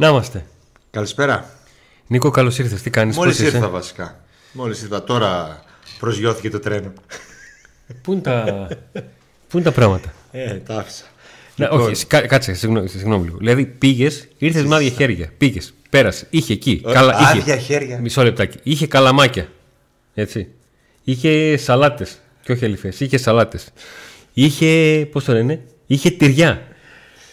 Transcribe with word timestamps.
Να 0.00 0.08
είμαστε. 0.08 0.44
Καλησπέρα. 0.90 1.50
Νίκο, 2.06 2.30
καλώς 2.30 2.58
ήρθες. 2.58 2.82
Τι 2.82 2.90
κάνεις, 2.90 3.16
Μόλις 3.16 3.38
ήρθα 3.38 3.68
βασικά. 3.68 4.20
Μόλις 4.52 4.82
ήρθα. 4.82 5.04
Τώρα 5.04 5.62
προσγειώθηκε 5.98 6.50
το 6.50 6.58
τρένο. 6.58 6.92
Πού 8.02 8.12
είναι 8.12 8.20
τα, 8.20 8.68
Πού 9.48 9.56
είναι 9.56 9.62
τα 9.64 9.72
πράγματα; 9.72 10.12
Ε, 10.32 10.54
τα 10.54 10.76
άφησα. 10.78 11.04
Να, 11.56 11.68
Λοιπόν, 11.70 11.90
όχι, 11.90 12.06
κά- 12.06 12.26
κάτσε, 12.26 12.54
συγγνώμη, 12.54 12.88
συγγνώμη 12.88 13.24
λίγο. 13.24 13.36
Δηλαδή 13.38 13.64
πήγες, 13.66 14.28
ήρθες 14.38 14.64
με 14.64 14.74
άδεια 14.74 14.90
χέρια. 14.90 15.32
Πήγες, 15.38 15.74
πέρασε, 15.90 16.26
είχε 16.30 16.52
εκεί. 16.52 16.82
Ε, 16.86 16.92
Καλα, 16.92 17.14
άδεια 17.16 17.54
είχε, 17.54 17.62
χέρια. 17.64 17.98
Μισό 17.98 18.22
λεπτάκι. 18.22 18.58
Είχε 18.62 18.86
καλαμάκια. 18.86 19.48
Έτσι. 20.14 20.48
Είχε 21.04 21.56
σαλάτες. 21.56 22.18
Και 22.42 22.52
όχι 22.52 22.64
αληθές. 22.64 23.00
Είχε 23.00 23.18
σαλάτες. 23.18 23.68
Είχε. 24.32 25.06
Πώς 25.12 25.24
το 25.24 25.32
λένε, 25.32 25.60
Είχε 25.86 26.10
τυριά. 26.10 26.62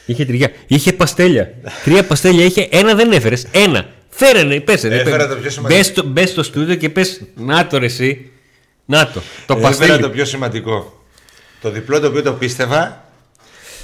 Είχε 0.05 0.25
τυριά. 0.25 0.51
Είχε 0.67 0.93
παστέλια. 0.93 1.53
Τρία 1.83 2.05
παστέλια 2.05 2.45
είχε. 2.45 2.67
Ένα 2.71 2.95
δεν 2.95 3.11
έφερες. 3.11 3.47
Ένα. 3.51 3.89
Φέρενε, 4.09 4.59
πέσε. 4.59 4.87
Έφερα 4.87 5.27
το 5.27 5.35
πιο 5.35 5.49
σημαντικό. 5.49 5.77
Μπες 5.79 5.85
στο, 5.87 6.03
μπες 6.03 6.29
στο 6.29 6.43
στούντιο 6.43 6.75
και 6.75 6.89
πες 6.89 7.21
Να 7.35 7.67
το 7.67 7.77
ρε 7.77 7.85
εσύ. 7.85 8.31
Να 8.85 9.07
το. 9.07 9.21
Το 9.45 9.53
Έφερα 9.53 9.59
παστέλι. 9.69 10.01
το 10.01 10.09
πιο 10.09 10.25
σημαντικό. 10.25 11.03
Το 11.61 11.69
διπλό 11.71 11.99
το 11.99 12.07
οποίο 12.07 12.21
το 12.21 12.33
πίστευα. 12.33 13.03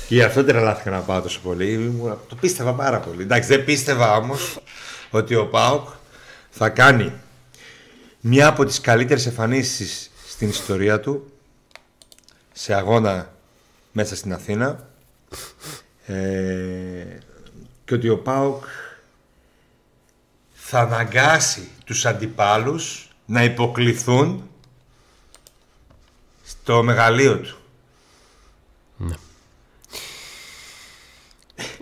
Και 0.08 0.16
γι' 0.16 0.22
αυτό 0.24 0.44
τρελάθηκα 0.44 0.90
να 0.90 1.00
πάω 1.00 1.22
τόσο 1.22 1.40
πολύ. 1.44 1.72
Ήμουν- 1.74 2.18
Το 2.30 2.36
πίστευα 2.42 2.74
πάρα 2.74 3.00
πολύ. 3.00 3.22
Εντάξει, 3.22 3.48
δεν 3.48 3.66
πίστευα 3.66 4.16
όμως 4.16 4.60
ότι 5.10 5.36
ο 5.36 5.46
Πάοκ 5.46 5.88
θα 6.50 6.70
κάνει 6.70 7.12
μια 8.20 8.48
από 8.48 8.66
τις 8.66 8.82
καλύτερες 8.82 9.26
εμφανίσεις 9.26 10.12
στην 10.30 10.50
ιστορία 10.50 11.00
του 11.00 11.32
σε 12.52 12.74
αγώνα 12.74 13.34
μέσα 13.92 14.16
στην 14.16 14.34
Αθήνα 14.34 14.88
ε, 16.16 17.20
και 17.86 17.94
ότι 17.94 18.10
ο 18.10 18.18
ΠΑΟΚ 18.18 18.64
θα 20.54 20.80
αναγκάσει 20.80 21.70
τους 21.86 22.06
αντιπάλους 22.06 23.10
να 23.26 23.44
υποκληθούν 23.44 24.50
στο 26.44 26.84
μεγαλείο 26.84 27.38
του. 27.40 27.56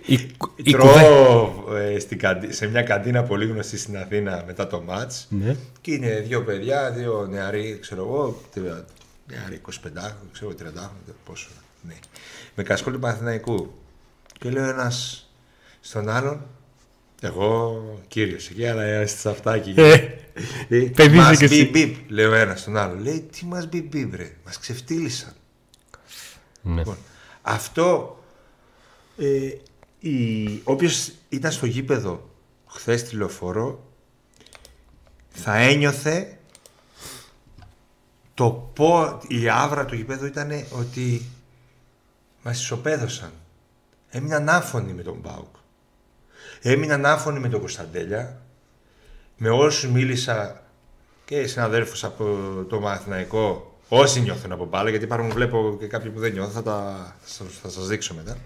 Η, 0.06 0.14
η 0.56 0.74
κουβέντα- 0.74 1.00
Τρώω 1.00 1.76
ε, 1.76 1.98
στην 1.98 2.18
καντι- 2.18 2.52
σε 2.54 2.66
μια 2.66 2.82
καντίνα 2.82 3.22
πολύ 3.22 3.46
γνωστή 3.46 3.78
στην 3.78 3.96
Αθήνα 3.98 4.42
μετά 4.46 4.66
το 4.66 4.80
μάτς 4.80 5.26
Ναι. 5.30 5.56
και 5.80 5.92
είναι 5.92 6.20
δύο 6.20 6.42
παιδιά, 6.44 6.90
δύο 6.90 7.26
νεαροί, 7.30 7.78
ξέρω 7.80 8.02
εγώ, 8.02 8.40
τριάντα- 8.52 8.84
νεαροί 9.26 9.54
25, 9.54 10.16
ξέρω 10.32 10.54
30, 10.54 10.90
πόσο. 11.24 11.48
Ναι. 11.82 11.94
Με 12.54 12.62
κασκόλ 12.62 12.92
του 12.92 12.98
Παναθηναϊκού. 12.98 13.79
Και 14.40 14.50
λέω 14.50 14.64
ένας 14.64 15.28
στον 15.80 16.08
άλλον, 16.08 16.46
εγώ 17.20 17.82
κύριος 18.08 18.48
εκεί, 18.48 18.66
αλλά 18.66 19.00
είστε 19.02 19.30
αυτάκι. 19.30 19.74
Ε, 19.76 20.08
Λέει, 20.68 20.90
παιδί 20.90 21.16
είσαι 21.16 21.26
μας 21.26 21.38
κι 21.38 21.44
εσύ. 21.44 21.64
μπει 21.64 21.86
μπιπ, 21.86 22.10
λέω 22.10 22.34
ένα 22.34 22.56
στον 22.56 22.76
άλλο. 22.76 23.00
Λέει, 23.00 23.20
τι 23.20 23.44
μας 23.44 23.66
μπει 23.66 23.82
μπιπ 23.82 24.14
ρε, 24.14 24.36
μας 24.44 24.58
ξεφτύλισαν. 24.58 25.32
ναι. 26.62 26.74
Λοιπόν, 26.74 26.96
αυτό, 27.42 28.18
ε, 29.18 29.50
η, 29.98 30.60
όποιος 30.64 31.12
ήταν 31.28 31.52
στο 31.52 31.66
γήπεδο 31.66 32.30
χθες 32.66 33.00
στη 33.00 33.16
λεωφόρο, 33.16 33.84
θα 35.28 35.56
ένιωθε 35.56 36.38
το 38.34 38.50
πω, 38.74 39.20
η 39.28 39.48
άβρα 39.48 39.84
του 39.84 39.94
γήπεδου 39.94 40.26
ήταν 40.26 40.50
ότι 40.70 41.22
μας 42.42 42.60
ισοπαίδωσαν. 42.60 43.30
Έμειναν 44.10 44.48
άφωνοι 44.48 44.92
με 44.92 45.02
τον 45.02 45.18
Μπάουκ. 45.20 45.56
Έμειναν 46.62 47.06
άφωνοι 47.06 47.38
με 47.38 47.48
τον 47.48 47.60
Κωνσταντέλια. 47.60 48.42
Με 49.36 49.50
όσους 49.50 49.90
μίλησα 49.90 50.62
και 51.24 51.46
συναδέλφους 51.46 52.04
από 52.04 52.24
το 52.68 52.80
Μαθηναϊκό, 52.80 53.78
όσοι 53.88 54.20
νιώθουν 54.20 54.52
από 54.52 54.64
μπάλα, 54.64 54.90
γιατί 54.90 55.04
υπάρχουν, 55.04 55.30
βλέπω 55.30 55.76
και 55.78 55.86
κάποιοι 55.86 56.10
που 56.10 56.20
δεν 56.20 56.32
νιώθουν, 56.32 56.52
θα, 56.52 56.62
τα, 56.62 57.16
θα, 57.20 57.44
θα 57.62 57.68
σας 57.68 57.86
δείξω 57.86 58.14
μετά. 58.14 58.36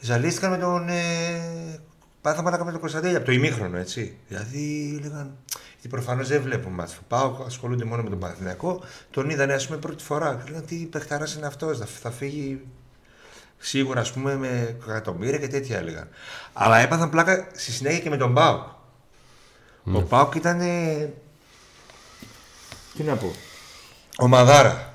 Ζαλίστηκαν 0.00 0.50
με 0.50 0.58
τον 0.58 0.88
ε, 0.88 1.80
πάθαμε 2.20 2.50
να 2.50 2.64
με 2.64 2.70
τον 2.70 2.80
Κωνσταντέλια 2.80 3.16
από 3.16 3.26
το 3.26 3.32
ημίχρονο, 3.32 3.76
έτσι. 3.76 4.16
Δηλαδή 4.28 4.98
λέγαν. 5.02 5.36
Γιατί 5.72 5.88
προφανώς 5.88 6.28
δεν 6.28 6.42
βλέπουν 6.42 6.72
μάτς. 6.72 6.98
Πάω, 7.08 7.36
ασχολούνται 7.46 7.84
μόνο 7.84 8.02
με 8.02 8.10
τον 8.10 8.18
Παναθηναϊκό. 8.18 8.80
Τον 9.10 9.30
είδανε, 9.30 9.52
ας 9.52 9.66
πούμε, 9.66 9.78
πρώτη 9.78 10.04
φορά. 10.04 10.42
Και 10.44 10.50
λέγαν 10.50 10.66
τι 10.66 10.76
παιχταράς 10.76 11.34
είναι 11.34 11.46
αυτός, 11.46 11.78
θα, 11.78 11.86
θα 11.86 12.10
φύγει 12.10 12.66
σίγουρα, 13.58 14.00
ας 14.00 14.12
πούμε, 14.12 14.36
με 14.36 14.76
εκατομμύρια 14.88 15.38
και 15.38 15.48
τέτοια 15.48 15.78
έλεγαν. 15.78 16.08
Αλλά 16.52 16.78
έπαθαν 16.78 17.10
πλάκα 17.10 17.48
στη 17.54 17.72
συνέχεια 17.72 17.98
και 17.98 18.10
με 18.10 18.16
τον 18.16 18.34
Πάουκ. 18.34 18.62
Ο 19.92 20.00
Πάουκ 20.02 20.34
ήταν. 20.34 20.60
ε, 20.60 21.12
Τι 22.96 23.02
να 23.02 23.14
πω. 23.14 23.32
Ομαδάρα. 24.16 24.92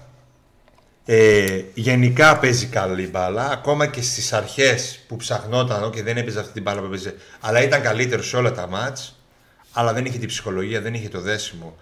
Ε, 1.05 1.63
γενικά 1.73 2.37
παίζει 2.39 2.65
καλή 2.65 3.07
μπάλα. 3.07 3.49
Ακόμα 3.49 3.87
και 3.87 4.01
στις 4.01 4.33
αρχές 4.33 4.99
που 5.07 5.15
ψαχνόταν 5.15 5.91
και 5.91 6.03
δεν 6.03 6.17
έπαιζε 6.17 6.39
αυτή 6.39 6.51
την 6.51 6.61
μπάλα 6.61 6.79
που 6.79 6.85
έπαιζε. 6.85 7.15
Αλλά 7.39 7.61
ήταν 7.63 7.81
καλύτερος 7.81 8.27
σε 8.27 8.37
όλα 8.37 8.51
τα 8.51 8.67
μάτς 8.67 9.19
Αλλά 9.73 9.93
δεν 9.93 10.05
είχε 10.05 10.17
την 10.17 10.27
ψυχολογία, 10.27 10.81
δεν 10.81 10.93
είχε 10.93 11.09
το 11.09 11.21
δέσιμο 11.21 11.77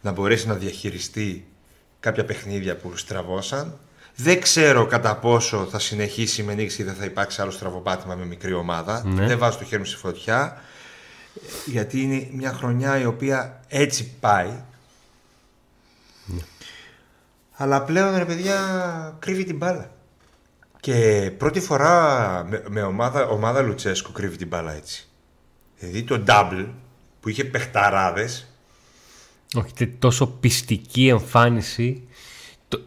να 0.00 0.12
μπορέσει 0.12 0.46
να 0.46 0.54
διαχειριστεί 0.54 1.46
κάποια 2.00 2.24
παιχνίδια 2.24 2.76
που 2.76 2.96
στραβώσαν. 2.96 3.78
Δεν 4.16 4.40
ξέρω 4.40 4.86
κατά 4.86 5.16
πόσο 5.16 5.66
θα 5.70 5.78
συνεχίσει 5.78 6.42
με 6.42 6.54
νίκη 6.54 6.82
ή 6.82 6.84
δεν 6.84 6.94
θα 6.94 7.04
υπάρξει 7.04 7.40
άλλο 7.40 7.50
στραβοπάτημα 7.50 8.14
με 8.14 8.24
μικρή 8.24 8.52
ομάδα. 8.52 9.02
Ναι. 9.06 9.26
Δεν 9.26 9.38
βάζω 9.38 9.58
το 9.58 9.64
χέρι 9.64 9.80
μου 9.80 9.86
στη 9.86 9.96
φωτιά. 9.96 10.60
Γιατί 11.66 12.00
είναι 12.02 12.28
μια 12.32 12.52
χρονιά 12.52 12.98
η 13.00 13.04
οποία 13.04 13.60
έτσι 13.68 14.10
πάει. 14.20 14.50
Αλλά 17.52 17.82
πλέον 17.82 18.16
ρε 18.16 18.24
παιδιά 18.24 18.56
κρύβει 19.18 19.44
την 19.44 19.56
μπάλα. 19.56 19.90
Και 20.80 21.30
πρώτη 21.38 21.60
φορά 21.60 22.44
με, 22.48 22.62
με 22.68 22.82
ομάδα, 22.82 23.26
ομάδα 23.28 23.60
Λουτσέσκου 23.60 24.12
κρύβει 24.12 24.36
την 24.36 24.46
μπάλα 24.48 24.72
έτσι. 24.72 25.06
Δηλαδή 25.78 26.02
το 26.02 26.22
double 26.26 26.66
που 27.20 27.28
είχε 27.28 27.44
παιχταράδες 27.44 28.46
Όχι, 29.54 29.72
τε- 29.72 29.98
τόσο 29.98 30.26
πιστική 30.26 31.08
εμφάνιση. 31.08 32.08
Το- 32.68 32.78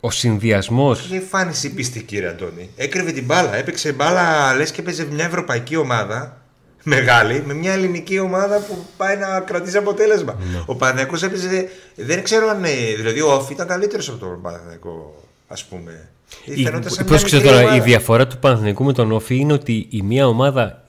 ο 0.00 0.10
συνδυασμό. 0.10 0.92
είχε 0.92 1.16
εμφάνιση 1.16 1.74
πιστική 1.74 2.18
ρε 2.18 2.28
Αντώνη. 2.28 2.70
Έκρυβε 2.76 3.12
την 3.12 3.24
μπάλα. 3.24 3.54
Έπαιξε 3.56 3.92
μπάλα 3.92 4.54
λες 4.54 4.70
και 4.70 4.82
παίζε 4.82 5.06
μια 5.10 5.24
ευρωπαϊκή 5.24 5.76
ομάδα 5.76 6.42
μεγάλη 6.82 7.42
με 7.46 7.54
μια 7.54 7.72
ελληνική 7.72 8.18
ομάδα 8.18 8.58
που 8.58 8.86
πάει 8.96 9.16
να 9.16 9.40
κρατήσει 9.40 9.76
αποτέλεσμα. 9.76 10.38
Ο 10.66 10.74
Παναθηναϊκός 10.74 11.22
έπαιζε. 11.22 11.68
Δεν 11.94 12.22
ξέρω 12.22 12.48
αν. 12.48 12.64
ε, 12.64 12.68
Δηλαδή 12.96 13.20
ο 13.20 13.32
Όφη 13.32 13.52
ήταν 13.52 13.66
καλύτερος 13.66 14.08
από 14.08 14.18
τον 14.18 14.42
Παναθηναϊκό, 14.42 15.24
ας 15.48 15.64
πούμε. 15.64 16.08
Η, 16.44 16.62
Φαινόταν 16.62 16.82
σαν 16.82 16.92
μια 16.94 17.04
πρόσεξε 17.04 17.36
μικρή 17.36 17.48
τώρα, 17.50 17.60
η 17.62 17.64
ομάδα. 17.64 17.82
διαφορά 17.82 18.26
του 18.26 18.38
Παναθηναϊκού 18.38 18.84
με 18.84 18.92
τον 18.92 19.12
Όφη 19.12 19.36
είναι 19.36 19.52
ότι 19.52 19.86
η 19.90 20.02
μία 20.02 20.26
ομάδα 20.26 20.84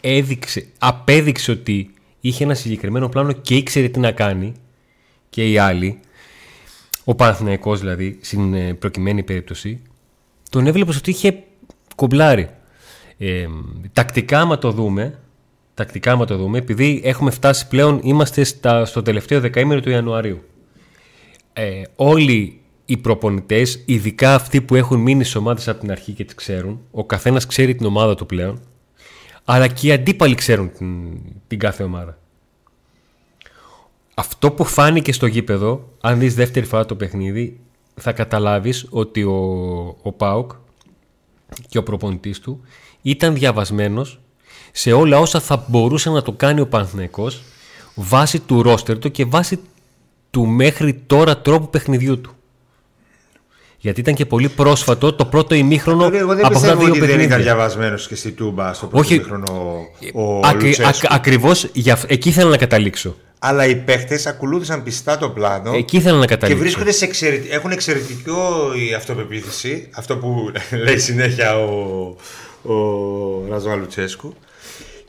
έδειξε, 0.00 0.66
απέδειξε 0.78 1.50
ότι 1.50 1.90
είχε 2.20 2.44
ένα 2.44 2.54
συγκεκριμένο 2.54 3.08
πλάνο 3.08 3.32
και 3.32 3.54
ήξερε 3.54 3.88
τι 3.88 3.98
να 3.98 4.12
κάνει 4.12 4.54
και 5.30 5.50
η 5.50 5.58
άλλη, 5.58 6.00
ο 7.08 7.14
Παναθηναϊκός 7.14 7.80
δηλαδή, 7.80 8.18
στην 8.20 8.54
ε, 8.54 8.74
προκειμένη 8.74 9.22
περίπτωση, 9.22 9.82
τον 10.50 10.66
έβλεπες 10.66 10.96
ότι 10.96 11.10
είχε 11.10 11.42
κομπλάρει. 11.96 12.50
Ε, 13.18 13.46
τακτικά, 13.92 14.40
άμα 14.40 14.58
το 14.58 14.70
δούμε, 14.70 15.18
τακτικά, 15.74 16.12
άμα 16.12 16.24
το 16.24 16.36
δούμε, 16.36 16.58
επειδή 16.58 17.00
έχουμε 17.04 17.30
φτάσει 17.30 17.68
πλέον, 17.68 18.00
είμαστε 18.02 18.44
στα, 18.44 18.84
στο 18.84 19.02
τελευταίο 19.02 19.40
δεκαήμερο 19.40 19.80
του 19.80 19.90
Ιανουαρίου 19.90 20.42
ε, 21.58 21.82
όλοι 21.96 22.60
οι 22.84 22.96
προπονητές, 22.96 23.82
ειδικά 23.84 24.34
αυτοί 24.34 24.60
που 24.60 24.74
έχουν 24.74 25.00
μείνει 25.00 25.22
στις 25.22 25.34
ομάδες 25.34 25.68
από 25.68 25.80
την 25.80 25.90
αρχή 25.90 26.12
και 26.12 26.24
τις 26.24 26.34
ξέρουν, 26.34 26.80
ο 26.90 27.04
καθένας 27.04 27.46
ξέρει 27.46 27.74
την 27.74 27.86
ομάδα 27.86 28.14
του 28.14 28.26
πλέον, 28.26 28.60
αλλά 29.44 29.68
και 29.68 29.86
οι 29.86 29.92
αντίπαλοι 29.92 30.34
ξέρουν 30.34 30.72
την, 30.72 31.18
την 31.46 31.58
κάθε 31.58 31.82
ομάδα. 31.82 32.18
Αυτό 34.18 34.50
που 34.50 34.64
φάνηκε 34.64 35.12
στο 35.12 35.26
γήπεδο, 35.26 35.88
αν 36.00 36.18
δεις 36.18 36.34
δεύτερη 36.34 36.66
φορά 36.66 36.86
το 36.86 36.94
παιχνίδι, 36.94 37.60
θα 37.94 38.12
καταλάβεις 38.12 38.86
ότι 38.90 39.22
ο, 39.22 39.36
ο 40.02 40.12
ΠΑΟΚ 40.12 40.50
και 41.68 41.78
ο 41.78 41.82
προπονητής 41.82 42.40
του 42.40 42.60
ήταν 43.02 43.34
διαβασμένος 43.34 44.20
σε 44.72 44.92
όλα 44.92 45.18
όσα 45.18 45.40
θα 45.40 45.64
μπορούσε 45.68 46.10
να 46.10 46.22
το 46.22 46.32
κάνει 46.32 46.60
ο 46.60 46.66
Παναθηναϊκός 46.66 47.42
βάσει 47.94 48.38
του 48.40 48.62
ρόστερ 48.62 48.98
του 48.98 49.10
και 49.10 49.24
βάσει 49.24 49.58
του 50.30 50.46
μέχρι 50.46 50.94
τώρα 50.94 51.38
τρόπου 51.38 51.70
παιχνιδιού 51.70 52.20
του. 52.20 52.30
Γιατί 53.78 54.00
ήταν 54.00 54.14
και 54.14 54.26
πολύ 54.26 54.48
πρόσφατο 54.48 55.12
το 55.12 55.24
πρώτο 55.24 55.54
ημίχρονο 55.54 56.04
Εγώ 56.04 56.10
δεν 56.12 56.22
από 56.22 56.30
αυτά 56.30 56.48
τα 56.48 56.48
πιστεύω 56.50 56.78
δύο 56.80 56.88
ότι 56.90 56.98
δεν 56.98 57.08
ήταν 57.08 57.18
παιχνίδια. 57.18 57.38
διαβασμένος 57.38 58.06
και 58.08 58.14
στη 58.14 58.32
Τούμπα 58.32 58.72
στο 58.72 58.86
πρώτο 58.86 59.04
Όχι. 59.04 59.22
χρόνο 59.22 59.76
ο 60.14 60.38
Ακρι, 60.46 60.66
Λουτσέσκου. 60.66 60.88
ακ- 61.06 61.14
ακριβώς 61.14 61.68
για, 61.72 61.92
αυ- 61.92 62.10
εκεί 62.10 62.28
ήθελα 62.28 62.50
να 62.50 62.56
καταλήξω. 62.56 63.14
Αλλά 63.38 63.66
οι 63.66 63.76
παίχτες 63.76 64.26
ακολούθησαν 64.26 64.82
πιστά 64.82 65.18
το 65.18 65.30
πλάνο 65.30 65.72
Εκεί 65.74 65.96
ήθελα 65.96 66.18
να 66.18 66.26
και 66.26 66.34
καταλήξω. 66.34 66.62
βρίσκονται 66.62 66.92
σε 66.92 67.04
εξαιρετικό. 67.04 67.54
Έχουν 67.54 67.70
εξαιρετικό 67.70 68.72
η 68.74 68.94
αυτοπεποίθηση. 68.94 69.88
Αυτό 69.94 70.16
που 70.16 70.52
λέει 70.84 70.98
συνέχεια 70.98 71.58
ο, 71.58 72.16
ο 72.62 72.74
Ραζό 73.50 73.76
Λουτσέσκου. 73.76 74.34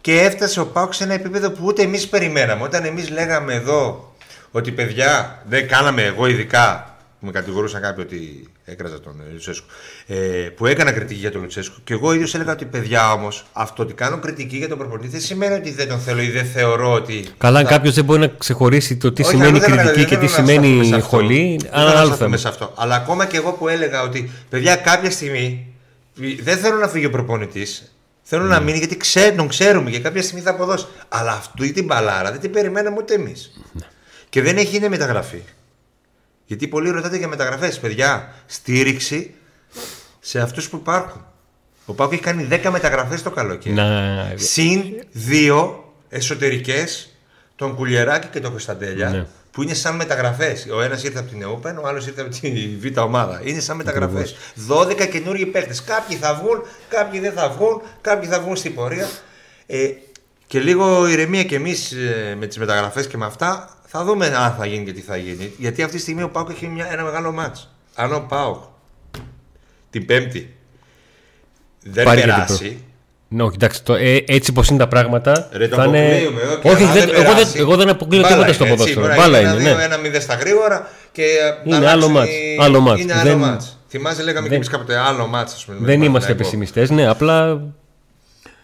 και 0.01 0.19
έφτασε 0.19 0.59
ο 0.59 0.65
Πάουκ 0.68 0.94
σε 0.94 1.03
ένα 1.03 1.13
επίπεδο 1.13 1.51
που 1.51 1.62
ούτε 1.65 1.81
εμείς 1.81 2.07
περιμέναμε. 2.07 2.63
Όταν 2.63 2.85
εμείς 2.85 3.09
λέγαμε 3.09 3.53
εδώ 3.53 4.13
ότι 4.51 4.71
παιδιά 4.71 5.41
δεν 5.50 5.68
κάναμε 5.68 6.03
εγώ 6.03 6.27
ειδικά 6.27 6.97
που 7.19 7.25
με 7.25 7.31
κατηγορούσαν 7.31 7.81
κάποιοι 7.81 8.03
ότι 8.07 8.47
έκραζα 8.69 8.99
τον 8.99 9.21
Λουτσέσκου, 9.31 9.65
ε, 10.07 10.15
που 10.55 10.65
έκανα 10.65 10.91
κριτική 10.91 11.19
για 11.19 11.31
τον 11.31 11.41
Λουτσέσκου. 11.41 11.75
Και 11.83 11.93
εγώ 11.93 12.13
ίδιος 12.13 12.35
έλεγα 12.35 12.51
ότι 12.51 12.65
παιδιά 12.65 13.11
όμως, 13.11 13.45
αυτό 13.53 13.83
ότι 13.83 13.93
κάνω 13.93 14.19
κριτική 14.19 14.57
για 14.57 14.67
τον 14.67 14.77
προπονητή 14.77 15.07
δεν 15.07 15.21
σημαίνει 15.21 15.53
ότι 15.53 15.71
δεν 15.71 15.87
τον 15.87 15.99
θέλω 15.99 16.21
ή 16.21 16.29
δεν 16.29 16.45
θεωρώ 16.45 16.91
ότι. 16.91 17.25
Καλά, 17.37 17.61
θα... 17.61 17.69
κάποιος 17.69 17.95
δεν 17.95 18.05
μπορεί 18.05 18.19
να 18.19 18.27
ξεχωρίσει 18.27 18.97
το 18.97 19.11
τι 19.11 19.21
Όχι, 19.21 19.31
σημαίνει 19.31 19.59
κριτική 19.59 20.05
και 20.05 20.17
τι 20.17 20.27
σημαίνει 20.27 21.01
χολή. 21.01 21.59
Ένα 21.71 21.99
άλλο 21.99 22.15
θέμα. 22.15 22.37
Σε 22.37 22.47
αυτό. 22.47 22.73
Αλλά 22.75 22.95
ακόμα 22.95 23.25
και 23.25 23.37
εγώ 23.37 23.51
που 23.51 23.67
έλεγα 23.67 24.01
ότι 24.01 24.31
παιδιά 24.49 24.75
κάποια 24.75 25.11
στιγμή 25.11 25.73
δεν 26.41 26.57
θέλω 26.57 26.75
να 26.75 26.87
φύγει 26.87 27.05
ο 27.05 27.09
προπονητής. 27.09 27.95
Θέλω 28.21 28.45
mm. 28.45 28.49
να 28.49 28.59
μείνει 28.59 28.77
γιατί 28.77 28.97
ξέρ, 28.97 29.35
τον 29.35 29.47
ξέρουμε 29.47 29.89
και 29.89 29.99
κάποια 29.99 30.21
στιγμή 30.21 30.41
θα 30.41 30.49
αποδώσει. 30.49 30.85
Αλλά 31.09 31.31
αυτή 31.31 31.71
την 31.71 31.85
μπαλάρα 31.85 32.31
δεν 32.31 32.39
την 32.39 32.51
περιμέναμε 32.51 32.97
ούτε 32.99 33.13
εμείς. 33.13 33.51
Mm. 33.77 33.81
Και 34.29 34.41
δεν 34.41 34.57
έχει 34.57 34.67
γίνει 34.67 34.89
μεταγραφή. 34.89 35.41
Γιατί 36.47 36.67
πολλοί 36.67 36.89
ρωτάτε 36.89 37.17
για 37.17 37.27
μεταγραφές. 37.27 37.79
Παιδιά, 37.79 38.33
στήριξη 38.45 39.33
σε 40.19 40.39
αυτούς 40.39 40.69
που 40.69 40.75
υπάρχουν. 40.75 41.25
Ο 41.85 41.94
Πάκο 41.94 42.13
έχει 42.13 42.21
κάνει 42.21 42.47
10 42.51 42.69
μεταγραφές 42.71 43.23
το 43.23 43.31
καλοκαίρι. 43.31 43.75
Να... 43.75 44.33
Συν 44.35 44.83
δύο 45.11 45.91
εσωτερικές, 46.09 47.17
τον 47.55 47.75
Κουλιεράκη 47.75 48.27
και 48.27 48.39
τον 48.39 48.51
Κωνσταντέλια, 48.51 49.09
ναι. 49.09 49.25
που 49.51 49.63
είναι 49.63 49.73
σαν 49.73 49.95
μεταγραφές. 49.95 50.67
Ο 50.71 50.81
ένας 50.81 51.03
ήρθε 51.03 51.19
από 51.19 51.29
την 51.29 51.41
ΕΟΠΕΝ, 51.41 51.77
ο 51.77 51.88
άλλος 51.88 52.07
ήρθε 52.07 52.21
από 52.21 52.29
τη 52.29 52.77
Β' 52.79 52.97
ομάδα. 52.97 53.41
Είναι 53.43 53.59
σαν 53.59 53.75
μεταγραφές. 53.75 54.35
12 54.69 55.07
καινούργιοι 55.11 55.45
παίκτες. 55.45 55.83
Κάποιοι 55.83 56.17
θα 56.17 56.35
βγουν, 56.35 56.63
κάποιοι 56.89 57.19
δεν 57.19 57.33
θα 57.33 57.50
βγουν, 57.50 57.81
κάποιοι 58.01 58.29
θα 58.29 58.39
βγουν 58.39 58.55
στην 58.55 58.75
πορεία. 58.75 59.09
Ε, 59.65 59.89
και 60.47 60.59
λίγο 60.59 61.07
ηρεμία 61.07 61.43
και 61.43 61.55
εμείς 61.55 61.91
ε, 61.91 62.35
με 62.39 62.47
τις 62.47 62.57
μεταγραφές 62.57 63.07
και 63.07 63.17
με 63.17 63.25
αυτά 63.25 63.76
θα 63.89 64.04
δούμε 64.04 64.25
αν 64.25 64.56
θα 64.57 64.66
γίνει 64.66 64.86
και 64.86 64.94
τι 64.94 65.01
θα 65.01 65.18
γίνει. 65.18 65.51
Γιατί 65.57 65.84
αυτή 65.84 65.95
τη 65.95 66.01
στιγμή 66.01 66.24
ο 66.24 66.30
Πάουκ 66.30 66.50
έχει 66.50 66.68
μια, 66.68 66.88
ένα 66.92 67.04
μεγάλο 67.04 67.31
μάτς. 67.31 67.75
Αν 67.95 68.13
ο 68.13 68.25
Πάουκ 68.30 68.63
την 69.89 70.06
Πέμπτη 70.06 70.56
δεν 71.84 72.06
Πάρει 72.06 72.22
περάσει. 72.22 72.84
Ναι, 73.30 73.44
όχι, 73.44 73.56
εντάξει, 73.56 73.84
το, 73.84 73.94
ε, 73.94 74.24
έτσι 74.28 74.51
πως 74.51 74.68
είναι 74.68 74.78
τα 74.78 74.88
πράγματα. 74.88 75.50
Ρε, 75.51 75.68
θα 75.68 75.84
είναι... 75.86 76.30
Όχι, 76.63 76.84
δεν, 76.84 77.10
εγώ, 77.13 77.34
δεν, 77.34 77.48
εγώ 77.56 77.75
δεν 77.75 77.89
αποκλείω 77.89 78.22
τίποτα 78.22 78.54
στο 78.54 78.66
ποδόσφαιρο. 78.66 79.16
Μπάλα 79.16 79.39
είναι. 79.39 79.54
Ναι. 79.54 79.84
Ένα 79.84 79.98
μηδέν 79.98 80.22
στα 80.22 80.36
γρήγορα 80.36 80.89
και. 81.12 81.24
Είναι 81.63 81.89
άλλο 81.89 82.10
μάτς. 82.10 82.30
Άλλο 82.60 82.80
μάτς. 82.80 83.01
Είναι 83.01 83.13
άλλο 83.13 83.38
μάτς. 83.38 83.78
Θυμάσαι, 83.88 84.24
λέγαμε 84.24 84.39
δεν... 84.42 84.50
και 84.50 84.56
εμείς 84.56 84.69
κάποτε 84.69 84.98
άλλο 84.98 85.28
μάτς. 85.28 85.66
Δεν 85.80 86.01
είμαστε 86.01 86.36
πεσημιστές, 86.36 86.89
ναι, 86.89 87.07
απλά 87.07 87.62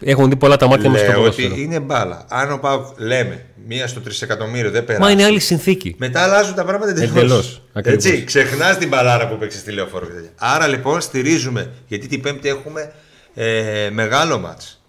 έχουν 0.04 0.28
δει 0.28 0.36
πολλά 0.36 0.56
τα 0.56 0.66
μάτια 0.66 0.90
μας 0.90 1.00
στο 1.00 1.12
ποδόσφαιρο. 1.12 1.52
ότι 1.52 1.62
είναι 1.62 1.80
μπάλα. 1.80 2.24
Αν 2.28 2.52
ο 2.52 2.58
Πάουκ 2.58 2.86
λέμε 2.96 3.46
μία 3.66 3.86
στο 3.86 4.00
τρισεκατομμύριο 4.00 4.70
δεν 4.70 4.84
περάσει. 4.84 5.04
Μα 5.04 5.10
είναι 5.10 5.24
άλλη 5.24 5.40
συνθήκη. 5.40 5.94
Μετά 5.98 6.22
αλλάζουν 6.22 6.54
τα 6.54 6.64
πράγματα 6.64 7.02
εντελώς. 7.02 7.62
Έτσι, 7.72 8.24
ξεχνάς 8.24 8.78
την 8.78 8.88
μπαλάρα 8.88 9.28
που 9.28 9.38
παίξει 9.38 9.58
στη 9.58 9.72
λεωφόρο. 9.72 10.06
Άρα 10.36 10.66
λοιπόν 10.66 11.00
στηρίζουμε, 11.00 11.72
γιατί 11.86 12.06
την 12.06 12.20
Πέμπτη 12.20 12.48
έχουμε 12.48 12.92
ε, 13.34 13.88
μεγάλο 13.92 14.38
μάτς. 14.38 14.82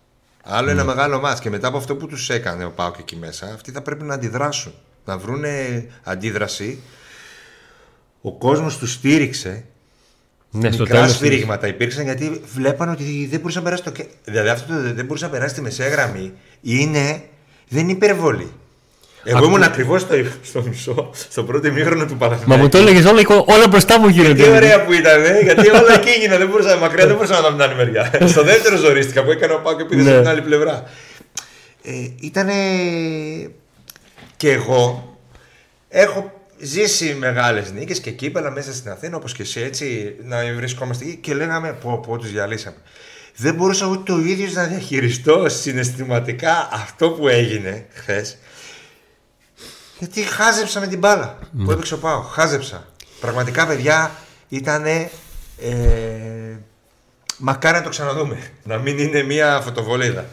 Άλλο 0.44 0.68
mm. 0.68 0.72
ένα 0.72 0.84
μεγάλο 0.84 1.20
μάτς. 1.20 1.40
Και 1.40 1.50
μετά 1.50 1.68
από 1.68 1.78
αυτό 1.78 1.96
που 1.96 2.08
τους 2.08 2.30
έκανε 2.30 2.66
ο 2.66 2.72
Πάουκ 2.72 2.96
εκεί 3.00 3.16
μέσα, 3.16 3.52
αυτοί 3.54 3.72
θα 3.72 3.82
πρέπει 3.82 4.04
να 4.04 4.14
αντιδράσουν. 4.14 4.74
Να 5.06 5.18
βρουν 5.18 5.44
αντίδραση. 6.04 6.82
Ο 8.22 8.32
κόσμος 8.32 8.78
τους 8.78 8.92
στήριξε 8.92 9.66
ναι, 10.56 10.70
Μικρά 10.80 11.08
σφύριγματα 11.08 11.68
υπήρξαν 11.68 12.04
γιατί 12.04 12.42
βλέπαν 12.54 12.90
ότι 12.90 13.28
δεν 13.32 13.40
μπορούσε 13.40 13.58
να 13.58 13.64
περάσει 13.64 13.84
το. 13.84 13.92
Δηλαδή 14.24 14.50
αυτό 14.50 14.74
το 14.74 14.82
δεν 14.82 15.06
μπορούσε 15.06 15.26
να 15.26 15.32
περάσει 15.32 15.54
τη 15.54 15.62
μεσαία 15.62 15.88
γραμμή 15.88 16.34
είναι. 16.62 17.22
Δεν 17.68 17.84
είναι 17.84 17.92
υπερβολή. 17.92 18.52
Εγώ 19.24 19.38
Ακού... 19.38 19.48
ήμουν 19.48 19.64
ακριβώς 19.64 20.02
στο, 20.02 20.16
στο 20.42 20.62
μισό, 20.62 21.10
στο 21.30 21.44
πρώτο 21.44 21.68
ημίχρονο 21.68 22.06
του 22.06 22.18
Παναθηναϊκού. 22.18 22.50
Μα 22.50 22.58
μου 22.58 22.70
το 22.70 22.78
έλεγες 22.78 23.06
όλα, 23.06 23.22
όλα 23.46 23.68
μπροστά 23.70 24.00
μου 24.00 24.08
γίνονται. 24.08 24.44
Τι 24.44 24.50
ωραία 24.50 24.86
που 24.86 24.94
ήταν, 24.94 25.24
ε, 25.24 25.40
γιατί 25.40 25.70
όλα 25.70 25.94
εκεί 25.94 26.10
έγιναν. 26.10 26.38
Δεν 26.38 26.48
μπορούσα, 26.48 26.78
μακριά 26.78 27.06
δεν 27.06 27.16
μπορούσα 27.16 27.34
να 27.34 27.42
δω 27.42 27.52
την 27.52 27.62
άλλη 27.62 27.76
μεριά. 27.76 28.12
στο 28.34 28.44
δεύτερο 28.44 28.76
ζωρίστηκα 28.78 29.24
που 29.24 29.32
έκανε 29.32 29.54
ο 29.54 29.60
Πάο 29.60 29.76
και 29.76 29.84
πήγε 29.84 30.02
ναι. 30.02 30.12
στην 30.12 30.28
άλλη 30.28 30.42
πλευρά. 30.42 30.84
Ε, 31.84 31.92
ήτανε. 32.20 32.54
Και 34.38 34.52
εγώ 34.52 35.18
έχω 35.90 36.35
ζήσει 36.60 37.14
μεγάλες 37.14 37.72
νίκες 37.72 38.00
και 38.00 38.12
κύπελα 38.12 38.52
μέσα 38.52 38.74
στην 38.74 38.92
Αθήνα, 38.92 39.18
όπως 39.18 39.34
και 39.34 39.42
εσύ 39.42 39.62
έτσι, 39.62 40.16
να 40.24 40.38
βρισκόμαστε 40.56 41.06
εκεί 41.06 41.16
και 41.16 41.34
λέγαμε 41.34 41.74
πω, 41.74 42.00
πω 42.08 42.18
τους 42.18 42.32
διαλύσαμε. 42.32 42.78
Δεν 43.36 43.56
μπορούσα 43.56 43.86
ούτε 43.86 44.12
το 44.14 44.20
ίδιος 44.20 44.54
να 44.54 44.64
διαχειριστώ 44.64 45.50
συναισθηματικά 45.50 46.70
αυτό 46.72 47.10
που 47.10 47.28
έγινε 47.28 47.86
χθες. 47.94 48.38
Γιατί 50.00 50.22
χάζεψα 50.22 50.80
με 50.80 50.88
την 50.88 51.00
μπάλα 51.00 51.40
που 51.66 51.72
έπαιξε 51.72 51.94
ο 51.94 51.98
Πάο. 51.98 52.22
Χάζεψα. 52.22 52.88
Πραγματικά, 53.20 53.68
παιδιά, 53.68 54.12
ήταν. 54.50 54.86
Ε, 54.86 55.10
μακάρι 57.38 57.78
να 57.78 57.84
το 57.84 57.90
ξαναδούμε. 57.90 58.38
Να 58.64 58.78
μην 58.78 58.98
είναι 58.98 59.24
μια 59.24 59.62
φωτοβολίδα. 59.62 60.26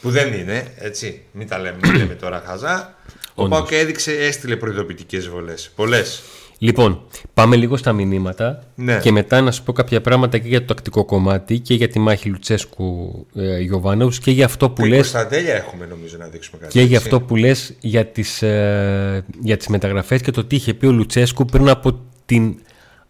Που 0.00 0.10
δεν 0.10 0.32
είναι, 0.32 0.72
έτσι. 0.78 1.22
Μην 1.32 1.48
τα 1.48 1.58
λέμε, 1.58 1.78
μην 1.82 1.94
λέμε 1.94 2.14
τώρα 2.14 2.42
χαζά. 2.46 2.94
Ο 3.34 3.48
Πάοκ 3.48 3.70
έδειξε, 3.70 4.12
έστειλε 4.12 4.56
προειδοποιητικές 4.56 5.28
βολές. 5.28 5.70
Πολλέ. 5.74 6.02
Λοιπόν, 6.58 7.02
πάμε 7.34 7.56
λίγο 7.56 7.76
στα 7.76 7.92
μηνύματα 7.92 8.62
ναι. 8.74 8.98
και 8.98 9.12
μετά 9.12 9.40
να 9.40 9.50
σου 9.50 9.62
πω 9.62 9.72
κάποια 9.72 10.00
πράγματα 10.00 10.38
και 10.38 10.48
για 10.48 10.60
το 10.60 10.66
τακτικό 10.66 11.04
κομμάτι 11.04 11.58
και 11.58 11.74
για 11.74 11.88
τη 11.88 11.98
μάχη 11.98 12.28
Λουτσέσκου 12.28 13.26
ε, 13.34 13.66
και 14.20 14.30
για 14.30 14.44
αυτό 14.44 14.70
που 14.70 14.84
λες... 14.84 15.10
τέλεια 15.28 15.54
έχουμε 15.54 15.86
νομίζω 15.86 16.16
να 16.18 16.26
δείξουμε 16.26 16.58
κάτι. 16.60 16.72
Και 16.72 16.82
για 16.82 16.98
αυτό 16.98 17.20
που 17.20 17.36
λες 17.36 17.74
για 17.80 18.06
τις, 18.06 18.42
ε, 18.42 19.24
για 19.40 19.56
τις 19.56 19.66
μεταγραφές 19.66 20.20
και 20.20 20.30
το 20.30 20.44
τι 20.44 20.56
είχε 20.56 20.74
πει 20.74 20.86
ο 20.86 20.92
Λουτσέσκου 20.92 21.44
πριν 21.44 21.68
από 21.68 22.00
την 22.26 22.54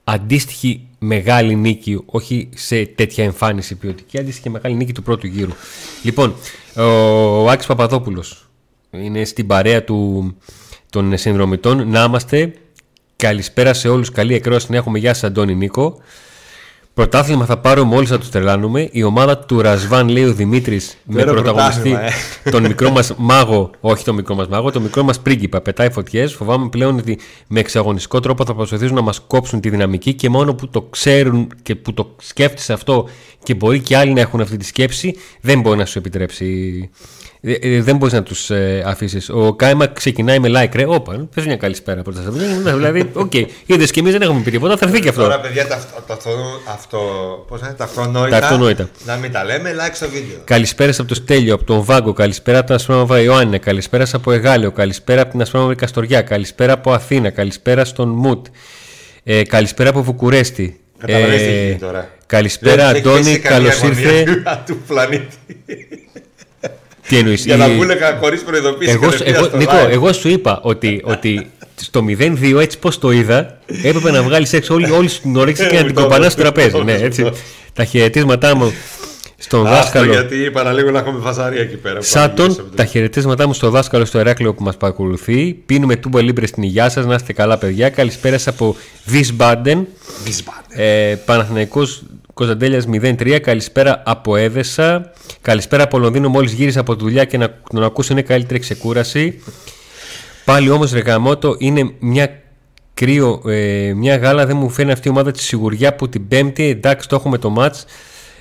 αντίστοιχη 0.04 0.86
μεγάλη 0.98 1.54
νίκη, 1.54 2.02
όχι 2.06 2.48
σε 2.54 2.86
τέτοια 2.86 3.24
εμφάνιση 3.24 3.74
ποιοτική, 3.74 4.18
αντίστοιχη 4.18 4.50
μεγάλη 4.50 4.74
νίκη 4.74 4.92
του 4.92 5.02
πρώτου 5.02 5.26
γύρου. 5.26 5.52
Λοιπόν, 6.02 6.34
ο, 6.76 6.82
ο 7.42 7.48
Άκης 7.48 7.66
Παπαδόπουλος 7.66 8.48
είναι 9.02 9.24
στην 9.24 9.46
παρέα 9.46 9.84
του, 9.84 10.36
των 10.90 11.18
συνδρομητών. 11.18 11.88
Να 11.88 12.04
είμαστε. 12.04 12.52
Καλησπέρα 13.16 13.74
σε 13.74 13.88
όλους. 13.88 14.10
Καλή 14.10 14.34
εκρόαση 14.34 14.66
να 14.70 14.76
έχουμε. 14.76 14.98
Γεια 14.98 15.14
σας 15.14 15.24
Αντώνη 15.24 15.54
Νίκο. 15.54 15.98
Πρωτάθλημα 16.94 17.44
θα 17.44 17.58
πάρουμε 17.58 17.96
όλοι 17.96 18.06
θα 18.06 18.18
του 18.18 18.28
τρελάνουμε. 18.28 18.88
Η 18.92 19.02
ομάδα 19.02 19.38
του 19.38 19.60
Ρασβάν, 19.60 20.08
λέει 20.08 20.24
ο 20.24 20.32
Δημήτρης, 20.32 20.96
με 21.04 21.24
πρωταγωνιστή 21.24 21.90
ε. 22.44 22.50
τον 22.50 22.62
μικρό 22.66 22.90
μας 22.90 23.14
μάγο, 23.16 23.70
όχι 23.80 24.04
τον 24.04 24.14
μικρό 24.14 24.34
μας 24.34 24.48
μάγο, 24.48 24.70
τον 24.70 24.82
μικρό 24.82 25.02
μας 25.02 25.20
πρίγκιπα. 25.20 25.60
Πετάει 25.60 25.90
φωτιές. 25.90 26.34
Φοβάμαι 26.34 26.68
πλέον 26.68 26.98
ότι 26.98 27.18
με 27.46 27.60
εξωαγωνιστικό 27.60 28.20
τρόπο 28.20 28.44
θα 28.44 28.54
προσπαθήσουν 28.54 28.94
να 28.94 29.00
μας 29.00 29.20
κόψουν 29.26 29.60
τη 29.60 29.70
δυναμική 29.70 30.14
και 30.14 30.28
μόνο 30.28 30.54
που 30.54 30.68
το 30.68 30.82
ξέρουν 30.82 31.48
και 31.62 31.74
που 31.74 31.94
το 31.94 32.14
σκέφτεσαι 32.20 32.72
αυτό 32.72 33.08
και 33.42 33.54
μπορεί 33.54 33.80
και 33.80 33.96
άλλοι 33.96 34.12
να 34.12 34.20
έχουν 34.20 34.40
αυτή 34.40 34.56
τη 34.56 34.64
σκέψη, 34.64 35.16
δεν 35.40 35.60
μπορεί 35.60 35.78
να 35.78 35.84
σου 35.84 35.98
επιτρέψει 35.98 36.44
ε, 36.44 36.84
ε, 36.84 36.88
δεν 37.80 37.96
μπορείς 37.96 38.14
να 38.14 38.22
τους 38.22 38.50
ε, 38.50 38.82
αφήσεις. 38.86 39.30
Ο 39.30 39.54
Κάιμα 39.54 39.86
ξεκινάει 39.86 40.38
με 40.38 40.48
like, 40.50 40.74
ρε. 40.74 40.84
Όπα, 40.86 41.28
πες 41.34 41.46
μια 41.46 41.56
καλησπέρα 41.56 42.02
πρώτα. 42.02 42.20
δηλαδή, 42.74 43.10
OK. 43.12 43.30
Okay. 43.34 43.44
Είδες 43.66 43.90
και 43.90 44.00
εμείς 44.00 44.12
δεν 44.12 44.22
έχουμε 44.22 44.40
πει 44.40 44.50
τίποτα, 44.50 44.76
θα 44.76 44.86
έρθει 44.86 45.00
και 45.00 45.08
αυτό. 45.08 45.22
Τώρα, 45.22 45.40
παιδιά, 45.40 45.66
τα, 45.66 45.74
αυτό, 45.74 46.30
αυτό, 46.72 46.98
πώς 47.48 47.60
είναι, 47.60 47.72
τα 47.72 47.84
αυτονόητα, 47.84 48.38
τα 48.38 48.46
αυτονόητα. 48.46 48.88
Να 49.06 49.16
μην 49.16 49.32
τα 49.32 49.44
λέμε, 49.44 49.74
like 49.74 49.92
στο 49.92 50.08
βίντεο. 50.08 50.38
Καλησπέρα 50.44 50.92
από 50.98 51.04
το 51.04 51.14
Στέλιο, 51.14 51.54
από 51.54 51.64
τον 51.64 51.84
Βάγκο, 51.84 52.12
καλησπέρα 52.12 52.58
από 52.58 52.66
την 52.66 52.74
Ασπρόμαυρα 52.74 53.20
Ιωάννη, 53.20 53.58
καλησπέρα 53.58 54.06
από 54.12 54.32
Αιγάλεω, 54.32 54.72
καλησπέρα 54.72 55.20
από 55.20 55.30
την 55.30 55.40
Ασπρόμαυρη 55.40 55.74
Καστοριά, 55.74 56.22
καλησπέρα 56.22 56.72
από 56.72 56.92
Αθήνα, 56.92 57.30
καλησπέρα 57.30 57.84
στον 57.84 58.08
Μουτ, 58.08 58.46
ε, 59.24 59.42
καλησπέρα 59.42 59.88
από 59.88 60.02
Βουκουρέστι. 60.02 60.80
Ε, 61.06 61.74
τώρα. 61.74 62.08
Καλησπέρα, 62.26 62.88
Αντώνη, 62.88 63.38
καλώς 63.38 63.82
ήρθε. 63.82 64.42
του 64.66 64.76
πλανήτη. 64.86 65.36
Τι 67.08 67.16
εννοείς, 67.16 67.44
Για 67.44 67.56
να 67.56 67.68
βγουν 67.68 67.90
χωρίς 68.20 68.42
προειδοποίηση. 68.42 68.92
Εγώ, 68.92 69.10
εγώ, 69.24 69.56
Νικό, 69.56 69.76
εγώ 69.90 70.12
σου 70.12 70.28
είπα 70.28 70.60
ότι, 70.62 71.00
ότι 71.04 71.50
στο 71.74 72.04
0-2 72.18 72.60
έτσι 72.60 72.78
πώς 72.78 72.98
το 72.98 73.10
είδα, 73.10 73.58
έπρεπε 73.82 74.10
να 74.10 74.22
βγάλεις 74.22 74.52
έξω 74.52 74.74
όλη, 74.74 74.90
όλη 74.90 75.08
την 75.08 75.36
όρεξη 75.36 75.66
και 75.66 75.76
να 75.76 75.84
την 75.84 75.94
κοπανάς 75.94 76.32
στο 76.32 76.42
τραπέζι. 76.42 76.82
ναι, 76.84 76.92
έτσι. 76.92 77.30
Τα 77.72 77.84
χαιρετίσματά 77.84 78.56
μου 78.56 78.72
στον 79.36 79.62
δάσκαλο. 79.62 80.12
Γιατί 80.12 80.50
παραλίγο 80.52 80.90
να 80.90 80.98
έχουμε 80.98 81.20
φασαρία 81.20 81.60
εκεί 81.60 81.76
πέρα. 81.76 82.00
Σάτον, 82.00 82.70
τα 82.74 82.84
χαιρετίσματά 82.84 83.46
μου 83.46 83.54
στο 83.54 83.70
δάσκαλο 83.70 84.04
στο 84.04 84.18
Εράκλειο 84.18 84.54
που 84.54 84.62
μας 84.62 84.76
παρακολουθεί. 84.76 85.52
Πίνουμε 85.66 85.96
τούμπα 85.96 86.22
λίμπρε 86.22 86.46
στην 86.46 86.62
υγειά 86.62 86.88
σας. 86.88 87.06
Να 87.06 87.14
είστε 87.14 87.32
καλά, 87.32 87.58
παιδιά. 87.58 87.88
Καλησπέρα 87.88 88.38
από 88.46 88.76
Βισμπάντεν. 89.04 89.86
Ε, 90.68 91.14
Παναθηναϊκός 91.24 92.02
Κωνσταντέλιας 92.34 92.86
03. 92.86 93.38
Καλησπέρα 93.42 94.02
από 94.04 94.36
Έδεσα. 94.36 95.12
Καλησπέρα 95.40 95.82
από 95.82 95.98
Λονδίνο. 95.98 96.28
Μόλις 96.28 96.52
γύρισα 96.52 96.80
από 96.80 96.96
τη 96.96 97.02
δουλειά 97.02 97.24
και 97.24 97.38
να 97.38 97.60
τον 97.70 97.82
ακούσω 97.82 98.12
είναι 98.12 98.22
καλύτερη 98.22 98.60
ξεκούραση. 98.60 99.42
Πάλι 100.44 100.70
όμως 100.70 100.92
Ρεγαμότο 100.92 101.56
είναι 101.58 101.94
μια 101.98 102.42
κρύο, 102.94 103.42
ε, 103.46 103.92
μια 103.96 104.16
γάλα. 104.16 104.46
Δεν 104.46 104.56
μου 104.56 104.68
φαίνει 104.68 104.92
αυτή 104.92 105.08
η 105.08 105.10
ομάδα 105.10 105.30
τη 105.30 105.42
σιγουριά 105.42 105.94
που 105.94 106.08
την 106.08 106.28
Πέμπτη 106.28 106.64
εντάξει 106.64 107.08
το 107.08 107.16
έχουμε 107.16 107.38
το 107.38 107.50
μάτς. 107.50 107.84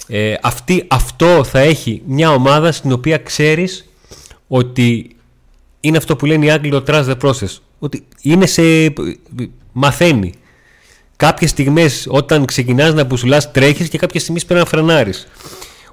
Ε, 0.08 0.36
αυτή, 0.42 0.86
αυτό 0.88 1.44
θα 1.44 1.60
έχει 1.60 2.02
μια 2.06 2.32
ομάδα 2.32 2.72
στην 2.72 2.92
οποία 2.92 3.18
ξέρεις 3.18 3.90
ότι 4.48 5.16
είναι 5.80 5.98
αυτό 5.98 6.16
που 6.16 6.26
λένε 6.26 6.46
οι 6.46 6.50
Άγγλοι 6.50 6.70
το 6.70 6.84
trust 6.88 7.06
the 7.06 7.18
process. 7.22 7.58
Ότι 7.80 8.06
είναι 8.22 8.46
σε. 8.46 8.94
μαθαίνει. 9.72 10.34
Κάποιες 11.24 11.50
στιγμές 11.50 12.06
όταν 12.10 12.46
ξεκινάς 12.46 12.94
να 12.94 13.04
μπουσουλάς, 13.04 13.52
τρέχεις 13.52 13.90
και 13.90 13.98
κάποιε 13.98 14.20
στιγμέ 14.20 14.40
πρέπει 14.48 14.60
να 14.60 14.66
φρενάρεις. 14.66 15.28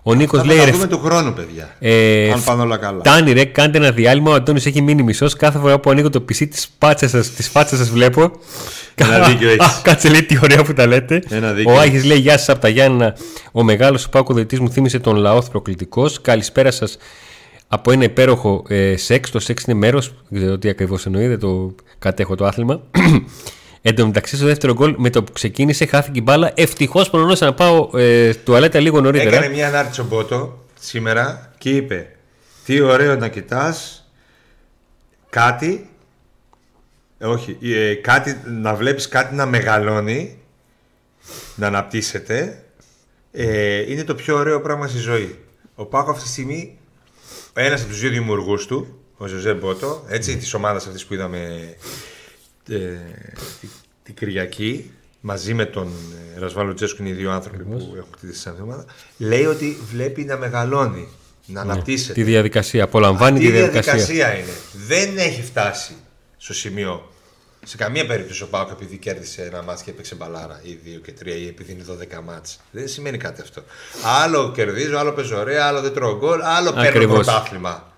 Ο 0.02 0.14
Νίκος 0.14 0.44
λέει. 0.44 0.56
Θα 0.56 0.70
δούμε 0.70 0.86
του 0.86 0.98
χρόνου, 0.98 1.32
παιδιά. 1.32 1.76
Ε, 1.78 2.30
αν 2.32 2.44
πάνε 2.44 2.62
όλα 2.62 2.76
καλά. 2.76 3.02
Τάνι, 3.02 3.32
ρε, 3.32 3.44
κάντε 3.44 3.78
ένα 3.78 3.90
διάλειμμα. 3.90 4.30
Ο 4.30 4.34
Αντώνης 4.34 4.66
έχει 4.66 4.82
μείνει 4.82 5.02
μισός. 5.02 5.36
Κάθε 5.36 5.58
φορά 5.58 5.78
που 5.78 5.90
ανοίγω 5.90 6.10
το 6.10 6.24
PC 6.28 6.36
τη 6.36 6.64
πάτσα 6.78 7.08
σας 7.08 7.30
τις 7.30 7.90
βλέπω. 7.90 8.30
Ένα 8.94 9.28
δίκιο 9.28 9.48
έχεις. 9.48 9.80
Κάτσε 9.82 10.08
λέει 10.08 10.22
τι 10.22 10.38
ωραία 10.42 10.62
που 10.62 10.72
τα 10.72 10.86
λέτε. 10.86 11.22
Ένα 11.28 11.52
δίκιο 11.52 11.74
Ο 11.74 11.78
Άγη 11.78 12.02
λέει 12.02 12.18
Γεια 12.18 12.38
σας 12.38 12.48
από 12.48 12.60
τα 12.60 12.68
Γιάννα. 12.68 13.16
Ο 13.52 13.62
μεγάλος 13.62 14.08
Πάκο 14.08 14.34
Δεητή 14.34 14.60
μου 14.60 14.70
θύμισε 14.70 14.98
τον 14.98 15.16
λαός 15.16 15.48
προκλητικός. 15.48 16.20
Καλησπέρα 16.20 16.70
σας 16.70 16.96
από 17.68 17.92
ένα 17.92 18.04
υπέροχο 18.04 18.62
ε, 18.68 18.96
σεξ. 18.96 19.30
Το 19.30 19.40
σεξ 19.40 19.62
είναι 19.62 19.78
μέρος. 19.78 20.14
Δεν 20.28 20.40
ξέρω 20.40 20.58
τι 20.58 20.68
ακριβώς 20.68 21.06
εννοεί. 21.06 21.26
Δεν 21.26 21.38
το 21.38 21.74
κατέχω 21.98 22.34
το 22.34 22.46
άθλημα. 22.46 22.80
Εν 23.82 23.94
τω 23.94 24.06
μεταξύ, 24.06 24.36
στο 24.36 24.46
δεύτερο 24.46 24.72
γκολ 24.72 24.94
με 24.98 25.10
το 25.10 25.22
που 25.24 25.32
ξεκίνησε, 25.32 25.86
χάθηκε 25.86 26.18
η 26.18 26.22
μπάλα. 26.24 26.52
Ευτυχώς 26.54 27.10
προνόμασα 27.10 27.44
να 27.44 27.54
πάω 27.54 27.90
ε, 27.94 28.34
τουαλέτα 28.34 28.80
λίγο 28.80 29.00
νωρίτερα. 29.00 29.36
Έκανε 29.36 29.54
μια 29.54 29.68
ανάρτηση 29.68 30.00
ο 30.00 30.04
Μπότο 30.04 30.64
σήμερα 30.80 31.52
και 31.58 31.70
είπε: 31.70 32.16
Τι 32.64 32.80
ωραίο 32.80 33.16
να 33.16 33.28
κοιτάς 33.28 34.04
κάτι. 35.30 35.88
ε, 37.18 37.26
όχι, 37.26 37.58
ε, 37.62 37.94
κάτι, 37.94 38.40
να 38.46 38.74
βλέπεις 38.74 39.08
κάτι 39.08 39.34
να 39.34 39.46
μεγαλώνει, 39.46 40.38
να 41.54 41.66
αναπτύσσεται, 41.66 42.62
ε, 43.32 43.92
είναι 43.92 44.04
το 44.04 44.14
πιο 44.14 44.36
ωραίο 44.36 44.60
πράγμα 44.60 44.86
στη 44.88 44.98
ζωή. 44.98 45.38
Ο 45.74 45.84
ΠΑΟΚ 45.84 46.10
αυτή 46.10 46.22
τη 46.22 46.28
στιγμή, 46.28 46.78
ένας 47.54 47.80
από 47.80 47.90
τους 47.90 48.00
δύο 48.00 48.10
δημιουργούς 48.10 48.66
του, 48.66 48.98
ο 49.16 49.26
Ζοσέ 49.26 49.54
Μπότο, 49.54 50.04
έτσι, 50.08 50.36
της 50.36 50.54
ομάδας 50.54 50.86
αυτής 50.86 51.06
που 51.06 51.14
είδαμε 51.14 51.38
ε, 51.38 51.48
τη- 51.48 52.09
την 54.02 54.14
Κυριακή, 54.14 54.90
μαζί 55.20 55.54
με 55.54 55.64
τον 55.64 55.92
ε, 56.36 56.40
Ραζβάν 56.40 56.74
Λουτσέσκου, 56.74 57.02
είναι 57.02 57.10
οι 57.10 57.14
δύο 57.14 57.30
άνθρωποι 57.30 57.62
που 57.64 57.94
έχουν 57.96 58.10
κτίσει 58.16 58.40
σαν 58.40 58.56
ομάδα, 58.62 58.84
λέει 59.18 59.44
ότι 59.44 59.78
βλέπει 59.92 60.22
να 60.24 60.36
μεγαλώνει, 60.36 61.08
να 61.46 61.60
αναπτύσσεται. 61.60 62.12
Τη 62.12 62.22
διαδικασία. 62.22 62.84
Απολαμβάνει 62.84 63.36
Αυτή 63.38 63.50
τη 63.50 63.56
η 63.56 63.56
διαδικασία. 63.56 63.92
διαδικασία 63.94 64.38
είναι. 64.38 64.52
Δεν 64.86 65.18
έχει 65.18 65.42
φτάσει 65.42 65.94
στο 66.36 66.54
σημείο 66.54 67.10
σε 67.64 67.76
καμία 67.76 68.06
περίπτωση 68.06 68.42
ο 68.42 68.46
ΠΑΟΚ 68.46 68.70
επειδή 68.70 68.96
κέρδισε 68.96 69.42
ένα 69.42 69.62
ματς 69.62 69.82
και 69.82 69.90
έπαιξε 69.90 70.14
μπαλάρα 70.14 70.60
ή 70.62 70.78
2 70.98 71.00
και 71.04 71.12
3 71.22 71.26
ή 71.26 71.46
επειδή 71.46 71.72
είναι 71.72 71.84
12 72.18 72.20
ματς. 72.24 72.60
Δεν 72.70 72.88
σημαίνει 72.88 73.18
κάτι 73.18 73.40
αυτό. 73.40 73.62
Άλλο 74.22 74.52
κερδίζω, 74.52 74.98
άλλο 74.98 75.12
παίζω 75.12 75.38
ωραία, 75.38 75.66
άλλο 75.66 75.80
δεν 75.80 75.92
τρώω 75.92 76.16
γκολ, 76.16 76.40
άλλο 76.42 76.72
παίρνω 76.72 76.88
Ακριβώς. 76.88 77.14
πρωτάθλημα. 77.24 77.89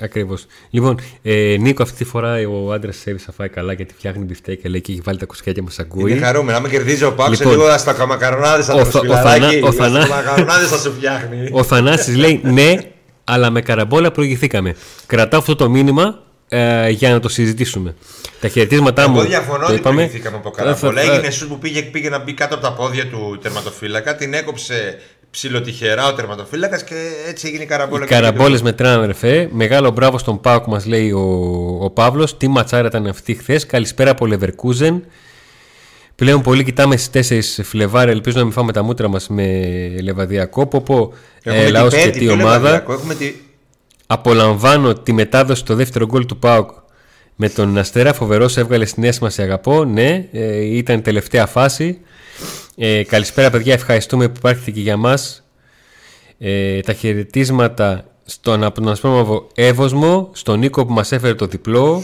Ακριβώς. 0.00 0.46
Λοιπόν, 0.70 1.00
ε, 1.22 1.56
Νίκο, 1.60 1.82
αυτή 1.82 1.96
τη 1.96 2.04
φορά 2.04 2.34
ο 2.48 2.72
άντρας 2.72 2.96
της 2.96 3.22
θα 3.24 3.32
φάει 3.32 3.48
καλά 3.48 3.72
γιατί 3.72 3.94
φτιάχνει 3.94 4.24
μπιφτέκια 4.24 4.68
λέει 4.68 4.80
και 4.80 4.92
έχει 4.92 5.00
βάλει 5.04 5.18
τα 5.18 5.26
ακουστικά 5.26 5.52
και 5.52 5.62
μας 5.62 5.78
ακούει. 5.78 6.10
Είναι 6.12 6.20
χαρούμενο. 6.26 6.56
Άμα 6.58 6.68
κερδίζει 6.68 7.04
ο 7.04 7.12
ΠΑΟΚ, 7.12 7.30
Λοιπόν, 7.30 7.52
σε 7.52 7.56
λίγο 7.58 7.78
αστακομακαρονάδα 7.78 8.74
ο 8.74 8.78
το 8.78 8.84
Θα- 8.84 8.98
ο 8.98 9.02
σπιλαράκι. 9.02 9.40
Θανά- 9.40 9.64
ο 9.64 9.72
Θανά- 9.72 10.04
Αστακομακαρονάδα 10.06 10.66
θα 10.66 10.78
σου 10.78 10.92
φτιάχνει. 10.96 11.48
Ο 11.52 11.62
Θανάσης 11.62 12.16
λέει 12.16 12.40
ναι, 12.44 12.74
αλλά 13.24 13.50
με 13.50 13.60
καραμπόλα 13.60 14.10
προηγηθήκαμε. 14.10 14.74
Κρατάω 15.06 15.40
αυτό 15.40 15.56
το 15.56 15.70
μήνυμα 15.70 16.22
ε, 16.48 16.88
για 16.88 17.10
να 17.10 17.20
το 17.20 17.28
συζητήσουμε. 17.28 17.94
Τα 18.40 18.48
χαιρετίσματά 18.48 19.08
μου. 19.08 19.18
Εγώ 19.18 19.26
διαφωνώ 19.28 19.58
το 19.58 19.64
ότι 19.64 19.74
είπαμε. 19.74 19.94
προηγηθήκαμε 19.94 20.36
από 20.36 20.50
καραμπόλα. 20.50 21.00
Ε, 21.00 21.04
θα- 21.04 21.12
Έγινε 21.12 21.30
σου 21.30 21.48
που 21.48 21.58
πήγε, 21.58 21.82
πήγε 21.82 22.08
να 22.08 22.18
μπει 22.18 22.32
κάτω 22.34 22.54
από 22.54 22.64
τα 22.64 22.72
πόδια 22.72 23.06
του 23.06 23.38
τερματοφύλακα, 23.42 24.16
την 24.16 24.34
έκοψε 24.34 24.98
ψιλοτυχερά 25.36 26.06
ο 26.06 26.14
τερματοφύλακας 26.14 26.84
και 26.84 26.94
έτσι 27.28 27.46
έγινε 27.46 27.62
η 27.62 27.66
καραμπόλα. 27.66 28.04
Οι 28.04 28.06
και 28.06 28.14
καραμπόλες 28.14 28.62
μετράνε, 28.62 28.96
αδερφέ. 28.96 29.48
Μεγάλο 29.52 29.90
μπράβο 29.90 30.18
στον 30.18 30.40
Πάοκ, 30.40 30.66
μας 30.66 30.86
λέει 30.86 31.10
ο, 31.10 31.20
ο 31.80 31.90
Παύλος. 31.90 32.36
Τι 32.36 32.48
ματσάρα 32.48 32.86
ήταν 32.86 33.06
αυτή 33.06 33.34
χθες. 33.34 33.66
Καλησπέρα 33.66 34.10
από 34.10 34.26
Leverkusen. 34.30 35.00
Πλέον 36.14 36.42
πολύ 36.42 36.64
κοιτάμε 36.64 36.96
στις 36.96 37.60
4 37.60 37.64
Φλεβάρι. 37.64 38.10
Ελπίζω 38.10 38.38
να 38.38 38.44
μην 38.44 38.52
φάμε 38.52 38.72
τα 38.72 38.82
μούτρα 38.82 39.08
μας 39.08 39.28
με 39.28 39.66
λεβαδιακό. 40.02 40.66
Πόπο 40.66 41.12
Έχουμε 41.42 41.62
ε, 41.62 41.64
την 41.64 41.72
λαός 41.72 41.94
και 41.94 42.00
πέμπτη, 42.00 42.18
τι 42.18 42.24
πιο 42.24 42.32
ομάδα. 42.32 42.50
λεβαδιακό. 42.50 42.92
Έχουμε 42.92 43.14
τη... 43.14 43.34
Απολαμβάνω 44.06 44.94
τη 44.94 45.12
μετάδοση 45.12 45.60
στο 45.60 45.74
δεύτερο 45.74 46.06
γκολ 46.06 46.26
του 46.26 46.38
ΠΑΟΚ 46.38 46.70
με 47.36 47.48
τον 47.48 47.78
Αστέρα. 47.78 48.12
Φοβερός 48.12 48.56
έβγαλε 48.56 48.84
στην 48.84 49.04
αίσθημα 49.04 49.30
σε 49.30 49.42
αγαπώ. 49.42 49.84
Ναι, 49.84 50.28
ε, 50.32 50.64
ήταν 50.64 50.98
η 50.98 51.00
τελευταία 51.00 51.46
φάση. 51.46 52.00
Ε, 52.78 53.02
καλησπέρα, 53.02 53.50
παιδιά. 53.50 53.72
Ευχαριστούμε 53.72 54.28
που 54.28 54.34
υπάρχετε 54.36 54.70
και 54.70 54.80
για 54.80 54.96
μας. 54.96 55.44
Ε, 56.38 56.80
τα 56.80 56.92
χαιρετίσματα 56.92 58.04
στον 58.24 58.64
από 58.64 58.80
τον 58.80 58.90
Ασπρόμαυρο 58.90 59.48
Εύωσμο, 59.54 60.30
στον 60.32 60.58
Νίκο 60.58 60.86
που 60.86 60.92
μας 60.92 61.12
έφερε 61.12 61.34
το 61.34 61.46
διπλό, 61.46 62.02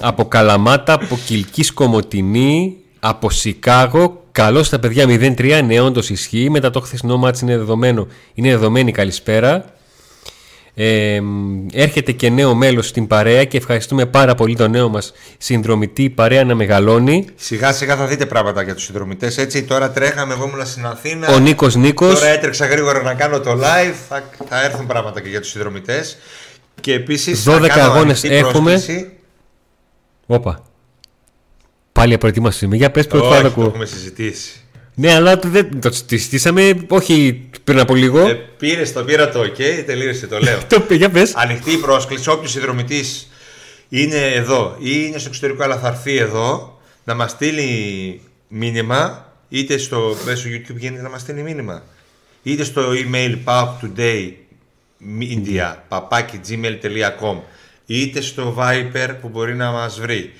από 0.00 0.24
Καλαμάτα, 0.24 0.92
από 0.92 1.18
Κιλκής 1.26 1.72
Κομωτινή, 1.72 2.76
από 3.00 3.30
Σικάγο. 3.30 4.22
Καλώς 4.32 4.66
στα 4.66 4.78
παιδιά 4.78 5.04
0-3, 5.08 5.62
ναι, 5.64 5.80
όντως 5.80 6.10
ισχύει. 6.10 6.50
Μετά 6.50 6.70
το 6.70 6.80
χθεσινό 6.80 7.16
μάτς 7.16 7.40
είναι 7.40 7.56
δεδομένο. 7.56 8.06
Είναι 8.34 8.50
δεδομένη 8.50 8.92
καλησπέρα. 8.92 9.73
Ε, 10.76 11.20
έρχεται 11.72 12.12
και 12.12 12.30
νέο 12.30 12.54
μέλος 12.54 12.88
στην 12.88 13.06
παρέα 13.06 13.44
και 13.44 13.56
ευχαριστούμε 13.56 14.06
πάρα 14.06 14.34
πολύ 14.34 14.56
τον 14.56 14.70
νέο 14.70 14.88
μας 14.88 15.12
συνδρομητή 15.38 16.02
η 16.02 16.10
παρέα 16.10 16.44
να 16.44 16.54
μεγαλώνει. 16.54 17.24
Σιγά 17.36 17.72
σιγά 17.72 17.96
θα 17.96 18.06
δείτε 18.06 18.26
πράγματα 18.26 18.62
για 18.62 18.74
τους 18.74 18.84
συνδρομητές. 18.84 19.38
Έτσι, 19.38 19.62
τώρα 19.62 19.90
τρέχαμε, 19.90 20.34
εγώ 20.34 20.44
ήμουν 20.44 20.66
στην 20.66 20.86
Αθήνα. 20.86 21.28
Ο 21.28 21.38
Νίκος 21.38 21.74
Νίκος 21.74 22.14
Τώρα 22.14 22.26
έτρεξα 22.28 22.66
γρήγορα 22.66 23.02
να 23.02 23.14
κάνω 23.14 23.40
το 23.40 23.50
live. 23.52 23.94
Θα, 24.08 24.30
θα 24.48 24.64
έρθουν 24.64 24.86
πράγματα 24.86 25.20
και 25.20 25.28
για 25.28 25.40
τους 25.40 25.50
συνδρομητές. 25.50 26.18
Και 26.80 26.92
επίσης. 26.92 27.44
12 27.48 27.68
αγώνες 27.68 28.24
έχουμε. 28.24 28.82
Όπα. 30.26 30.62
Πάλι 31.92 32.14
απροετοίμαστε. 32.14 32.68
Για 32.72 32.90
πες 32.90 33.06
πρώτη 33.06 33.24
φορά 33.26 33.36
Όχι, 33.38 33.44
το 33.44 33.50
το 33.50 33.60
ακούω. 33.60 33.68
έχουμε 33.68 33.84
συζητήσει. 33.84 34.58
Ναι, 34.94 35.14
αλλά 35.14 35.38
το, 35.38 35.48
δεν, 35.48 35.80
το 35.80 35.90
συζητήσαμε 35.92 36.74
όχι 36.88 37.48
πριν 37.64 37.80
από 37.80 37.94
λίγο. 37.94 38.28
Ε, 38.28 38.34
πήρες 38.34 38.92
το, 38.92 39.04
πήρα 39.04 39.28
το 39.28 39.40
OK, 39.40 39.82
τελείωσε, 39.86 40.26
το 40.26 40.38
λέω. 40.38 40.58
Το, 40.68 40.94
για 40.94 41.10
πες. 41.10 41.34
Ανοιχτή 41.34 41.72
η 41.72 41.76
πρόσκληση. 41.76 42.30
Όποιος 42.30 42.50
συνδρομητής 42.50 43.28
είναι 43.88 44.32
εδώ 44.32 44.76
ή 44.78 45.04
είναι 45.06 45.18
στο 45.18 45.28
εξωτερικό, 45.28 45.62
αλλά 45.62 45.78
θα 45.78 45.88
έρθει 45.88 46.16
εδώ 46.16 46.78
να 47.04 47.14
μας 47.14 47.30
στείλει 47.30 48.20
μήνυμα, 48.48 49.32
είτε 49.48 49.78
στο 49.78 50.16
μέσω 50.24 50.48
YouTube 50.48 50.76
γίνεται 50.76 51.02
να 51.02 51.08
μας 51.08 51.20
στείλει 51.20 51.42
μήνυμα, 51.42 51.82
είτε 52.42 52.64
στο 52.64 52.82
email 52.90 53.36
paptoday.media 53.44 55.74
παπάκι 55.88 56.40
gmail.com 56.48 57.38
είτε 57.86 58.20
στο 58.20 58.56
Viper 58.58 59.14
που 59.20 59.28
μπορεί 59.28 59.54
να 59.54 59.70
μας 59.70 60.00
βρει 60.00 60.32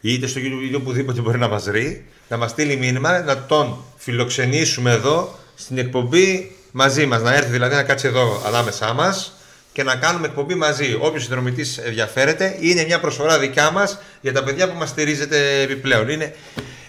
είτε 0.00 0.26
στο 0.26 0.40
YouTube 0.40 0.64
είτε 0.64 0.76
οπουδήποτε 0.76 1.20
μπορεί 1.20 1.38
να 1.38 1.48
μας 1.48 1.64
βρει 1.64 2.04
να 2.28 2.36
μας 2.36 2.50
στείλει 2.50 2.76
μήνυμα 2.76 3.20
να 3.20 3.44
τον 3.44 3.84
φιλοξενήσουμε 3.96 4.90
εδώ 4.90 5.38
στην 5.54 5.78
εκπομπή 5.78 6.56
μαζί 6.72 7.06
μας 7.06 7.22
να 7.22 7.34
έρθει 7.34 7.50
δηλαδή 7.50 7.74
να 7.74 7.82
κάτσει 7.82 8.06
εδώ 8.06 8.42
ανάμεσά 8.46 8.92
μας 8.92 9.32
και 9.72 9.82
να 9.82 9.96
κάνουμε 9.96 10.26
εκπομπή 10.26 10.54
μαζί. 10.54 10.96
Όποιος 11.00 11.22
συνδρομητής 11.22 11.78
ενδιαφέρεται, 11.78 12.56
είναι 12.60 12.84
μια 12.84 13.00
προσφορά 13.00 13.38
δικιά 13.38 13.70
μας 13.70 13.98
για 14.20 14.32
τα 14.32 14.42
παιδιά 14.44 14.68
που 14.70 14.78
μας 14.78 14.88
στηρίζετε 14.88 15.60
επιπλέον. 15.60 16.08
Είναι, 16.08 16.34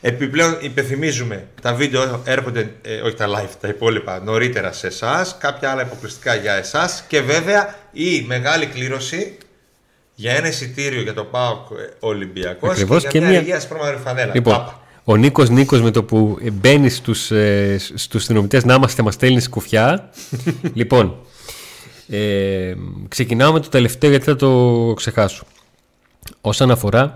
επιπλέον, 0.02 0.58
υπενθυμίζουμε, 0.60 1.48
τα 1.62 1.74
βίντεο 1.74 2.22
έρχονται, 2.26 2.70
ε, 2.82 3.00
όχι 3.02 3.16
τα 3.16 3.26
live, 3.28 3.50
τα 3.62 3.68
υπόλοιπα 3.68 4.20
νωρίτερα 4.20 4.72
σε 4.72 4.88
εσάς, 4.88 5.36
κάποια 5.40 5.72
άλλα 5.72 5.82
υποκλειστικά 5.82 6.36
για 6.36 6.54
εσάς 6.54 7.04
και 7.08 7.22
βέβαια 7.22 7.76
η 7.92 8.24
μεγάλη 8.28 8.66
κλήρωση 8.66 9.38
για 10.16 10.32
ένα 10.36 10.48
εισιτήριο 10.48 11.02
για 11.02 11.14
το 11.14 11.24
ΠΑΟΚ 11.24 11.68
Ολυμπιακός 12.00 12.60
και, 12.70 12.82
Ακριβώς, 12.82 13.02
για 13.02 13.10
και 13.10 13.20
μια 13.20 13.30
μια- 13.30 13.40
υγεία 13.40 13.60
σπρώμαυρη 13.60 13.98
φανέλα. 14.04 14.32
Λοιπόν, 14.34 14.54
Πάπα. 14.54 14.82
Ο 15.04 15.16
Νίκος 15.16 15.50
Νίκος 15.50 15.82
με 15.82 15.92
το 15.92 16.04
που 16.04 16.38
μπαίνει 16.54 16.90
στους, 16.90 17.32
ε, 17.32 17.78
στους 17.94 18.24
συνομιτές 18.24 18.66
να 18.66 18.74
είμαστε 18.74 19.04
μας 19.04 19.14
στέλνει 19.14 19.48
κουφιά. 19.50 20.10
λοιπόν, 20.74 21.18
ε, 22.08 22.74
ξεκινάω 23.08 23.52
με 23.52 23.60
το 23.60 23.70
τελευταίο 23.70 24.10
γιατί 24.10 24.26
θα 24.26 24.36
το 24.36 24.94
ξεχάσω. 24.96 25.44
Όσον 26.42 26.72
αφορά 26.72 27.16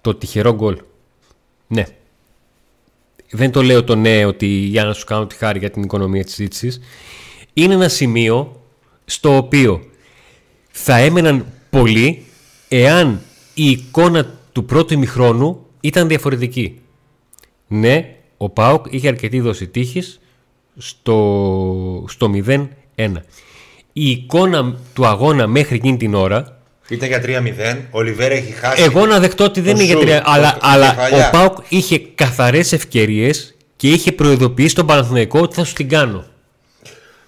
το 0.00 0.14
τυχερό 0.14 0.54
γκολ. 0.54 0.78
Ναι. 1.66 1.84
Δεν 3.30 3.50
το 3.50 3.62
λέω 3.62 3.84
το 3.84 3.96
ναι 3.96 4.24
ότι 4.24 4.46
για 4.46 4.84
να 4.84 4.92
σου 4.92 5.04
κάνω 5.04 5.26
τη 5.26 5.36
χάρη 5.36 5.58
για 5.58 5.70
την 5.70 5.82
οικονομία 5.82 6.24
της 6.24 6.34
ζήτησης. 6.34 6.80
Είναι 7.52 7.74
ένα 7.74 7.88
σημείο 7.88 8.60
στο 9.04 9.36
οποίο 9.36 9.84
θα 10.70 10.96
έμεναν 10.96 11.46
πολλοί 11.70 12.24
εάν 12.68 13.20
η 13.54 13.70
εικόνα 13.70 14.38
του 14.52 14.64
πρώτου 14.64 14.94
ημιχρόνου 14.94 15.66
ήταν 15.80 16.08
διαφορετική. 16.08 16.80
Ναι, 17.66 18.14
ο 18.36 18.48
ΠΑΟΚ 18.50 18.86
είχε 18.90 19.08
αρκετή 19.08 19.40
δόση 19.40 19.66
τύχης 19.66 20.20
στο, 20.76 22.04
στο 22.08 22.30
0-1. 22.46 23.12
Η 23.92 24.10
εικόνα 24.10 24.74
του 24.94 25.06
αγώνα 25.06 25.46
μέχρι 25.46 25.74
εκείνη 25.76 25.96
την 25.96 26.14
ώρα, 26.14 26.58
Ήταν 26.88 27.08
για 27.08 27.22
3-0. 27.24 27.78
Ο 27.90 28.02
Λιβέρα 28.02 28.34
έχει 28.34 28.52
χάσει. 28.52 28.82
εγώ 28.82 29.06
να 29.06 29.18
δεχτώ 29.18 29.44
ότι 29.44 29.60
δεν 29.60 29.74
Ο 29.74 29.76
είναι 29.76 29.84
για 29.84 29.94
Σουλ, 29.96 30.04
τρία, 30.04 30.22
το- 30.22 30.30
αλλά, 30.30 30.52
το 30.52 30.58
αλλά 30.62 30.88
κεφαλιά. 30.90 31.26
ο 31.26 31.30
ΠΑΟΚ 31.30 31.56
είχε 31.68 31.98
καθαρές 31.98 32.72
ευκαιρίες 32.72 33.54
και 33.76 33.88
είχε 33.90 34.12
προειδοποιήσει 34.12 34.74
τον 34.74 34.86
Παναθηναϊκό 34.86 35.40
ότι 35.40 35.54
θα 35.54 35.64
σου 35.64 35.72
την 35.74 35.88
κάνω. 35.88 36.24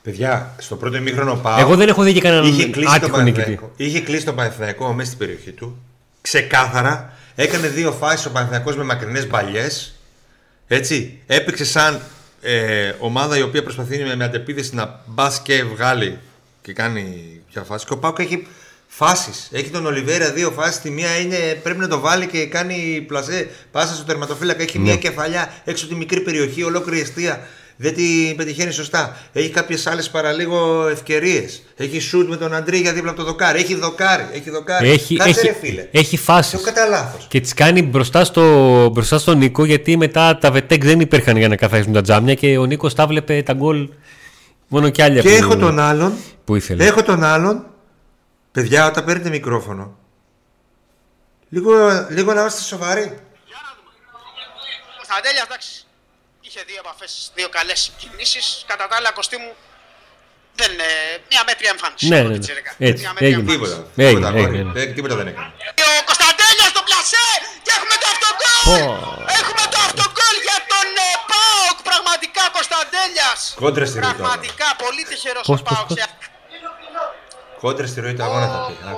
Παιδιά, 0.03 0.55
στο 0.59 0.77
πρώτο 0.77 0.97
ημίχρονο 0.97 1.35
πάω. 1.35 1.59
Εγώ 1.61 1.77
δεν 1.77 1.89
έχω 1.89 2.03
δει 2.03 2.13
και 2.13 2.21
κανέναν 2.21 2.45
είχε 2.47 2.65
κλείσει 2.69 2.87
τον 2.87 2.95
άτυχο 2.95 3.17
νικητή. 3.21 3.41
Παναθηναϊκό. 3.41 3.73
Είχε 3.77 4.01
κλείσει 4.01 4.25
τον 4.25 4.35
Παναθηναϊκό 4.35 4.93
μέσα 4.93 5.07
στην 5.07 5.19
περιοχή 5.19 5.51
του. 5.53 5.77
Ξεκάθαρα. 6.21 7.13
Έκανε 7.35 7.69
δύο 7.69 7.93
φάσεις 7.93 8.27
ο 8.27 8.31
Παναθηναϊκός 8.31 8.77
με 8.77 8.85
μακρινές 8.85 9.27
μπαλιές. 9.29 9.98
Έτσι. 10.69 11.19
Έπαιξε 11.27 11.65
σαν 11.65 12.01
ε, 12.41 12.93
ομάδα 12.99 13.39
η 13.39 13.43
οποία 13.43 13.63
προσπαθεί 13.63 13.99
με, 13.99 14.17
με 14.17 14.25
αντεπίδεση 14.25 14.75
να 14.75 15.01
μπας 15.07 15.43
και 15.43 15.65
βγάλει 15.65 16.19
και 16.63 16.73
κάνει 16.73 17.25
μια 17.55 17.65
φάση. 17.65 17.87
Και 17.87 17.93
ο 17.93 17.99
Πάουκ 17.99 18.19
έχει 18.19 18.47
φάσεις. 18.87 19.49
Έχει 19.53 19.71
τον 19.71 19.87
Ολιβέρα 19.87 20.33
δύο 20.33 20.51
φάσεις. 20.51 20.81
Τη 20.81 20.91
μία 20.91 21.19
είναι 21.19 21.37
πρέπει 21.63 21.79
να 21.79 21.89
το 21.89 22.01
βάλει 22.01 22.27
και 22.27 22.47
κάνει 22.47 23.05
πλασέ. 23.09 23.49
Πάσα 23.71 23.95
στο 23.95 24.05
τερματοφύλακα. 24.05 24.63
Έχει 24.63 24.79
μια 24.79 24.97
κεφαλιά 24.97 25.53
έξω 25.65 25.87
τη 25.87 25.95
μικρή 25.95 26.21
περιοχή, 26.21 26.63
ολόκληρη 26.63 27.01
αιστεία. 27.01 27.47
Δεν 27.81 27.95
την 27.95 28.37
πετυχαίνει 28.37 28.73
σωστά. 28.73 29.17
Έχει 29.33 29.51
κάποιες 29.51 29.87
άλλες 29.87 30.11
παραλίγο 30.11 30.89
ευκαιρίες. 30.89 31.63
Έχει 31.77 31.99
σουτ 32.01 32.29
με 32.29 32.37
τον 32.37 32.55
Αντρί 32.55 32.79
για 32.79 32.93
δίπλα 32.93 33.11
από 33.11 33.19
το 33.21 33.25
δοκάρι. 33.27 33.61
Έχει 33.61 33.75
δοκάρι. 33.75 34.27
Έχει 34.33 34.51
δοκάρι. 34.51 34.89
Έχει, 34.91 35.17
Κάτσε 35.17 35.31
έχει, 35.41 35.47
ρε 35.47 35.53
φίλε. 35.61 35.89
έχει 35.91 36.17
φάσεις. 36.17 36.59
Το 36.61 36.65
κατά 36.65 36.87
λάθος. 36.87 37.27
Και 37.29 37.41
τις 37.41 37.55
κάνει 37.55 37.83
μπροστά, 37.83 38.25
στο, 38.25 38.89
μπροστά 38.93 39.19
στον 39.19 39.39
Νίκο 39.39 39.65
γιατί 39.65 39.97
μετά 39.97 40.39
τα 40.39 40.51
βετέκ 40.51 40.85
δεν 40.85 41.01
υπήρχαν 41.01 41.37
για 41.37 41.49
να 41.49 41.57
καθαρίσουν 41.57 41.93
τα 41.93 42.01
τζάμια 42.03 42.35
και 42.35 42.59
ο 42.59 42.65
Νίκος 42.65 42.95
τα 42.95 43.07
βλέπε 43.07 43.43
τα 43.43 43.53
γκολ 43.53 43.89
μόνο 44.69 44.89
κι 44.91 45.03
άλλοι 45.03 45.21
Και 45.21 45.29
που, 45.29 45.35
έχω 45.35 45.57
τον 45.57 45.79
άλλον. 45.79 46.13
που 46.45 46.55
ήθελε. 46.57 46.85
Έχω 46.87 47.03
τον 47.03 47.25
άλλον. 47.25 47.67
Παιδιά, 48.53 48.87
όταν 48.87 49.05
παίρνετε 49.05 49.29
μικρόφωνο. 49.29 49.97
Λίγο, 51.49 51.73
λίγο 52.11 52.33
να 52.33 52.45
είστε 52.45 52.61
σοβαροί. 52.63 53.19
Κωνσταντέλια, 54.97 55.45
εντάξει. 55.47 55.87
Είχε 56.49 56.63
δύο 56.71 56.81
επαφές, 56.85 57.13
δύο 57.39 57.49
καλές 57.57 57.81
κινήσεις. 58.01 58.47
Κατά 58.71 58.85
τα 58.91 58.97
άλλα, 58.99 59.11
κοστί 59.19 59.37
μου 59.43 59.51
δεν 60.61 60.69
είναι 60.73 60.91
μια 61.31 61.43
μέτρια 61.49 61.71
εμφάνιση. 61.75 62.09
Ναι, 62.13 62.19
από 62.21 62.29
ναι, 62.29 62.35
την 62.35 62.41
ναι. 62.41 62.47
Τσίρικα. 62.47 62.71
Έτσι, 62.91 63.01
Μια 63.05 63.13
μέτρια 63.15 63.29
έγινε. 63.31 63.53
εμφάνιση. 63.53 63.75
Τίποτα. 63.75 64.03
Έγινε, 64.07 64.27
τίποτα, 64.27 64.39
έγινε, 64.41 64.59
αγόρι. 64.59 64.77
ναι. 64.77 64.83
Ε, 64.83 64.95
τίποτα 64.97 65.15
δεν 65.21 65.27
έκανε. 65.33 65.51
Ο 66.01 66.05
Κωνσταντέλια 66.11 66.67
στο 66.75 66.83
πλασέ 66.89 67.27
και 67.65 67.73
έχουμε 67.77 67.95
το 68.03 68.07
αυτογκόλ! 68.15 68.61
Πω. 68.69 68.77
Έχουμε 69.39 69.65
το 69.73 69.79
αυτογκόλ 69.89 70.37
για 70.49 70.59
τον 70.73 70.89
ε, 71.07 71.11
Πάοκ! 71.31 71.77
Πραγματικά 71.91 72.43
Κωνσταντέλιας! 72.57 73.39
Κόντρα 73.63 73.85
στη 73.91 73.97
ροή 73.99 74.03
του 74.03 74.09
αγώνα. 74.15 74.29
Πραγματικά 74.29 74.67
πολύ 74.85 75.03
τυχερός 75.11 75.45
ο 75.49 75.51
Πώς, 75.53 75.61
πώς, 75.63 75.71
Πάοκ. 75.71 75.87
πώς; 75.91 75.97
σε- 75.99 76.17
Κόντρα 77.63 77.87
στη 77.93 77.99
ροή 78.05 78.15
του 78.19 78.25
αγώνα 78.29 78.47
θα 78.55 78.59
πει. 78.67 78.75
α. 78.89 78.93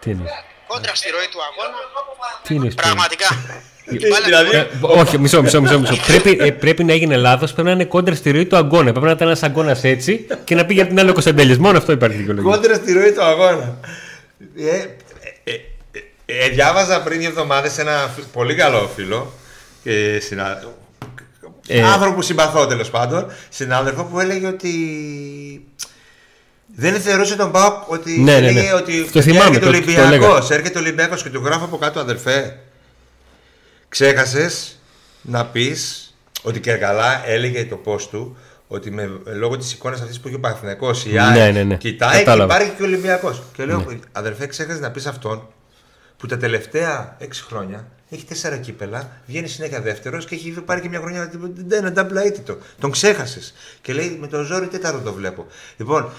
Τι 0.00 0.08
είναι; 0.12 0.24
Κόντρα 0.70 0.94
στη 1.00 1.08
ροή 1.16 1.28
του 1.32 1.40
αγώνα. 1.48 1.76
Τι 2.46 2.50
είναι 2.56 2.68
Πραγματικά. 2.84 3.28
Δηλαδή, 4.24 4.56
Ε, 4.56 4.66
όχι, 4.80 5.18
μισό, 5.18 5.42
μισό, 5.42 5.60
μισό. 5.60 5.78
μισό. 5.80 5.94
πρέπει, 6.06 6.38
ε, 6.40 6.50
πρέπει 6.50 6.84
να 6.84 6.92
έγινε 6.92 7.16
λάθος. 7.16 7.52
Πρέπει 7.52 7.68
να 7.68 7.74
είναι 7.74 7.84
κόντρα 7.84 8.14
στη 8.14 8.30
ροή 8.30 8.46
του 8.46 8.56
αγώνα. 8.56 8.90
Πρέπει 8.90 9.06
να 9.06 9.10
ήταν 9.12 9.26
ένας 9.26 9.42
αγώνας 9.42 9.84
έτσι 9.84 10.26
και 10.44 10.54
να 10.54 10.64
πήγε 10.66 10.80
από 10.80 10.88
την 10.90 10.98
άλλη 11.00 11.10
ο 11.10 11.12
Κωνσταντέλια. 11.12 11.56
Μόνο 11.58 11.78
αυτό 11.78 11.92
υπάρχει 11.92 12.16
δικαιολογία. 12.16 12.50
Κόντρα 12.50 12.74
στη 12.74 12.92
ροή 12.92 13.12
του 13.12 13.22
αγώνα. 13.22 13.78
Ε, 14.56 14.76
ε, 14.76 14.80
ε, 15.44 15.52
ε, 16.26 16.44
ε, 16.44 16.48
διάβαζα 16.48 17.02
πριν 17.02 17.18
δύο 17.18 17.28
εβδομάδες 17.28 17.78
ένα 17.78 18.10
φι- 18.16 18.24
πολύ 18.32 18.54
καλό 18.54 18.90
φίλο. 18.96 19.32
Ε, 19.84 20.18
συνα... 20.20 20.62
Ε. 21.68 21.82
Άνθρωπο 21.82 22.14
που 22.14 22.22
συμπαθώ 22.22 22.66
τέλος 22.66 22.90
πάντων. 22.90 23.26
Συνάδελφο 23.48 24.04
που 24.04 24.20
έλεγε 24.20 24.46
ότι. 24.46 24.70
Δεν 26.78 26.94
θεωρούσε 27.00 27.36
τον 27.36 27.50
Πάοκ 27.52 27.90
ότι. 27.90 28.18
Ναι, 28.20 28.32
ναι, 28.32 28.36
έλεγε 28.46 28.60
ναι. 28.60 28.72
ότι 28.74 29.08
Το 29.12 29.22
θυμάμαι, 29.22 29.44
έρχεται 29.44 29.60
το- 29.60 29.66
ο 29.68 29.70
το 29.70 29.76
Ολυμπιακός. 29.76 30.06
έλεγα. 30.12 30.56
Έρχεται 30.58 30.78
ο 30.78 30.80
Ολυμπιακός 30.80 31.22
και 31.22 31.28
του 31.28 31.42
γράφω 31.44 31.64
από 31.64 31.76
κάτω 31.76 32.00
αδερφέ. 32.00 32.56
Ξέχασες 33.88 34.78
να 35.22 35.46
πεις 35.46 36.10
ότι 36.42 36.60
και 36.60 36.72
καλά 36.72 37.28
έλεγε 37.28 37.64
το 37.66 37.76
πώ 37.76 37.96
του 38.10 38.36
ότι 38.68 38.90
με, 38.90 39.10
λόγω 39.24 39.56
της 39.56 39.72
εικόνας 39.72 40.00
αυτής 40.00 40.20
που 40.20 40.26
έχει 40.28 40.36
ο 40.36 40.40
Παναθηναϊκός 40.40 41.04
η 41.04 41.10
Ναι, 41.12 41.20
ΑΕΚ 41.20 41.52
ναι, 41.52 41.62
ναι. 41.62 41.76
κοιτάει 41.76 42.10
και 42.18 42.24
Κατάλαβα. 42.24 42.54
υπάρχει 42.54 42.76
και 42.76 42.82
ο 42.82 42.86
Ολυμπιακός. 42.86 43.42
Και 43.52 43.64
λέω, 43.64 43.86
αδερφέ, 44.12 44.46
ξέχασες 44.46 44.80
να 44.80 44.90
πεις 44.90 45.06
αυτόν 45.06 45.48
που 46.16 46.26
τα 46.26 46.36
τελευταία 46.36 47.16
6 47.20 47.24
χρόνια 47.46 47.86
έχει 48.10 48.24
τέσσερα 48.24 48.56
κύπελα, 48.56 49.10
βγαίνει 49.26 49.48
συνέχεια 49.48 49.80
δεύτερος 49.80 50.24
και 50.26 50.34
έχει 50.34 50.50
πάρει 50.50 50.80
και 50.80 50.88
μια 50.88 50.98
χρονιά 51.00 51.30
ένα 51.70 51.92
double 51.96 52.24
αίτητο. 52.26 52.58
Τον 52.80 52.90
ξέχασες. 52.90 53.54
Και 53.82 53.92
λέει 53.92 54.16
με 54.20 54.26
το 54.26 54.42
ζόρι 54.42 54.66
τέταρτο 54.66 54.98
το 54.98 55.12
βλέπω. 55.12 55.46
Λοιπόν, 55.76 56.10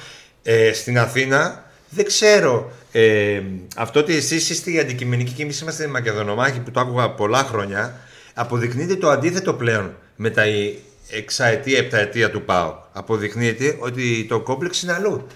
ε, 0.43 0.73
στην 0.73 0.99
Αθήνα 0.99 1.65
δεν 1.89 2.05
ξέρω. 2.05 2.71
Ε, 2.91 3.41
αυτό 3.75 3.99
ότι 3.99 4.15
εσείς 4.15 4.49
είστε 4.49 4.71
οι 4.71 4.79
αντικειμενικοί 4.79 5.31
και 5.31 5.43
εμείς 5.43 5.59
είμαστε 5.59 5.83
οι 5.83 5.87
Μακεδονομάχοι 5.87 6.59
που 6.59 6.71
το 6.71 6.79
άκουγα 6.79 7.09
πολλά 7.09 7.43
χρόνια, 7.43 7.99
αποδεικνύεται 8.33 8.95
το 8.95 9.09
αντίθετο 9.09 9.53
πλέον 9.53 9.95
με 10.15 10.29
τα 10.29 10.43
εξαετία, 11.11 11.77
επταετία 11.77 12.31
του 12.31 12.41
ΠΑΟ. 12.41 12.73
Αποδεικνύεται 12.93 13.75
ότι 13.79 14.25
το 14.29 14.39
κόμπλεξ 14.39 14.81
είναι 14.81 14.93
αλλού. 14.93 15.27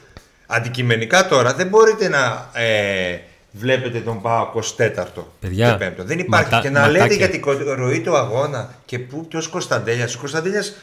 Αντικειμενικά 0.48 1.28
τώρα 1.28 1.54
δεν 1.54 1.68
μπορείτε 1.68 2.08
να 2.10 2.50
ε, 2.54 3.20
βλέπετε 3.52 4.00
τον 4.00 4.22
ΠΑΟ 4.22 4.50
24ο 4.78 5.24
Παιδιά, 5.40 5.76
και 5.80 5.86
5ο. 5.88 6.06
Δεν 6.06 6.20
υπάρχει. 6.20 6.46
ματά- 6.46 6.62
και 6.62 6.70
να 6.70 6.80
ματάκια. 6.80 7.02
λέτε 7.02 7.16
για 7.16 7.30
την 7.30 7.42
κο- 7.42 7.74
ροή 7.76 8.00
του 8.02 8.16
αγώνα 8.18 8.74
και 8.86 9.00
πού, 9.00 9.28
ποιος 9.28 9.48
Κωνσταντέλιας. 9.48 10.16
Ο 10.16 10.20
Κωνσταντέλιας 10.20 10.74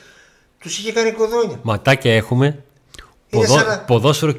τους 0.59 0.79
είχε 0.79 0.93
κάνει 0.93 1.11
κοδόνια. 1.13 1.59
Ματάκια 1.63 2.15
έχουμε. 2.15 2.47
Είναι 2.47 3.45
Ποδό- 3.47 3.59
σαν 3.59 3.67
να- 3.67 3.79
Ποδόσφαιρο 3.79 4.33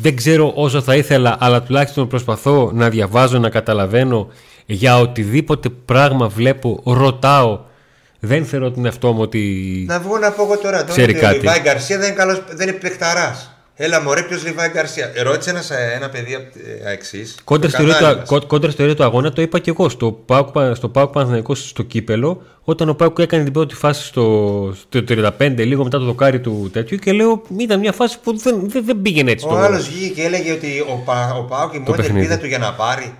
δεν 0.00 0.16
ξέρω 0.16 0.52
όσο 0.54 0.80
θα 0.80 0.96
ήθελα, 0.96 1.36
αλλά 1.40 1.62
τουλάχιστον 1.62 2.08
προσπαθώ 2.08 2.70
να 2.74 2.88
διαβάζω, 2.88 3.38
να 3.38 3.48
καταλαβαίνω 3.48 4.28
για 4.66 4.98
οτιδήποτε 4.98 5.68
πράγμα 5.68 6.28
βλέπω, 6.28 6.82
ρωτάω. 6.84 7.60
Δεν 8.20 8.44
θεωρώ 8.44 8.70
τον 8.70 8.84
εαυτό 8.84 9.12
μου 9.12 9.20
ότι. 9.20 9.84
Να 9.88 10.00
βγω 10.00 10.18
να 10.18 10.30
πω 10.30 10.42
εγώ 10.42 10.58
τώρα. 10.58 10.78
Τώρα 10.78 10.90
Ξέρει 10.90 11.10
ότι 11.10 11.18
ο 11.18 11.22
κάτι. 11.22 11.38
Λιβάη 11.38 11.60
Γκαρσία 11.60 11.98
δεν 11.98 12.06
είναι, 12.06 12.16
καλός, 12.16 12.42
δεν 12.50 12.68
είναι 12.68 12.76
παιχταράς. 12.76 13.59
Έλα 13.82 14.00
μωρέ 14.02 14.22
ποιος 14.22 14.44
Λιβάη 14.44 14.68
Γκαρσία. 14.68 15.12
Ρώτησε 15.22 15.50
ένας, 15.50 15.70
ε, 15.70 15.92
ένα 15.94 16.08
παιδί 16.08 16.36
εξής. 16.84 17.34
Κόντρα 17.44 17.68
στη, 17.70 17.82
ροή 17.82 17.92
του, 17.92 18.22
κο- 18.26 18.46
κόντρα 18.46 18.70
στη 18.70 18.84
ροή 18.84 18.94
του 18.94 19.02
αγώνα 19.02 19.32
το 19.32 19.42
είπα 19.42 19.58
και 19.58 19.70
εγώ 19.70 19.88
στο 19.88 20.12
ΠΑΟΚ, 20.12 20.54
στο 20.74 20.88
ΠΑΟΚ 20.88 21.12
Παναθηναϊκός 21.12 21.68
στο 21.68 21.82
κύπελο 21.82 22.42
όταν 22.62 22.88
ο 22.88 22.94
ΠΑΟΚ 22.94 23.18
έκανε 23.18 23.44
την 23.44 23.52
πρώτη 23.52 23.74
φάση 23.74 24.04
στο, 24.06 24.74
στο 24.80 25.00
35 25.08 25.54
λίγο 25.56 25.84
μετά 25.84 25.98
το 25.98 26.04
δοκάρι 26.04 26.40
του 26.40 26.70
τέτοιου 26.72 26.96
και 26.96 27.12
λέω 27.12 27.42
ήταν 27.58 27.78
μια 27.80 27.92
φάση 27.92 28.18
που 28.22 28.36
δεν, 28.38 28.60
δεν, 28.70 28.84
δεν 28.84 29.02
πήγαινε 29.02 29.30
έτσι 29.30 29.46
Ο 29.46 29.48
το- 29.48 29.56
άλλος 29.56 29.88
βγήκε 29.88 30.14
και 30.14 30.22
έλεγε 30.22 30.52
ότι 30.52 30.80
ο, 30.80 31.02
Πα, 31.04 31.34
ο 31.34 31.42
Πάοκ 31.42 31.74
η 31.74 31.78
μόνη 31.78 31.96
παιχνίδι. 31.96 32.18
ελπίδα 32.18 32.38
του 32.38 32.46
για 32.46 32.58
να 32.58 32.72
πάρει 32.72 33.14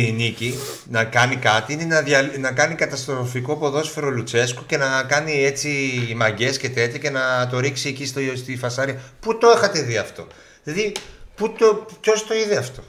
τη 0.00 0.12
νίκη, 0.12 0.54
να 0.90 1.04
κάνει 1.04 1.36
κάτι, 1.36 1.72
είναι 1.72 1.84
να, 1.84 2.00
δια- 2.02 2.32
να 2.38 2.52
κάνει 2.52 2.74
καταστροφικό 2.74 3.56
ποδόσφαιρο 3.56 4.10
Λουτσέσκου 4.10 4.66
και 4.66 4.76
να 4.76 5.02
κάνει 5.02 5.44
έτσι 5.44 5.70
μαγκές 6.16 6.58
και 6.58 6.68
τέτοια 6.70 6.98
και 6.98 7.10
να 7.10 7.48
το 7.50 7.58
ρίξει 7.60 7.88
εκεί 7.88 8.06
στο, 8.06 8.20
στη 8.36 8.56
φασάρια. 8.56 9.00
Πού 9.20 9.38
το 9.38 9.52
είχατε 9.56 9.82
δει 9.82 9.96
αυτό; 9.96 10.26
Δηλαδή, 10.64 10.92
πού 11.34 11.52
το, 11.52 11.86
ποιος 12.00 12.26
το 12.26 12.34
είδε 12.34 12.56
αυτό; 12.56 12.82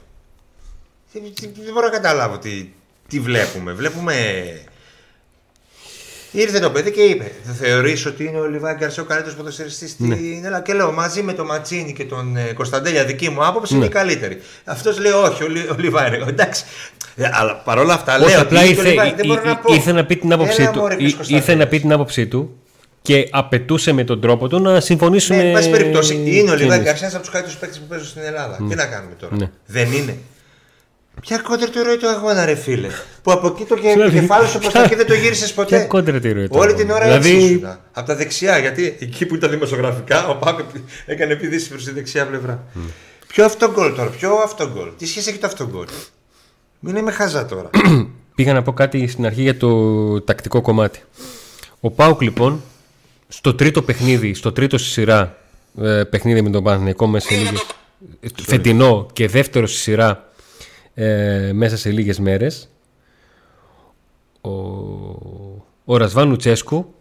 Δεν, 1.12 1.22
δεν- 1.40 1.52
δεν 1.64 1.72
μπορώ 1.72 1.86
να 1.86 1.92
καταλάβω 1.92 2.38
τι, 2.38 2.68
τι 3.08 3.20
βλέπουμε. 3.20 3.72
Βλέπουμε... 3.72 4.14
Ήρθε 6.36 6.58
το 6.58 6.70
παιδί 6.70 6.90
και 6.90 7.00
είπε: 7.02 7.30
Θα 7.44 7.52
θεωρήσω 7.52 8.08
ότι 8.10 8.24
είναι 8.24 8.38
ο 8.38 8.46
Λιβάη 8.46 8.74
Γκαρσία 8.74 9.02
ο 9.02 9.06
καλύτερος 9.06 9.36
ποδοσφαιριστής 9.36 9.90
στην 9.90 10.06
Ναι. 10.08 10.16
Ελλάδα. 10.46 10.62
Και 10.62 10.72
λέω: 10.72 10.92
Μαζί 10.92 11.22
με 11.22 11.32
τον 11.32 11.46
Ματσίνη 11.46 11.92
και 11.92 12.04
τον 12.04 12.36
ε, 12.36 12.52
Κωνσταντέλια, 12.54 13.04
δική 13.04 13.28
μου 13.30 13.46
άποψη 13.46 13.74
είναι 13.74 13.84
η 13.84 13.88
καλύτερη. 13.88 14.38
Αυτός 14.64 14.98
λέει: 14.98 15.12
Όχι, 15.12 15.42
ο, 15.44 15.48
Λι- 15.48 15.70
ο 15.70 15.74
Λιβάη 15.78 16.06
είναι. 16.06 16.24
Εντάξει. 16.28 16.64
Ε, 17.16 17.28
αλλά 17.32 17.54
παρόλα 17.56 17.94
αυτά 17.94 18.16
Όχι, 18.18 18.30
λέω: 18.30 18.40
απλά 18.40 18.60
ότι 18.60 18.66
είναι 18.70 18.74
και 18.74 18.80
ο 18.80 18.82
ήρθε, 18.82 18.90
Λιβάη, 18.90 19.14
δεν 19.16 19.24
ή- 19.24 19.28
μπορώ 19.28 19.40
ή- 19.44 19.46
να 19.48 19.56
πω. 19.56 19.74
ήρθε 19.74 19.92
να 19.92 20.04
πει 20.04 20.16
την 20.16 20.32
άποψή 20.32 20.62
Έλα, 20.62 20.70
του. 20.70 20.78
μωρέ, 20.78 20.94
Ή- 20.94 20.96
ποιος 20.98 21.10
Ήρθε 21.12 21.24
να 21.24 21.34
Κωνσταντέλιας. 21.36 21.68
πει 21.68 21.80
την 21.80 21.92
άποψή 21.92 22.26
του 22.26 22.56
και 23.02 23.28
απαιτούσε 23.30 23.92
με 23.92 24.04
τον 24.04 24.20
τρόπο 24.20 24.48
του 24.48 24.60
να 24.60 24.80
συμφωνήσουν. 24.80 25.36
Ναι, 25.36 25.42
εν 25.42 25.52
πάση 25.52 25.70
περιπτώσει, 25.70 26.14
είναι 26.14 26.50
ο 26.50 26.54
Λιβάη 26.54 26.76
εμείς. 26.76 26.88
Γκαρσία 26.88 27.08
από 27.08 27.18
τους 27.18 27.28
καλύτερους 27.30 27.58
παίκτες 27.58 27.78
που 27.78 27.86
παίζουν 27.86 28.08
στην 28.08 28.22
Ελλάδα. 28.22 28.56
Τι 28.68 28.74
να 28.74 28.86
κάνουμε 28.86 29.14
τώρα. 29.20 29.36
Ναι. 29.36 29.50
Δεν 29.66 29.92
είναι. 29.92 30.16
Ποια 31.20 31.38
κόντρα 31.38 31.68
του 31.68 31.82
ροή 31.82 31.96
του 31.96 32.08
αγώνα, 32.08 32.44
ρε 32.44 32.54
φίλε; 32.54 32.88
Που 33.22 33.32
από 33.32 33.46
εκεί 33.46 33.64
το 33.64 33.76
Συγγνώμη, 33.82 34.10
κεφάλι 34.10 34.48
σου 34.48 34.58
προ 34.58 34.66
τα 34.66 34.70
ποια- 34.72 34.82
εκεί 34.84 34.94
δεν 34.94 35.06
το 35.06 35.14
γύρισες 35.14 35.52
ποτέ. 35.52 35.76
ποια 35.76 35.84
κόντρα 35.86 36.20
του 36.20 36.32
ροή 36.32 36.48
του 36.48 36.56
Όλη 36.56 36.62
αγώνα. 36.70 36.78
την 36.84 36.90
ώρα 36.90 37.04
Δηλαδή- 37.04 37.30
έτσι 37.34 37.44
ήσουν. 37.54 37.64
Από 37.92 38.06
τα 38.06 38.16
δεξιά, 38.16 38.58
γιατί 38.58 38.96
εκεί 39.00 39.26
που 39.26 39.34
ήταν 39.34 39.50
δημοσιογραφικά, 39.50 40.26
ο 40.28 40.34
Πάκο 40.36 40.62
έκανε 41.06 41.32
επίδυση 41.32 41.68
προς 41.68 41.84
τη 41.84 41.90
δεξιά 41.92 42.26
πλευρά. 42.26 42.64
Ποιο 43.26 43.44
αυτογκολ 43.44 43.94
τώρα, 43.94 44.10
ποιο 44.10 44.34
αυτογκολ. 44.34 44.88
Τι 44.98 45.06
σχέση 45.06 45.28
έχει 45.28 45.38
το 45.38 45.46
αυτογκολ. 45.46 45.86
Μην 46.80 46.96
είμαι 46.96 47.10
χαζά 47.12 47.46
τώρα. 47.46 47.70
Πήγα 48.34 48.52
να 48.52 48.62
πω 48.62 48.72
κάτι 48.72 49.06
στην 49.06 49.26
αρχή 49.26 49.42
για 49.42 49.56
το 49.56 50.20
τακτικό 50.20 50.60
κομμάτι. 50.60 51.00
Ο 51.80 51.90
Πάουκ 51.90 52.20
λοιπόν 52.22 52.62
στο 53.28 53.54
τρίτο 53.54 53.82
παιχνίδι, 53.82 54.34
στο 54.34 54.52
τρίτο 54.52 54.78
στη 54.78 54.88
σειρά 54.88 55.38
ε, 55.82 56.02
παιχνίδι 56.10 56.42
με 56.42 56.50
τον 56.50 56.62
Παναθηναϊκό 56.64 57.06
μέσα 57.06 57.28
σε 57.28 57.34
λίγες, 57.34 57.64
φετινό 58.42 59.06
και 59.12 59.28
δεύτερο 59.28 59.66
στη 59.66 59.76
σειρά 59.78 60.28
ε, 60.94 61.50
μέσα 61.54 61.76
σε 61.76 61.90
λίγες 61.90 62.18
μέρες 62.18 62.68
ο, 64.40 64.50
ο 65.84 65.96
Ρασβάν 65.96 66.28
Λουτσέσκου 66.28 66.94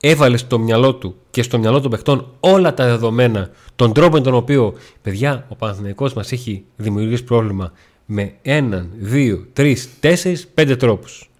έβαλε 0.00 0.36
στο 0.36 0.58
μυαλό 0.58 0.94
του 0.94 1.16
και 1.30 1.42
στο 1.42 1.58
μυαλό 1.58 1.80
των 1.80 1.90
παιχτών 1.90 2.32
όλα 2.40 2.74
τα 2.74 2.84
δεδομένα, 2.86 3.50
τον 3.76 3.92
τρόπο 3.92 4.16
με 4.16 4.20
τον 4.20 4.34
οποίο, 4.34 4.74
παιδιά, 5.02 5.46
ο 5.48 5.54
Παναθηναϊκός 5.54 6.12
μας 6.14 6.32
έχει 6.32 6.64
δημιουργήσει 6.76 7.24
πρόβλημα 7.24 7.72
με 8.06 8.34
έναν, 8.42 8.90
δύο, 8.98 9.46
τρεις, 9.52 9.88
τέσσερις, 10.00 10.46
πέντε 10.46 10.76
τρόπους. 10.76 11.30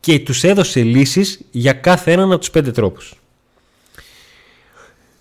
Και 0.00 0.18
τους 0.18 0.44
έδωσε 0.44 0.82
λύσεις 0.82 1.40
για 1.50 1.72
κάθε 1.72 2.12
έναν 2.12 2.30
από 2.30 2.40
τους 2.40 2.50
πέντε 2.50 2.70
τρόπους. 2.70 3.14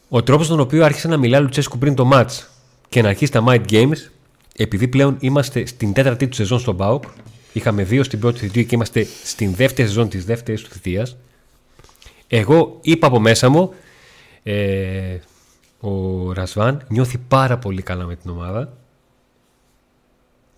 Ο 0.09 0.23
τρόπος 0.23 0.47
τον 0.47 0.59
οποίο 0.59 0.85
άρχισε 0.85 1.07
να 1.07 1.17
μιλάει 1.17 1.39
ο 1.39 1.43
Λουτσέσκου 1.43 1.77
πριν 1.77 1.95
το 1.95 2.09
match 2.13 2.47
και 2.89 3.01
να 3.01 3.09
αρχίσει 3.09 3.31
τα 3.31 3.43
Mind 3.47 3.61
Games, 3.69 3.97
επειδή 4.62 4.88
πλέον 4.88 5.17
είμαστε 5.19 5.65
στην 5.65 5.93
τέταρτη 5.93 6.28
του 6.28 6.36
σεζόν 6.36 6.60
στον 6.60 6.76
Μπάουκ, 6.76 7.04
είχαμε 7.54 7.84
δύο 7.84 8.04
στην 8.04 8.19
πρώτη 8.19 8.39
θητεία 8.39 8.63
και 8.63 8.76
είμαστε 8.76 9.08
στην 9.24 9.54
δεύτερη 9.54 9.88
σεζόν 9.88 10.10
της 10.10 10.26
δεύτερης 10.26 10.62
του 10.62 10.69
θητείας. 10.69 11.17
Εγώ 12.28 12.78
είπα 12.82 13.08
από 13.08 13.19
μέσα 13.19 13.50
μου, 13.50 13.74
ε, 14.43 15.17
ο 15.80 16.34
Ρασβάν 16.34 16.86
νιώθει 16.88 17.17
πάρα 17.17 17.58
πολύ 17.58 17.82
καλά 17.82 18.06
με 18.06 18.15
την 18.15 18.30
ομάδα 18.30 18.78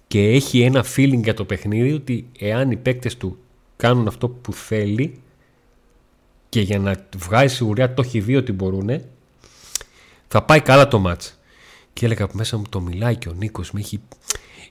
και 0.08 0.28
έχει 0.30 0.62
ένα 0.62 0.86
feeling 0.96 1.24
για 1.24 1.34
το 1.34 1.46
παιχνίδι 1.46 1.94
ότι 1.94 2.28
εάν 2.40 2.72
οι 2.72 2.78
παίκτες 2.78 3.18
του 3.18 3.38
κάνουν 3.78 4.08
αυτό 4.08 4.30
που 4.30 4.54
θέλει 4.54 5.20
και 6.50 6.62
για 6.62 6.80
να 6.80 7.06
βγάζει 7.18 7.56
σιγουριά 7.56 7.94
το 7.94 8.02
έχει 8.06 8.20
δει 8.20 8.36
ότι 8.36 8.52
μπορούν 8.52 9.02
θα 10.28 10.44
πάει 10.44 10.62
καλά 10.62 10.88
το 10.88 11.00
μάτς 11.00 11.40
και 11.93 12.06
έλεγα 12.06 12.23
από 12.23 12.34
μέσα 12.36 12.58
μου 12.58 12.63
το 12.69 12.82
μιλάει 12.82 13.15
και 13.15 13.30
ο 13.30 13.34
Νίκος 13.38 13.71
έχει, 13.77 13.99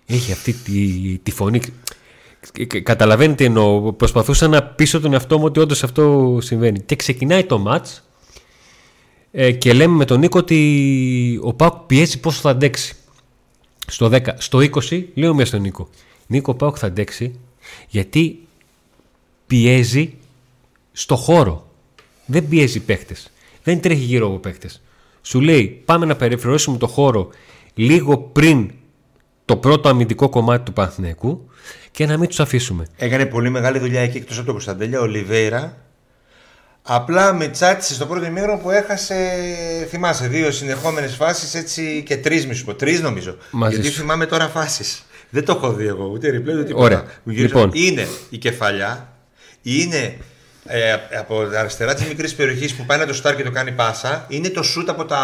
έχει 0.07 0.33
αυτή 0.33 0.53
τη, 0.53 1.19
τη 1.23 1.31
φωνή. 1.31 1.61
Καταλαβαίνετε 2.83 3.45
εννοώ 3.45 3.93
προσπαθούσα 3.93 4.49
να 4.49 4.63
πείσω 4.63 5.01
τον 5.01 5.13
εαυτό 5.13 5.39
μου 5.39 5.45
ότι 5.45 5.61
όντως 5.61 5.83
αυτό 5.83 6.39
συμβαίνει. 6.41 6.81
Και 6.81 6.97
ξεκινάει 6.97 7.45
το 7.45 7.59
μάτς 7.59 8.05
ε, 9.31 9.53
και 9.53 9.73
λέμε 9.73 9.97
με 9.97 10.05
τον 10.05 10.21
Νίκο 10.21 10.39
ότι 10.39 11.41
ο 11.43 11.55
Πάουκ 11.55 11.75
πιέζει 11.75 12.21
πόσο 12.21 12.41
θα 12.41 12.51
αντέξει. 12.51 12.95
Στο 13.87 14.07
10, 14.07 14.21
στο 14.39 14.59
20 14.59 15.05
λέω 15.15 15.35
μέσα 15.35 15.47
στον 15.47 15.61
Νίκο 15.61 15.89
Νίκο 16.27 16.53
ο 16.53 16.55
Πάουκ 16.55 16.77
θα 16.79 16.87
αντέξει 16.87 17.39
γιατί 17.89 18.47
πιέζει 19.47 20.15
στο 20.93 21.17
χώρο. 21.17 21.69
Δεν 22.27 22.49
πιέζει 22.49 22.81
παίχτες 22.81 23.31
δεν 23.63 23.81
τρέχει 23.81 24.05
γύρω 24.05 24.27
από 24.27 24.39
παίχτες 24.39 24.81
σου 25.23 25.41
λέει 25.41 25.83
πάμε 25.85 26.07
να 26.07 26.17
περιφερειώσουμε 26.17 26.79
το 26.79 26.87
χώρο 26.87 27.31
λίγο 27.75 28.19
πριν 28.19 28.71
το 29.45 29.57
πρώτο 29.57 29.89
αμυντικό 29.89 30.29
κομμάτι 30.29 30.65
του 30.65 30.73
Παναθηναϊκού 30.73 31.49
και 31.91 32.07
να 32.07 32.19
μην 32.19 32.29
τους 32.29 32.41
αφήσουμε. 32.41 32.87
Έκανε 32.97 33.27
πολύ 33.27 33.51
μεγάλη 33.51 33.79
δουλειά 33.79 34.01
εκεί 34.01 34.17
εκτός 34.17 34.37
από 34.37 34.45
τον 34.45 34.55
Κωνσταντέλια, 34.55 35.01
ο 35.01 35.07
Λιβέιρα. 35.07 35.77
Απλά 36.83 37.33
με 37.33 37.49
τσάτισε 37.49 37.95
στο 37.95 38.07
πρώτο 38.07 38.27
ημίχρονο 38.27 38.59
που 38.59 38.71
έχασε, 38.71 39.17
θυμάσαι, 39.89 40.27
δύο 40.29 40.51
συνεχόμενες 40.51 41.15
φάσεις 41.15 41.55
έτσι 41.55 42.03
και 42.07 42.17
τρεις 42.17 42.47
μισό. 42.47 42.75
Τρεις 42.75 43.01
νομίζω. 43.01 43.37
Μαζί 43.51 43.75
Γιατί 43.75 43.91
σου. 43.91 44.01
θυμάμαι 44.01 44.27
τώρα 44.27 44.49
φάσεις. 44.49 45.05
Δεν 45.31 45.45
το 45.45 45.53
έχω 45.53 45.73
δει 45.73 45.87
εγώ, 45.87 46.05
ούτε 46.13 46.29
replay 46.29 46.53
ούτε 46.53 46.65
τίποτα. 46.65 46.85
Ωραία. 46.85 47.05
Μου 47.23 47.33
γυρίζω. 47.33 47.55
Λοιπόν. 47.55 47.71
Είναι 47.75 48.07
η 48.31 48.39
κεφαλιά, 48.39 49.13
είναι 49.63 50.17
ε, 50.71 50.93
από 51.19 51.45
τα 51.47 51.61
αριστερά 51.61 51.95
της 51.95 52.07
μικρής 52.07 52.35
περιοχής 52.35 52.75
που 52.75 52.85
πάει 52.87 52.99
να 52.99 53.07
το 53.07 53.13
στάρει 53.15 53.37
και 53.37 53.43
το 53.43 53.51
κάνει 53.51 53.73
πάσα, 53.73 54.27
είναι 54.29 54.49
το 54.49 54.63
σουτ 54.63 54.89
από 54.89 55.05
τα, 55.05 55.19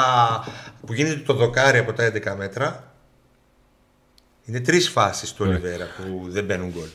που 0.86 0.92
γίνεται 0.92 1.20
το 1.20 1.32
δοκάρι 1.34 1.78
από 1.78 1.92
τα 1.92 2.12
11 2.14 2.34
μέτρα. 2.36 2.90
Είναι 4.44 4.60
τρεις 4.60 4.88
φάσεις 4.88 5.32
του 5.32 5.44
Ολιβέρα 5.48 5.86
που 5.96 6.26
δεν 6.30 6.44
μπαίνουν 6.44 6.70
γκολ. 6.76 6.86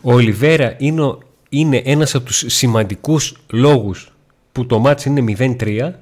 Ο 0.00 0.12
Ολιβέρα 0.12 0.74
είναι, 0.78 1.02
ο- 1.02 1.18
είναι 1.48 1.82
ένας 1.84 2.14
από 2.14 2.24
τους 2.24 2.44
σημαντικούς 2.46 3.36
λόγους 3.50 4.12
που 4.52 4.66
το 4.66 4.78
μάτς 4.78 5.04
είναι 5.04 5.20
0-3 5.20 5.92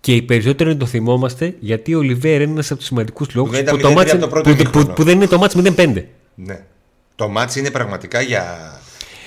και 0.00 0.14
οι 0.14 0.22
περισσότεροι 0.22 0.76
το 0.76 0.86
θυμόμαστε 0.86 1.54
γιατί 1.60 1.94
ο 1.94 1.98
Ολιβέρα 1.98 2.42
είναι 2.42 2.52
ένας 2.52 2.70
από 2.70 2.78
τους 2.78 2.86
σημαντικούς 2.88 3.34
λόγους 3.34 3.50
δεν 3.52 3.60
ήταν 3.62 3.76
που, 3.76 3.82
το 3.82 3.88
0-3 3.90 3.94
μάτς, 3.94 4.12
από 4.12 4.20
το 4.20 4.28
πρώτο 4.28 4.48
που, 4.50 4.54
που, 4.56 4.60
ημίχρονο. 4.62 4.92
που 4.92 5.02
δεν 5.04 5.14
είναι 5.16 5.26
το 5.26 5.38
μάτς 5.38 5.54
0-5. 5.56 6.04
Ναι. 6.34 6.60
Το 7.14 7.28
μάτς 7.28 7.56
είναι 7.56 7.70
πραγματικά 7.70 8.20
για 8.20 8.72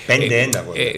5-1. 0.07 0.63
γκολ. 0.65 0.75
Ε, 0.77 0.91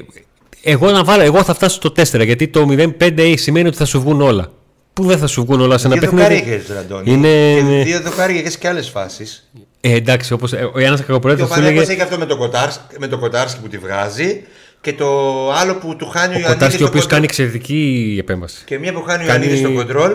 εγώ, 0.71 0.91
να 0.91 1.03
βάλω, 1.03 1.23
εγώ 1.23 1.43
θα 1.43 1.53
φτάσω 1.53 1.75
στο 1.75 1.89
4 2.19 2.25
γιατί 2.25 2.47
το 2.47 2.67
0-5 2.99 3.33
σημαίνει 3.37 3.67
ότι 3.67 3.77
θα 3.77 3.85
σου 3.85 3.99
βγουν 4.01 4.21
όλα. 4.21 4.51
Που 4.93 5.03
δεν 5.03 5.17
θα 5.17 5.27
σου 5.27 5.45
βγουν 5.45 5.61
όλα 5.61 5.77
σε 5.77 5.87
ένα 5.87 5.95
δύο 5.97 6.09
δοκάρια 6.09 6.37
παιχνίδι. 6.37 6.55
είχες, 6.61 6.75
Ραντώνη. 6.75 7.11
Είναι- 7.11 7.77
Και 7.77 7.83
δύο 7.83 8.01
δοκάρια 8.01 8.39
είχες 8.39 8.57
και 8.57 8.67
άλλες 8.67 8.89
φάσεις. 8.89 9.49
Ε, 9.81 9.93
εντάξει, 9.95 10.33
όπως 10.33 10.53
ε, 10.53 10.69
ο 10.73 10.79
Ιάννης 10.79 10.99
Και 10.99 11.05
Κακοπορέτης 11.05 11.43
ο 11.43 11.47
σου 11.47 11.53
Παναγιώτης 11.53 11.81
έλεγε 11.87 11.93
έχει 12.01 12.01
αυτό 12.09 12.17
με 12.17 12.25
τον 12.25 12.37
Κοτάρσκι, 12.37 12.81
με 12.99 13.07
τον 13.07 13.19
Κοτάρσκι 13.19 13.59
που 13.61 13.67
τη 13.67 13.77
βγάζει 13.77 14.43
και 14.81 14.93
το 14.93 15.07
άλλο 15.51 15.75
που 15.75 15.95
του 15.95 16.07
χάνει 16.09 16.33
ο, 16.33 16.37
ο 16.37 16.39
Ιωαννίδης 16.39 16.53
Κοτάρσκι 16.53 16.75
ο 16.75 16.77
στο 16.77 16.87
οποίος 16.87 17.03
κοντρόλ. 17.03 17.09
κάνει 17.11 17.23
εξαιρετική 17.23 18.15
επέμβαση. 18.19 18.61
Και 18.65 18.79
μία 18.79 18.93
που 18.93 19.01
χάνει 19.03 19.23
ο 19.23 19.27
κάνει- 19.27 19.43
Ιωαννίδης 19.45 19.59
στο 19.59 19.71
κοντρόλ. 19.73 20.11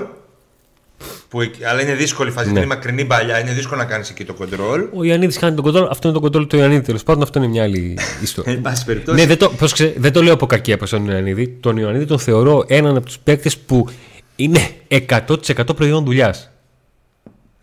Που, 1.33 1.41
εκεί- 1.41 1.65
αλλά 1.65 1.83
είναι 1.83 1.95
δύσκολη 1.95 2.31
φάση, 2.31 2.47
Ναι. 2.47 2.53
δεν 2.53 2.63
είναι 2.63 2.75
μακρινή 2.75 3.05
παλιά, 3.05 3.41
είναι 3.41 3.53
δύσκολο 3.53 3.81
να 3.81 3.87
κάνεις 3.87 4.11
εκεί 4.11 4.25
το 4.25 4.35
κοντρόλ. 4.35 4.89
Ο 4.95 5.05
Ιωαννίδης 5.05 5.37
χάνει 5.37 5.55
τον 5.55 5.65
κοντρόλ, 5.65 5.87
αυτό 5.91 6.09
είναι 6.09 6.17
το 6.17 6.23
κοντρόλ 6.23 6.47
του 6.47 6.57
Ιωαννίδη 6.57 6.83
τέλος 6.83 7.03
πάντων, 7.03 7.23
αυτό 7.23 7.39
είναι 7.39 7.49
μια 7.49 7.63
άλλη 7.63 7.99
ιστορία. 8.23 8.53
Εν 8.53 8.61
πάση 8.61 8.85
περιπτώσει. 8.85 9.21
ναι, 9.21 9.27
δεν 9.27 9.39
το, 9.39 9.49
πώς 9.51 9.73
ξέ- 9.73 9.99
δεν 9.99 10.13
το 10.13 10.23
λέω 10.23 10.33
από 10.35 10.47
κακία 10.47 10.77
προς 10.77 10.91
τον 10.91 11.07
Ιωαννίδη. 11.09 11.49
Τον 11.49 11.77
Ιωαννίδη 11.77 12.05
τον 12.05 12.19
θεωρώ 12.19 12.65
έναν 12.67 12.97
από 12.97 13.07
τους 13.07 13.19
παίκτες 13.19 13.59
που 13.59 13.89
είναι 14.37 14.71
100% 14.89 15.77
προϊόν 15.77 16.05
δουλειάς. 16.05 16.51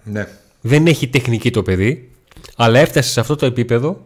ναι. 0.03 0.27
Δεν 0.61 0.87
έχει 0.87 1.07
τεχνική 1.07 1.51
το 1.51 1.63
παιδί, 1.63 2.11
αλλά 2.55 2.79
έφτασε 2.79 3.09
σε 3.09 3.19
αυτό 3.19 3.35
το 3.35 3.45
επίπεδο 3.45 4.05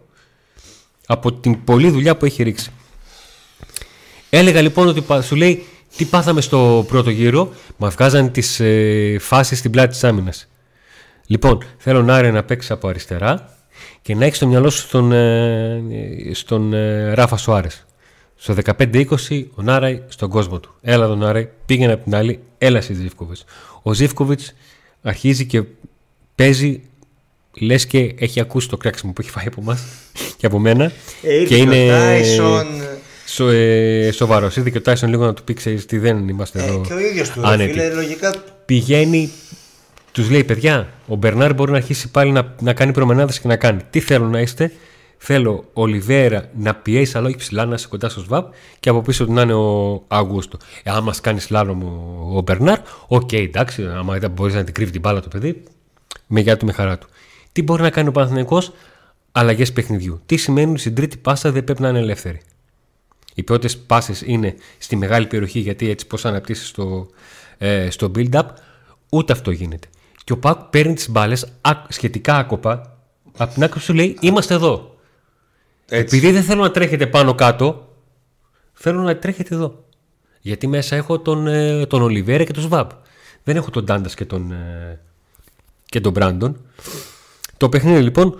από 1.06 1.34
την 1.34 1.64
πολλή 1.64 1.90
δουλειά 1.90 2.18
που 2.18 2.26
έχει 2.26 2.44
ρίξει. 2.44 2.72
Έλεγα 4.30 4.62
λοιπόν 4.62 4.88
ότι 4.88 5.02
πα- 5.02 5.22
σου 5.22 5.36
λέει 5.36 5.66
τι 5.96 6.06
πάθαμε 6.06 6.42
στο 6.42 6.86
πρώτο 6.88 7.10
γύρο, 7.10 7.54
μα 7.78 7.90
βγάζανε 7.90 8.30
τις 8.30 8.60
ε, 8.60 9.18
φάσεις 9.20 9.58
στην 9.58 9.72
πλάτη 9.72 9.90
της 9.90 10.04
άμυνας. 10.04 10.48
Λοιπόν, 11.28 11.58
θέλω 11.78 12.04
να 12.04 12.16
Άρε 12.16 12.32
να 12.32 12.44
παίξει 12.44 12.74
από 12.74 12.88
αριστερά 12.88 13.58
και 14.02 14.16
να 14.16 14.26
έχεις 14.26 14.38
στο 14.38 14.48
μυαλό 14.48 14.70
σου 14.70 14.80
στον, 14.80 15.12
ε, 15.12 15.84
ε, 16.30 16.34
στον 16.34 16.74
ε, 16.74 17.14
Ράφα 17.14 17.38
Σοάρες. 17.38 17.86
Στο 18.36 18.56
15-20 18.78 19.06
ο 19.56 19.62
Νάραη 19.62 20.02
στον 20.08 20.30
κόσμο 20.30 20.60
του. 20.60 20.74
Έλα 20.82 21.08
τον 21.08 21.18
Νάραη, 21.18 21.50
πήγαινε 21.66 21.94
από 21.94 22.04
την 22.04 22.16
άλλη, 22.16 22.40
έλα 22.58 22.82
στη 22.82 22.94
Ζήφκοβιτς. 22.94 23.44
Ο 23.82 23.94
Ζήφκοβιτς 23.94 24.54
αρχίζει 25.02 25.46
και 25.46 25.64
παίζει 26.36 26.82
λες 27.54 27.86
και 27.86 28.16
έχει 28.18 28.40
ακούσει 28.40 28.70
το 28.70 28.78
κράξιμο 28.78 29.12
που 29.12 29.22
έχει 29.22 29.30
φάει 29.30 29.46
από 29.48 29.62
εμάς 29.62 29.84
και 30.38 30.46
από 30.46 30.60
μένα 30.60 30.92
Ε, 31.22 31.34
ήρθε 31.34 31.46
και 31.46 31.62
είναι 31.62 31.84
ο 31.84 31.88
Τάισον. 31.88 32.66
Σο, 33.34 33.48
ε, 33.50 34.12
σοβαρός. 34.12 34.56
Ήρθε 34.56 34.70
και 34.70 34.78
ο 34.78 34.82
Τάισον 34.82 35.10
λίγο 35.10 35.26
να 35.26 35.34
του 35.34 35.44
πει 35.44 35.54
ξέρεις 35.54 35.86
τι 35.86 35.98
δεν 35.98 36.28
είμαστε 36.28 36.60
Ε, 36.60 36.66
εδώ 36.66 36.82
και 36.88 36.94
ο 36.94 37.00
ίδιος 37.00 37.30
του, 37.30 37.42
ρε 37.42 37.48
άνετοι 37.48 37.72
φίλε, 37.72 37.94
λογικά 37.94 38.34
πηγαίνει, 38.66 39.32
τους 40.12 40.30
λέει: 40.30 40.44
Παιδιά, 40.44 40.90
ο 41.08 41.16
Μπερνάρ 41.16 41.54
μπορεί 41.54 41.72
να 41.72 41.78
αρχίσει 41.78 42.12
πάλι 42.12 42.32
να, 42.32 42.56
να 42.60 42.74
κάνει 42.74 42.92
προμενάδες 42.92 43.40
και 43.40 43.48
να 43.48 43.56
κάνει. 43.56 43.82
Τι 43.90 44.00
θέλω 44.00 44.28
να 44.28 44.40
είστε, 44.40 44.72
Θέλω 45.26 45.70
Ολιβέιρα 45.74 46.50
να 46.58 46.76
πιέσει, 46.76 47.18
αλλά 47.18 47.28
όχι 47.28 47.36
ψηλά, 47.36 47.66
να 47.66 47.74
είσαι 47.74 47.88
κοντά 47.88 48.10
στο 48.10 48.20
Σβαμπ 48.20 48.54
και 48.80 48.90
από 48.90 49.02
πίσω 49.02 49.26
του 49.26 49.34
να 49.34 49.42
είναι 49.42 49.54
ο 49.54 50.04
Αγούστο. 50.08 50.58
Ε, 50.84 50.90
άμα 50.90 51.02
μα 51.02 51.14
κάνεις 51.22 51.44
σλάλομ 51.44 51.84
ο, 51.84 52.38
ο 52.38 52.42
Μπερνάρ, 52.42 52.80
οκ, 53.08 53.34
εντάξει, 53.34 53.86
άμα 53.86 54.18
δεν 54.18 54.32
μπορείς 54.32 54.54
να 54.54 54.64
την 54.64 54.74
κρύβει 54.74 54.92
την 54.92 55.02
μπάλα 55.02 55.20
το 55.20 55.28
παιδί, 55.28 55.64
με 56.28 56.40
γεια 56.40 56.58
του, 56.58 56.66
με 56.66 56.72
χαρά 56.72 56.98
του. 56.98 57.08
Τι 57.52 57.64
μπορεί 57.64 57.82
να 57.82 57.90
κάνει 57.90 58.08
ο 58.08 58.12
Παναθηναϊκός; 58.12 58.72
Αλλαγές 59.32 59.74
παιχνιδιού. 59.74 60.22
Τι 60.26 60.38
σημαίνει 60.38 60.72
ότι 60.72 60.80
στην 60.80 60.96
τρίτη 60.96 61.18
πάσα 61.18 61.52
δεν 61.52 61.64
πρέπει 61.64 61.82
να 61.82 61.90
είναι 61.90 62.00
ελεύθερη. 62.00 62.42
Οι 63.36 63.44
πρώτες 63.44 63.78
πάσει 63.78 64.26
είναι 64.26 64.56
στη 64.78 64.96
μεγάλη 64.96 65.28
περιοχή 65.28 65.60
γιατί 65.60 65.90
έτσι 65.90 66.08
πώς 66.08 66.26
αναπτύσσεις 66.26 66.72
το, 66.72 67.08
ε, 67.58 67.90
στο 67.90 68.12
build-up, 68.16 68.46
ούτε 69.10 69.34
αυτό 69.34 69.52
γίνεται. 69.52 69.88
Και 70.24 70.34
ο 70.34 70.38
Πάκ 70.38 70.60
παίρνει 70.62 70.94
τις 70.94 71.10
μπάλες 71.10 71.48
σχετικά 71.88 72.36
άκοπα, 72.36 72.98
από 73.38 73.54
την 73.54 73.64
άκρη 73.64 73.80
σου 73.80 73.94
λέει: 73.94 74.18
Είμαστε 74.22 74.54
εδώ. 74.54 74.98
Έτσι. 75.88 76.16
Επειδή 76.18 76.32
δεν 76.32 76.44
θέλω 76.44 76.62
να 76.62 76.72
τρέχετε 76.72 77.08
πάνω 77.08 77.36
κάτω, 77.36 77.96
θέλω 78.74 79.02
να 79.02 79.18
τρέχετε 79.18 79.56
εδώ. 79.56 79.86
Γιατί 80.42 80.68
μέσα 80.68 80.96
έχω 80.96 81.20
τον, 81.20 81.48
ε, 81.48 81.86
τον 81.86 82.02
Ολιβέρα 82.02 82.44
και 82.44 82.54
τον 82.54 82.64
Σβάμπ. 82.64 82.90
Δεν 83.44 83.56
έχω 83.56 83.70
τον 83.70 83.84
Ντάντας 83.84 84.16
και 84.16 84.26
τον, 84.26 84.52
ε, 84.52 85.00
και 85.86 86.02
τον 86.02 86.12
Μπράντον. 86.12 86.66
Το 87.58 87.70
παιχνίδι 87.70 88.02
λοιπόν. 88.02 88.40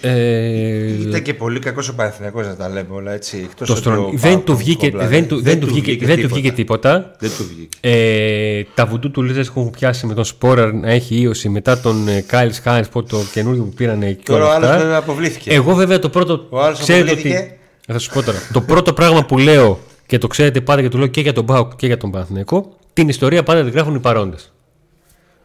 Ε, 0.00 1.00
Ήταν 1.00 1.22
και 1.22 1.34
πολύ 1.34 1.58
κακός 1.58 1.88
ο 1.88 1.94
Παναθηναϊκός 1.94 2.46
να 2.46 2.56
τα 2.56 2.68
λέμε 2.68 2.88
όλα 2.94 3.12
έτσι. 3.12 3.36
Εκτός 3.50 3.66
το 3.66 3.72
ότι 3.72 3.82
στρων- 3.82 3.98
ο 3.98 4.10
δεν, 4.14 4.32
Πάοκ 4.32 4.44
του 4.44 4.56
βγήκε, 4.56 4.86
κόμπλαρε. 4.90 5.08
δεν, 5.08 5.28
του, 5.28 5.42
δεν, 5.42 5.60
του 5.60 5.66
βγήκε, 5.66 6.06
δεν 6.06 6.20
του 6.20 6.28
βγήκε 6.28 6.52
τίποτα. 6.52 7.16
Δεν 7.18 7.30
του 7.36 7.44
βγήκε. 7.54 7.76
Ε, 7.80 8.62
τα 8.74 8.86
βουντού 8.86 9.10
του 9.10 9.22
Λίζα 9.22 9.40
έχουν 9.40 9.70
πιάσει 9.70 10.06
με 10.06 10.14
τον 10.14 10.24
Σπόραρ 10.24 10.72
να 10.74 10.90
έχει 10.90 11.16
ίωση 11.20 11.48
μετά 11.48 11.80
τον 11.80 12.08
ε, 12.08 12.20
Κάιλ 12.20 12.52
Χάινς 12.62 12.88
το 12.88 13.04
καινούργιο 13.32 13.62
που 13.64 13.72
πήραν 13.74 14.00
και 14.00 14.16
Τώρα 14.24 14.44
όλα 14.44 14.52
ο 14.52 14.56
άλλος 14.56 14.68
αυτά. 14.68 14.80
βέβαια 14.82 14.96
αποβλήθηκε. 14.98 15.50
Εγώ 15.50 15.74
βέβαια 15.74 15.98
το 15.98 16.08
πρώτο. 16.08 16.46
Ο 16.50 16.60
άλλος 16.62 16.78
ξέρετε 16.80 17.10
αποβλήθηκε. 17.10 17.36
ότι. 17.38 17.92
Θα 17.92 17.98
σου 17.98 18.10
πω 18.12 18.22
τώρα. 18.22 18.38
το 18.52 18.60
πρώτο 18.60 18.92
πράγμα 18.92 19.24
που 19.24 19.38
λέω 19.38 19.78
και 20.06 20.18
το 20.18 20.26
ξέρετε 20.26 20.60
πάντα 20.60 20.82
και 20.82 20.88
το 20.88 20.98
λέω 20.98 21.06
και 21.06 21.20
για 21.20 21.32
τον 21.32 21.44
Μπάουκ 21.44 21.76
και 21.76 21.86
για 21.86 21.96
τον 21.96 22.10
Παναθηναϊκό, 22.10 22.76
την 22.92 23.08
ιστορία 23.08 23.42
πάντα 23.42 23.62
την 23.64 23.72
γράφουν 23.72 23.94
οι 23.94 24.00
παρόντες. 24.00 24.52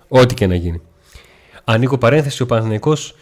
Ό,τι 0.08 0.34
και 0.34 0.48
να 0.48 0.56
γίνει. 0.56 0.82
Ανοίγω 1.64 1.98
παρένθεση, 1.98 2.42
ο 2.42 2.46
Παναθηναϊκός 2.46 3.16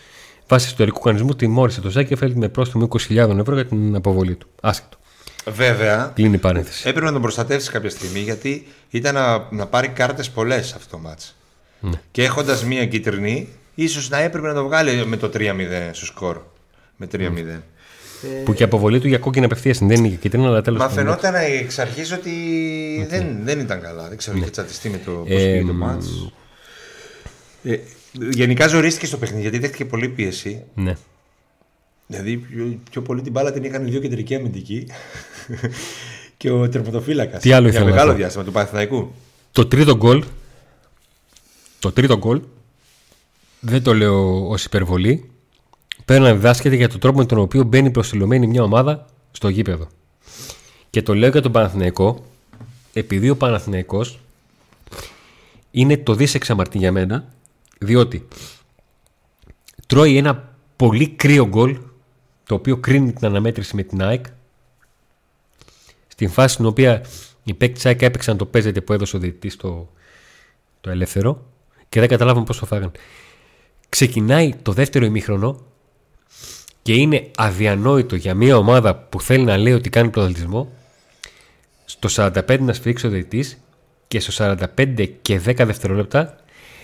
βάσει 0.52 0.68
ιστορικού 0.68 1.00
κανονισμού 1.00 1.36
τιμώρησε 1.36 1.82
τον 1.82 1.92
Ζάκεφελτ 1.92 2.36
με 2.36 2.50
πρόστιμο 2.50 2.88
20.000 3.10 3.38
ευρώ 3.40 3.56
για 3.56 3.66
την 3.66 3.96
αποβολή 3.96 4.36
του. 4.36 4.48
Άσχετο. 4.62 4.98
Βέβαια, 5.46 6.12
Κλείνει 6.16 6.36
η 6.36 6.38
παρένθεση. 6.38 6.88
έπρεπε 6.88 7.06
να 7.06 7.12
τον 7.12 7.22
προστατεύσει 7.22 7.72
κάποια 7.72 7.90
στιγμή 7.90 8.20
γιατί 8.20 8.68
ήταν 8.90 9.14
να, 9.14 9.48
να 9.52 9.68
πάρει 9.68 9.88
κάρτες 9.88 10.30
πολλές 10.30 10.74
αυτό 10.74 10.96
το 10.96 11.02
μάτς. 11.02 11.36
Ναι. 11.80 12.02
Και 12.12 12.24
έχοντας 12.24 12.64
μία 12.64 12.86
κίτρινη, 12.86 13.48
ίσως 13.76 14.10
να 14.10 14.18
έπρεπε 14.18 14.48
να 14.48 14.54
το 14.54 14.64
βγάλει 14.64 15.06
με 15.06 15.18
το 15.18 15.32
3-0 15.34 15.40
στο 15.92 16.06
σκορ. 16.06 16.38
Με 16.96 17.08
3-0. 17.12 17.18
Που 18.46 18.54
και 18.54 18.62
η 18.62 18.66
αποβολή 18.66 19.00
του 19.00 19.08
για 19.08 19.18
κόκκινη 19.18 19.46
απευθείας 19.46 19.78
δεν 19.80 20.06
είναι 20.06 20.16
κίτρινη, 20.16 20.46
αλλά 20.46 20.62
τέλος 20.62 20.80
Μα 20.80 20.90
φαινόταν 20.90 21.34
εξ 21.36 21.80
αρχής 21.80 22.12
ότι 22.12 22.32
δεν, 23.10 23.38
δεν 23.44 23.60
ήταν 23.60 23.82
καλά. 23.82 24.08
Δεν 24.08 24.18
ξέρω, 24.18 24.38
είχε 24.38 24.50
τσατιστεί 24.50 24.90
με 24.90 24.98
το 25.06 25.12
πώς 25.12 25.30
Ε, 25.30 25.52
πήγε 25.52 25.66
το 25.66 25.74
μάτς. 25.74 26.32
Ε, 27.64 27.78
γενικά 28.12 28.68
ζορίστηκε 28.68 29.06
στο 29.06 29.18
παιχνίδι 29.18 29.42
γιατί 29.42 29.60
δέχτηκε 29.60 29.86
πολύ 29.86 30.10
πίεση. 30.10 30.64
Ναι. 30.74 30.96
Δηλαδή 32.08 32.38
πιο, 32.38 32.80
πιο 32.92 33.02
πολύ 33.02 33.22
την 33.22 33.32
μπάλα 33.32 33.52
την 33.52 33.64
είχαν 33.64 33.88
οι 33.88 33.90
δύο 33.90 34.00
κεντρικοί 34.00 34.36
αμυντικοί 34.36 34.88
και 36.38 36.52
ο 36.52 36.70
τερματοφύλακας. 36.70 37.42
Τι 37.42 37.52
άλλο 37.52 37.62
Για 37.62 37.70
ήθελα 37.70 37.86
να 37.86 37.92
μεγάλο 37.92 38.12
πω. 38.12 38.18
διάστημα 38.18 38.44
του 38.44 38.52
Παναθηναϊκού. 38.52 39.14
Το 39.52 39.66
τρίτο 39.66 39.96
γκολ. 39.96 40.24
Το 41.80 41.92
τρίτο 41.92 42.18
γκολ. 42.18 42.42
Δεν 43.60 43.84
το 43.84 43.94
λέω 43.94 44.48
ως 44.50 44.66
υπερβολή. 44.66 45.30
Πρέπει 46.06 46.24
να 46.24 46.34
διδάσκεται 46.34 46.76
για 46.76 46.90
τον 46.90 47.00
τρόπο 47.00 47.18
με 47.18 47.26
τον 47.26 47.38
οποίο 47.38 47.64
μπαίνει 47.64 47.92
προσιλωμένη 47.92 48.48
μια 48.48 48.64
ομάδα 48.64 49.06
στο 49.32 49.50
γήπεδο. 49.50 49.88
Και 50.90 51.02
το 51.02 51.16
λέω 51.16 51.30
για 51.30 51.42
τον 51.42 51.52
Παναθηναϊκό, 51.52 52.26
επειδή 52.94 53.30
ο 53.30 53.38
Παναθηναϊκός 53.38 54.20
είναι 55.72 55.98
το 55.98 56.16
δις 56.16 56.34
εξαμαρτή 56.34 56.78
για 56.78 56.92
μένα, 56.92 57.34
διότι 57.84 58.28
τρώει 59.88 60.18
ένα 60.18 60.56
πολύ 60.76 61.08
κρύο 61.08 61.48
γκολ, 61.48 61.78
το 62.44 62.56
οποίο 62.56 62.78
κρίνει 62.78 63.14
την 63.14 63.28
αναμέτρηση 63.28 63.76
με 63.76 63.84
την 63.84 64.04
ΑΕΚ, 64.04 64.26
στην 66.08 66.30
φάση 66.30 66.54
στην 66.54 66.66
οποία 66.66 67.06
οι 67.44 67.54
παίκτες 67.54 67.86
ΑΕΚ 67.86 68.02
έπαιξαν 68.02 68.38
το 68.38 68.46
παίζεται 68.46 68.82
που 68.82 68.94
έδωσε 68.94 69.16
ο 69.16 69.20
διαιτητής 69.20 69.56
το, 69.56 69.90
το 70.82 70.90
ελεύθερο 70.90 71.46
και 71.90 72.00
δεν 72.00 72.10
καταλάβαμε 72.10 72.46
πώς 72.46 72.60
το 72.60 72.66
φάγαν. 72.66 72.92
Ξεκινάει 73.90 74.56
το 74.62 74.72
δεύτερο 74.72 75.06
ημίχρονο 75.06 75.66
και 76.82 76.94
είναι 76.94 77.32
αδιανόητο 77.38 78.16
για 78.16 78.34
μια 78.34 78.58
ομάδα 78.58 78.96
που 78.96 79.22
θέλει 79.22 79.44
να 79.44 79.58
λέει 79.58 79.74
ότι 79.74 79.90
κάνει 79.90 80.10
πρωταθλητισμό 80.10 80.72
στο 81.86 82.10
45 82.16 82.60
να 82.60 82.74
σφίξει 82.74 83.08
ο 83.08 83.10
διαιτητής 83.10 83.58
και 84.08 84.20
στο 84.20 84.58
45 84.78 85.10
και 85.22 85.42
10 85.46 85.56
δευτερόλεπτα 85.56 86.41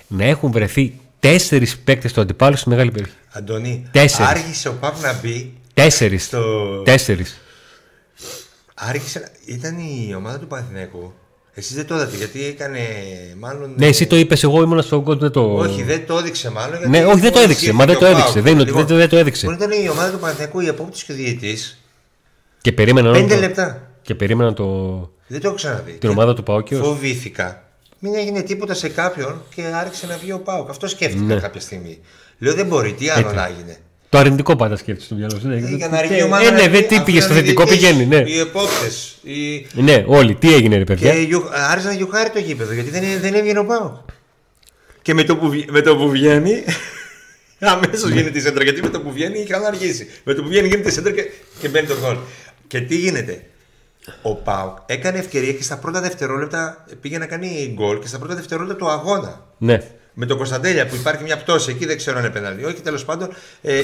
να 0.08 0.24
έχουν 0.26 0.52
βρεθεί 0.52 1.00
τέσσερις 1.20 1.78
παίκτες 1.78 2.14
του 2.14 2.22
αντιπάλου 2.22 2.56
στη 2.58 2.70
μεγάλη 2.70 2.92
περιοχή. 2.92 3.14
Αντωνί, 3.32 3.88
Τέσσερις. 3.92 4.28
άργησε 4.32 4.68
ο 4.70 4.74
Παπ 4.80 5.02
να 5.02 5.14
μπει 5.22 5.54
Τέσσερις. 5.74 6.24
στο. 6.24 6.82
Τέσσερις. 6.86 7.42
Άρχισε, 8.74 9.20
να- 9.20 9.54
ήταν 9.54 9.78
η 9.78 10.14
ομάδα 10.18 10.40
του 10.40 10.48
Παναθηναϊκού. 10.48 11.14
Εσεί 11.54 11.74
δεν 11.74 11.86
το 11.88 11.96
είδατε 11.96 12.18
γιατί 12.18 12.46
έκανε 12.46 12.80
μάλλον. 13.40 13.74
Ναι, 13.78 13.86
εσύ 13.86 14.08
το 14.08 14.16
είπες, 14.16 14.44
εγώ 14.44 14.62
ήμουν 14.62 14.82
στο 14.82 15.02
γκολ, 15.02 15.18
δεν 15.18 15.32
το... 15.32 15.54
Όχι, 15.56 15.84
δεν 15.84 16.06
το 16.06 16.18
έδειξε 16.18 16.52
μάλλον. 16.52 16.74
Γιατί 16.78 16.90
Ναι, 16.90 17.06
όχι, 17.06 17.20
δεν 17.20 17.32
το 17.32 17.40
μόλις 17.40 17.44
έδειξε, 17.44 17.66
ήρθε 17.66 17.78
μα 17.78 17.86
δεν 17.86 17.94
και 17.96 18.00
το 18.02 18.06
ο 18.08 18.10
έδειξε, 18.10 18.32
Πάουκ. 18.32 18.44
δεν 18.44 18.54
είναι 18.54 18.62
ότι 18.62 18.72
δεν 18.72 18.86
το- 18.86 18.96
δεν 18.96 19.10
το 19.10 19.18
έδειξε. 19.18 19.48
Λοιπόν, 19.50 19.68
ήταν 19.70 19.84
η 19.84 19.90
ομάδα 19.90 20.12
του 20.12 20.20
Παναθηναϊκού, 20.20 20.60
η 20.60 20.68
απόκτηση 20.68 21.06
και 21.06 21.12
ο 21.12 21.16
διαιτή. 21.16 21.58
Και 22.62 22.72
περίμενα 22.72 23.08
να 23.12 23.14
Πέντε 23.20 23.34
το- 23.34 23.40
λεπτά. 23.40 23.92
Και 24.02 24.16
περίμενα 24.16 24.54
το... 24.54 24.66
Δεν 25.28 25.42
το 25.42 25.48
έχω 25.48 25.56
ξαναδεί. 25.56 25.92
την 25.92 26.10
ομάδα 26.10 26.34
του 26.34 26.44
Παόκιος. 26.44 26.86
Φοβήθηκα. 26.88 27.64
Μην 28.00 28.16
έγινε 28.16 28.42
τίποτα 28.42 28.74
σε 28.74 28.90
κάποιον 28.90 29.42
και 29.56 29.62
άρχισε 29.74 30.06
να 30.08 30.18
βγει 30.18 30.32
ο 30.32 30.40
Πάουκ. 30.40 30.70
Αυτό 30.70 30.88
σκέφτηκα 30.88 31.22
Ναι. 31.34 31.40
κάποια 31.40 31.62
στιγμή. 31.62 32.00
Λέω 32.38 32.54
δεν 32.54 32.66
μπορεί, 32.66 32.94
τι 32.94 33.10
άλλο 33.10 33.32
να 33.32 33.46
έγινε. 33.46 33.78
Το 34.10 34.18
αρνητικό 34.18 34.56
πάντα 34.56 34.76
σκέφτεσαι 34.78 35.06
στο 35.06 35.16
μυαλό 35.16 35.40
σου. 35.40 35.48
ναι. 35.48 35.56
Για 35.58 35.88
να 35.88 35.98
αργεί 35.98 36.14
η 36.14 36.18
Ε, 36.18 36.24
ομάδα 36.24 36.44
ε, 36.44 36.50
να 36.50 36.56
ναι, 36.56 36.62
βγει, 36.62 36.70
δεν 36.72 36.88
τι 36.88 36.96
αυτοί 36.96 37.06
πήγες 37.06 37.24
οι 37.24 37.26
στο 37.26 37.34
θετικό, 37.36 37.64
διαιτητές, 37.64 37.92
πηγαίνει, 37.94 38.16
ναι. 38.16 38.30
Οι 38.30 38.40
επόπτες. 38.40 39.16
Οι... 39.24 39.68
Ναι, 39.74 40.04
όλοι. 40.08 40.36
Τι 40.36 40.54
έγινε, 40.54 40.78
ρε 40.78 40.84
παιδιά. 40.84 41.12
Και 41.14 41.20
γιου... 41.20 41.44
άρχισε 41.70 41.88
να 41.88 41.94
γιουχάρει 41.94 42.30
το 42.30 42.40
γήπεδο 42.40 42.74
γιατί 42.74 42.90
δεν, 42.90 43.04
δεν 43.22 43.34
έβγαινε 43.34 43.60
ο 43.60 43.66
Πάουκ. 43.66 43.96
Και 45.02 45.14
με 45.14 45.24
το 45.24 45.38
που, 45.38 45.50
βγ- 45.50 45.72
με 45.72 45.82
το 45.82 45.96
που 45.98 46.10
βγαίνει, 46.10 46.64
αμέσως 47.60 48.10
γίνεται 48.10 48.38
η 48.38 48.42
σέντρα. 48.42 48.64
Γιατί 48.64 48.82
με 48.82 48.90
το 48.90 49.02
που 49.02 49.12
βγαίνει 49.12 49.40
είχαν 49.40 49.66
αργήσει. 49.66 50.08
Με 50.24 50.34
το 50.34 50.42
που 50.44 50.48
βγαίνει 50.48 50.68
γίνεται 50.68 50.90
η 50.90 50.92
σέντρα 50.92 51.12
και, 51.12 51.24
και 51.60 51.68
μπαίνει 51.68 51.88
το 51.88 51.96
γκολ. 52.02 52.18
Και 52.68 52.82
τι 52.82 52.96
γίνεται; 52.96 53.44
Ο 54.22 54.36
Πάουκ 54.36 54.78
έκανε 54.86 55.18
ευκαιρία 55.20 55.54
και 55.54 55.64
στα 55.64 55.78
πρώτα 55.78 56.02
δευτερόλεπτα 56.02 56.86
πήγε 57.02 57.18
να 57.18 57.26
κάνει 57.26 57.74
γκολ 57.76 58.00
και 58.00 58.08
στα 58.08 58.20
πρώτα 58.20 58.36
δευτερόλεπτα 58.36 58.76
του 58.76 58.90
αγώνα. 58.90 59.42
Ναι. 59.58 59.82
Με 60.14 60.26
τον 60.26 60.38
Κωνσταντέλια 60.38 60.88
που 60.88 60.96
υπάρχει 60.96 61.24
μια 61.24 61.38
πτώση 61.38 61.72
εκεί, 61.72 61.86
δεν 61.86 61.98
ξέρω 61.98 62.18
αν 62.18 62.24
είναι 62.24 62.34
πέναλτι. 62.34 62.64
Όχι, 62.64 62.82
τέλος 62.82 63.06
πάντων. 63.06 63.30
Ε, 63.62 63.82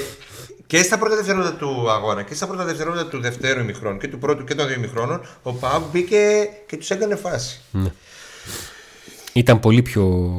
και 0.68 0.84
στα 0.84 0.98
πρώτα 0.98 1.16
δευτερόλεπτα 1.16 1.54
του 1.56 1.92
αγώνα 1.92 2.22
και 2.24 2.34
στα 2.36 2.48
πρώτα 2.48 2.64
δευτερόλεπτα 2.66 3.08
του 3.10 3.20
δευτέρου 3.22 3.60
ημιχρόνου 3.60 3.98
και 3.98 4.08
του 4.08 4.18
πρώτου 4.18 4.44
και 4.44 4.56
των 4.56 4.68
δύο 4.68 4.76
ημιχρόνων, 4.76 5.22
ο 5.44 5.54
Πάουκ 5.54 5.84
μπήκε 5.92 6.50
και 6.68 6.78
τους 6.78 6.90
έκανε 6.90 7.16
φάση. 7.16 7.62
Ήταν 9.34 9.60
πολύ 9.60 9.82
πιο, 9.82 10.30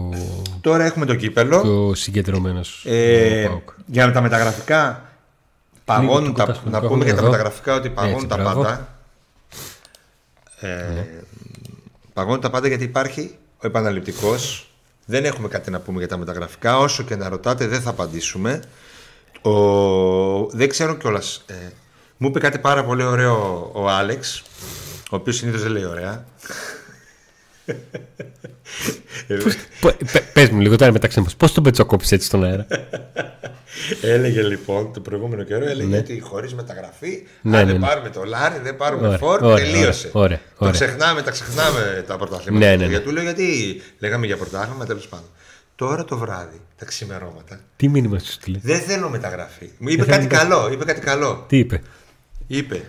Τώρα 0.60 0.84
έχουμε 0.84 1.06
το 1.06 1.14
κύπελο. 1.14 1.60
πιο 1.60 1.92
συγκεντρωμένος 1.94 2.84
Ε, 2.88 3.44
ο 3.44 3.48
ΠΑΟΚ. 3.48 3.68
για 3.86 4.12
τα 4.12 4.20
μεταγραφικά. 4.20 5.02
Παγώνουν 5.84 6.24
το 6.24 6.32
τα, 6.32 6.42
κουτάσουμε, 6.44 6.70
να 6.70 6.80
το 6.80 6.86
πούμε 6.88 6.94
έχουμε 6.94 7.04
για 7.04 7.14
τα 7.14 7.20
εδώ. 7.20 7.30
μεταγραφικά 7.30 7.74
ότι 7.74 7.88
παγώνουν 7.90 8.14
Έτσι, 8.16 8.26
τα 8.26 8.36
μπράβο. 8.36 8.62
πάντα. 8.62 8.93
Ε, 10.64 11.24
Παγώνουν 12.12 12.40
τα 12.40 12.50
πάντα 12.50 12.68
γιατί 12.68 12.84
υπάρχει 12.84 13.38
ο 13.56 13.66
επαναληπτικός. 13.66 14.68
Δεν 15.06 15.24
έχουμε 15.24 15.48
κάτι 15.48 15.70
να 15.70 15.80
πούμε 15.80 15.98
για 15.98 16.08
τα 16.08 16.16
μεταγραφικά. 16.16 16.78
Όσο 16.78 17.02
και 17.02 17.16
να 17.16 17.28
ρωτάτε, 17.28 17.66
δεν 17.66 17.80
θα 17.80 17.90
απαντήσουμε. 17.90 18.62
Ο... 19.42 19.50
Δεν 20.50 20.68
ξέρω 20.68 20.94
κιόλας. 20.94 21.44
Ε, 21.46 21.54
μου 22.16 22.28
είπε 22.28 22.38
κάτι 22.38 22.58
πάρα 22.58 22.84
πολύ 22.84 23.02
ωραίο 23.02 23.70
ο 23.74 23.88
Άλεξ, 23.88 24.42
ο 25.10 25.16
οποίος 25.16 25.36
συνήθως 25.36 25.62
δεν 25.62 25.70
λέει 25.70 25.84
ωραία. 25.84 26.24
Ε, 27.64 29.36
Πε- 29.80 30.04
πε- 30.12 30.32
Πες 30.32 30.48
μου 30.48 30.60
λίγο 30.60 30.76
τώρα 30.76 30.92
μεταξύ 30.92 31.20
μας. 31.20 31.36
Πώς 31.36 31.52
τον 31.52 31.62
πετσοκόψεις 31.62 32.12
έτσι 32.12 32.26
στον 32.26 32.44
αέρα; 32.44 32.66
Έλεγε 34.02 34.42
λοιπόν 34.42 34.92
το 34.92 35.00
προηγούμενο 35.00 35.42
καιρό 35.42 35.64
έλεγε 35.68 35.96
ότι 35.96 36.20
χωρίς 36.20 36.54
μεταγραφή, 36.54 37.26
Ναι, 37.42 37.56
αν 37.58 37.66
ναι, 37.66 37.72
δεν 37.72 37.80
ναι. 37.80 37.86
πάρουμε 37.86 38.10
το 38.10 38.24
Λάρι, 38.24 38.58
δεν 38.62 38.76
πάρουμε 38.76 39.06
Ωραία, 39.06 39.18
φόρ, 39.18 39.42
ωραία, 39.42 39.56
τελείωσε. 39.64 40.10
ωραία, 40.12 40.24
ωραία, 40.24 40.38
Το 40.38 40.64
ωραία. 40.64 40.72
ξεχνάμε, 40.72 41.22
τα 41.22 41.30
ξεχνάμε 41.30 42.04
τα 42.06 42.16
πρωταθλήματα. 42.16 42.66
Ναι, 42.66 42.70
ναι, 42.76 42.82
ναι. 42.84 42.86
Γιατί 42.90 43.04
του 43.04 43.12
λέω 43.12 43.22
γιατί 43.22 43.80
λέγαμε 43.98 44.26
για 44.26 44.36
πρωτάθλημα, 44.36 44.84
τέλος 44.86 45.08
πάντων. 45.08 45.26
Τώρα 45.76 46.04
το 46.04 46.16
βράδυ, 46.18 46.60
τα 46.78 46.84
ξημερώματα, 46.84 47.60
Τι 47.76 47.88
μήνυμα 47.88 48.18
σου 48.18 48.32
στείλε; 48.32 48.58
δεν 48.62 48.80
θέλω 48.80 49.08
μεταγραφή. 49.08 49.70
Μου 49.78 49.88
είπε 49.88 50.04
κάτι 50.04 50.26
καλό, 50.26 50.68
είπε 50.72 50.84
κάτι 50.84 51.00
καλό. 51.00 51.44
Τι 51.48 51.58
είπε; 51.58 51.82
Είπε. 52.46 52.82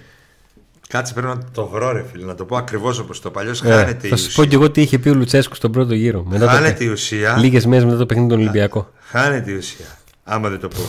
Κάτσε 0.87 1.13
πρέπει 1.13 1.27
να 1.27 1.37
το 1.51 1.67
βρω, 1.67 1.91
ρε 1.91 2.05
φίλε, 2.11 2.25
να 2.25 2.35
το 2.35 2.45
πω 2.45 2.55
ακριβώς 2.57 2.99
όπως 2.99 3.21
το 3.21 3.31
παλιό. 3.31 3.51
Ε, 3.63 3.69
Χάνεται 3.69 4.07
η 4.07 4.09
θα 4.09 4.15
σου 4.15 4.23
πω 4.23 4.29
ουσία. 4.29 4.45
και 4.45 4.55
εγώ 4.55 4.71
τι 4.71 4.81
είχε 4.81 4.99
πει 4.99 5.09
ο 5.09 5.13
Λουτσέσκου 5.13 5.55
στον 5.55 5.71
πρώτο 5.71 5.93
γύρο. 5.93 6.23
Μετά 6.23 6.49
Χάνεται 6.49 6.77
το... 6.77 6.83
η 6.83 6.87
ουσία. 6.87 7.37
Λίγες 7.37 7.65
μέρες 7.65 7.85
μετά 7.85 7.97
το 7.97 8.05
παιχνίδι 8.05 8.29
των 8.29 8.39
Ολυμπιακό. 8.39 8.91
Χάνεται 8.99 9.51
η 9.51 9.55
ουσία. 9.55 9.85
Άμα 10.23 10.49
δεν 10.49 10.59
το 10.59 10.67
πω. 10.67 10.81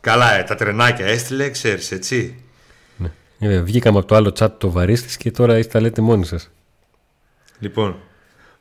Καλά, 0.00 0.38
ε, 0.38 0.42
τα 0.42 0.54
τρενάκια 0.54 1.06
έστειλε, 1.06 1.50
ξέρεις, 1.50 1.92
έτσι. 1.92 2.38
Ε, 3.38 3.60
βγήκαμε 3.60 3.98
από 3.98 4.06
το 4.06 4.14
άλλο 4.14 4.32
chat 4.38 4.48
το 4.58 4.70
βαρίστης 4.70 5.16
και 5.16 5.30
τώρα 5.30 5.54
εσείς 5.54 5.72
τα 5.72 5.80
λέτε 5.80 6.02
μόνοι 6.02 6.24
σας. 6.24 6.50
Λοιπόν, 7.58 7.96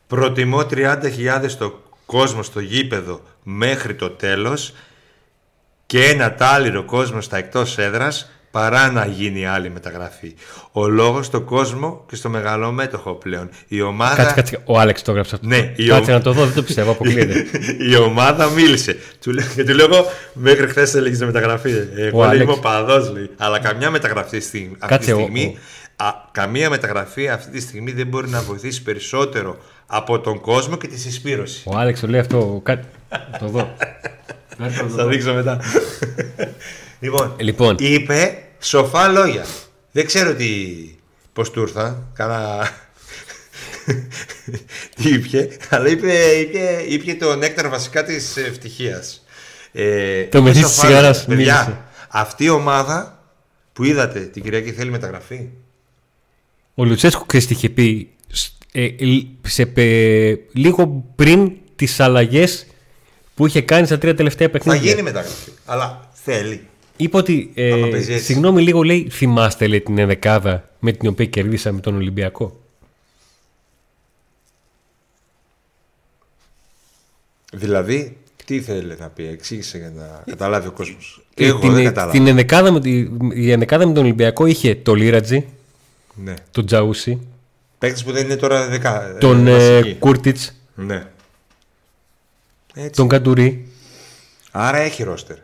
προτιμώ 0.08 0.60
30.000 0.60 1.52
το 1.58 1.82
κόσμο 2.06 2.44
στο 2.44 2.60
γήπεδο 2.60 3.22
μέχρι 3.44 3.96
το 3.96 4.10
τέλος 4.10 4.74
και 5.86 6.06
ένα 6.06 6.34
τάλιρο 6.34 6.84
κόσμο 6.84 7.22
στα 7.22 7.38
εκτός 7.38 7.78
έδρας 7.78 8.30
παρά 8.54 8.92
να 8.92 9.06
γίνει 9.06 9.46
άλλη 9.46 9.70
μεταγραφή. 9.70 10.34
Ο 10.72 10.88
λόγος 10.88 11.26
στο 11.26 11.42
κόσμο 11.42 12.06
και 12.10 12.16
στο 12.16 12.30
μεγαλόμέτωχο 12.30 13.14
πλέον. 13.14 13.50
Η 13.68 13.82
ομάδα... 13.82 14.16
Κάτσε, 14.16 14.34
κάτσε. 14.36 14.60
Ο 14.66 14.80
Άλεξ 14.80 15.02
το 15.02 15.12
έγραψε 15.12 15.36
αυτό. 15.36 15.48
Ναι, 15.48 15.74
η 15.76 15.86
κάτσε 15.88 16.12
ο- 16.12 16.14
να 16.14 16.22
το 16.22 16.32
δω, 16.34 16.46
δεν 16.46 16.54
το 16.54 16.64
πιστεύω, 16.64 16.92
αποκλείεται. 16.92 17.46
η 17.92 17.96
ομάδα 17.96 18.50
μίλησε. 18.50 18.98
Του 19.22 19.32
λέω, 19.32 19.46
και 19.56 19.64
του 19.64 19.74
λέω 19.74 19.86
εγώ, 19.92 20.06
μέχρι 20.34 20.68
χθες 20.68 20.94
έλεγες 20.96 21.18
για 21.18 21.26
μεταγραφή. 21.26 21.72
Εγώ 21.98 22.18
Ο 22.20 22.22
λέει, 22.22 22.30
Άλεξ. 22.30 22.44
είμαι 22.44 22.52
ο 22.52 22.60
παδός, 22.60 23.12
λέει. 23.12 23.30
Αλλά 23.38 23.60
καμιά 23.60 23.90
μεταγραφή 23.90 24.40
στη, 24.40 24.72
αυτή 24.80 24.88
Κάτσε, 24.94 25.06
τη 25.12 25.12
ο- 25.18 25.20
στιγμή. 25.22 25.58
Α, 25.96 26.06
καμία 26.32 26.70
μεταγραφή 26.70 27.30
αυτή 27.30 27.52
τη 27.52 27.62
στιγμή 27.62 27.92
δεν 27.92 28.08
μπορεί 28.08 28.30
να 28.30 28.42
βοηθήσει 28.42 28.84
περισσότερο 28.84 29.58
από 29.86 30.20
τον 30.20 30.40
κόσμο 30.42 30.78
και 30.78 30.88
τη 30.88 31.00
συσπήρωση. 31.00 31.64
Ο 31.66 31.78
Άλεξ 31.78 32.00
το 32.00 32.08
λέει 32.08 32.20
αυτό. 32.20 32.60
Κάτι... 32.64 32.88
το 33.40 33.48
δω. 33.48 33.74
Θα 34.96 35.08
δείξω 35.08 35.34
μετά. 35.34 35.60
Λοιπόν, 37.04 37.36
Λοιπόν. 37.40 37.76
είπε 37.80 38.38
σοφά 38.60 39.08
λόγια. 39.08 39.46
Δεν 39.92 40.06
ξέρω 40.06 40.34
τι. 40.36 40.66
Πώς 41.34 41.52
του 41.52 41.62
ήρθα. 41.62 42.08
Κάνα. 42.14 42.70
τι 44.96 45.10
είπε, 45.10 45.50
αλλά 45.70 45.88
είπε, 45.88 46.14
είπε, 46.14 46.84
είπε 46.88 47.14
το 47.14 47.36
νέκταρ 47.36 47.70
βασικά 47.70 48.04
της 48.04 48.38
ευτυχίας. 48.38 49.24
Ε, 49.72 50.24
Το 50.24 50.38
είπε 50.38 50.42
μεθύσι 50.42 50.62
σοφά 50.64 50.72
της 50.74 50.80
σιγάρας 50.80 51.18
λόγια. 51.28 51.36
Παιδιά, 51.36 51.64
μίλησε. 51.64 51.82
αυτή 52.10 52.44
η 52.44 52.50
ομάδα 52.50 53.24
που 53.74 53.84
είδατε 53.84 54.20
την 54.20 54.44
Κυριακή 54.44 54.72
θέλει 54.72 54.90
μεταγραφή. 54.90 55.48
Ο 56.76 56.84
Λουτσέσκου 56.86 57.26
ξέρεις 57.26 57.48
τι 57.48 57.54
είχε 57.54 57.70
πει 57.70 58.10
σ- 58.32 58.52
ε, 58.72 58.88
λ- 59.00 59.48
σε, 59.48 59.66
πε- 59.66 60.40
λίγο 60.54 61.04
πριν 61.16 61.52
τις 61.76 62.00
αλλαγές 62.00 62.66
που 63.36 63.48
είχε 63.48 63.62
κάνει 63.62 63.86
στα 63.86 63.98
τρία 63.98 64.16
τελευταία 64.16 64.48
Θα 64.48 64.54
παιχνίδια. 64.54 64.90
γίνει 64.90 65.02
μεταγραφή. 65.02 65.52
Αλλά 65.66 66.10
θέλει. 66.24 66.68
Είπε 66.98 67.18
ότι. 67.18 67.52
Ε, 67.54 67.72
Άμα 67.72 67.88
παίζει 67.88 68.14
έτσι. 68.14 68.26
συγγνώμη, 68.26 68.62
λίγο 68.62 68.84
λέει. 68.84 69.10
Θυμάστε 69.10 69.68
λέει, 69.68 69.82
την 69.82 69.98
ενδεκάδα 69.98 70.70
με 70.80 70.92
την 70.92 71.10
οποία 71.10 71.26
κερδίσαμε 71.26 71.80
τον 71.80 71.96
Ολυμπιακό. 71.96 72.58
Δηλαδή, 77.54 78.18
Τι 78.46 78.56
ήθελε 78.56 78.96
να 78.96 79.08
πει, 79.10 79.28
εξήγησε 79.28 79.78
για 79.78 79.90
να 79.96 80.24
καταλάβει 80.26 80.68
ο 80.68 80.72
κόσμος. 80.72 81.26
Και 81.34 81.46
εγώ 81.46 81.60
την, 81.60 81.74
δεν 81.74 81.84
κατάλαβα. 81.84 82.12
την 82.12 82.28
ενδεκάδα 82.28 82.72
με, 82.72 82.80
τη- 82.82 83.08
η 83.34 83.52
ενδεκάδα 83.52 83.88
με 83.88 83.94
τον 83.94 84.04
Ολυμπιακό 84.04 84.46
είχε 84.46 84.76
το 84.76 84.94
Λίρατζι, 84.94 85.46
Ναι. 86.16 86.34
τον 86.52 86.66
Τζαούσι, 86.66 87.28
Παίκτες 87.80 88.04
που 88.04 88.12
δεν 88.12 88.24
είναι 88.26 88.36
τώρα 88.36 88.68
δεκα... 88.68 89.18
τον 89.20 89.48
ε, 89.48 89.52
ε, 89.52 89.80
βασικοί. 89.80 89.96
Κούρτιτς, 90.00 90.54
Ναι. 90.76 91.08
Έτσι. 92.74 92.90
τον 92.92 93.08
Καντουρί. 93.08 93.68
Άρα 94.52 94.78
έχει 94.78 95.04
ρόστερ. 95.04 95.38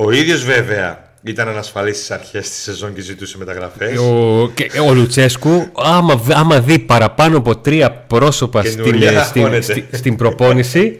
Ο 0.00 0.10
ίδιος 0.10 0.44
βέβαια 0.44 1.06
ήταν 1.22 1.48
ανασφαλής 1.48 1.96
στις 1.96 2.10
αρχές 2.10 2.48
της 2.48 2.58
σεζόν 2.62 2.94
και 2.94 3.00
ζητούσε 3.00 3.38
μεταγραφές. 3.38 3.98
Ο, 3.98 4.50
και, 4.54 4.70
ο 4.88 4.94
Λουτσέσκου, 4.94 5.66
άμα, 5.76 6.16
β- 6.16 6.32
άμα 6.34 6.60
δει 6.60 6.78
παραπάνω 6.78 7.38
από 7.38 7.56
τρία 7.56 7.90
πρόσωπα 7.92 8.62
στην, 8.62 8.82
Καινούρια, 8.84 9.20
ε, 9.20 9.24
στην, 9.24 9.42
χώνεται. 9.42 9.60
στη- 9.62 9.86
στην 9.92 10.16
προπόνηση, 10.16 10.98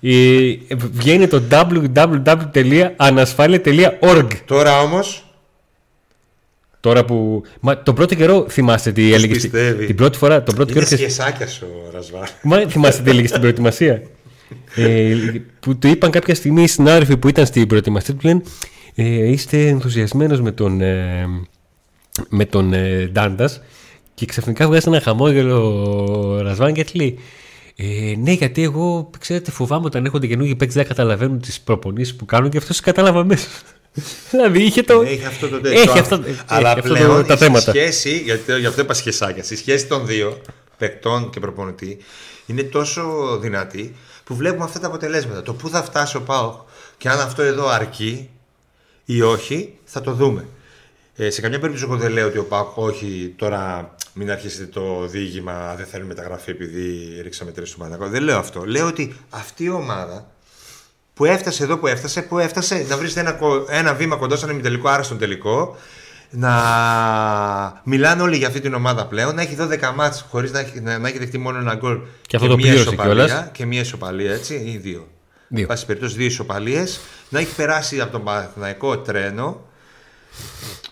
η, 0.00 0.52
βγαίνει 0.92 1.26
το 1.26 1.42
www.ανασφάλεια.org. 1.50 4.26
Τώρα 4.44 4.80
όμως. 4.80 5.26
Τώρα 6.80 7.04
που. 7.04 7.42
Μα 7.60 7.82
τον 7.82 7.94
πρώτο 7.94 8.14
καιρό 8.14 8.46
θυμάστε 8.48 8.92
τι 8.92 9.14
έλεγε. 9.14 9.34
στη- 9.38 9.48
πιστεύει. 9.48 9.86
Την 9.86 9.96
πρώτη 9.96 10.18
φορά. 10.18 10.42
Τον 10.42 10.54
πρώτο 10.54 10.72
Είναι 10.72 10.84
καιρό. 10.84 10.96
σχεσάκια 11.00 11.46
ο 11.62 11.66
Ρασβάρ. 11.94 12.28
Μα 12.42 12.64
θυμάστε 12.68 13.02
τι 13.02 13.10
έλεγε 13.10 13.26
στην 13.26 13.40
προετοιμασία; 13.40 14.02
Ε, 14.74 15.16
που 15.60 15.76
του 15.76 15.86
είπαν 15.86 16.10
κάποια 16.10 16.34
στιγμή 16.34 16.62
οι 16.62 16.66
συνάδελφοι 16.66 17.16
που 17.16 17.28
ήταν 17.28 17.46
στην 17.46 17.66
προετοιμασία 17.66 18.14
του 18.14 18.26
λένε 18.26 18.42
ε, 18.94 19.30
είστε 19.30 19.68
ενθουσιασμένος 19.68 20.40
με 20.40 20.52
τον, 20.52 20.80
ε, 20.80 21.26
με 22.28 22.44
τον 22.44 22.72
ε, 22.72 23.10
Ντάντας 23.12 23.60
και 24.14 24.26
ξαφνικά 24.26 24.66
βγάζει 24.66 24.88
ένα 24.88 25.00
χαμόγελο 25.00 25.56
ο 26.36 26.40
Ρασβάν 26.40 26.72
και 26.72 26.86
λέει 26.92 27.18
ε, 27.76 28.14
ναι, 28.18 28.32
γιατί 28.32 28.62
εγώ 28.62 29.10
ξέρετε, 29.18 29.50
φοβάμαι 29.50 29.86
όταν 29.86 30.04
έρχονται 30.04 30.26
καινούργιοι 30.26 30.54
παίκτες 30.56 30.76
δεν 30.76 30.86
καταλαβαίνουν 30.86 31.40
τις 31.40 31.60
προπονήσεις 31.60 32.14
που 32.16 32.24
κάνουν 32.24 32.50
και 32.50 32.56
αυτός 32.56 32.80
κατάλαβα 32.80 33.24
μέσα. 33.24 33.48
δηλαδή 34.30 34.62
είχε 34.62 34.82
το. 34.82 35.00
Έχει 35.00 35.24
αυτό 35.24 35.48
το 35.48 35.60
τέτοιο. 35.60 35.80
Έχει 35.80 35.98
αυτό, 35.98 36.20
Αλλά 36.46 36.70
έχει 36.70 36.78
αυτό 36.78 36.94
πλέον 36.94 37.16
το, 37.16 37.26
τα 37.26 37.34
η 37.34 37.36
θέματα. 37.36 37.70
σχέση, 37.70 38.18
γιατί 38.18 38.58
γι' 38.58 38.66
αυτό 38.66 38.80
είπα 38.80 38.94
σχεσάκια, 38.94 39.44
η 39.50 39.54
σχέση 39.54 39.86
των 39.86 40.06
δύο, 40.06 40.40
παικτών 40.78 41.30
και 41.30 41.40
προπονητή, 41.40 41.98
είναι 42.46 42.62
τόσο 42.62 43.02
δυνατή 43.40 43.94
που 44.32 44.38
βλέπουμε 44.38 44.64
αυτά 44.64 44.78
τα 44.78 44.86
αποτελέσματα. 44.86 45.42
Το 45.42 45.54
πού 45.54 45.68
θα 45.68 45.82
φτάσει 45.82 46.16
ο 46.16 46.22
Πάοκ 46.22 46.54
και 46.98 47.08
αν 47.08 47.20
αυτό 47.20 47.42
εδώ 47.42 47.68
αρκεί 47.68 48.30
ή 49.04 49.22
όχι, 49.22 49.78
θα 49.84 50.00
το 50.00 50.12
δούμε. 50.12 50.46
Ε, 51.16 51.30
σε 51.30 51.40
καμιά 51.40 51.58
περίπτωση 51.58 51.86
εγώ 51.90 51.96
δεν 52.00 52.12
λέω 52.12 52.26
ότι 52.26 52.38
ο 52.38 52.44
Πάοκ 52.44 52.76
όχι 52.76 53.34
τώρα 53.36 53.94
μην 54.14 54.30
αρχίσετε 54.30 54.64
το 54.66 55.06
διήγημα 55.06 55.74
δεν 55.74 55.86
θέλουμε 55.86 56.08
μεταγραφή 56.14 56.50
επειδή 56.50 57.18
ρίξαμε 57.22 57.50
τρεις 57.50 57.68
στο 57.68 57.78
Παναγό. 57.78 58.08
Δεν 58.08 58.22
λέω 58.22 58.38
αυτό. 58.38 58.64
Λέω 58.64 58.86
ότι 58.86 59.16
αυτή 59.30 59.64
η 59.64 59.70
ομάδα 59.70 60.30
που 61.14 61.24
έφτασε 61.24 61.62
εδώ 61.64 61.76
που 61.78 61.86
έφτασε, 61.86 62.22
που 62.22 62.38
έφτασε 62.38 62.86
να 62.88 62.96
βρίσκεται 62.96 63.20
ένα, 63.28 63.32
κο- 63.38 63.66
ένα 63.68 63.94
βήμα 63.94 64.16
κοντά 64.16 64.36
στον 64.36 64.50
ημιτελικό, 64.50 64.88
άρα 64.88 65.02
στον 65.02 65.18
τελικό, 65.18 65.76
να 66.34 67.80
μιλάνε 67.84 68.22
όλοι 68.22 68.36
για 68.36 68.46
αυτή 68.46 68.60
την 68.60 68.74
ομάδα 68.74 69.06
πλέον, 69.06 69.34
να 69.34 69.42
έχει 69.42 69.56
12 69.60 69.92
μάτς 69.94 70.24
χωρίς 70.30 70.52
να, 70.52 70.58
έχει, 70.58 70.80
να, 70.80 70.98
να 70.98 71.08
έχει 71.08 71.18
δεχτεί 71.18 71.38
μόνο 71.38 71.58
ένα 71.58 71.74
γκολ 71.74 71.98
Και 72.26 72.36
αυτό 72.36 72.48
το 72.48 72.56
μία 72.56 72.66
πλήρωσε 72.66 72.88
ισοπαλία, 72.88 73.24
κιόλας. 73.26 73.48
και 73.52 73.66
μία 73.66 73.80
ισοπαλία, 73.80 74.32
έτσι, 74.32 74.54
ή 74.54 74.76
δύο. 74.76 75.08
Δύο. 75.48 75.66
Πάση 75.66 75.86
περιπτώσει 75.86 76.16
δύο 76.16 76.26
ισοπαλίες, 76.26 77.00
να 77.28 77.38
έχει 77.38 77.54
περάσει 77.54 78.00
από 78.00 78.12
τον 78.12 78.24
Παναθηναϊκό 78.24 78.98
τρένο. 78.98 79.60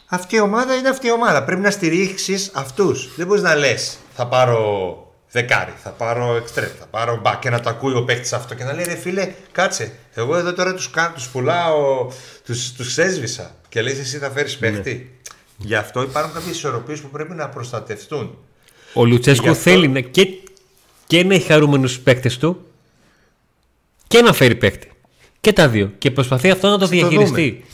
Αυτή 0.07 0.37
η 0.37 0.41
ομάδα 0.41 0.75
είναι 0.75 0.89
αυτή 0.89 1.07
η 1.07 1.13
ομάδα. 1.13 1.45
Πρέπει 1.45 1.61
να 1.61 1.71
στηρίξεις 1.71 2.51
αυτούς. 2.55 3.09
Δεν 3.17 3.27
μπορείς 3.27 3.43
να 3.43 3.55
λες, 3.55 3.97
θα 4.15 4.27
πάρω 4.27 4.95
δεκάρι, 5.31 5.73
θα 5.83 5.91
πάρω 5.91 6.37
εξτρέμ, 6.37 6.69
θα 6.79 6.87
πάρω 6.87 7.19
μπακ 7.23 7.39
και 7.39 7.51
να 7.51 7.61
το 7.61 7.71
ακούει 7.71 7.95
ο 7.95 8.05
παίκτης 8.05 8.33
αυτό 8.33 8.55
και 8.55 8.65
να 8.65 8.73
λέει 8.73 8.85
ρε 8.85 8.97
φίλε, 8.97 9.33
κάτσε. 9.53 9.93
Εγώ 10.15 10.37
εδώ 10.37 10.53
τώρα 10.53 10.75
τους 10.75 10.91
τους 11.15 11.29
πουλάω, 11.29 12.07
του 12.45 12.55
τους 12.77 12.99
έσβησα. 12.99 13.55
Και 13.71 13.83
λες 13.83 13.99
εσύ 13.99 14.17
θα 14.19 14.31
φέρεις 14.31 14.57
παίκτη. 14.57 15.11
Γι' 15.57 15.75
αυτό 15.75 16.03
υπάρχουν 16.03 16.33
κάποιες 16.35 16.57
ισορροπίες 16.57 17.01
που 17.01 17.09
πρέπει 17.11 17.35
να 17.35 17.49
προστατευτούν. 17.49 18.37
Ο 18.95 19.05
Λουτσέσκο 19.05 19.43
Γι' 19.45 19.49
αυτό- 19.51 19.63
θέλει 19.71 19.89
να, 19.89 20.01
και, 20.01 20.27
και 21.07 21.25
να 21.25 21.35
έχει 21.35 21.47
χαρούμενους 21.47 21.99
παίκτες 22.01 22.39
του 22.39 22.67
και 24.09 24.21
να 24.23 24.33
φέρει 24.33 24.55
παίκτη. 24.55 24.91
Και 25.41 25.53
τα 25.53 25.69
δύο. 25.69 25.93
Και 25.99 26.11
προσπαθεί 26.11 26.51
αυτό 26.51 26.67
να 26.69 26.73
το 26.73 26.79
το 26.79 26.87
διαχειριστεί. 26.87 27.65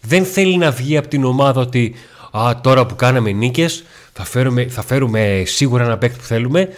Δεν 0.00 0.24
θέλει 0.24 0.56
να 0.56 0.70
βγει 0.70 0.96
από 0.96 1.08
την 1.08 1.24
ομάδα 1.24 1.60
ότι 1.60 1.94
Α, 2.32 2.60
τώρα 2.60 2.86
που 2.86 2.96
κάναμε 2.96 3.30
νίκες 3.32 3.84
θα 4.12 4.24
φέρουμε, 4.24 4.66
θα 4.68 4.82
φέρουμε 4.82 5.42
σίγουρα 5.46 5.84
ένα 5.84 5.98
παίκτη 5.98 6.18
που 6.18 6.24
θέλουμε. 6.24 6.68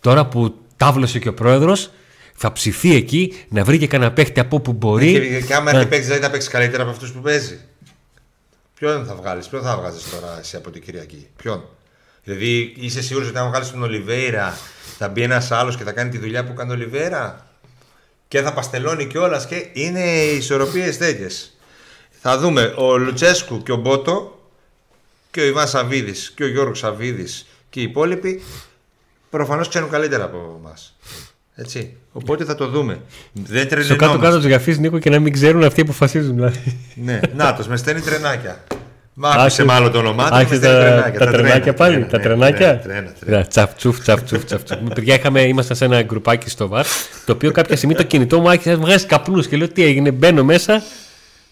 Τώρα 0.00 0.26
που 0.26 0.54
τάβλωσε 0.76 1.18
και 1.18 1.28
ο 1.28 1.34
πρόεδρος 1.34 1.90
θα 2.34 2.52
ψηθεί 2.52 2.94
εκεί 2.94 3.32
να 3.48 3.64
βρει 3.64 3.78
και 3.78 3.86
κανένα 3.86 4.12
παίκτη 4.12 4.40
από 4.40 4.56
όπου 4.56 4.72
μπορεί. 4.72 5.12
Και, 5.12 5.40
και 5.40 5.54
άμα 5.54 5.72
να- 5.72 5.78
έρθει 5.78 5.90
παίκτης, 5.90 6.08
δεν 6.08 6.20
θα 6.20 6.30
παίξει 6.30 6.48
καλύτερα 6.50 6.82
από 6.82 6.90
αυτούς 6.92 7.12
που 7.12 7.20
παίζει. 7.20 7.58
Ποιον 8.78 9.06
θα 9.06 9.14
βγάλεις, 9.14 9.48
ποιον 9.48 9.62
θα 9.62 9.76
βγάζεις 9.76 10.10
τώρα 10.10 10.38
εσύ 10.38 10.56
από 10.56 10.70
την 10.70 10.82
Κυριακή, 10.82 11.28
ποιον; 11.36 11.64
Δηλαδή 12.24 12.74
είσαι 12.76 13.02
σίγουρος 13.02 13.28
ότι 13.28 13.38
αν 13.38 13.48
βγάλεις 13.48 13.70
τον 13.70 13.82
Ολιβέηρα 13.82 14.58
θα 14.98 15.08
μπει 15.08 15.22
ένας 15.22 15.50
άλλος 15.50 15.76
και 15.76 15.84
θα 15.84 15.92
κάνει 15.92 16.10
τη 16.10 16.18
δουλειά 16.18 16.44
που 16.44 16.54
κάνει 16.54 16.70
ο 16.70 16.74
Ολιβέηρα; 16.74 17.46
Και 18.28 18.42
θα 18.42 18.52
παστελώνει 18.52 19.06
κιόλας 19.06 19.46
και 19.46 19.66
είναι 19.72 20.24
ισορροπίες 20.24 20.98
τέτοιες. 20.98 21.56
Θα 22.20 22.38
δούμε 22.38 22.74
ο 22.76 22.96
Λουτσέσκου 22.96 23.62
και 23.62 23.72
ο 23.72 23.76
Μπότο 23.76 24.48
και 25.30 25.40
ο 25.40 25.44
Ιβάν 25.44 25.68
Σαββίδης 25.68 26.32
και 26.36 26.44
ο 26.44 26.48
Γιώργος 26.48 26.78
Σαββίδης 26.78 27.46
και 27.70 27.80
οι 27.80 27.82
υπόλοιποι 27.82 28.42
προφανώς 29.30 29.68
ξέρουν 29.68 29.90
καλύτερα 29.90 30.24
από 30.24 30.60
εμάς. 30.60 30.96
Έτσι. 31.58 31.96
Οπότε 32.12 32.44
θα 32.44 32.54
το 32.54 32.68
δούμε. 32.68 32.98
Δεν 33.32 33.44
Στο 33.60 33.68
τρελαινόμαστε. 33.68 33.94
κάτω-κάτω 34.06 34.36
της 34.38 34.46
γραφής 34.46 34.78
Νίκο 34.78 34.98
και 34.98 35.10
να 35.10 35.18
μην 35.18 35.32
ξέρουν 35.32 35.64
αυτοί 35.64 35.82
που 35.84 35.90
αποφασίζουν. 35.90 36.34
Δηλαδή. 36.34 36.78
Ναι, 36.94 37.20
να 37.36 37.58
με 37.68 37.76
στέλνει 37.76 38.00
τρενάκια. 38.00 38.64
Μ' 39.18 39.24
άκουσε 39.26 39.40
Άρχισε- 39.40 39.64
μάλλον 39.66 39.92
το 39.92 39.98
όνομά 39.98 40.22
τους. 40.22 40.30
με 40.30 40.36
Άρχισε 40.36 40.56
στέλνει 40.56 40.78
τα, 40.78 40.84
τρενάκια. 40.84 41.18
τα 41.18 41.26
τρενάκια 41.26 41.60
τρένα, 41.60 41.76
πάλι. 41.76 41.92
τρένα, 41.94 42.08
τα 42.10 42.16
ναι, 42.18 42.22
τρενάκια. 42.24 42.72
ναι, 42.72 42.78
Τρένα, 42.82 43.12
τρένα. 43.20 43.38
Ναι, 43.38 43.44
Τσαφτσούφ, 43.44 44.00
τσαφτσούφ, 44.00 44.44
τσαφτσούφ. 44.44 44.78
Παιδιά, 44.94 45.14
είχαμε, 45.14 45.40
ήμασταν 45.42 45.76
σε 45.76 45.84
ένα 45.84 46.02
γκρουπάκι 46.02 46.50
στο 46.50 46.68
βαρ. 46.68 46.84
Το 47.26 47.32
οποίο 47.32 47.50
κάποια 47.52 47.76
στιγμή 47.76 47.94
το 47.94 48.02
κινητό 48.02 48.40
μου 48.40 48.48
άρχισε 48.48 48.70
να 48.70 48.76
βγάζει 48.76 49.06
καπνούς 49.06 49.46
και 49.46 49.56
λέω 49.56 49.68
τι 49.68 49.84
έγινε. 49.84 50.10
Μπαίνω 50.10 50.44
μέσα. 50.44 50.82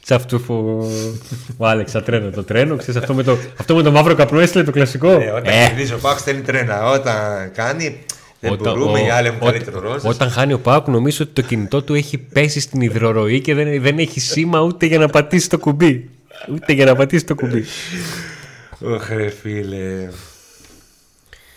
Τσαφτσούφ 0.05 0.51
ο, 0.51 0.89
ο 1.57 1.67
Άλεξ, 1.67 1.91
θα 1.91 2.03
τρένο 2.03 2.31
το 2.31 2.43
τρένο. 2.45 2.77
Ξέρεις, 2.77 3.01
αυτό, 3.01 3.15
με 3.15 3.23
το, 3.23 3.37
αυτό 3.61 3.75
με 3.75 3.83
το 3.83 3.91
μαύρο 3.91 4.15
καπνό 4.15 4.41
έστειλε 4.41 4.65
το 4.65 4.71
κλασικό. 4.71 5.09
Ε, 5.11 5.31
Όταν 5.31 5.45
Ε, 5.53 5.67
κερδίζει 5.67 5.93
ο 5.93 5.99
Πάκ 5.99 6.19
στέλνει 6.19 6.41
τρένα. 6.41 6.91
Όταν 6.91 7.15
κάνει. 7.55 7.99
Δεν 8.45 8.53
όταν- 8.53 8.73
μπορούμε, 8.75 9.01
ο- 9.01 9.05
οι 9.07 9.11
άλλοι 9.11 9.27
έχουν 9.27 9.39
ό- 9.43 9.51
καλύτερο 9.51 9.81
ρόλο. 9.81 10.01
Όταν 10.05 10.31
χάνει 10.31 10.53
ο 10.53 10.59
Πάουκ, 10.59 10.87
νομίζω 10.89 11.19
ότι 11.25 11.33
το 11.33 11.43
κινητό 11.43 11.83
του 11.83 11.95
έχει 11.95 12.19
πέσει 12.19 12.61
στην 12.61 12.81
υδροροή 12.81 13.41
και 13.41 13.55
δεν, 13.55 13.83
δεν 13.83 13.99
έχει 13.99 14.21
σήμα 14.21 14.61
ούτε 14.61 14.87
για 14.87 14.99
να 14.99 15.09
πατήσει 15.09 15.49
το 15.49 15.59
κουμπί. 15.59 16.11
Ούτε 16.53 16.73
για 16.73 16.85
να 16.85 16.95
πατήσει 16.97 17.25
το 17.25 17.35
κουμπί. 17.35 17.65
Ωχ, 18.81 19.09
ρε 19.09 19.29
φίλε. 19.43 20.09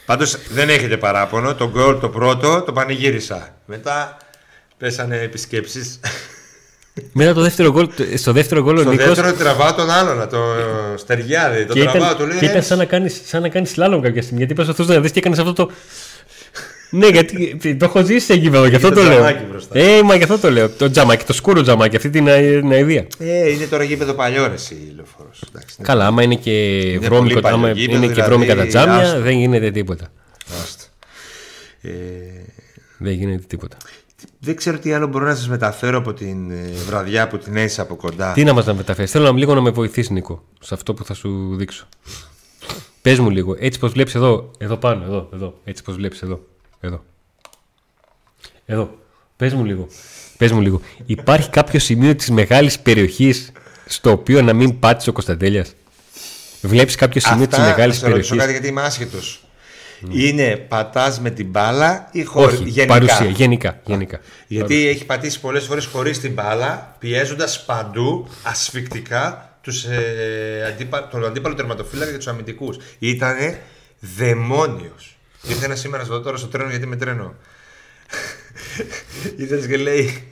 Πάντως 0.06 0.38
δεν 0.50 0.69
έχετε 0.69 0.97
παράπονο. 0.97 1.56
Το 1.56 1.69
γκολ 1.69 2.00
το 2.00 2.10
πρώτο 2.10 2.62
το 2.62 2.71
πανηγύρισα. 2.71 3.56
Μετά 3.65 4.17
πέσανε 4.78 5.17
επισκέψεις. 5.19 6.00
Μετά 7.12 7.34
το 7.34 7.41
δεύτερο 7.41 7.71
γκολ, 7.71 7.88
στο 8.15 8.32
δεύτερο 8.32 8.62
γκολ 8.63 8.78
ο 8.78 8.82
Στο 8.82 8.89
Νίκος 8.89 9.06
δεύτερο 9.06 9.34
τραβάω 9.34 9.73
τον 9.73 9.89
άλλον, 9.89 10.30
το 10.30 10.38
Στεριάδη. 10.97 11.65
Τον 11.65 11.76
Και 11.76 11.82
τραβάω, 11.82 12.02
ήταν, 12.04 12.17
του 12.17 12.26
λέει. 12.28 12.38
και 12.38 12.45
ήταν 12.45 12.58
«Ρε, 12.58 12.62
σαν 12.62 12.78
να 12.78 12.86
κάνει 12.86 13.10
σαν 13.10 13.41
να 13.41 13.50
κάνεις 13.50 13.69
σλάλομ 13.69 14.02
κάποια 14.02 14.21
στιγμή. 14.21 14.38
Γιατί 14.39 14.54
προσπαθούσες 14.54 14.95
να 14.95 15.02
δεις 15.02 15.12
και 15.12 15.19
έκανες 15.19 15.39
αυτό 15.39 15.54
το. 15.54 15.71
Ναι, 16.89 17.08
γιατί 17.08 17.76
το 17.76 17.86
έχω 17.86 18.04
ζήσει 18.06 18.26
σε 18.26 18.34
γήπεδο, 18.34 18.65
γι' 18.67 18.76
αυτό 18.76 18.89
το 18.89 18.95
το 18.95 19.02
λέω. 19.02 19.12
τζαμάκι 19.12 19.43
μπροστά. 19.50 19.80
Ε, 19.80 20.04
μα 20.04 20.15
γι' 20.15 20.23
αυτό 20.23 20.38
το 20.38 20.52
λέω. 20.52 20.69
Το 20.69 20.89
τζαμάκι, 20.91 21.26
το 21.26 21.34
σκούρο 21.34 21.62
τζαμάκι, 21.62 21.95
αυτή 21.95 22.10
την 22.10 22.28
αη- 22.30 22.60
την 22.60 22.71
αηδία. 22.71 23.08
Ε, 23.19 23.50
είναι 23.52 23.65
τώρα 23.65 23.84
γήπεδο 23.84 24.13
παλιό 24.13 24.47
ρε 24.47 24.54
εσύ 24.54 24.93
λεωφόρος. 24.95 25.43
Καλά, 25.82 26.06
άμα 26.06 26.23
είναι 26.23 26.36
και 26.36 26.52
βρώμικο, 27.02 27.39
πολύ 27.39 27.54
άμα 27.54 27.62
παλιό 27.67 27.76
γήπεδο, 27.82 27.97
είναι 27.97 28.08
και 28.08 28.13
δηλαδή, 28.13 28.30
βρώμικα 28.30 28.56
τα 28.56 28.65
τζάμια, 28.67 28.95
άστο. 28.95 29.19
δεν 29.21 29.38
γίνεται 29.38 29.71
τίποτα. 29.71 30.08
Άστα. 30.63 30.84
Ε, 31.82 31.89
Δεν 32.97 33.13
γίνεται 33.13 33.43
τίποτα. 33.47 33.78
δεν 34.39 34.56
ξέρω 34.56 34.78
τι 34.80 34.93
άλλο 34.93 35.08
μπορώ 35.08 35.26
να 35.26 35.36
σας 35.36 35.47
μεταφέρω 35.47 35.97
από 35.97 36.13
την 36.13 36.52
ε, 36.52 36.56
βραδιά 36.88 37.28
που 37.28 37.38
την 37.38 37.56
έζησα 37.58 37.82
από 37.82 37.95
κοντά. 37.95 38.32
Τι 38.32 38.43
να 38.43 38.54
μας 38.54 38.65
να 38.65 38.73
μεταφέρεις; 38.73 39.12
Θέλω 39.12 39.32
να 39.32 39.38
λίγο 39.38 39.54
να 39.54 39.62
με 39.62 39.69
βοηθήσεις, 39.69 40.10
Νίκο, 40.10 40.43
σε 40.59 40.74
αυτό 40.74 40.93
που 40.93 41.03
θα 41.05 41.14
σου 41.14 41.55
δείξω. 41.55 41.88
Πες 43.01 43.20
μου 43.20 43.30
λίγο, 43.30 43.55
έτσι 43.59 43.80
πως 43.80 43.91
βλέπεις 43.91 44.16
εδώ, 44.16 44.51
εδώ 44.57 44.76
πάνω, 44.78 45.03
εδώ, 45.03 45.30
εδώ. 45.34 45.53
Έτσι 45.64 45.84
πως 45.84 45.95
βλέπεις 45.95 46.22
εδώ, 46.22 46.39
εδώ. 46.80 47.03
Εδώ. 48.65 48.97
Πες 49.36 49.53
μου 49.53 49.65
λίγο. 49.65 49.88
Πες 50.38 50.51
μου 50.51 50.61
λίγο. 50.61 50.82
Υπάρχει 51.05 51.49
κάποιο 51.49 51.80
σημείο 51.80 52.15
της 52.15 52.30
μεγάλης 52.30 52.80
περιοχής 52.80 53.51
στο 53.86 54.11
οποίο 54.11 54.41
να 54.41 54.53
μην 54.53 54.80
πάτησε 54.80 55.09
ο 55.09 55.13
Κωνσταντέλιας; 55.13 55.73
Βλέπεις 56.61 56.95
κάποιο 56.95 57.21
σημείο 57.21 57.47
της 57.47 57.57
Αυτά, 57.57 57.69
μεγάλης 57.69 57.99
θα 57.99 58.05
σε 58.05 58.11
ρωτήσω 58.11 58.30
περιοχής; 58.30 58.38
κάτι 58.38 58.51
γιατί 58.51 58.67
είμαι 58.67 58.82
άσχετος. 58.82 59.41
Είναι 60.11 60.55
πατάς 60.55 61.19
με 61.19 61.30
την 61.30 61.49
μπάλα 61.49 62.09
ή 62.11 62.23
χωρί. 62.23 62.55
Όχι, 62.55 62.63
γενικά; 62.63 62.93
παρουσία. 62.93 63.25
Γενικά. 63.25 63.82
γενικά. 63.86 64.19
Γιατί 64.47 64.88
έχει 64.88 65.05
πατήσει 65.05 65.39
πολλές 65.39 65.65
φορές 65.65 65.86
χωρίς 65.86 66.19
την 66.19 66.34
μπάλα, 66.34 66.95
πιέζοντας 66.99 67.65
παντού 67.65 68.28
ασφικτικά 68.43 69.57
τους, 69.61 69.84
ε, 69.84 70.65
αντίπα, 70.67 71.07
τον 71.07 71.25
αντίπαλο 71.25 71.55
τερματοφύλακα 71.55 72.11
και 72.11 72.17
τους 72.17 72.28
αμυντικούς. 72.28 72.78
Ήτανε 72.99 73.61
δαιμόνιος. 73.99 75.16
Ήρθε 75.41 75.65
ένας 75.65 75.79
σήμερας 75.79 76.05
στο 76.07 76.21
τώρα 76.21 76.38
στο 76.38 76.47
τρένο 76.47 76.69
γιατί 76.69 76.85
με 76.88 76.95
τρένο. 76.95 77.35
Ήρθε 79.38 79.67
και 79.67 79.77
λέει. 79.77 80.23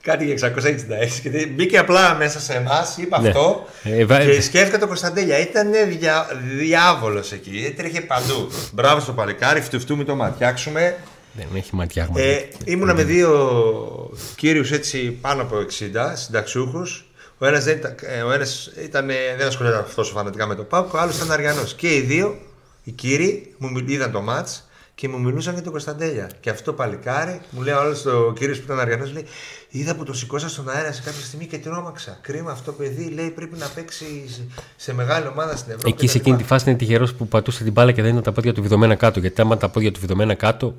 κάτι 0.00 0.24
για 0.24 0.34
666 0.34 1.20
και 1.22 1.46
μπήκε 1.46 1.78
απλά 1.78 2.14
μέσα 2.14 2.40
σε 2.40 2.52
εμάς, 2.52 2.96
είπε 2.96 3.20
Ναι. 3.20 3.28
αυτό 3.28 3.66
Ε, 3.82 4.04
βα- 4.04 4.24
και 4.24 4.40
σκέφτηκα 4.40 4.78
το 4.78 4.86
Κωνσταντέλια. 4.86 5.38
Ήταν 5.38 5.70
δια, 5.88 6.26
διάβολος 6.58 7.32
εκεί, 7.32 7.64
έτρεχε 7.66 8.00
παντού. 8.00 8.50
Μπράβο 8.72 9.00
στο 9.00 9.12
παλικάρι, 9.12 9.60
φτουφτού 9.60 9.96
μην 9.96 10.06
το 10.06 10.14
ματιάξουμε. 10.14 10.96
Δεν 11.36 11.46
έχει 11.56 11.74
ματιά 11.74 12.08
Ε, 12.14 12.38
ήμουνα 12.64 12.94
με 12.94 13.04
δύο 13.04 14.10
κύριους 14.36 14.70
έτσι 14.72 14.98
πάνω 15.20 15.42
από 15.42 15.56
60 15.58 16.12
συνταξιούχους. 16.16 17.04
Ο 17.38 17.46
ένας, 17.46 17.64
δεν 17.64 17.76
ήταν, 17.76 17.94
ε, 18.02 18.22
ο 18.22 18.32
ένας 18.32 18.70
ήταν, 18.84 19.10
ε, 19.10 19.14
δεν 19.38 19.46
ασχολιόταν 19.46 19.86
τόσο 19.94 20.12
φανατικά 20.12 20.46
με 20.46 20.54
το 20.54 20.62
ΠΑΟΚ, 20.62 20.94
ο 20.94 20.98
άλλος 20.98 21.16
ήταν 21.16 21.30
Αριανός. 21.32 21.74
Και 21.74 21.94
οι 21.94 22.00
δύο, 22.00 22.38
οι 22.84 22.90
κύριοι, 22.90 23.54
μου 23.58 23.70
μιλ- 23.70 23.88
είδαν 23.90 24.12
το 24.12 24.20
μάτς 24.20 24.68
και 24.94 25.08
μου 25.08 25.20
μιλούσαν 25.20 25.52
για 25.54 25.62
τον 25.62 25.72
Κωνσταντέλια. 25.72 26.30
Και 26.40 26.50
αυτό 26.50 26.64
το 26.64 26.72
παλικάρι, 26.72 27.40
μου 27.50 27.62
λέει 27.62 27.74
ο 27.74 27.80
άλλος 27.80 28.06
ο 28.06 28.32
κύριος 28.32 28.58
που 28.58 28.64
ήταν 28.64 28.80
Αριανός, 28.80 29.12
λέει 29.12 29.26
Είδα 29.68 29.94
που 29.96 30.04
το 30.04 30.12
σηκώσα 30.12 30.48
στον 30.48 30.68
αέρα 30.68 30.92
σε 30.92 31.02
κάποια 31.02 31.24
στιγμή 31.24 31.46
και 31.46 31.58
τρόμαξα. 31.58 32.18
Κρίμα 32.20 32.50
αυτό 32.52 32.70
το 32.70 32.76
παιδί, 32.76 33.08
λέει 33.08 33.30
πρέπει 33.30 33.56
να 33.56 33.66
παίξει 33.68 34.24
σε, 34.28 34.40
σε 34.76 34.92
μεγάλη 34.94 35.26
ομάδα 35.26 35.56
στην 35.56 35.72
Ευρώπη. 35.72 35.88
Εκεί 35.90 36.06
σε 36.06 36.12
κτλ». 36.18 36.20
εκείνη 36.20 36.36
τη 36.42 36.44
φάση 36.48 36.68
είναι 36.68 36.78
τυχερός 36.78 37.14
που 37.14 37.28
πατούσε 37.28 37.62
την 37.64 37.72
μπάλα 37.72 37.92
και 37.92 38.02
δεν 38.02 38.10
ήταν 38.10 38.22
τα 38.22 38.32
πόδια 38.32 38.52
του 38.52 38.62
βιδωμένα 38.62 38.94
κάτω. 38.94 39.20
Γιατί 39.20 39.40
άμα 39.40 39.56
τα 39.56 39.68
πόδια 39.68 39.92
του 39.92 40.00
βιδωμένα 40.00 40.34
κάτω, 40.34 40.74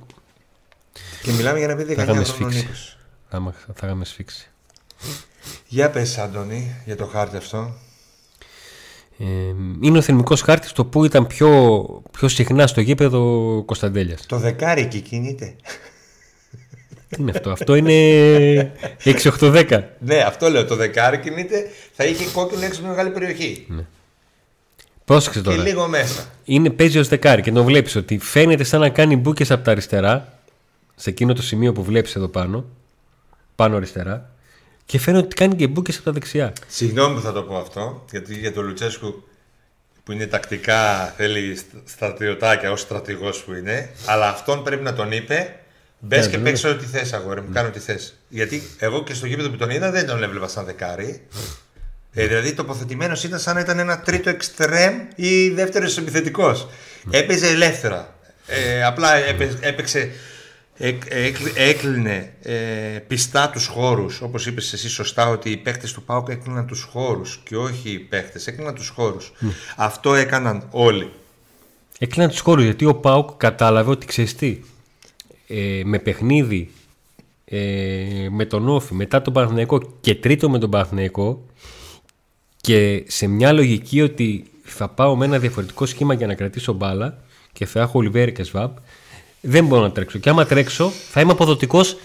Και 1.23 1.31
μιλάμε 1.31 1.57
για 1.57 1.67
ένα 1.67 1.75
παιδί 1.75 1.93
θα 1.93 2.01
19 2.03 2.05
είχαμε 2.05 2.23
χρονών 2.23 2.51
σφίξει. 2.51 2.67
20. 2.71 2.97
Θα, 3.29 3.39
μα- 3.39 3.53
θα 3.75 3.85
είχαμε 3.85 4.05
σφίξει. 4.05 4.49
Για 5.67 5.89
πες 5.89 6.17
Άντωνη 6.17 6.75
για 6.85 6.95
το 6.95 7.05
χάρτη 7.05 7.37
αυτό. 7.37 7.73
Ε, 9.20 9.26
είναι 9.82 9.97
ο 9.97 10.01
θερμικός 10.01 10.41
χάρτης 10.41 10.72
το 10.72 10.86
που 10.86 11.05
ήταν 11.05 11.28
πιο, 11.28 11.86
πιο 12.11 12.28
συχνά 12.28 12.68
στο 12.68 12.82
γήπεδο 12.82 13.63
Κωνσταντέλιας. 13.66 14.26
Το 14.26 14.38
δεκάρι 14.38 14.82
εκεί 14.82 14.99
κινείται. 14.99 15.55
Τι 17.09 17.22
είναι 17.22 17.32
αυτό, 17.32 17.51
αυτό 17.51 17.76
είναι 17.76 18.72
6-8-10. 19.03 19.84
Ναι, 19.99 20.18
αυτό 20.18 20.49
λέω. 20.49 20.66
Το 20.66 20.76
δεκάρι 20.76 21.18
κινείται. 21.20 21.70
Θα 21.93 22.05
είχε 22.05 22.26
κόκκινο 22.34 22.66
έξω 22.66 22.80
από 22.80 22.89
μεγάλη 22.89 23.09
περιοχή. 23.09 23.68
Πρόσεξε 25.05 25.39
Και 25.39 25.45
τώρα. 25.45 25.61
λίγο 25.61 25.88
μέσα. 25.88 26.26
Είναι 26.43 26.70
παίζει 26.70 26.97
ως 26.97 27.07
δεκάρι 27.07 27.41
και 27.41 27.51
τον 27.51 27.66
βλέπεις 27.66 27.95
ότι 27.95 28.18
φαίνεται 28.18 28.63
σαν 28.63 28.80
να 28.80 28.89
κάνει 28.89 29.16
μπουκε 29.16 29.53
από 29.53 29.63
τα 29.63 29.72
αριστερά, 29.72 30.34
σε 30.95 31.09
εκείνο 31.09 31.34
το 31.34 31.41
σημείο 31.41 31.74
που 31.74 31.84
βλέπεις 31.84 32.16
εδώ 32.16 32.28
πάνω, 32.28 32.66
πάνω 33.55 33.76
αριστερά, 33.76 34.30
και 34.86 34.99
φαίνεται 34.99 35.25
ότι 35.25 35.36
κάνει 35.36 35.55
και 35.55 35.67
μπουκε 35.67 35.91
από 35.91 36.03
τα 36.03 36.11
δεξιά. 36.11 36.53
Συγγνώμη 36.67 37.15
που 37.15 37.21
θα 37.21 37.31
το 37.33 37.41
πω 37.43 37.57
αυτό, 37.57 38.05
γιατί 38.11 38.33
για 38.39 38.53
τον 38.53 38.65
Λουτσέσκου 38.65 39.23
που 40.03 40.11
είναι 40.11 40.25
τακτικά, 40.27 41.05
θέλει 41.17 41.59
στρατιωτάκια 41.86 42.71
ως 42.71 42.79
στρατηγός 42.81 43.43
που 43.43 43.53
είναι, 43.53 43.89
αλλά 44.05 44.29
αυτόν 44.29 44.63
πρέπει 44.63 44.83
να 44.83 44.93
τον 44.93 45.11
είπε. 45.11 45.59
Μπες 45.99 46.19
Ναι, 46.19 46.25
και 46.25 46.38
βέβαια. 46.38 46.51
παίξε 46.51 46.67
ό,τι 46.67 46.86
θες, 46.86 47.13
αγόρι 47.13 47.41
μου. 47.41 47.49
Κάνω 47.53 47.67
ό,τι 47.67 47.79
θες. 47.79 48.15
Γιατί 48.29 48.63
εγώ 48.79 49.03
και 49.03 49.13
στο 49.13 49.25
γήπεδο 49.25 49.49
που 49.49 49.57
τον 49.57 49.69
είδα 49.69 49.91
δεν 49.91 50.05
τον 50.05 50.23
έβλεπα 50.23 50.47
σαν 50.47 50.65
δεκάρι. 50.65 51.21
Ε, 52.13 52.27
δηλαδή 52.27 52.53
τοποθετημένος 52.53 53.23
ήταν 53.23 53.39
σαν 53.39 53.53
να 53.55 53.59
ήταν 53.59 53.79
ένα 53.79 53.99
τρίτο 53.99 54.29
εξτρέμ 54.29 54.93
ή 55.15 55.49
δεύτερος 55.49 55.97
επιθετικός. 55.97 56.67
Έπαιζε 57.11 57.47
ελεύθερα. 57.47 58.15
Ε, 58.47 58.83
απλά 58.83 59.15
έπαι- 59.15 59.63
έπαιξε. 59.63 60.11
Εκ- 60.78 61.05
έκλει- 61.09 61.53
έκλεινε 61.57 62.34
ε, 62.41 62.53
πιστά 63.07 63.49
τους 63.49 63.67
χώρους 63.67 64.21
όπως 64.21 64.45
είπες 64.45 64.73
εσύ 64.73 64.89
σωστά 64.89 65.30
ότι 65.30 65.49
οι 65.49 65.57
παίκτες 65.57 65.93
του 65.93 66.03
ΠΑΟΚ 66.03 66.30
έκλειναν 66.30 66.67
τους 66.67 66.82
χώρους 66.84 67.39
και 67.43 67.57
όχι 67.57 67.89
οι 67.89 67.99
παίκτες 67.99 68.47
έκλειναν 68.47 68.76
τους 68.76 68.89
χώρους 68.89 69.34
αυτό 69.76 70.13
έκαναν 70.15 70.67
όλοι 70.71 71.11
Έκλειναν 71.99 72.30
τους 72.30 72.39
χώρους 72.39 72.63
γιατί 72.63 72.86
ο 72.86 72.95
Πάουκ 72.95 73.30
κατάλαβε 73.38 73.89
ότι 73.91 74.05
ξέρεις 74.05 74.36
τι. 74.36 74.59
Ε, 75.47 75.82
με 75.86 75.99
παιχνίδι 75.99 76.71
ε, 77.45 78.28
με 78.32 78.45
τον 78.45 78.69
Όφη, 78.69 78.93
μετά 78.93 79.21
τον 79.21 79.34
Παναθηναϊκό 79.34 79.97
και 80.01 80.15
τρίτο 80.15 80.49
με 80.49 80.59
τον 80.59 80.69
Παναθηναϊκό 80.69 81.45
και 82.61 83.03
σε 83.07 83.28
μια 83.28 83.51
λογική 83.51 84.01
ότι 84.01 84.45
θα 84.63 84.89
πάω 84.89 85.15
με 85.15 85.26
ένα 85.26 85.39
διαφορετικό 85.39 85.86
σχήμα 85.86 86.13
για 86.13 86.28
να 86.28 86.34
κρατήσω 86.34 86.73
μπάλα 86.73 87.17
και 87.53 87.65
θα 87.65 87.80
έχω 87.82 87.99
Ολιβέρη 87.99 88.32
και 88.32 88.43
Σβάμπ, 88.43 88.76
δεν 89.45 89.65
μπορώ 89.65 89.81
να 89.81 89.91
τρέξω. 89.91 90.17
Και 90.17 90.29
άμα 90.29 90.45
τρέξω, 90.45 90.91
θα 91.11 91.21
είμαι 91.21 91.31
αποδοτικός 91.31 91.97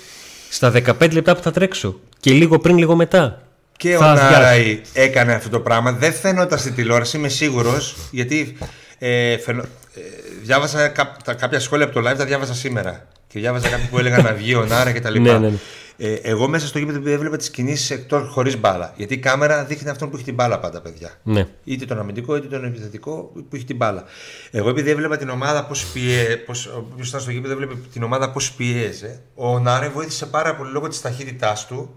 στα 0.50 0.70
15 0.70 1.12
λεπτά 1.12 1.36
που 1.36 1.42
θα 1.42 1.50
τρέξω. 1.50 2.00
Και 2.20 2.30
λίγο 2.32 2.58
πριν, 2.58 2.78
λίγο 2.78 2.96
μετά. 2.96 3.42
Και 3.76 3.96
Θα 3.96 4.06
ο 4.06 4.08
αδειάσω. 4.08 4.30
Νάραη 4.32 4.80
έκανε 4.92 5.32
αυτό 5.32 5.48
το 5.48 5.60
πράγμα. 5.60 5.92
Δεν 5.92 6.12
φαίνονταν 6.12 6.58
στην 6.58 6.74
τηλεόραση, 6.74 7.16
είμαι 7.16 7.28
σίγουρος. 7.28 7.96
Γιατί 8.10 8.56
ε, 8.98 9.38
φαινο- 9.38 9.62
ε, 9.94 10.00
διάβασα 10.42 10.88
κά- 10.88 11.16
τα, 11.24 11.34
κάποια 11.34 11.60
σχόλια 11.60 11.84
από 11.84 12.00
το 12.02 12.10
live, 12.10 12.14
τα 12.16 12.24
διάβασα 12.24 12.54
σήμερα. 12.54 13.06
Και 13.28 13.38
διάβασα 13.40 13.68
κάποιοι 13.68 13.86
που 13.90 13.98
έλεγαν 13.98 14.24
να 14.24 14.32
βγει 14.32 14.54
ο 14.54 14.64
Νάρα 14.64 14.92
και 14.92 15.00
τα 15.00 15.10
λοιπά. 15.10 15.32
Ναι, 15.32 15.38
ναι, 15.38 15.48
ναι. 15.48 15.56
Ε, 16.02 16.14
εγώ 16.14 16.48
μέσα 16.48 16.66
στο 16.66 16.78
γήπεδο 16.78 17.10
έβλεπα 17.10 17.36
τις 17.36 17.50
κινήσεις 17.50 17.90
εκτός 17.90 18.28
χωρίς 18.28 18.60
μπάλα. 18.60 18.92
Γιατί 18.96 19.14
η 19.14 19.18
κάμερα 19.18 19.64
δείχνει 19.64 19.90
αυτόν 19.90 20.10
που 20.10 20.16
έχει 20.16 20.24
την 20.24 20.34
μπάλα 20.34 20.58
πάντα, 20.58 20.80
παιδιά. 20.80 21.10
Ναι. 21.22 21.46
Είτε 21.64 21.84
τον 21.84 21.98
αμυντικό 21.98 22.36
είτε 22.36 22.46
τον 22.46 22.64
επιθετικό 22.64 23.32
που 23.48 23.56
έχει 23.56 23.64
την 23.64 23.76
μπάλα. 23.76 24.04
Εγώ 24.50 24.68
επειδή 24.68 24.90
έβλεπα 24.90 25.16
την 25.16 25.28
ομάδα 25.28 25.64
πώς 25.64 25.86
πιέζει, 25.86 26.42
όποιο 26.76 27.04
ήταν 27.06 27.20
στο 27.20 27.30
γήπεδο 27.30 27.52
έβλεπε 27.52 27.74
την 27.92 28.02
ομάδα 28.02 28.30
πώς 28.30 28.52
πιέζε, 28.52 29.20
ο 29.34 29.58
Νάρε 29.58 29.88
βοήθησε 29.88 30.26
πάρα 30.26 30.56
πολύ 30.56 30.70
λόγω 30.70 30.88
της 30.88 31.00
ταχύτητάς 31.00 31.66
του 31.66 31.94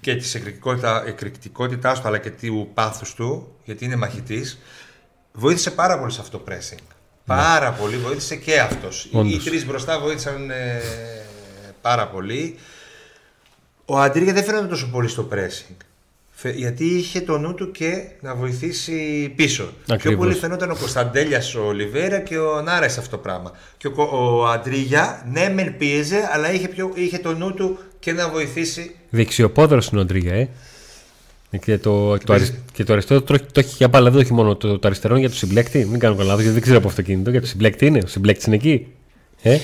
και 0.00 0.16
της 0.16 0.34
εκρηκτικότητάς 1.06 2.00
του 2.00 2.08
αλλά 2.08 2.18
και 2.18 2.30
του 2.30 2.70
πάθους 2.74 3.14
του, 3.14 3.54
γιατί 3.64 3.84
είναι 3.84 3.96
μαχητής, 3.96 4.58
βοήθησε 5.32 5.70
πάρα 5.70 5.98
πολύ 5.98 6.12
σε 6.12 6.20
αυτό 6.20 6.38
το 6.38 6.44
pressing. 6.48 6.82
Πάρα 7.26 7.72
πολύ, 7.72 7.96
βοήθησε 7.96 8.36
και 8.36 8.60
αυτός. 8.60 9.08
Οι 9.12 9.16
Όντως. 9.16 9.44
τρεις 9.44 9.66
μπροστά 9.66 10.00
βοήθησαν 10.00 10.50
ε, 10.50 10.82
πάρα 11.80 12.08
πολύ. 12.08 12.58
Ο 13.92 13.98
Αντρίγια 13.98 14.32
δεν 14.32 14.44
φαίνεται 14.44 14.66
τόσο 14.66 14.88
πολύ 14.92 15.08
στο 15.08 15.28
pressing. 15.32 15.74
Φε- 16.30 16.56
Γιατί 16.56 16.84
είχε 16.84 17.20
το 17.20 17.38
νου 17.38 17.54
του 17.54 17.70
και 17.70 18.02
να 18.20 18.34
βοηθήσει 18.34 19.28
πίσω. 19.36 19.62
Πιο 19.86 19.94
Ακριβώς. 19.94 20.18
πολύ 20.26 20.34
φαινόταν 20.34 20.70
ο 20.70 20.76
Κωνσταντέλιας, 20.76 21.54
ο 21.54 21.66
Ολιβέρα 21.66 22.18
και 22.20 22.38
ο 22.38 22.60
Νάρας 22.62 22.92
σε 22.92 22.98
αυτό 23.00 23.16
το 23.16 23.22
πράγμα. 23.22 23.52
Και 23.76 23.86
ο, 23.86 23.90
Κο- 23.90 24.10
ο 24.12 24.46
Αντρίγια, 24.46 25.26
ναι, 25.32 25.48
μεν 25.54 25.76
πίεζε, 25.76 26.28
αλλά 26.32 26.52
είχε, 26.52 26.68
πιο, 26.68 26.90
είχε 26.94 27.18
το 27.18 27.34
νου 27.34 27.54
του 27.54 27.78
και 27.98 28.12
να 28.12 28.28
βοηθήσει. 28.28 28.94
Δεξιοπόδαρο 29.10 29.82
είναι 29.92 30.00
ο 30.00 30.04
Ντρίγια, 30.04 30.34
ε. 30.34 30.48
Και 31.58 31.78
το, 31.78 32.18
το, 32.18 32.32
αρι- 32.32 32.54
και 32.72 32.84
το 32.84 32.92
αριστερό 32.92 33.22
το, 33.22 33.38
το 33.52 33.60
έχει 33.60 33.74
για 33.76 33.88
μπάλα, 33.88 34.10
δεν 34.10 34.20
έχει 34.20 34.32
μόνο 34.32 34.56
το, 34.56 34.78
το 34.78 34.86
αριστερό 34.88 35.12
είναι 35.14 35.22
για 35.22 35.30
το 35.30 35.36
συμπλέκτη. 35.36 35.84
Μην 35.84 35.98
κάνω 35.98 36.14
καλά, 36.14 36.26
λάθος, 36.26 36.40
γιατί 36.40 36.54
δεν 36.54 36.62
ξέρω 36.62 36.78
από 36.78 36.88
αυτοκίνητο. 36.88 37.30
Για 37.30 37.40
το 37.40 37.46
συμπλέκτη 37.46 37.86
είναι. 37.86 37.98
Ο 38.04 38.06
συμπλέκτης 38.06 38.46
είναι 38.46 38.54
εκεί. 38.56 38.86
Ε, 39.42 39.52
Ε, 39.52 39.60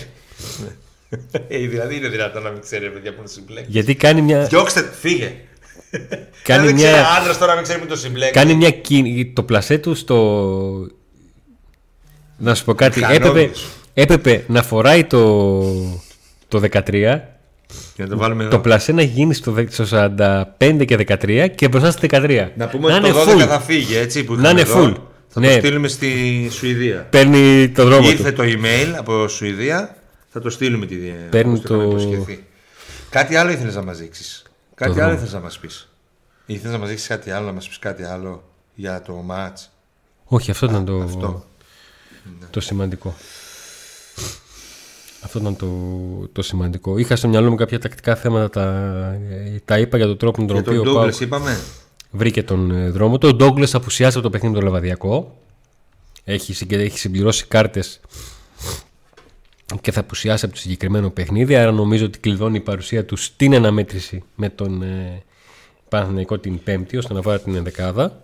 δηλαδή 1.48 1.96
είναι 1.96 2.09
δυνατόν 2.09 2.42
να 2.42 2.50
μην 2.50 2.61
ξέρει, 2.61 2.90
παιδιά, 2.90 3.11
που 3.11 3.16
είναι 3.18 3.28
συμπλέκτη. 3.28 3.70
γιατί 3.70 3.94
κάνει 3.94 4.22
μια, 4.22 4.42
Διώξτε, 4.44 4.90
φύγε. 5.00 5.32
κάνει 6.42 6.66
δεν 6.66 6.74
μια, 6.74 6.90
ξέρει 6.92 7.07
άντρας 7.20 7.38
τώρα 7.38 7.50
να 7.50 7.54
μην 7.54 7.64
ξέρει 7.64 7.80
που 7.80 7.86
το 7.86 7.96
συμπλέκτη. 7.96 8.32
κάνει 8.32 8.54
μια 8.54 8.70
κίνη, 8.70 9.32
το 9.34 9.42
πλασέ 9.42 9.78
του 9.78 9.94
στο... 9.94 10.88
Να 12.38 12.54
σου 12.54 12.64
πω 12.64 12.74
κάτι, 12.74 13.00
έπρεπε, 13.02 13.24
Μηχανόδης. 13.28 13.66
έπρεπε 13.94 14.44
να 14.48 14.62
φοράει 14.62 15.04
το, 15.04 15.61
το 16.48 16.61
13, 16.72 16.90
Για 16.90 17.20
να 17.96 18.09
το 18.09 18.16
βάλουμε 18.16 18.42
εδώ. 18.42 18.50
το 18.50 18.59
πλασέ 18.59 18.92
να 18.92 19.02
γίνει 19.02 19.34
στο, 19.34 19.52
δε- 19.52 19.64
στο 19.70 19.84
45 20.61 20.84
και 20.86 20.96
13 21.09 21.46
και 21.54 21.68
μπροστά 21.68 21.90
στη 21.90 22.09
13. 22.12 22.48
Να 22.57 22.66
πούμε 22.68 22.86
ότι 22.94 22.96
είναι 23.09 23.09
το 23.18 23.30
12 23.30 23.34
full. 23.34 23.46
θα 23.46 23.61
φύγει, 23.61 23.96
έτσι, 23.96 24.24
που 24.24 24.34
Να 24.34 24.40
είχαμε 24.40 24.61
είναι 24.61 24.70
εδώ. 24.70 24.84
full. 24.88 24.94
Θα 25.28 25.40
Ναι. 25.40 25.46
το 25.52 25.59
στείλουμε 25.59 25.88
στη 25.88 26.11
Σουηδία. 26.50 27.07
Παίρνει 27.11 27.68
το 27.68 27.84
δρόμο 27.84 28.09
Ήρθε 28.09 28.30
του. 28.32 28.36
το 28.36 28.42
email 28.46 28.94
από 28.98 29.28
Σουηδία, 29.28 29.96
θα 30.37 30.43
το 30.43 30.51
στείλουμε 30.51 30.87
τη 30.87 30.97
Παίρνει 31.30 31.53
όπως 31.53 31.64
είχαμε 31.64 31.84
το- 31.84 31.91
υποσχεθεί. 31.91 32.45
Κάτι 33.11 33.37
άλλο 33.37 33.51
ήθελες 33.51 33.74
να 33.74 33.82
μας 33.82 33.99
δείξεις. 33.99 34.43
Κάτι 34.74 34.91
δρόμο. 34.93 35.07
άλλο 35.07 35.14
ήθελες 35.14 35.32
να 35.32 35.41
μας 35.41 35.59
πεις. 35.59 35.89
Ήθελες 36.47 36.72
να 36.72 36.78
μας 36.78 36.89
δείξεις 36.89 37.07
κάτι 37.09 37.30
άλλο, 37.30 37.47
να 37.47 37.53
μας 37.53 37.68
πεις 37.68 37.78
κάτι 37.78 38.03
άλλο 38.03 38.43
για 38.74 39.03
το 39.03 39.24
match. 39.30 39.68
Όχι, 40.24 40.51
αυτό 40.51 40.66
ήταν 40.66 40.84
το, 40.84 41.01
αυτό. 41.03 41.45
το 42.51 42.61
σημαντικό. 42.61 43.14
Αυτό 45.20 45.39
ήταν 45.39 45.57
το, 45.57 45.66
το 46.32 46.43
σημαντικό. 46.43 46.99
Είχα 46.99 47.16
στο 47.16 47.28
μυαλό 47.28 47.51
μου 47.51 47.57
κάποια 47.57 47.78
τακτικά 47.78 48.16
θέματα, 48.16 48.49
τα, 48.51 48.72
ε, 49.30 49.61
τα 49.64 49.78
είπα 49.78 49.97
για 49.97 50.07
τον 50.07 50.16
τρόπο 50.16 50.41
με 50.41 50.47
τον 50.47 50.57
Για 50.57 50.64
τον 50.64 50.78
οποίο 50.78 50.91
ο 50.91 50.95
Ντόγκλε 50.95 51.11
Πάουκ 51.11 51.20
είπαμε. 51.22 51.51
βρήκε 51.51 51.62
βρήκε 52.11 52.43
τον 52.43 52.70
ε, 52.70 52.91
δρόμο 52.91 53.18
του. 53.18 53.28
Ο 53.28 53.34
Ντόγκλες 53.34 53.74
απουσιάζει 53.74 54.14
από 54.16 54.22
το 54.26 54.30
παιχνίδι 54.30 54.55
με 54.55 54.61
τον 54.61 54.68
Λεβαδιακό. 54.70 55.39
Έχει, 56.24 56.55
συγκε- 56.55 56.80
έχει 56.80 56.99
συμπληρώσει 56.99 57.47
κάρτες 57.47 58.01
και 59.81 59.93
θα 59.93 60.01
απουσιάσει 60.01 60.45
από 60.45 60.55
το 60.55 60.61
συγκεκριμένο 60.61 61.11
παιχνίδι. 61.11 61.57
Άρα 61.57 61.73
νομίζω 61.73 62.05
ότι 62.05 62.19
κλειδώνει 62.19 62.57
η 62.57 62.61
παρουσία 62.61 63.05
του 63.05 63.17
στην 63.17 63.55
αναμέτρηση 63.55 64.23
με 64.35 64.49
τον 64.49 64.83
ε, 64.83 65.23
Παναθηναϊκό 65.89 66.39
την 66.39 66.62
Πέμπτη, 66.62 66.97
ώστε 66.97 67.12
να 67.14 67.21
βάλει 67.21 67.39
την 67.39 67.55
ενδεκάδα. 67.55 68.21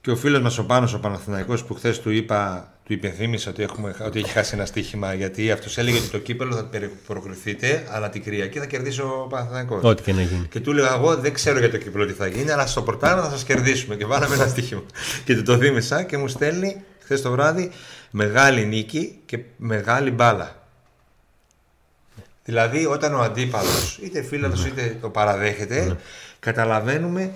Και 0.00 0.10
ο 0.10 0.16
φίλος 0.16 0.40
μας 0.42 0.58
ο 0.58 0.64
Πάνος 0.64 0.94
ο 0.94 1.00
Παναθηναϊκός 1.00 1.64
που 1.64 1.74
χθες 1.74 2.00
του 2.00 2.10
είπα, 2.10 2.72
του 2.84 2.92
υπενθύμησα 2.92 3.50
ότι, 3.50 3.62
έχουμε, 3.62 3.94
ότι 4.04 4.18
έχει 4.18 4.30
χάσει 4.30 4.54
ένα 4.54 4.66
στοίχημα 4.66 5.14
γιατί 5.14 5.50
αυτός 5.50 5.78
έλεγε 5.78 5.96
ότι 5.98 6.08
το 6.08 6.18
κύπελο 6.18 6.54
θα 6.54 6.64
περι- 6.64 6.90
προκριθείτε, 7.06 7.86
αλλά 7.90 8.08
την 8.08 8.22
Κυριακή 8.22 8.58
θα 8.58 8.66
κερδίσει 8.66 9.00
ο 9.00 9.26
Παναθηναϊκός. 9.30 9.82
Ό,τι 9.82 10.02
και 10.02 10.12
να 10.12 10.22
γίνει. 10.22 10.46
Και 10.50 10.60
του 10.60 10.70
έλεγα 10.70 10.94
εγώ 10.94 11.16
δεν 11.16 11.32
ξέρω 11.32 11.58
για 11.58 11.70
το 11.70 11.76
κύπελο 11.76 12.06
τι 12.06 12.12
θα 12.12 12.26
γίνει, 12.26 12.50
αλλά 12.50 12.66
στο 12.66 12.82
πρωτάθλημα 12.82 13.24
θα 13.24 13.30
σας 13.30 13.44
κερδίσουμε. 13.44 13.96
Και 13.96 14.04
βάλαμε 14.06 14.34
ένα 14.34 14.46
στοίχημα. 14.46 14.82
και 15.24 15.34
του 15.34 15.42
το 15.42 15.56
θύμισα 15.56 16.02
και 16.02 16.16
μου 16.16 16.28
στέλνει 16.28 16.82
χθες 17.06 17.22
το 17.22 17.30
βράδυ 17.30 17.70
μεγάλη 18.10 18.64
νίκη 18.66 19.18
και 19.26 19.38
μεγάλη 19.56 20.10
μπάλα. 20.10 20.66
Δηλαδή, 22.44 22.86
όταν 22.86 23.14
ο 23.14 23.18
αντίπαλος, 23.20 23.98
είτε 24.02 24.22
φίλαθο 24.22 24.62
Ναι. 24.62 24.68
είτε 24.68 24.96
το 25.00 25.10
παραδέχεται, 25.10 25.96
καταλαβαίνουμε 26.40 27.32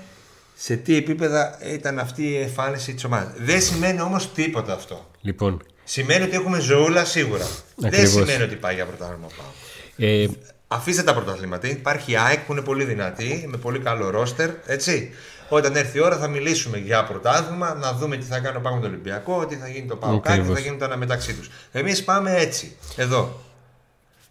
σε 0.56 0.76
τι 0.76 0.96
επίπεδα 0.96 1.58
ήταν 1.64 1.98
αυτή 1.98 2.22
η 2.28 2.36
εμφάνιση 2.36 2.94
της 2.94 3.04
ομάδας. 3.04 3.32
Δεν 3.36 3.60
σημαίνει 3.62 4.00
όμως 4.00 4.32
τίποτα 4.32 4.72
αυτό. 4.72 5.10
Λοιπόν, 5.20 5.62
Σημαίνει 5.84 6.24
ότι 6.24 6.36
έχουμε 6.36 6.60
ζωούλα 6.60 7.04
σίγουρα. 7.04 7.46
Δεν 7.76 7.88
Ακριβώς. 7.88 8.10
σημαίνει 8.10 8.42
ότι 8.42 8.56
πάει 8.56 8.74
για 8.74 8.86
πρωτάθλημα 8.86 9.26
ο 9.26 9.30
ΠΑΟΚ. 9.36 9.54
ε, 10.10 10.26
Αφήστε 10.68 11.02
τα 11.02 11.14
πρωταθλήματα. 11.14 11.68
Υπάρχει 11.68 12.12
η 12.12 12.16
ΑΕΚ 12.16 12.38
που 12.40 12.52
είναι 12.52 12.60
πολύ 12.62 12.84
δυνατή, 12.84 13.44
με 13.48 13.56
πολύ 13.56 13.78
καλό 13.78 14.10
ρόστερ. 14.10 14.50
Έτσι. 14.66 15.10
Όταν 15.53 15.76
έρθει 15.76 15.98
η 15.98 16.01
ώρα 16.01 16.16
θα 16.18 16.28
μιλήσουμε 16.28 16.78
για 16.78 17.05
πρωτάθλημα, 17.05 17.74
να 17.74 17.92
δούμε 17.92 18.16
τι 18.16 18.24
θα 18.24 18.38
κάνει 18.38 18.57
ο 18.57 18.61
ΠΑΟΚ 18.61 18.74
με 18.74 18.80
τον 18.80 18.90
Ολυμπιακό, 18.90 19.46
τι 19.46 19.55
θα 19.57 19.68
γίνει 19.68 19.86
το 19.86 19.96
ΠΑΟΚ, 19.96 20.26
τι 20.26 20.32
Ακριβώς. 20.32 20.55
θα 20.55 20.61
γίνουν 20.61 20.78
τα 20.78 20.84
αναμεταξύ 20.84 21.34
τους. 21.34 21.51
Εμείς 21.72 22.05
πάμε 22.05 22.34
έτσι, 22.36 22.76
εδώ. 22.96 23.40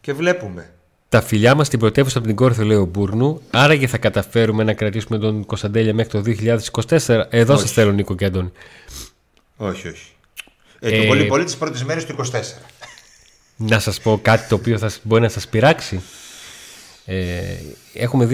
Και 0.01 0.13
βλέπουμε. 0.13 0.69
τα 1.09 1.21
φιλιά 1.21 1.55
μας 1.55 1.67
στην 1.67 1.79
πρωτεύουσα 1.79 2.17
από 2.17 2.27
την 2.27 2.35
Κόρθο, 2.35 2.63
λέει 2.63 2.77
ο 2.77 2.85
Μπούρνου. 2.85 3.41
Άραγε 3.49 3.87
θα 3.87 3.97
καταφέρουμε 3.97 4.63
να 4.63 4.73
κρατήσουμε 4.73 5.17
τον 5.17 5.45
Κωνσταντέλια 5.45 5.93
μέχρι 5.93 6.11
το 6.11 6.21
2024. 7.05 7.25
Εδώ 7.29 7.57
σα 7.57 7.65
θέλω, 7.65 7.91
Νίκο 7.91 8.15
και 8.15 8.25
Αντώνη. 8.25 8.51
Όχι, 9.57 9.87
όχι. 9.87 10.11
Ε, 10.79 10.95
Ε, 10.95 11.01
το 11.01 11.07
πολύ 11.07 11.25
πολύ 11.25 11.43
τι 11.43 11.55
πρώτε 11.59 11.83
μέρε 11.85 12.01
του 12.03 12.15
24. 12.15 12.41
Να 13.55 13.79
σας 13.79 13.99
πω 13.99 14.19
κάτι 14.21 14.47
το 14.47 14.55
οποίο 14.55 14.77
θα, 14.77 14.91
μπορεί 15.03 15.21
να 15.21 15.29
σας 15.29 15.47
πειράξει. 15.47 16.01
Ε, 17.05 17.41
έχουμε 17.93 18.25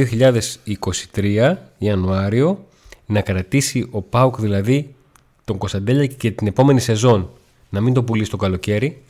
2023 1.13 1.55
Ιανουάριο 1.77 2.67
να 3.05 3.21
κρατήσει 3.21 3.87
ο 3.91 4.01
ΠΑΟΚ 4.01 4.39
δηλαδή 4.41 4.95
τον 5.45 5.57
Κωνσταντέλια 5.57 6.05
και 6.05 6.31
την 6.31 6.47
επόμενη 6.47 6.79
σεζόν 6.79 7.29
να 7.69 7.81
μην 7.81 7.93
το 7.93 8.03
πουλήσει 8.03 8.29
το 8.29 8.37
καλοκαίρι. 8.37 9.01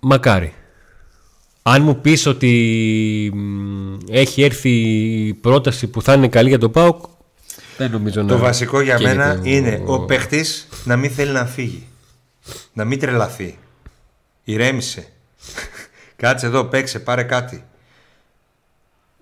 Μακάρι. 0.00 0.52
Αν 1.62 1.82
μου 1.82 2.00
πεις 2.00 2.26
ότι 2.26 3.30
μ, 3.34 3.96
έχει 4.10 4.42
έρθει 4.42 4.70
η 5.26 5.34
πρόταση 5.34 5.86
που 5.86 6.02
θα 6.02 6.12
είναι 6.12 6.28
καλή 6.28 6.48
για 6.48 6.58
τον 6.58 6.70
ΠΑΟΚ 6.70 7.04
δεν 7.76 7.90
νομίζω 7.90 8.22
να 8.22 8.28
Το 8.28 8.38
βασικό 8.38 8.80
για 8.80 8.94
καίγεται 8.96 9.16
μένα 9.16 9.32
ο- 9.32 9.40
είναι 9.44 9.82
ο 9.86 10.00
παίχτης 10.04 10.68
να 10.84 10.96
μην 10.96 11.10
θέλει 11.10 11.30
να 11.32 11.46
φύγει. 11.46 11.86
Να 12.72 12.84
μην 12.84 12.98
τρελαθεί. 12.98 13.58
Ηρέμησε. 14.44 15.06
Κάτσε 16.16 16.46
εδώ, 16.46 16.64
παίξε, 16.64 16.98
πάρε 16.98 17.22
κάτι. 17.22 17.64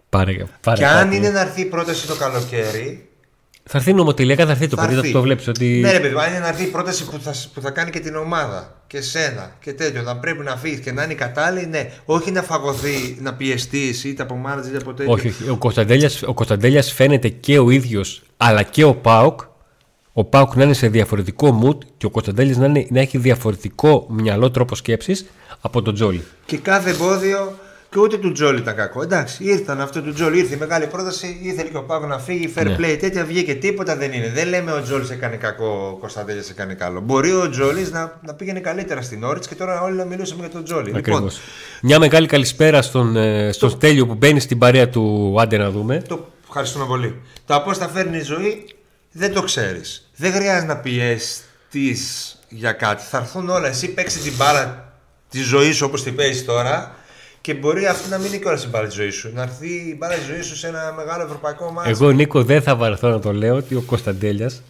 Πάρε, 0.08 0.44
πάρε 0.60 0.78
και 0.78 0.86
αν 0.86 1.04
κάτι. 1.04 1.16
είναι 1.16 1.30
να 1.30 1.40
έρθει 1.40 1.60
η 1.60 1.64
πρόταση 1.64 2.06
το 2.06 2.14
καλοκαίρι. 2.14 3.08
Θα 3.68 3.78
έρθει 3.78 3.92
νομοτελειακά, 3.92 4.44
θα 4.44 4.50
έρθει 4.50 4.68
το 4.68 4.76
θα 4.76 4.82
παιδί, 4.82 4.94
θα 4.94 5.00
έρθει. 5.00 5.12
το 5.12 5.20
βλέπεις 5.20 5.48
ότι. 5.48 5.80
Ναι, 5.80 5.92
ρε 5.92 6.00
παιδί, 6.00 6.14
μου, 6.14 6.20
αν 6.20 6.30
είναι 6.30 6.38
να 6.38 6.48
έρθει 6.48 6.62
η 6.62 6.66
πρόταση 6.66 7.04
που 7.04 7.18
θα, 7.22 7.34
που 7.54 7.60
θα 7.60 7.70
κάνει 7.70 7.90
και 7.90 8.00
την 8.00 8.16
ομάδα 8.16 8.82
και 8.86 9.00
σένα 9.00 9.56
και 9.60 9.72
τέτοιο, 9.72 10.02
θα 10.02 10.16
πρέπει 10.16 10.42
να 10.42 10.56
φύγεις 10.56 10.80
και 10.80 10.92
να 10.92 11.02
είναι 11.02 11.14
κατάλληλη, 11.14 11.66
ναι. 11.66 11.90
Όχι 12.04 12.30
να 12.30 12.42
φαγωθεί, 12.42 13.16
να 13.20 13.34
πιεστείς 13.34 14.04
είτε 14.04 14.22
από 14.22 14.34
μάνατζερ 14.34 14.72
είτε 14.72 14.82
από 14.82 14.94
τέτοιο. 14.94 15.12
όχι, 15.12 15.28
όχι. 15.28 15.48
Ο 15.48 15.56
Κωνσταντέλιας, 15.56 16.22
ο 16.22 16.34
Κωνσταντέλιας 16.34 16.92
φαίνεται 16.92 17.28
και 17.28 17.58
ο 17.58 17.70
ίδιος, 17.70 18.22
αλλά 18.36 18.62
και 18.62 18.84
ο 18.84 18.94
Πάοκ. 18.94 19.40
Ο 20.12 20.24
Πάοκ 20.24 20.54
να 20.54 20.64
είναι 20.64 20.72
σε 20.72 20.88
διαφορετικό 20.88 21.62
mood 21.64 21.78
και 21.96 22.06
ο 22.06 22.10
Κωνσταντέλιας 22.10 22.56
να, 22.56 22.66
είναι, 22.66 22.86
να 22.90 23.00
έχει 23.00 23.18
διαφορετικό 23.18 24.06
μυαλό 24.10 24.50
τρόπο 24.50 24.74
σκέψης 24.74 25.26
από 25.60 25.82
τον 25.82 25.94
Τζόλι. 25.94 26.24
Και 26.46 26.58
κάθε 26.58 26.90
εμπόδιο 26.90 27.58
και 27.96 28.02
ούτε 28.02 28.16
του 28.18 28.32
Τζόλι 28.32 28.58
ήταν 28.58 28.74
κακό. 28.74 29.02
Εντάξει, 29.02 29.44
ήρθαν 29.44 29.80
αυτό 29.80 30.02
του 30.02 30.12
Τζόλι, 30.12 30.38
ήρθε 30.38 30.54
η 30.54 30.58
μεγάλη 30.58 30.86
πρόταση, 30.86 31.38
ήθελε 31.42 31.68
και 31.68 31.76
ο 31.76 31.82
Πάκο 31.82 32.06
να 32.06 32.18
φύγει, 32.18 32.52
fair 32.56 32.64
Ναι. 32.64 32.76
play, 32.78 32.96
τέτοια 33.00 33.24
βγήκε. 33.24 33.54
Τίποτα 33.54 33.96
δεν 33.96 34.12
είναι. 34.12 34.30
Δεν 34.34 34.48
λέμε 34.48 34.72
ο 34.72 34.82
Τζόλις 34.82 35.10
έκανε 35.10 35.36
κακό, 35.36 35.90
ο 35.94 35.96
Κωνσταντέλια 36.00 36.42
έκανε 36.50 36.74
καλό. 36.74 37.00
Μπορεί 37.00 37.32
ο 37.32 37.48
Τζόλις 37.50 37.90
να, 37.90 38.20
να 38.22 38.34
πήγαινε 38.34 38.60
καλύτερα 38.60 39.02
στην 39.02 39.24
Όριτ 39.24 39.44
και 39.48 39.54
τώρα 39.54 39.80
όλοι 39.80 39.96
να 39.96 40.04
μιλούσαμε 40.04 40.40
για 40.40 40.50
τον 40.50 40.64
Τζόλι. 40.64 40.92
Ακριβώς. 40.96 41.20
Λοιπόν, 41.20 41.32
Μια 41.82 41.98
μεγάλη 41.98 42.26
καλησπέρα 42.26 42.82
στον, 42.82 43.16
ε, 43.16 43.52
στον 43.52 43.70
Στέλιο 43.70 44.06
που 44.06 44.14
μπαίνει 44.14 44.40
στην 44.40 44.58
παρέα 44.58 44.88
του. 44.88 45.34
Άντε 45.40 45.56
να 45.56 45.70
δούμε. 45.70 46.02
το 46.08 46.26
ευχαριστούμε 46.46 46.84
πολύ. 46.84 47.20
Το 47.46 47.62
πώ 47.64 47.74
θα 47.74 47.88
φέρνει 47.88 48.16
η 48.16 48.22
ζωή 48.22 48.66
δεν 49.12 49.32
το 49.32 49.42
ξέρεις. 49.42 50.10
Δεν 50.16 50.32
χρειάζεται 50.32 50.66
να 50.66 50.76
πιεστεί 50.76 51.96
για 52.48 52.72
κάτι. 52.72 53.02
Θα 53.10 53.18
έρθουν 53.18 53.48
όλα. 53.48 53.68
Εσύ 53.68 53.88
παίξει 53.88 54.18
την 54.18 54.32
μπάλα 54.36 54.92
τη 55.30 55.40
ζωή 55.42 55.72
σου 55.72 55.86
όπως 55.86 56.02
την 56.02 56.14
παίζεις 56.14 56.44
τώρα 56.44 56.95
και 57.46 57.54
μπορεί 57.54 57.86
αυτή 57.86 58.08
να 58.08 58.18
μην 58.18 58.26
είναι 58.26 58.36
και 58.36 58.48
όλα 58.48 58.56
στην 58.56 58.70
μπάλα 58.70 58.88
τη 58.88 58.94
ζωή 58.94 59.10
σου. 59.10 59.30
Να 59.34 59.42
έρθει 59.42 59.68
η 59.68 59.94
μπάλα 59.98 60.14
τη 60.14 60.24
ζωή 60.32 60.42
σου 60.42 60.56
σε 60.56 60.66
ένα 60.66 60.92
μεγάλο 60.96 61.22
ευρωπαϊκό 61.24 61.70
μάτι. 61.70 61.90
Εγώ, 61.90 62.10
Νίκο, 62.10 62.42
δεν 62.44 62.62
θα 62.62 62.76
βαρεθώ 62.76 63.08
να 63.08 63.18
το 63.20 63.32
λέω 63.32 63.56
ότι 63.56 63.74
ο 63.74 63.80
Κωνσταντέλιας 63.86 64.62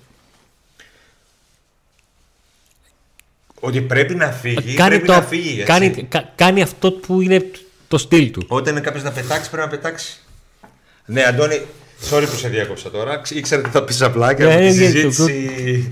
Ότι 3.61 3.81
πρέπει 3.81 4.14
να 4.14 4.31
φύγει. 4.31 4.74
κάνει, 4.74 4.89
πρέπει 4.91 5.07
το, 5.07 5.12
να 5.12 5.22
φύγει. 5.22 5.51
έτσι. 5.51 5.62
κάνει, 5.64 6.07
κα- 6.09 6.33
κάνει 6.35 6.62
αυτό 6.62 6.93
που 6.93 7.20
είναι 7.20 7.51
το 7.89 7.99
στυλ 7.99 8.31
του. 8.31 8.45
Όταν 8.49 8.72
είναι 8.72 8.85
κάποιος 8.85 9.03
να 9.03 9.11
πετάξει, 9.11 9.51
πρέπει 9.51 9.64
να 9.70 9.77
πετάξει. 9.77 10.20
Ναι, 11.07 11.22
Αντώνη, 11.24 11.62
sorry 12.11 12.24
που 12.31 12.37
σε 12.37 12.49
διάκοψα 12.49 12.91
τώρα. 12.91 13.18
Ξ- 13.20 13.37
Ήξερα 13.39 13.61
ότι 13.61 13.70
θα 13.70 13.85
πεις 13.85 14.03
απλά 14.03 14.35
και 14.35 14.45
Ναι, 14.45 14.51
από 14.51 14.59
τη 14.59 14.64
ναι, 14.64 14.70
συζήτηση. 14.70 15.91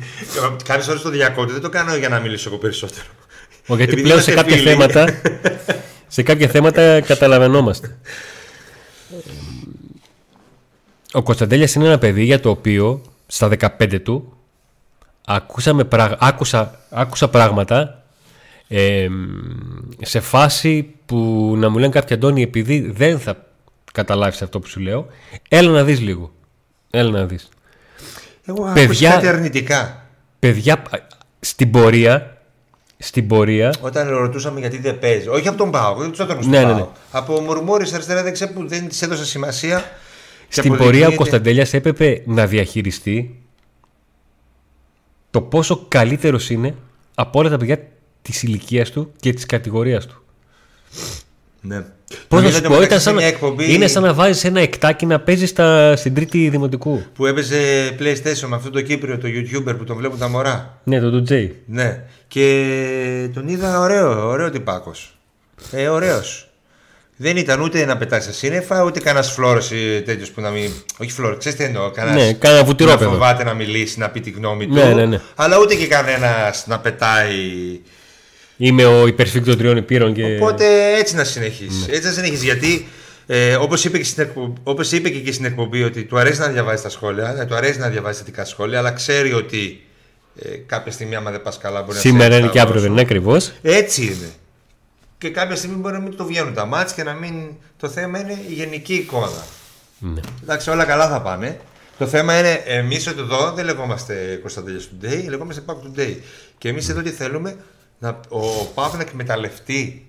Κάποιες 0.64 0.88
ώρε 0.88 0.98
το 0.98 1.10
διακόπτω. 1.10 1.52
Δεν 1.52 1.62
το 1.62 1.68
κάνω 1.68 1.96
για 1.96 2.08
να 2.08 2.18
μιλήσω 2.20 2.48
εγώ 2.48 2.58
περισσότερο. 2.58 3.06
Ω, 3.66 3.76
γιατί 3.76 3.82
Επειδή 3.92 4.02
πλέον 4.02 4.22
σε 4.22 4.32
είμαστε 4.32 4.54
κάποια, 4.54 4.72
φίλοι. 4.72 4.76
θέματα, 4.76 5.20
σε 6.14 6.22
κάποια 6.22 6.48
θέματα 6.48 7.00
καταλαβαίνόμαστε. 7.00 7.96
Ο 11.12 11.22
Κωνσταντέλιας 11.22 11.74
είναι 11.74 11.84
ένα 11.86 11.98
παιδί 11.98 12.24
για 12.24 12.40
το 12.40 12.50
οποίο 12.50 13.02
στα 13.26 13.48
15 13.78 14.00
του 14.02 14.32
ακούσαμε, 15.26 15.84
πραγ- 15.84 16.16
άκουσα, 16.24 16.78
άκουσα 16.90 17.28
πράγματα 17.28 18.02
ε, 18.68 19.08
σε 20.00 20.20
φάση 20.20 20.94
που 21.06 21.52
να 21.58 21.68
μου 21.68 21.78
λένε 21.78 21.92
κάποιοι 21.92 22.16
Αντώνη 22.16 22.42
επειδή 22.42 22.80
δεν 22.90 23.18
θα 23.18 23.46
καταλάβεις 23.92 24.42
αυτό 24.42 24.60
που 24.60 24.66
σου 24.68 24.80
λέω 24.80 25.06
έλα 25.48 25.70
να 25.70 25.84
δεις 25.84 26.00
λίγο 26.00 26.32
έλα 26.90 27.10
να 27.10 27.24
δεις 27.26 27.48
Εγώ 28.44 28.64
έχω 28.64 28.72
Παιδιά- 28.74 29.10
κάτι 29.10 29.26
αρνητικά. 29.26 30.06
παιδιά 30.38 30.82
στην 31.40 31.70
πορεία 31.70 32.33
στην 33.06 33.26
πορεία 33.26 33.74
Όταν 33.80 34.08
ρωτούσαμε 34.08 34.60
γιατί 34.60 34.78
δεν 34.78 34.98
παίζει. 34.98 35.28
Όχι 35.28 35.48
από 35.48 35.56
τον 35.56 35.70
Πάο, 35.70 35.94
δεν 35.94 36.10
τους 36.10 36.18
έδωσα 36.20 36.36
Ναι, 36.36 36.42
στον 36.42 36.50
ναι, 36.52 36.62
Πάο. 36.62 36.74
ναι. 36.76 36.86
Από 37.10 37.40
μουρμούρι 37.40 37.90
αριστερά 37.94 38.22
δεξιά 38.22 38.52
που 38.52 38.68
δεν 38.68 38.88
της 38.88 39.02
έδωσε 39.02 39.24
σημασία. 39.24 39.84
και 40.48 40.60
Στην 40.60 40.70
πορεία 40.70 40.80
ο 40.80 40.86
αποδεικνύεται- 40.86 41.16
Κωνσταντέλιας 41.16 41.74
έπρεπε 41.74 42.22
να 42.26 42.46
διαχειριστεί 42.46 43.38
το 45.30 45.40
πόσο 45.40 45.84
καλύτερος 45.88 46.50
είναι 46.50 46.74
από 47.14 47.38
όλα 47.38 47.48
τα 47.50 47.56
παιδιά 47.56 47.78
της 48.22 48.42
ηλικίας 48.42 48.90
του 48.90 49.12
και 49.20 49.32
της 49.32 49.46
κατηγορίας 49.46 50.06
του. 50.06 50.22
Ναι. 51.60 51.84
Πώς 52.28 52.42
να 52.42 52.48
Νομίζω 52.48 52.56
σου 52.56 52.58
ότι 52.64 52.74
πω, 52.74 52.80
μεταξύ 52.80 52.86
ήταν 52.86 52.98
σε 52.98 53.04
σαν, 53.04 53.14
μια 53.14 53.26
εκπομπή 53.26 53.74
είναι 53.74 53.86
σαν 53.86 54.02
να 54.02 54.14
βάζεις 54.14 54.44
ένα 54.44 54.60
εκτάκι 54.60 55.06
να 55.06 55.20
παίζεις 55.20 55.48
στα, 55.48 55.96
στην 55.96 56.14
τρίτη 56.14 56.48
δημοτικού. 56.48 57.02
που 57.14 57.26
έπαιζε 57.26 57.58
PlayStation 57.98 58.46
με 58.48 58.56
αυτό 58.56 58.70
το 58.70 58.80
Κύπριο, 58.80 59.18
το 59.18 59.28
YouTuber 59.28 59.74
που 59.78 59.84
τον 59.84 59.96
βλέπουν 59.96 60.18
τα 60.18 60.28
μωρά. 60.28 60.78
Ναι, 60.84 61.00
το 61.00 61.10
του 61.10 61.22
Τζέι. 61.22 61.56
Ναι. 61.66 62.02
Και 62.28 63.30
τον 63.34 63.48
είδα 63.48 63.80
ωραίο, 63.80 64.28
ωραίο 64.28 64.50
τυπάκος. 64.50 65.16
Ε, 65.70 65.88
ωραίος. 65.88 66.48
Δεν 67.16 67.36
ήταν 67.36 67.60
ούτε 67.60 67.84
να 67.84 67.96
πετάει 67.96 68.20
στα 68.20 68.32
σύννεφα, 68.32 68.84
ούτε 68.84 69.00
κανένας 69.00 69.32
φλόρος 69.32 69.68
τέτοιος 70.04 70.30
που 70.30 70.40
να 70.40 70.50
μην. 70.50 70.70
Όχι 70.98 71.10
φλόρος, 71.10 71.38
ξέρεις 71.38 71.58
τι 71.58 71.64
εννοώ. 71.64 71.90
Κανένας 71.90 72.22
Ναι, 72.26 72.32
κάνα 72.32 72.56
να 72.56 72.64
βουτυρόπεδο. 72.64 73.10
φοβάται 73.10 73.44
να 73.44 73.54
μιλήσει, 73.54 73.98
να 73.98 74.08
πει 74.10 74.20
τη 74.20 74.30
γνώμη 74.30 74.66
του. 74.66 74.74
Ναι, 74.74 74.84
ναι, 74.84 75.04
ναι. 75.06 75.20
Αλλά 75.34 75.58
ούτε 75.58 75.74
και 75.74 75.86
κανένας 75.86 76.64
να 76.66 76.78
πετάει. 76.78 77.32
Είμαι 78.56 78.84
ο 78.84 79.06
υπερσφίκτο 79.06 79.50
των 79.50 79.58
τριών 79.58 79.76
υπήρων 79.76 80.14
και... 80.14 80.24
Οπότε 80.24 80.64
έτσι 80.98 81.14
να 81.14 81.24
συνεχίσεις. 81.24 81.86
Ναι. 81.86 81.94
Έτσι 81.94 82.06
να 82.06 82.12
συνεχίσεις. 82.12 82.44
Γιατί 82.44 82.86
ε, 83.26 83.54
όπως 83.54 83.84
είπε, 83.84 83.98
και 83.98 84.04
στην 84.04 84.22
εκπομπή, 84.22 84.60
όπως 84.62 84.92
είπε 84.92 85.08
και 85.08 85.18
εκεί 85.18 85.32
στην 85.32 85.44
εκπομπή, 85.44 85.82
ότι 85.82 86.04
του 86.04 86.18
αρέσει 86.18 86.40
να 86.40 86.48
διαβάζει 86.48 86.82
τα 86.82 86.88
σχόλια, 86.88 87.36
ε, 87.40 87.44
του 87.44 87.54
αρέσει 87.54 87.78
να 87.78 87.88
διαβάζει 87.88 88.18
θετικά 88.18 88.44
σχόλια, 88.44 88.78
αλλά 88.78 88.92
ξέρει 88.92 89.32
ότι 89.32 89.82
ε, 90.38 90.48
κάποια 90.48 90.92
στιγμή, 90.92 91.14
άμα 91.14 91.30
δεν 91.30 91.42
πας 91.42 91.58
καλά, 91.58 91.82
μπορεί 91.82 91.98
Σήμερα 91.98 92.28
να 92.28 92.36
είναι 92.36 92.48
και 92.48 92.60
αύριο 92.60 92.80
δεν 92.80 92.90
είναι 92.90 93.00
ακριβώς. 93.00 93.52
Έτσι 93.62 94.02
είναι. 94.02 94.30
Και 95.18 95.30
κάποια 95.30 95.56
στιγμή 95.56 95.76
μπορεί 95.76 95.94
να 95.94 96.00
μην 96.00 96.16
το 96.16 96.24
βγαίνουν 96.24 96.54
τα 96.54 96.64
μάτς 96.64 96.92
και 96.92 97.02
να 97.02 97.12
μην. 97.12 97.34
Το 97.80 97.88
θέμα 97.88 98.20
είναι 98.20 98.38
η 98.48 98.52
γενική 98.52 98.94
εικόνα. 98.94 99.44
Ναι. 99.98 100.20
Εντάξει, 100.42 100.70
όλα 100.70 100.84
καλά 100.84 101.08
θα 101.08 101.20
πάνε. 101.20 101.60
Το 101.98 102.06
θέμα 102.06 102.38
είναι 102.38 102.62
εμείς 102.64 103.06
εδώ 103.06 103.52
δεν 103.52 103.64
λεγόμαστε 103.64 104.38
Κωνσταντέλια 104.42 104.80
Today, 104.80 105.24
λεγόμαστε 105.28 105.62
Pack 105.66 105.72
Today. 105.72 106.16
Και 106.58 106.68
εμείς 106.68 106.88
εδώ 106.88 107.02
τι 107.02 107.10
θέλουμε, 107.10 107.56
να, 108.04 108.20
ο 108.38 108.40
Pack 108.74 108.90
να 108.94 109.00
εκμεταλλευτεί 109.00 110.06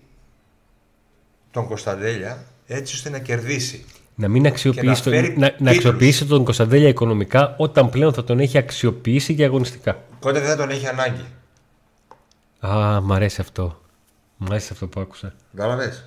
τον 1.51 1.67
Κωνσταντέλια 1.67 2.43
έτσι 2.67 2.95
ώστε 2.95 3.09
να 3.09 3.19
κερδίσει. 3.19 3.85
Να 4.15 4.27
μην 4.27 4.45
αξιοποιήσει, 4.47 4.83
Και 4.85 4.89
να 4.89 4.99
τον- 5.01 5.13
φέρει 5.13 5.37
να, 5.37 5.39
να 5.39 5.51
τίτλους. 5.51 5.75
αξιοποιήσει 5.75 6.25
τον 6.25 6.43
Κωνσταντέλια 6.43 6.87
οικονομικά 6.87 7.55
όταν 7.57 7.89
πλέον 7.89 8.13
θα 8.13 8.23
τον 8.23 8.39
έχει 8.39 8.57
αξιοποιήσει 8.57 9.35
και 9.35 9.43
αγωνιστικά. 9.43 9.97
Πότε 10.19 10.39
δεν 10.39 10.49
θα 10.49 10.55
τον 10.55 10.69
έχει 10.69 10.87
ανάγκη. 10.87 11.25
Α, 12.59 13.01
μ' 13.01 13.13
αρέσει 13.13 13.41
αυτό. 13.41 13.81
Μ' 14.37 14.45
αρέσει 14.49 14.69
αυτό 14.71 14.87
που 14.87 14.99
άκουσα. 14.99 15.33
Κατάλαβε. 15.55 16.03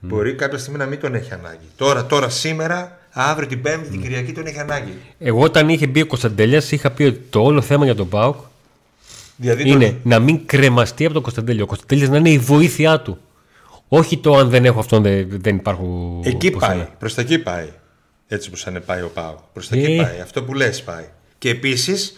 Μπορεί 0.00 0.34
κάποια 0.34 0.58
στιγμή 0.58 0.78
να 0.78 0.86
μην 0.86 1.00
τον 1.00 1.14
έχει 1.14 1.32
ανάγκη. 1.32 1.64
Τώρα, 1.76 2.06
τώρα 2.06 2.28
σήμερα, 2.28 2.98
αύριο 3.12 3.48
την 3.48 3.62
Πέμπτη, 3.62 3.88
την 3.88 4.00
Κυριακή 4.02 4.32
τον 4.32 4.46
έχει 4.46 4.58
ανάγκη. 4.58 4.92
Εγώ 5.18 5.40
όταν 5.42 5.68
είχε 5.68 5.86
μπει 5.86 6.00
ο 6.00 6.06
Κωνσταντέλιας 6.06 6.70
είχα 6.72 6.90
πει 6.90 7.02
ότι 7.04 7.18
το 7.30 7.42
όλο 7.42 7.60
θέμα 7.60 7.84
για 7.84 7.94
τον 7.94 8.08
ΠΑΟΚ 8.08 8.36
Δηλαδή 9.40 9.68
είναι 9.70 9.86
τον- 9.86 10.00
να 10.04 10.18
μην 10.18 10.46
κρεμαστεί 10.46 11.04
από 11.04 11.14
τον 11.14 11.22
Κωνσταντέλια. 11.22 11.62
Ο 11.62 11.66
Κωνσταντέλιας 11.66 12.08
να 12.08 12.16
είναι 12.16 12.30
η 12.30 12.38
βοήθειά 12.38 13.00
του. 13.00 13.18
Όχι 13.88 14.18
το 14.18 14.36
αν 14.36 14.48
δεν 14.50 14.64
έχω 14.64 14.78
αυτόν 14.80 15.02
δεν, 15.02 15.28
δεν 15.30 15.56
υπάρχουν. 15.56 16.20
Εκεί 16.24 16.50
πουθενά. 16.50 16.74
πάει. 16.74 16.86
Προς 16.98 17.14
τα 17.14 17.20
εκεί 17.20 17.38
πάει. 17.38 17.68
Έτσι 18.28 18.50
όπω 18.54 18.70
αν 18.76 18.82
πάει 18.86 19.02
ο 19.02 19.10
Πάο. 19.14 19.34
Προς 19.52 19.68
τα 19.68 19.76
εκεί 19.76 19.92
Ε. 19.92 20.02
πάει. 20.02 20.20
Αυτό 20.20 20.42
που 20.44 20.54
λες 20.54 20.82
πάει. 20.82 21.04
Και 21.38 21.48
επίσης 21.50 22.14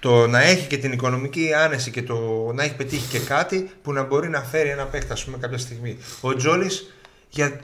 το 0.00 0.26
να 0.26 0.42
έχει 0.42 0.66
και 0.66 0.76
την 0.76 0.92
οικονομική 0.92 1.52
άνεση 1.64 1.90
και 1.90 2.02
το 2.02 2.16
να 2.54 2.62
έχει 2.62 2.74
πετύχει 2.76 3.08
και 3.08 3.18
κάτι 3.18 3.70
που 3.82 3.92
να 3.92 4.02
μπορεί 4.02 4.28
να 4.28 4.40
φέρει 4.42 4.68
ένα 4.68 4.84
παίκτα, 4.84 5.12
ας 5.12 5.24
πούμε, 5.24 5.36
κάποια 5.36 5.58
στιγμή. 5.58 5.98
Ο 6.20 6.34
Τζόλης 6.34 6.94
για 7.28 7.60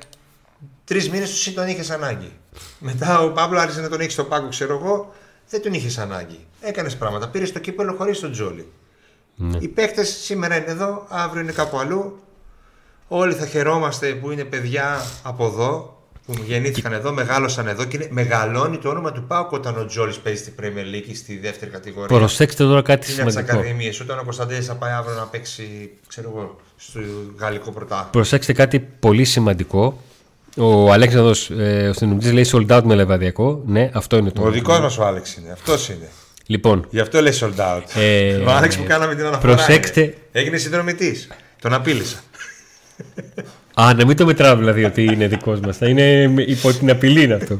τρεις 0.85 1.11
μήνες 1.11 1.45
του 1.45 1.53
τον 1.53 1.67
είχες 1.69 1.91
ανάγκη. 1.91 2.33
Μετά 2.79 3.21
ο 3.21 3.31
Παύλο 3.33 3.59
άρχισε 3.59 3.81
να 3.81 3.89
τον 3.89 4.01
έχει 4.01 4.11
στο 4.11 4.25
πάγκο, 4.25 4.49
ξέρω 4.49 4.75
εγώ, 4.75 5.15
δεν 5.49 5.63
τον 5.63 5.73
είχες 5.73 5.99
ανάγκη. 5.99 6.39
Έκανες 6.61 6.97
πράγματα. 6.97 7.29
Πήρες 7.29 7.53
το 7.53 7.59
κύπελο 7.59 7.93
χωρίς 7.93 8.21
τον 8.21 8.33
Τζόλη. 8.33 8.67
Ναι. 9.37 9.59
Οι 9.61 9.69
παίκτες 9.69 10.09
σήμερα 10.09 10.57
είναι 10.57 10.71
εδώ, 10.71 11.07
αύριο 11.09 11.43
είναι 11.43 11.53
κάπου 11.53 11.79
αλλού. 11.79 12.19
Όλοι 13.09 13.33
θα 13.35 13.47
χαιρόμαστε 13.47 14.07
που 14.09 14.31
είναι 14.31 14.45
παιδιά 14.45 15.01
από 15.23 15.47
εδώ, 15.47 15.99
που 16.27 16.33
γεννήθηκαν 16.47 16.93
εδώ, 16.93 17.13
μεγάλωσαν 17.13 17.67
εδώ 17.69 17.85
και 17.85 17.97
είναι, 17.97 18.09
μεγαλώνει 18.11 18.79
το 18.79 18.89
όνομα 18.89 19.13
του 19.13 19.25
Πάουκ 19.27 19.53
όταν 19.53 19.79
ο 19.79 19.87
Τζόλη 19.87 20.15
παίζει 20.23 20.43
στην 20.43 20.53
Premier 20.61 20.95
League 20.95 21.11
στη 21.15 21.39
δεύτερη 21.39 21.71
κατηγορία. 21.71 22.17
Προσέξτε 22.19 22.65
τώρα 22.65 22.83
κάτι 22.83 23.13
Είναι 23.13 23.21
από 23.21 23.31
τις 23.31 23.35
σημαντικό. 23.39 23.59
ακαδημίες. 23.59 24.01
Όταν 24.01 24.19
ο 24.19 24.23
Κωνσταντέλη 24.23 24.63
θα 24.63 24.75
πάει 24.75 24.93
αύριο 24.93 25.15
να 25.15 25.25
παίξει, 25.27 25.91
ξέρω 26.07 26.33
εγώ, 26.35 26.57
στο 26.77 27.01
γαλλικό 27.39 27.71
πρωτάθλημα. 27.71 28.11
Προσέξτε 28.11 28.53
κάτι 28.53 28.81
πολύ 28.81 29.25
σημαντικό. 29.25 30.01
Ο 30.57 30.93
Αλέξανδρος, 30.93 31.51
ε, 31.51 31.89
ο 31.89 31.93
συνομιλητής 31.93 32.33
λέει 32.33 32.47
sold 32.53 32.77
out 32.79 32.83
με 32.85 32.95
λεβαδιακό. 32.95 33.63
Ναι, 33.67 33.91
αυτό 33.95 34.17
είναι 34.17 34.31
το. 34.31 34.43
Ο 34.43 34.51
δικός 34.51 34.81
μας 34.81 34.99
ο 34.99 35.05
Άλεξ 35.07 35.35
είναι. 35.37 35.51
Αυτός 35.53 35.89
είναι. 35.89 36.09
Λοιπόν, 36.47 36.87
Γι' 36.91 37.01
αυτό 37.01 37.21
λέει 37.21 37.33
sold 37.41 37.57
out. 37.57 37.83
Ε, 37.95 38.35
ο 38.37 38.51
Άλεξ 38.51 38.77
που 38.77 38.85
κάναμε 38.85 39.15
την 39.15 39.25
αναφορά. 39.25 39.55
προσέξτε- 39.55 40.05
είναι. 40.05 40.15
Έγινε 40.33 40.57
συνδρομητής. 40.57 41.29
Τον 41.61 41.73
απείλησα. 41.73 42.19
Α, 43.75 43.95
να 43.95 44.07
μην 44.07 44.17
το 44.17 44.27
μετράω 44.27 44.57
δηλαδή 44.57 44.85
ότι 44.85 45.03
είναι 45.05 45.29
δικός 45.29 45.61
μας. 45.61 45.77
Θα 45.77 45.89
είναι 45.89 46.29
με- 46.29 46.43
υπό 46.43 46.73
την 46.73 46.91
απειλή 46.91 47.23
είναι 47.23 47.35
αυτό. 47.35 47.59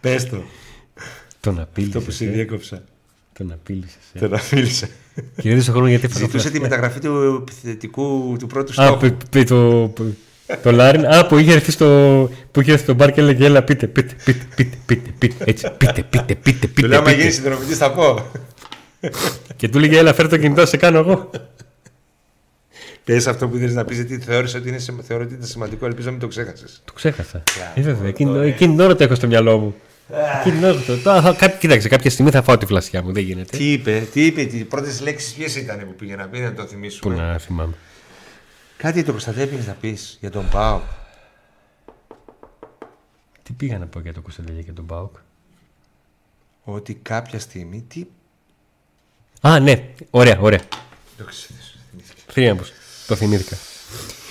Πες 0.00 0.28
το. 0.28 0.42
Τον 1.40 1.54
Το 1.56 1.62
απείλησε. 1.62 1.98
που 1.98 2.10
σε 2.10 2.24
διέκοψα. 2.24 2.82
Τον 3.38 3.52
απείλησες. 3.52 3.98
Τον 4.18 4.34
απείλησε. 4.34 4.88
Κερδίζει 5.42 5.64
τον 5.64 5.74
χρόνο 5.74 5.88
γιατί 5.88 6.04
έφαγα 6.06 6.24
Ζητούσε 6.24 6.50
τη 6.50 6.58
πλαστικά. 6.58 6.62
μεταγραφή 6.62 7.00
του 7.00 7.38
επιθετικού 7.48 8.36
του 8.38 8.46
πρώτου 8.46 8.80
Α, 8.82 8.84
στόχου. 8.84 8.98
πει, 9.00 9.16
πει 9.30 9.44
το, 9.44 9.90
πει- 9.94 10.16
το 10.62 10.72
Λάριν. 10.72 11.06
Α, 11.06 11.26
που 11.26 11.38
είχε 11.38 11.52
έρθει 11.52 11.70
στο, 11.70 11.86
που 12.50 12.60
είχε 12.60 12.70
έρθει 12.72 12.82
στο 12.84 12.94
μπαρ 12.94 13.12
και 13.12 13.20
έλεγε 13.20 13.44
Έλα, 13.46 13.62
πείτε, 13.62 13.86
πείτε, 13.86 14.14
πείτε, 14.24 14.44
πείτε, 14.54 14.76
πείτε, 14.86 15.10
πείτε, 15.18 15.44
έτσι, 15.44 15.70
πείτε, 15.78 16.02
πείτε, 16.10 16.34
πείτε, 16.34 16.66
Του 16.66 16.86
λέω, 16.86 16.98
άμα 16.98 17.06
πείτε, 17.08 17.20
γίνει 17.20 17.30
πείτε. 17.34 17.42
συνδρομητή, 17.42 17.74
θα 17.74 17.92
πω. 17.92 18.26
Και 19.56 19.68
του 19.68 19.78
λέγε 19.78 19.98
Έλα, 19.98 20.12
φέρε 20.14 20.28
το 20.28 20.36
κινητό, 20.36 20.66
σε 20.66 20.76
κάνω 20.76 20.98
εγώ. 20.98 21.30
Πες 23.04 23.26
αυτό 23.26 23.48
που 23.48 23.56
ήθελε 23.56 23.72
να 23.72 23.84
πεις, 23.84 23.96
γιατί 23.96 24.18
θεώρησε 24.18 24.56
ότι 24.56 24.68
είναι, 24.68 24.78
σημα- 24.78 25.02
θεωρώ 25.02 25.24
ότι 25.24 25.34
είναι 25.34 25.46
σημαντικό. 25.46 25.86
Ελπίζω 25.86 26.06
να 26.06 26.10
μην 26.12 26.20
το 26.20 26.26
ξέχασες. 26.28 26.82
Το 26.84 26.92
ξέχασα. 26.92 27.42
Ε, 27.74 27.80
βέβαια, 27.80 28.08
εκείνη, 28.08 28.46
εκείνη 28.46 28.74
την 28.74 28.80
ώρα 28.84 28.96
το 28.96 29.04
έχω 29.04 29.14
στο 29.14 29.26
μυαλό 29.26 29.58
μου. 29.58 29.74
Εκείνη 30.40 30.56
την 30.56 30.64
ώρα 30.64 30.80
το. 30.86 30.96
Τώρα 30.96 31.20
θα- 31.22 31.32
κά- 31.32 31.58
Κοίταξε, 31.58 31.88
κάποια 31.88 32.10
στιγμή 32.10 32.30
θα 32.30 32.42
φάω 32.42 32.58
τη 32.58 32.66
φλασιά 32.66 33.02
μου, 33.02 33.12
δεν 33.12 33.22
γίνεται. 33.22 33.56
Τι 33.56 33.72
είπε, 33.72 34.06
τι 34.12 34.26
είπε, 34.26 34.44
τις 34.44 34.64
πρώτες 34.66 35.00
λέξεις 35.00 35.32
ποιες 35.32 35.56
ήταν 35.56 35.78
που 35.78 35.94
πήγε 35.98 36.16
να 36.16 36.24
πει, 36.26 36.38
να 36.38 36.52
το 36.54 36.62
Πού 36.62 36.68
θυμίσουμε. 36.68 37.14
να 37.14 37.38
θυμάμαι. 37.38 37.72
Κάτι 38.82 39.02
το 39.02 39.10
Κωνσταντέλη 39.10 39.64
να 39.66 39.72
πεις 39.72 40.16
για 40.20 40.30
τον 40.30 40.48
Πάο. 40.48 40.80
Τι 43.42 43.52
πήγα 43.52 43.78
να 43.78 43.86
πω 43.86 44.00
για 44.00 44.12
το 44.12 44.20
Κωνσταντέλια 44.20 44.62
και 44.62 44.72
τον 44.72 44.86
Πάοκ. 44.86 45.16
Ότι 46.64 46.94
κάποια 46.94 47.38
στιγμή. 47.38 47.84
Τι. 47.88 48.04
Α, 49.40 49.60
ναι, 49.60 49.88
ωραία, 50.10 50.38
ωραία. 50.40 50.60
Το 51.16 51.24
ξέρεις, 51.24 51.78
θυμήθηκα. 51.90 52.32
Θέλει 52.32 52.46
να 52.46 52.56
πω. 52.56 52.62
Το 53.06 53.16
θυμήθηκα. 53.16 53.56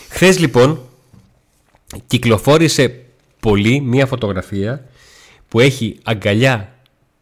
Χθες 0.09 0.39
λοιπόν 0.39 0.89
κυκλοφόρησε 2.07 3.05
πολύ 3.39 3.81
μία 3.81 4.05
φωτογραφία 4.05 4.85
που 5.47 5.59
έχει 5.59 5.99
αγκαλιά 6.03 6.75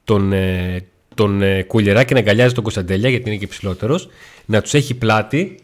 τον, 0.03 0.33
ε, 0.33 0.85
τον 1.15 1.41
ε, 1.41 1.63
Κουλιεράκη 1.63 2.13
να 2.13 2.19
αγκαλιάζει 2.19 2.53
τον 2.53 2.63
Κωνσταντέλια 2.63 3.09
γιατί 3.09 3.29
είναι 3.29 3.39
και 3.39 3.47
ψηλότερος, 3.47 4.09
να 4.45 4.61
τους 4.61 4.73
έχει 4.73 4.93
πλάτη 4.93 5.59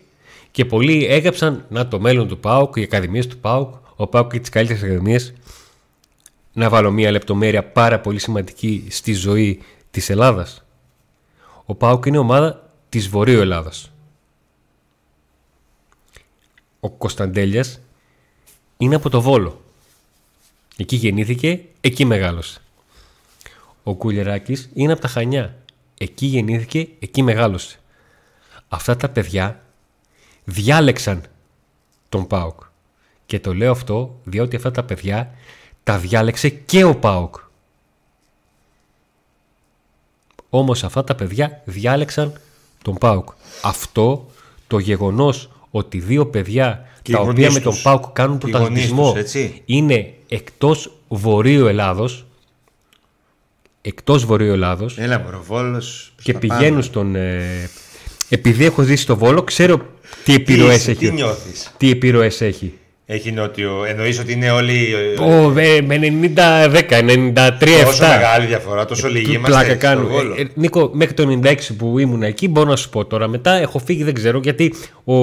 και 0.56 0.66
πολλοί 0.66 1.06
έγραψαν 1.06 1.66
να 1.70 1.88
το 1.88 2.00
μέλλον 2.00 2.28
του 2.28 2.40
ΠΑΟΚ, 2.40 2.76
οι 2.76 2.82
ακαδημίες 2.82 3.28
του 3.28 3.38
ΠΑΟΚ, 3.38 3.76
ο 3.96 4.08
ΠΑΟΚ 4.08 4.32
και 4.32 4.40
τις 4.40 4.50
καλύτερες 4.50 4.84
ακαδημίες. 4.84 5.34
Να 6.54 6.70
βάλω 6.70 6.92
μία 6.92 7.12
λεπτομέρεια 7.12 7.64
πάρα 7.64 8.00
πολύ 8.00 8.20
σημαντική 8.20 8.88
στη 8.90 9.14
ζωή 9.14 9.62
της 9.92 10.10
Ελλάδας. 10.10 10.64
Ο 11.66 11.76
ΠΑΟΚ 11.76 12.06
είναι 12.06 12.18
ομάδα 12.18 12.72
της 12.90 13.08
Βορείου 13.08 13.40
Ελλάδας. 13.40 13.92
Ο 16.80 16.90
Κωνσταντέλιας 16.90 17.80
είναι 18.78 18.96
από 18.96 19.10
το 19.10 19.22
Βόλο. 19.22 19.62
Εκεί 20.78 20.96
γεννήθηκε, 20.96 21.62
εκεί 21.82 22.06
μεγάλωσε. 22.06 22.60
Ο 23.84 23.96
Κουλιεράκης 23.96 24.70
είναι 24.74 24.92
από 24.92 25.02
τα 25.02 25.08
Χανιά. 25.08 25.58
Εκεί 25.98 26.26
γεννήθηκε, 26.26 26.88
εκεί 27.00 27.24
μεγάλωσε. 27.24 27.80
Αυτά 28.68 28.96
τα 28.96 29.10
παιδιά 29.10 29.65
διάλεξαν 30.46 31.24
τον 32.10 32.28
ΠΑΟΚ. 32.28 32.60
Και 33.26 33.40
το 33.40 33.54
λέω 33.54 33.72
αυτό 33.72 34.20
διότι 34.24 34.56
αυτά 34.56 34.72
τα 34.72 34.84
παιδιά 34.84 35.32
τα 35.84 35.98
διάλεξε 35.98 36.50
και 36.50 36.84
ο 36.84 36.96
ΠΑΟΚ. 36.96 37.36
Όμως 40.50 40.84
αυτά 40.84 41.04
τα 41.04 41.16
παιδιά 41.16 41.62
διάλεξαν 41.66 42.34
τον 42.82 42.96
ΠΑΟΚ. 42.98 43.30
Αυτό 43.62 44.26
το 44.68 44.80
γεγονός 44.80 45.50
ότι 45.72 46.00
δύο 46.00 46.26
παιδιά 46.26 46.88
Και 47.02 47.12
τα 47.12 47.18
οι 47.18 47.22
οποία 47.22 47.34
γονείς 47.34 47.54
με 47.54 47.60
τον 47.60 47.74
τους. 47.74 47.82
ΠΑΟΚ 47.82 48.06
κάνουν 48.14 48.38
Και 48.38 48.48
οι 48.48 48.52
γονείς 48.52 48.60
πρωταθλητισμό 48.68 49.12
τους, 49.12 49.22
έτσι. 49.22 49.62
είναι 49.66 50.14
εκτός 50.28 50.92
Βορείου 51.08 51.66
Ελλάδος 51.68 52.26
εκτός 53.82 54.26
Βορείου 54.26 54.52
Ελλάδος 54.52 54.98
Έλα, 54.98 55.20
μωρό, 55.20 55.44
Βόλος, 55.44 56.12
προς 56.16 56.26
και 56.26 56.34
τα 56.34 56.40
πηγαίνουν 56.40 56.70
πάνω. 56.70 56.82
στον... 56.82 57.16
ε, 57.16 57.70
επειδή 58.30 58.66
έχω 58.66 58.82
ζήσει 58.82 59.02
στο 59.04 59.18
Βόλο, 59.18 59.44
ξέρω 59.44 59.86
τι 60.24 60.34
επιρροές 60.34 60.76
είσαι, 60.78 60.92
έχει. 60.92 61.06
τι 61.08 61.12
νιώθεις; 61.14 61.72
Τι 61.78 61.90
επιρροές 61.90 62.42
έχει; 62.42 62.74
Έχει 63.06 63.32
νότιο. 63.32 63.84
Εννοείς 63.88 64.20
ότι 64.20 64.32
είναι 64.32 64.52
όλοι. 64.52 64.94
ε, 65.18 65.22
Ω, 65.24 65.54
ε, 65.60 65.82
με 65.82 65.98
90-10, 65.98 67.02
93-7. 67.02 67.86
Τόσο 67.86 68.08
μεγάλη 68.08 68.46
διαφορά, 68.46 68.86
τόσο 68.86 69.08
λίγοι 69.08 69.26
είμαστε. 69.34 69.48
Πλάκα 69.52 69.66
στο 69.70 69.78
κάνουν. 69.78 70.08
Βόλο. 70.08 70.34
Ε, 70.38 70.42
ε, 70.42 70.46
Νίκο, 70.54 70.90
μέχρι 70.94 71.14
το 71.14 71.40
96 71.44 71.56
που 71.78 72.00
ήμουν 72.00 72.24
εκεί, 72.24 72.48
μπορώ 72.48 72.70
να 72.70 72.76
σου 72.76 72.90
πω 72.90 73.06
τώρα. 73.06 73.28
Μετά 73.28 73.52
έχω 73.54 73.80
φύγει, 73.80 74.04
δεν 74.04 74.14
ξέρω 74.14 74.40
γιατί. 74.44 74.74
Ο, 75.04 75.14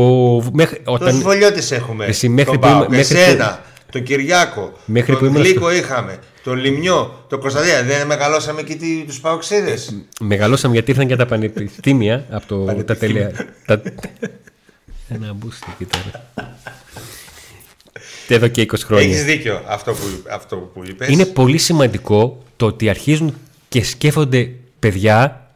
μέχρι, 0.52 0.80
Τόσους 0.84 1.00
όταν, 1.00 1.20
βολιώτες 1.20 1.70
έχουμε. 1.72 2.04
Εσύ 2.06 2.28
μέχρι 2.28 2.50
τον 2.50 2.60
που 2.60 2.66
Πάοκ, 2.66 2.86
είμαι- 2.88 2.96
μέχρι 2.96 3.18
εσένα, 3.18 3.62
τον 3.92 4.02
Κυριάκο, 4.02 4.72
Μέχρι 4.84 5.12
που 5.12 5.18
τον 5.18 5.28
ήμουν 5.28 5.42
Γλίκο 5.42 5.72
είχαμε, 5.72 6.18
τον 6.44 6.56
Λιμνιό, 6.58 7.24
τον 7.28 7.40
Κωνσταντίνα. 7.40 7.82
Δεν 7.82 8.06
μεγαλώσαμε 8.06 8.60
εκεί 8.60 8.76
τι- 8.76 9.04
τους 9.06 9.20
Παοξίδες. 9.20 9.94
μεγαλώσαμε 10.20 10.74
γιατί 10.74 10.90
ήρθαν 10.90 11.06
και 11.06 11.16
τα 11.16 11.26
πανεπιστήμια 11.26 12.26
από 12.30 12.46
το, 12.46 12.58
τα 12.58 12.64
Πανεπιστήμια. 12.72 13.30
τελεία. 13.66 13.92
Τα... 15.18 15.24
Ένα 15.24 15.32
μπούστι 15.32 15.66
εκεί 15.72 15.84
τώρα. 15.84 16.30
Εδώ 18.28 18.48
και 18.48 18.62
20 18.62 18.78
χρόνια. 18.84 19.06
Έχεις 19.06 19.24
δίκιο 19.24 19.62
αυτό 19.66 19.92
που, 19.92 20.06
αυτό 20.30 20.56
που 20.56 20.84
είπες. 20.84 21.08
Είναι 21.08 21.26
πολύ 21.26 21.58
σημαντικό 21.58 22.42
το 22.56 22.66
ότι 22.66 22.88
αρχίζουν 22.88 23.34
και 23.68 23.84
σκέφτονται 23.84 24.50
παιδιά 24.78 25.46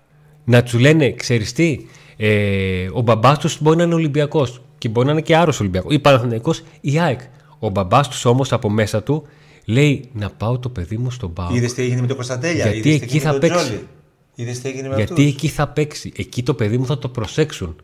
να 0.45 0.63
τους 0.63 0.81
λένε, 0.81 1.13
ξέρεις 1.13 1.53
τι, 1.53 1.87
ε, 2.17 2.89
ο 2.93 3.01
μπαμπάς 3.01 3.39
τους 3.39 3.63
μπορεί 3.63 3.77
να 3.77 3.83
είναι 3.83 3.95
Ολυμπιακός 3.95 4.61
και 4.79 4.89
μπορεί 4.89 5.07
να 5.07 5.13
είναι 5.13 5.23
και 5.23 5.37
άρρωστος 5.37 5.61
Ολυμπιακός 5.61 5.95
ή 5.95 5.99
Παναθηναϊκός 5.99 6.63
ή 6.81 6.99
ΑΕΚ. 6.99 7.21
Ο 7.59 7.69
μπαμπάς 7.69 8.09
τους 8.09 8.25
όμως 8.25 8.53
από 8.53 8.71
μέσα 8.71 9.03
του 9.03 9.27
λέει 9.65 10.09
να 10.13 10.31
πάω 10.31 10.59
το 10.59 10.69
παιδί 10.69 10.97
μου 10.97 11.11
στον 11.11 11.33
ΠΑΟΚ 11.33 11.55
Είδες 11.55 11.75
τι 11.75 11.83
έγινε 11.83 12.01
με 12.01 12.07
τον 12.07 12.17
Κωνσταντέλια, 12.17 12.71
Γιατί 12.71 12.89
είδες 12.89 12.99
τι 12.99 13.05
εκεί 13.05 13.17
έγινε 13.17 13.23
θα 13.23 13.33
με 13.33 13.39
τον 13.39 13.49
παίξει. 13.49 13.67
Τζόλη. 13.67 13.87
Είδες 14.35 14.61
τι 14.61 14.69
έγινε 14.69 14.89
με 14.89 14.95
γιατί 14.95 15.13
αυτούς. 15.13 15.27
εκεί 15.27 15.49
θα 15.49 15.69
παίξει. 15.69 16.13
Εκεί 16.17 16.43
το 16.43 16.55
παιδί 16.55 16.79
μου 16.79 16.87
θα 16.87 16.99
το 16.99 17.09
προσέξουν. 17.09 17.77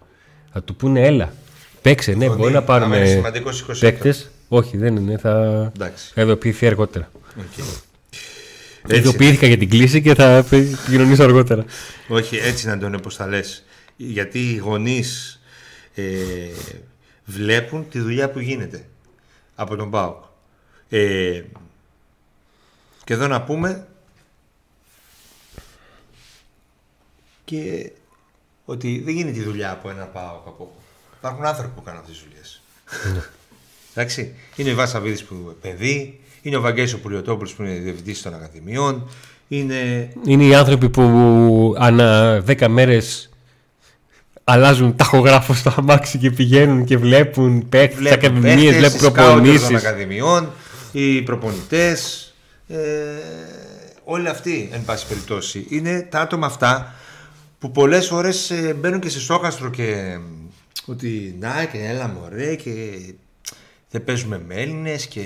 Θα 0.53 0.63
του 0.63 0.77
πούνε 0.77 1.01
έλα. 1.01 1.33
Παίξε, 1.83 2.13
ναι, 2.13 2.27
Φωνή. 2.27 2.37
μπορεί 2.39 2.53
να 2.53 2.59
Άμα 2.59 2.67
πάρουμε 2.67 2.97
είναι 2.97 3.07
σημαντικός 3.07 3.65
27. 3.71 3.75
παίκτες. 3.81 4.31
Όχι, 4.49 4.77
δεν 4.77 4.97
είναι. 4.97 5.19
Θα, 5.19 5.71
Εντάξει. 5.75 6.11
θα 6.15 6.23
ειδοποιηθεί 6.23 6.67
αργότερα. 6.67 7.11
Οκ. 7.39 7.65
Έτσι 8.87 9.01
Ειδοποιήθηκα 9.01 9.47
για 9.47 9.57
την 9.59 9.69
κλίση 9.69 10.03
και 10.03 10.15
θα 10.15 10.37
επικοινωνήσω 10.37 11.23
αργότερα. 11.23 11.65
Όχι, 12.09 12.37
έτσι 12.37 12.67
να 12.67 12.79
τον 12.79 13.01
πώς 13.01 13.17
θα 13.17 13.27
λες. 13.27 13.65
Γιατί 13.97 14.39
οι 14.39 14.57
γονείς 14.57 15.41
ε, 15.95 16.05
βλέπουν 17.25 17.89
τη 17.89 17.99
δουλειά 17.99 18.31
που 18.31 18.39
γίνεται 18.39 18.85
από 19.55 19.77
τον 19.77 19.91
ΠΑΟΚ. 19.91 20.23
Ε, 20.89 21.43
και 23.05 23.13
εδώ 23.13 23.27
να 23.27 23.43
πούμε 23.43 23.87
και 27.45 27.91
ότι 28.65 29.03
δεν 29.05 29.15
γίνεται 29.15 29.39
η 29.39 29.43
δουλειά 29.43 29.71
από 29.71 29.91
ένα 29.91 30.05
ΠΑΟΚ. 30.05 30.47
Από... 30.47 30.75
Υπάρχουν 31.23 31.45
άνθρωποι 31.45 31.71
που 31.75 31.83
κάνουν 31.83 32.01
αυτές 32.01 32.17
τις 32.17 32.27
δουλειές. 32.29 32.63
Εντάξει. 33.95 34.35
Είναι 34.57 34.69
ο 34.69 34.73
Ιβάς 34.73 34.91
Σαββίδης 34.91 35.25
που 35.25 35.35
είναι 35.35 35.53
παιδί, 35.61 36.21
είναι 36.43 36.57
ο 36.57 36.61
Βαγγέλης 36.61 36.93
ο 36.93 36.99
Πουλιοτόπουλος 36.99 37.55
που 37.55 37.63
είναι 37.63 37.75
διευθυντής 37.75 38.23
των 38.23 38.35
Ακαδημιών, 38.35 39.09
είναι 39.49 40.09
Είναι 40.25 40.45
οι 40.45 40.55
άνθρωποι 40.55 40.89
που 40.89 41.75
ανά 41.79 42.43
10 42.47 42.69
μέρες 42.69 43.31
αλλάζουν 44.45 44.97
ταχογράφο 44.97 45.55
στο 45.55 45.75
αμάξι 45.77 46.19
και 46.19 46.31
πηγαίνουν 46.31 46.85
και 46.85 46.97
βλέπουν 46.97 47.69
παίχτες 47.69 47.97
τη 47.97 48.03
Βλέπουν 48.03 48.27
ακαδημίες, 48.27 48.55
παίχτες, 48.55 48.79
βλέπουν 48.79 48.97
οι 48.97 49.11
scouters 49.11 49.15
των 49.15 49.25
προπονήσεις. 49.25 49.75
ακαδημιών, 49.75 50.51
οι 50.93 51.23
προπονητές. 51.23 52.27
Ε, 52.69 52.77
όλοι 54.05 54.29
αυτοί, 54.29 54.69
εν 54.73 54.85
πάση 54.85 55.07
περιπτώσει, 55.07 55.67
είναι 55.69 56.07
τα 56.11 56.21
άτομα 56.21 56.47
αυτά 56.47 56.95
που 57.59 57.71
πολλές 57.71 58.07
φορές 58.07 58.51
ε, 58.51 58.77
μπαίνουν 58.79 59.01
και 59.01 59.09
σε 59.09 59.21
στόχαστρο 59.21 59.71
και 59.71 59.83
ε, 59.83 60.21
ότι 60.87 61.37
να 61.41 61.65
και 61.65 61.79
έλα 61.79 62.09
μωρέ 62.09 62.55
και 62.55 62.99
δεν 63.91 64.05
παίζουμε 64.05 64.39
με 64.39 64.55
Έλληνες 64.55 65.07
και 65.07 65.25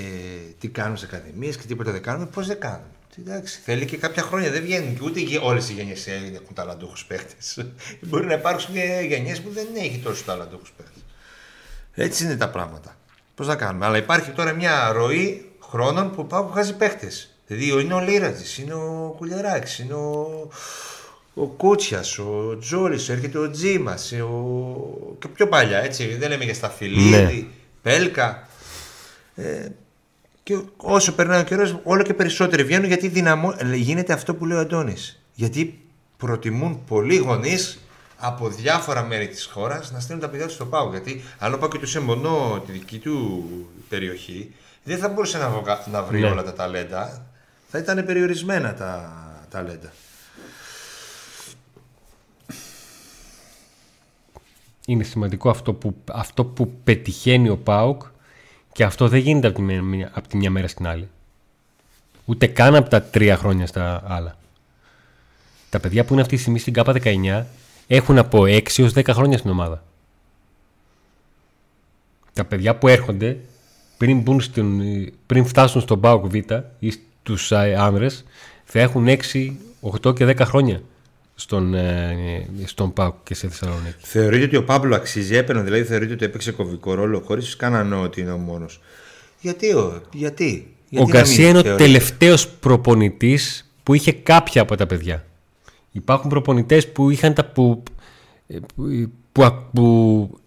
τι 0.58 0.68
κάνουν 0.68 0.96
σε 0.96 1.04
ακαδημίες 1.04 1.56
και 1.56 1.66
τίποτα 1.66 1.92
δεν 1.92 2.02
κάνουμε. 2.02 2.26
Πώς 2.26 2.46
δεν 2.46 2.60
κάνουν. 2.60 2.86
Εντάξει, 3.18 3.60
θέλει 3.64 3.84
και 3.84 3.96
κάποια 3.96 4.22
χρόνια, 4.22 4.50
δεν 4.50 4.62
βγαίνουν 4.62 4.94
και 4.94 5.04
ούτε 5.04 5.38
όλες 5.42 5.68
οι 5.68 5.72
γενιές 5.72 6.06
έχουν 6.06 6.54
ταλαντούχους 6.54 7.04
παίχτε. 7.04 7.34
Μπορεί 8.08 8.26
να 8.26 8.34
υπάρξουν 8.34 8.74
και 8.74 9.06
γενιές 9.08 9.40
που 9.40 9.50
δεν 9.50 9.66
έχει 9.76 9.98
τόσο 9.98 10.24
ταλαντούχους 10.24 10.72
παίχτε. 10.76 11.00
Έτσι 11.94 12.24
είναι 12.24 12.36
τα 12.36 12.50
πράγματα. 12.50 12.96
Πώς 13.34 13.46
θα 13.46 13.54
κάνουμε; 13.54 13.86
Αλλά 13.86 13.96
υπάρχει 13.96 14.30
τώρα 14.30 14.52
μια 14.52 14.92
ροή 14.92 15.50
χρόνων 15.60 16.10
που 16.10 16.26
πάω 16.26 16.44
που 16.44 16.50
βγάζει 16.50 16.76
παίχτε. 16.76 17.10
Δηλαδή 17.46 17.82
είναι 17.82 17.94
ο 17.94 18.00
Λίρατζης, 18.00 18.58
είναι 18.58 18.74
ο 18.74 19.14
Κουλιαράκης, 19.16 19.78
είναι 19.78 19.94
ο, 19.94 20.48
ο 21.38 21.46
Κούτσια, 21.46 22.00
ο 22.18 22.58
Τζόρι, 22.58 22.94
έρχεται 23.08 23.38
ο 23.38 23.50
Τζίμα, 23.50 23.94
ο... 24.22 25.16
και 25.18 25.28
πιο 25.28 25.48
παλιά 25.48 25.78
έτσι. 25.78 26.16
Δεν 26.16 26.28
λέμε 26.30 26.44
για 26.44 26.54
Σταφυλίδη, 26.54 27.10
Ναι. 27.16 27.44
Πέλκα. 27.82 28.48
Ε, 29.34 29.68
και 30.42 30.58
όσο 30.76 31.12
περνάει 31.14 31.40
ο 31.40 31.44
καιρός, 31.44 31.78
όλο 31.82 32.02
και 32.02 32.14
περισσότεροι 32.14 32.64
βγαίνουν 32.64 32.86
γιατί 32.86 33.08
δυναμώ... 33.08 33.54
γίνεται 33.74 34.12
αυτό 34.12 34.34
που 34.34 34.44
λέει 34.46 34.56
ο 34.56 34.60
Αντώνης. 34.60 35.22
Γιατί 35.34 35.80
προτιμούν 36.16 36.84
πολλοί 36.84 37.16
γονείς 37.16 37.78
από 38.16 38.48
διάφορα 38.48 39.02
μέρη 39.04 39.28
της 39.28 39.44
χώρας 39.44 39.92
να 39.92 40.00
στείλουν 40.00 40.20
τα 40.20 40.28
παιδιά 40.28 40.46
τους 40.46 40.54
στο 40.54 40.66
Πάο. 40.66 40.90
Γιατί 40.90 41.22
αν 41.38 41.58
πάω 41.58 41.68
και 41.68 41.78
του 41.78 41.98
εμπονώ 41.98 42.62
τη 42.66 42.72
δική 42.72 42.98
του 42.98 43.44
περιοχή, 43.88 44.54
δεν 44.84 44.98
θα 44.98 45.08
μπορούσε 45.08 45.38
να, 45.38 45.48
βγα- 45.48 45.84
να 45.90 46.02
βρει 46.02 46.20
Ναι. 46.20 46.26
όλα 46.26 46.42
τα 46.42 46.52
ταλέντα. 46.52 47.26
Θα 47.70 47.78
ήταν 47.78 48.04
περιορισμένα 48.04 48.74
τα 48.74 49.12
ταλέντα. 49.50 49.92
Είναι 54.88 55.02
σημαντικό 55.02 55.50
αυτό 55.50 55.72
που, 55.72 55.94
αυτό 56.12 56.44
που 56.44 56.72
πετυχαίνει 56.84 57.48
ο 57.48 57.56
Πάουκ 57.56 58.02
και 58.72 58.84
αυτό 58.84 59.08
δεν 59.08 59.20
γίνεται 59.20 59.46
από 59.46 59.56
τη, 59.56 59.62
μια, 59.62 60.10
από 60.14 60.28
τη 60.28 60.36
μια 60.36 60.50
μέρα 60.50 60.68
στην 60.68 60.86
άλλη. 60.86 61.08
Ούτε 62.24 62.46
καν 62.46 62.74
από 62.74 62.88
τα 62.88 63.02
τρία 63.02 63.36
χρόνια 63.36 63.66
στα 63.66 64.02
άλλα. 64.06 64.36
Τα 65.70 65.80
παιδιά 65.80 66.04
που 66.04 66.12
είναι 66.12 66.22
αυτή 66.22 66.34
τη 66.34 66.40
στιγμή 66.40 66.58
στην 66.58 66.72
ΚΑΠΑ 66.72 66.94
19 67.02 67.44
έχουν 67.86 68.18
από 68.18 68.42
6 68.42 68.78
έως 68.78 68.92
10 68.94 69.08
χρόνια 69.10 69.38
στην 69.38 69.50
ομάδα. 69.50 69.84
Τα 72.32 72.44
παιδιά 72.44 72.76
που 72.76 72.88
έρχονται 72.88 73.38
πριν, 73.96 74.20
μπουν 74.20 74.40
στην, 74.40 74.80
πριν 75.26 75.46
φτάσουν 75.46 75.80
στον 75.80 76.00
ΠΑΟΚ 76.00 76.26
Β 76.26 76.34
ή 76.78 76.90
στους 76.90 77.52
α, 77.52 77.60
άνδρες 77.78 78.24
θα 78.64 78.80
έχουν 78.80 79.06
6, 79.08 79.16
8 80.02 80.14
και 80.14 80.26
10 80.26 80.40
χρόνια 80.40 80.82
στον, 81.38 81.74
ε, 81.74 82.46
στον 82.64 82.92
ΠΑΟΚ 82.92 83.14
και 83.22 83.34
σε 83.34 83.48
Θεσσαλονίκη. 83.48 83.94
Θεωρείτε 83.98 84.44
ότι 84.44 84.56
ο 84.56 84.64
Παύλο 84.64 84.94
αξίζει 84.94 85.36
έπαιρνε, 85.36 85.62
δηλαδή 85.62 85.84
θεωρείτε 85.84 86.12
ότι 86.12 86.24
έπαιξε 86.24 86.52
κομβικό 86.52 86.94
ρόλο 86.94 87.20
χωρίς 87.20 87.56
κανένα 87.56 88.00
ότι 88.00 88.20
είναι 88.20 88.30
ο 88.30 88.36
μόνος. 88.36 88.80
Γιατί, 89.40 89.72
ο, 89.72 90.02
γιατί. 90.12 90.44
Ο 90.44 90.88
γιατί 90.88 90.96
να 90.96 91.00
μην 91.00 91.10
Γκαρσία 91.10 91.48
είναι 91.48 91.58
ο 91.58 91.62
θεωρείτε; 91.62 91.84
τελευταίος 91.84 92.48
προπονητής 92.48 93.70
που 93.82 93.94
είχε 93.94 94.12
κάποια 94.12 94.62
από 94.62 94.76
τα 94.76 94.86
παιδιά. 94.86 95.24
Υπάρχουν 95.92 96.30
προπονητές 96.30 96.88
που 96.88 97.10
είχαν 97.10 97.34
τα 97.34 97.44
που, 97.44 97.82
που, 98.74 99.10
που, 99.32 99.52
που 99.72 100.38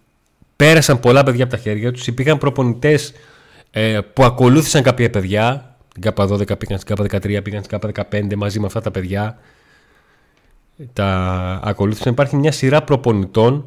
πέρασαν 0.56 1.00
πολλά 1.00 1.24
παιδιά 1.24 1.44
από 1.44 1.54
τα 1.54 1.60
χέρια 1.60 1.92
τους. 1.92 2.08
Υπήρχαν 2.08 2.38
προπονητές 2.38 3.14
ε, 3.72 4.00
που 4.14 4.24
ακολούθησαν 4.24 4.84
κάποια 4.84 5.10
παιδιά. 5.10 5.76
Την 5.94 6.02
ΚΑΠΑ 6.02 6.28
12 6.28 6.60
πήγαν 6.60 6.80
στην 6.80 6.96
ΚΑΠΑ 6.96 7.04
13, 7.04 7.44
πήγαν 7.44 7.64
στην 7.64 7.80
ΚΑΠΑ 7.80 8.08
15 8.12 8.36
μαζί 8.36 8.60
με 8.60 8.66
αυτά 8.66 8.82
τα 8.82 8.92
παιδιά. 8.92 9.40
Τα 10.94 11.08
ακολούθησαν. 11.64 12.12
Υπάρχει 12.12 12.36
μια 12.36 12.52
σειρά 12.52 12.84
προπονητών 12.84 13.66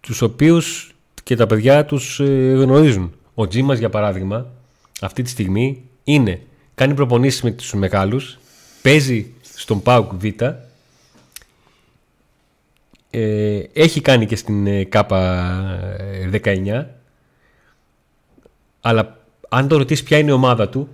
τους 0.00 0.22
οποίους 0.22 0.94
και 1.22 1.36
τα 1.36 1.46
παιδιά 1.46 1.84
τους 1.84 2.20
ε, 2.20 2.52
γνωρίζουν. 2.52 3.12
Ο 3.34 3.48
Τζίμας 3.48 3.78
για 3.78 3.90
παράδειγμα 3.90 4.46
αυτή 5.00 5.22
τη 5.22 5.30
στιγμή 5.30 5.82
είναι, 6.04 6.40
κάνει 6.74 6.94
προπονήσεις 6.94 7.42
με 7.42 7.50
τους 7.50 7.74
μεγάλους, 7.74 8.38
παίζει 8.82 9.32
στον 9.54 9.82
ΠΑΟΚ 9.82 10.12
Β, 10.14 10.24
ε, 13.10 13.62
έχει 13.72 14.00
κάνει 14.00 14.26
και 14.26 14.36
στην 14.36 14.66
ε, 14.66 14.84
ΚΑΠΑ 14.84 15.80
19, 16.44 16.84
αλλά 18.80 19.18
αν 19.48 19.68
το 19.68 19.76
ρωτήσεις 19.76 20.04
ποια 20.04 20.18
είναι 20.18 20.30
η 20.30 20.34
ομάδα 20.34 20.68
του, 20.68 20.88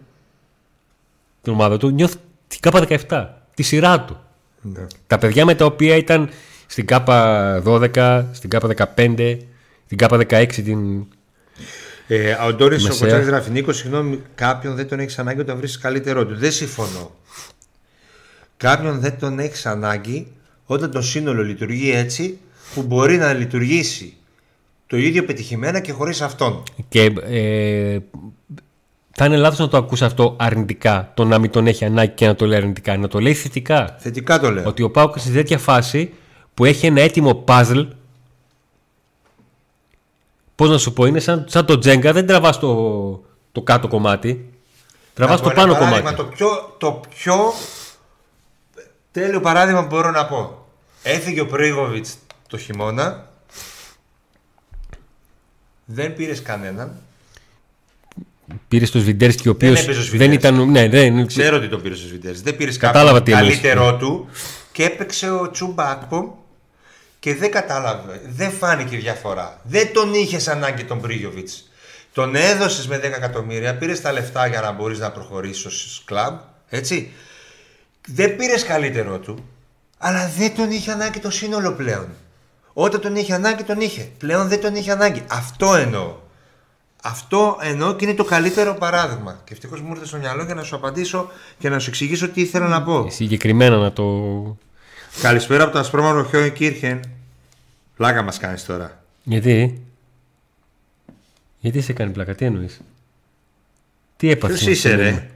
την 1.43 1.53
ομάδα 1.53 1.77
του, 1.77 1.91
νιώθει 1.91 2.17
την 2.49 2.61
ΚΑΠΑ 2.61 2.87
17, 3.09 3.29
τη 3.55 3.63
σειρά 3.63 4.01
του. 4.01 4.24
Ναι. 4.73 4.87
Τα 5.07 5.19
παιδιά 5.19 5.45
με 5.45 5.55
τα 5.55 5.65
οποία 5.65 5.97
ήταν 5.97 6.31
στην 6.67 6.87
ΚΑΠΑ 6.87 7.63
12, 7.67 8.25
στην 8.33 8.51
ΚΑΠΑ 8.51 8.95
15, 8.97 9.39
στην 9.85 9.99
ΚΑΠΑ 9.99 10.17
16, 10.17 10.53
την... 10.53 11.07
Ε, 12.07 12.33
ο 12.33 12.55
Ντόρι 12.55 12.75
ο 12.75 12.79
Μεσαία. 12.79 12.99
Κοτσάκη 12.99 13.25
γράφει: 13.25 13.51
Νίκο, 13.51 13.73
συγγνώμη, 13.73 14.23
κάποιον 14.35 14.75
δεν 14.75 14.89
τον 14.89 14.99
έχεις 14.99 15.19
ανάγκη 15.19 15.41
όταν 15.41 15.57
βρει 15.57 15.79
καλύτερό 15.79 16.27
του. 16.27 16.37
Δεν 16.37 16.53
συμφωνώ. 16.53 17.15
Κάποιον 18.57 19.01
δεν 19.01 19.19
τον 19.19 19.39
έχεις 19.39 19.67
ανάγκη 19.67 20.33
όταν 20.65 20.91
το 20.91 21.03
σύνολο 21.03 21.43
λειτουργεί 21.43 21.91
έτσι 21.91 22.39
που 22.75 22.83
μπορεί 22.83 23.17
να 23.17 23.33
λειτουργήσει 23.33 24.17
το 24.87 24.97
ίδιο 24.97 25.25
πετυχημένα 25.25 25.81
και 25.81 25.93
χωρίς 25.93 26.21
αυτόν. 26.21 26.63
Και 26.89 27.13
ε, 27.23 27.99
θα 29.17 29.25
είναι 29.25 29.37
λάθος 29.37 29.59
να 29.59 29.69
το 29.69 29.77
ακούσει 29.77 30.05
αυτό 30.05 30.37
αρνητικά, 30.39 31.13
το 31.15 31.25
να 31.25 31.39
μην 31.39 31.51
τον 31.51 31.67
έχει 31.67 31.85
ανάγκη 31.85 32.13
και 32.15 32.27
να 32.27 32.35
το 32.35 32.47
λέει 32.47 32.59
αρνητικά, 32.59 32.97
να 32.97 33.09
το 33.09 33.21
λέει 33.21 33.35
θετικά. 33.35 33.97
Θετικά 33.99 34.39
το 34.39 34.51
λέω. 34.51 34.67
Ότι 34.67 34.83
ο 34.83 34.91
Πάουκ 34.91 35.19
σε 35.19 35.31
τέτοια 35.31 35.59
φάση 35.59 36.15
που 36.55 36.65
έχει 36.65 36.87
ένα 36.87 37.01
έτοιμο 37.01 37.45
puzzle. 37.47 37.89
Πώς 40.55 40.69
να 40.69 40.79
σου 40.79 40.93
πω, 40.93 41.07
είναι 41.07 41.21
σαν, 41.21 41.45
σαν 41.49 41.67
το 41.67 41.79
τζέγκα, 41.79 42.13
δεν 42.13 42.27
τραβάς 42.27 42.59
το, 42.59 42.75
το 43.53 43.63
κάτω 43.63 43.89
κομμάτι. 43.89 44.49
Τραβάς 45.15 45.41
Να 45.41 45.49
το 45.49 45.55
πω 45.55 45.61
ένα 45.61 45.75
πάνω 45.75 45.85
παράδειγμα, 45.85 46.13
κομμάτι. 46.13 46.31
Το 46.31 46.37
πιο, 46.37 46.75
το 46.79 47.01
πιο 47.09 47.53
τέλειο 49.11 49.41
παράδειγμα 49.41 49.81
που 49.81 49.87
μπορώ 49.87 50.11
να 50.11 50.27
πω. 50.27 50.67
Έφυγε 51.03 51.41
ο 51.41 51.47
Πρίγοβιτς 51.47 52.17
το 52.49 52.59
χειμώνα. 52.59 53.29
Δεν 55.85 56.15
πήρες 56.15 56.43
κανέναν. 56.43 56.99
Πήρες 58.69 58.91
το 58.91 58.99
Σβιντέρσκι, 58.99 59.49
ο 59.49 59.51
οποίος 59.51 59.83
έπαιζε 59.83 59.91
ο 59.91 59.95
δεν 59.95 60.03
Σβιντέρσκι. 60.05 60.35
ήταν. 60.35 60.71
Ναι, 60.71 60.89
δεν, 60.89 61.27
Ξέρω 61.27 61.57
ότι 61.57 61.69
τον 61.69 61.83
πήρε 61.83 61.95
στου 61.95 62.09
Βιτέρε. 62.09 62.37
Δεν 62.43 62.57
πήρες 62.57 62.77
Κατάλαβα 62.77 63.19
κάποιον 63.19 63.25
τι 63.25 63.33
εννοείς. 63.43 63.61
καλύτερό 63.61 63.97
του 63.97 64.29
και 64.73 64.85
έπαιξε 64.85 65.31
ο 65.31 65.51
Τσουμπάκπο 65.51 66.39
και 67.19 67.35
δεν 67.35 67.51
κατάλαβε. 67.51 68.21
Δεν 68.29 68.51
φάνηκε 68.51 68.97
διαφορά. 68.97 69.61
Δεν 69.63 69.93
τον 69.93 70.15
είχες 70.15 70.49
ανάγκη 70.49 70.85
τον 70.85 71.01
Πρίγιοβιτ. 71.01 71.49
Τον 72.13 72.35
έδωσες 72.35 72.87
με 72.87 72.97
10 72.99 73.03
εκατομμύρια, 73.03 73.75
πήρες 73.77 74.01
τα 74.01 74.13
λεφτά 74.13 74.47
για 74.47 74.61
να 74.61 74.73
μπορείς 74.73 74.99
να 74.99 75.11
προχωρήσεις 75.11 75.65
ως 75.65 76.03
κλαμπ. 76.07 76.35
Έτσι. 76.69 77.13
Δεν 78.09 78.37
πήρες 78.37 78.65
καλύτερό 78.65 79.19
του, 79.19 79.45
αλλά 79.99 80.33
δεν 80.39 80.55
τον 80.57 80.71
είχε 80.71 80.91
ανάγκη 80.91 81.19
το 81.19 81.31
σύνολο 81.31 81.73
πλέον. 81.73 82.09
Όταν 82.73 83.01
τον 83.01 83.17
είχε 83.17 83.33
ανάγκη, 83.35 83.63
τον 83.63 83.81
είχε. 83.81 84.09
Πλέον 84.19 84.49
δεν 84.49 84.61
τον 84.61 84.75
είχε 84.75 84.91
ανάγκη. 84.91 85.23
Αυτό 85.29 85.75
εννοώ. 85.75 86.23
Αυτό 87.07 87.59
εννοώ 87.61 87.95
και 87.95 88.05
είναι 88.05 88.15
το 88.15 88.25
καλύτερο 88.25 88.75
παράδειγμα. 88.75 89.41
Και 89.45 89.53
ευτυχώς 89.53 89.81
μου 89.81 89.91
ήρθε 89.93 90.07
στο 90.07 90.17
μυαλό 90.17 90.45
για 90.45 90.55
να 90.55 90.63
σου 90.63 90.77
απαντήσω 90.77 91.31
και 91.59 91.69
να 91.69 91.79
σου 91.79 91.89
εξηγήσω 91.89 92.29
τι 92.29 92.41
ήθελα 92.41 92.69
να 92.69 92.83
πω. 92.83 93.11
συγκεκριμένα 93.11 93.77
να 93.77 93.93
το. 93.93 94.57
Καλησπέρα 95.21 95.65
από 95.65 95.73
το 95.73 95.79
ασπρόμαυρο 95.79 96.25
Χιόι 96.25 96.51
Κίρχεν. 96.51 97.01
Πλάκα 97.97 98.23
μας 98.23 98.39
κάνεις 98.39 98.65
τώρα. 98.65 99.05
Γιατί; 99.23 99.83
Γιατί 101.61 101.81
σε 101.81 101.93
κάνει 101.93 102.13
πλάκα, 102.13 102.35
τι 102.35 102.45
εννοείς; 102.45 102.81
Τι 104.17 104.31
έπαθε. 104.31 104.55
Ποιος 104.55 104.67
είσαι, 104.67 104.95
ρε; 104.95 105.31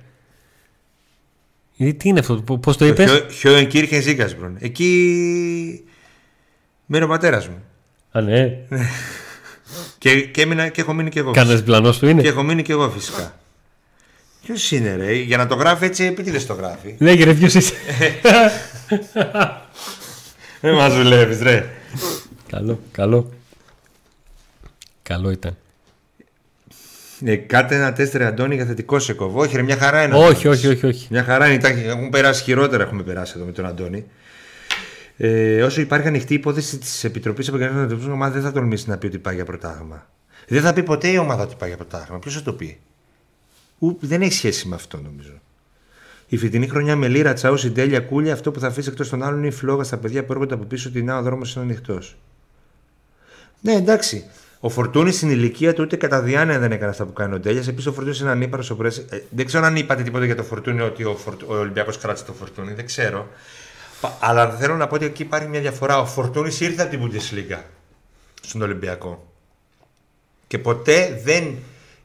Γιατί 1.74 1.94
τι 1.94 2.08
είναι 2.08 2.18
αυτό, 2.18 2.34
πώς 2.42 2.76
το 2.76 2.86
είπες; 2.86 3.24
Χιόι 3.30 3.66
Κίρχεν 3.66 4.02
Ζήκασμπρον. 4.02 4.56
Εκεί 4.58 5.84
μένει 6.86 7.04
ο 7.04 7.08
πατέρας 7.08 7.48
μου. 7.48 7.62
Α, 8.10 8.20
ναι. 8.20 8.58
Και, 9.98 10.20
και, 10.20 10.42
έμεινα, 10.42 10.68
και 10.68 10.80
έχω 10.80 10.92
μείνει 10.92 11.10
και 11.10 11.18
εγώ. 11.18 11.30
Κανένα 11.30 11.56
διπλανό 11.56 11.90
του 11.92 12.08
είναι; 12.08 12.22
Και 12.22 12.28
έχω 12.28 12.42
μείνει 12.42 12.62
και 12.62 12.72
εγώ 12.72 12.90
φυσικά. 12.90 13.38
Ποιος 14.44 14.70
είναι, 14.70 14.96
ρε, 14.96 15.12
για 15.12 15.36
να 15.36 15.46
το 15.46 15.54
γράφει 15.54 15.84
έτσι, 15.84 16.04
επίτηδε 16.04 16.38
το 16.38 16.54
γράφει. 16.54 16.94
Λέγε 16.98 17.24
ρε, 17.24 17.34
ποιος 17.34 17.54
είσαι; 17.54 17.72
Δεν 20.60 20.74
μας 20.74 20.94
δουλεύεις, 20.94 21.40
ρε. 21.42 21.70
καλό, 22.50 22.80
καλό. 22.92 23.32
Καλό 25.02 25.30
ήταν. 25.30 25.56
Ε, 27.24 27.36
κάτε 27.36 27.74
ένα 27.74 27.92
τεστ 27.92 28.14
ρε 28.16 28.24
Αντώνη 28.26 28.54
για 28.54 28.64
θετικό 28.64 28.98
σε 28.98 29.12
κοβό. 29.12 29.40
Όχι, 29.40 29.56
ρε, 29.56 29.62
μια 29.62 29.76
χαρά 29.76 30.02
είναι. 30.02 30.14
ο 30.14 30.18
όχι, 30.18 30.28
Αντώνης. 30.48 30.58
όχι, 30.64 30.66
όχι, 30.66 30.86
όχι. 30.86 31.06
Μια 31.10 31.24
χαρά 31.24 31.48
είναι. 31.48 31.58
τα- 31.58 31.68
Έχουν 31.68 32.10
περάσει 32.10 32.42
χειρότερα, 32.42 32.82
έχουμε 32.82 33.02
περάσει 33.02 33.32
εδώ 33.36 33.44
με 33.44 33.52
τον 33.52 33.66
Αντώνη. 33.66 34.04
Ε, 35.20 35.62
όσο 35.62 35.80
υπάρχει 35.80 36.08
ανοιχτή 36.08 36.34
υπόθεση 36.34 36.78
της 36.78 37.04
Επιτροπής 37.04 37.48
Επαγγελματικών 37.48 37.84
Αντιμετωπίσεων, 37.84 38.18
η 38.18 38.22
ομάδα 38.22 38.34
δεν 38.34 38.42
θα 38.42 38.52
τολμήσει 38.52 38.88
να 38.88 38.98
πει 38.98 39.06
ότι 39.06 39.18
πάει 39.18 39.34
για 39.34 39.44
πρωτάθλημα. 39.44 40.06
Δεν 40.48 40.62
θα 40.62 40.72
πει 40.72 40.82
ποτέ 40.82 41.08
η 41.08 41.16
ομάδα 41.16 41.42
ότι 41.42 41.54
πάει 41.58 41.68
για 41.68 41.78
πρωτάθλημα. 41.78 42.18
Ποιος 42.18 42.34
θα 42.34 42.42
το 42.42 42.52
πει; 42.52 42.78
Ου, 43.78 43.96
δεν 44.00 44.22
έχει 44.22 44.32
σχέση 44.32 44.68
με 44.68 44.74
αυτό 44.74 45.00
νομίζω. 45.00 45.32
Η 46.26 46.36
φετινή 46.36 46.68
χρονιά 46.68 46.96
με 46.96 47.08
λίρα, 47.08 47.32
τσαού, 47.32 47.56
συντέλεια, 47.56 48.00
κούλια, 48.00 48.32
αυτό 48.32 48.50
που 48.50 48.60
θα 48.60 48.66
αφήσει 48.66 48.88
εκτός 48.88 49.08
των 49.08 49.22
άλλων 49.22 49.38
είναι 49.38 49.46
η 49.46 49.50
φλόγα 49.50 49.82
στα 49.82 49.96
παιδιά 49.96 50.24
που 50.24 50.32
έρχονται 50.32 50.54
από 50.54 50.64
πίσω 50.64 50.88
ότι 50.88 51.02
να 51.02 51.18
ο 51.18 51.22
δρόμος 51.22 51.54
είναι 51.54 51.64
ανοιχτός. 51.64 52.16
Ναι, 53.60 53.72
εντάξει. 53.72 54.24
Ο 54.60 54.68
Φορτούνης 54.68 55.16
στην 55.16 55.30
ηλικία 55.30 55.74
του 55.74 55.82
ούτε 55.82 55.96
κατά 55.96 56.22
διάνοια 56.22 56.58
δεν 56.58 56.72
έκανε 56.72 56.90
αυτά 56.90 57.04
που 57.04 57.12
κάνει 57.12 57.34
ο 57.34 57.38
Ντέλιας. 57.38 57.68
Επίσης, 57.68 57.86
ο 57.86 57.92
Φορτούνης 57.92 58.20
είναι 58.20 58.30
ανήπαρο 58.30 58.62
ο 58.70 58.74
Πρέσβη. 58.74 59.04
Ε, 59.10 59.18
δεν 59.30 59.46
ξέρω 59.46 59.64
αν 59.64 59.76
είπατε 59.76 60.02
τίποτα 60.02 60.24
για 60.24 60.36
το 60.36 60.42
Φορτούνη 60.42 60.80
ότι 60.80 61.04
ο, 61.04 61.16
Φορτ... 61.16 61.42
ο 61.42 61.54
Ολυμπιακός 61.54 61.98
κράτησε 61.98 62.24
το 62.24 62.32
Φορτούνη. 62.32 62.72
Δεν 62.72 62.86
ξέρω. 62.86 63.28
Πα- 64.00 64.16
Αλλά 64.20 64.50
θέλω 64.50 64.76
να 64.76 64.86
πω 64.86 64.94
ότι 64.94 65.04
εκεί 65.04 65.22
υπάρχει 65.22 65.48
μια 65.48 65.60
διαφορά. 65.60 66.00
Ο 66.00 66.06
Φορτούνης 66.06 66.60
ήρθε 66.60 66.82
από 66.82 66.90
την 66.90 67.00
Bundesliga 67.02 67.58
στον 68.42 68.62
Ολυμπιακό. 68.62 69.32
Και 70.46 70.58
ποτέ 70.58 71.20
δεν 71.24 71.56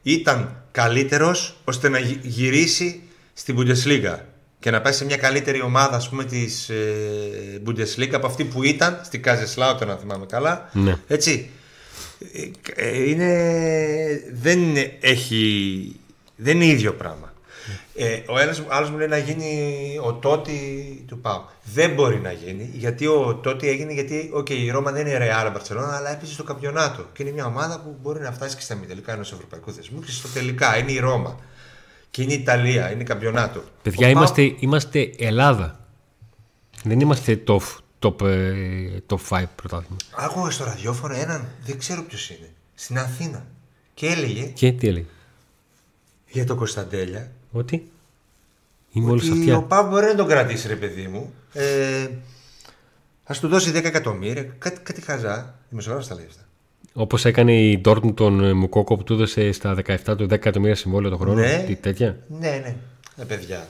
ήταν 0.02 0.62
καλύτερος 0.72 1.56
ώστε 1.64 1.88
να 1.88 1.98
γυ- 1.98 2.18
γυρίσει 2.24 3.02
στην 3.32 3.56
Bundesliga 3.58 4.18
και 4.58 4.70
να 4.70 4.80
πάει 4.80 4.92
σε 4.92 5.04
μια 5.04 5.16
καλύτερη 5.16 5.62
ομάδα 5.62 5.96
ας 5.96 6.08
πούμε 6.08 6.24
της 6.24 6.68
ε, 6.68 7.62
Bundesliga 7.66 8.12
από 8.12 8.26
αυτή 8.26 8.44
που 8.44 8.62
ήταν 8.62 9.00
στην 9.04 9.22
Καζεσλάουτερ 9.22 9.90
αν 9.90 9.98
θυμάμαι 9.98 10.26
καλά 10.26 10.68
Ναι. 10.72 10.96
έτσι 11.06 11.50
Ε, 12.32 12.50
ε, 12.88 13.08
είναι, 13.10 14.30
δεν 14.32 14.58
είναι- 14.62 14.96
έχει 15.00 15.96
δεν 16.36 16.56
είναι 16.60 16.72
ίδιο 16.72 16.92
πράγμα 16.94 17.33
ε, 17.94 18.20
ο 18.26 18.38
ένας 18.38 18.62
άλλος 18.68 18.90
μου 18.90 18.98
λέει 18.98 19.08
να 19.08 19.18
γίνει 19.18 19.98
ο 20.02 20.12
Τότι 20.12 20.58
του 21.08 21.18
Πάου. 21.18 21.44
Δεν 21.62 21.94
μπορεί 21.94 22.20
να 22.20 22.32
γίνει 22.32 22.70
γιατί 22.74 23.06
ο 23.06 23.34
Τότι 23.34 23.68
έγινε 23.68 23.92
γιατί 23.92 24.32
okay, 24.36 24.50
η 24.50 24.70
Ρώμα 24.70 24.92
δεν 24.92 25.06
είναι 25.06 25.18
Real 25.20 25.46
Barcelona 25.46 25.92
αλλά 25.92 26.10
έπαιζε 26.12 26.32
στο 26.32 26.42
καμπιονάτο 26.44 27.06
και 27.12 27.22
είναι 27.22 27.32
μια 27.32 27.46
ομάδα 27.46 27.80
που 27.80 27.96
μπορεί 28.02 28.20
να 28.20 28.32
φτάσει 28.32 28.56
και 28.56 28.62
στα 28.62 28.74
μη 28.74 28.86
τελικά 28.86 29.12
ενός 29.12 29.32
ευρωπαϊκού 29.32 29.72
θεσμού 29.72 30.00
και 30.00 30.10
στο 30.10 30.28
τελικά 30.28 30.78
είναι 30.78 30.92
η 30.92 30.98
Ρώμα 30.98 31.38
και 32.10 32.22
είναι 32.22 32.32
η 32.32 32.36
Ιταλία, 32.40 32.90
είναι 32.92 33.02
καμπιονάτο. 33.04 33.62
Παιδιά, 33.82 34.08
Ο 34.08 34.12
Πάοκ- 34.12 34.16
είμαστε, 34.16 34.56
είμαστε 34.58 35.10
Ελλάδα. 35.18 35.78
Δεν 36.84 37.00
είμαστε 37.00 37.42
top, 37.46 37.60
top, 37.98 38.20
ε, 38.26 38.98
top 39.08 39.18
5 39.28 39.44
πρωτάθλημα. 39.56 39.96
Άκουγα 40.16 40.50
στο 40.50 40.64
ραδιόφωνο 40.64 41.14
έναν, 41.14 41.48
δεν 41.66 41.78
ξέρω 41.78 42.02
ποιος 42.02 42.30
είναι, 42.30 42.50
στην 42.74 42.98
Αθήνα 42.98 43.46
και 43.94 44.06
έλεγε 44.06 44.42
Και 44.42 44.72
τι 44.72 44.88
έλεγε; 44.88 45.06
για 46.28 46.44
τον 46.46 46.56
Κωνσταντέλια 46.56 47.30
Ότι 47.56 47.90
είμαι 48.92 49.10
όλο 49.10 49.20
ότι 49.22 49.30
ο 49.30 49.32
αυτιά. 49.32 49.60
Πάου 49.60 49.88
μπορεί 49.88 50.06
να 50.06 50.14
τον 50.14 50.26
κρατήσει 50.26 50.68
ρε 50.68 50.76
παιδί 50.76 51.06
μου. 51.06 51.32
Ε, 51.52 52.08
Α 53.26 53.34
του 53.40 53.48
δώσει 53.48 53.72
10 53.74 53.84
εκατομμύρια, 53.84 54.46
κάτι, 54.58 54.80
κάτι 54.82 55.00
χαζά. 55.00 55.54
Δημοσιογράφο 55.68 56.08
τα 56.08 56.14
λέει 56.14 56.26
αυτά. 56.28 56.42
Όπως 56.92 57.24
έκανε 57.24 57.60
η 57.60 57.80
Dortmund 57.84 58.14
τον 58.14 58.44
ε, 58.44 58.52
Μουκόκο 58.52 58.96
που 58.96 59.02
του 59.04 59.12
έδωσε 59.12 59.52
στα 59.52 59.76
17 59.86 59.96
του 60.04 60.24
10 60.24 60.30
εκατομμύρια 60.30 60.74
συμβόλαιο 60.74 61.10
το 61.10 61.16
χρόνο. 61.16 61.40
Ναι. 61.40 61.64
Τι 61.66 61.74
τέτοια. 61.74 62.16
Ναι, 62.28 62.48
ναι, 62.48 62.76
ναι 63.16 63.24
παιδιά. 63.24 63.66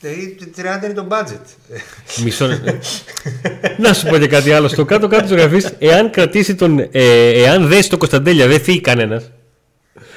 Ε, 0.00 0.08
ε, 0.08 0.34
30 0.80 0.84
είναι 0.84 0.92
το 0.92 1.06
budget. 1.10 1.46
Ε, 1.70 1.78
Μισό 2.24 2.48
Να 3.82 3.92
σου 3.92 4.08
πω 4.08 4.18
και 4.18 4.26
κάτι 4.26 4.52
άλλο. 4.52 4.68
Στο 4.68 4.84
κάτω-κάτω 4.84 5.22
της 5.22 5.32
γραφής, 5.32 5.72
εάν 5.78 6.10
κρατήσει 6.10 6.54
τον. 6.54 6.78
Ε, 6.78 7.28
εάν 7.42 7.68
δέσει 7.68 7.88
τον 7.88 7.98
Κωνσταντέλια, 7.98 8.46
δεν 8.46 8.60
φύγει 8.60 8.80
κανένας. 8.80 9.30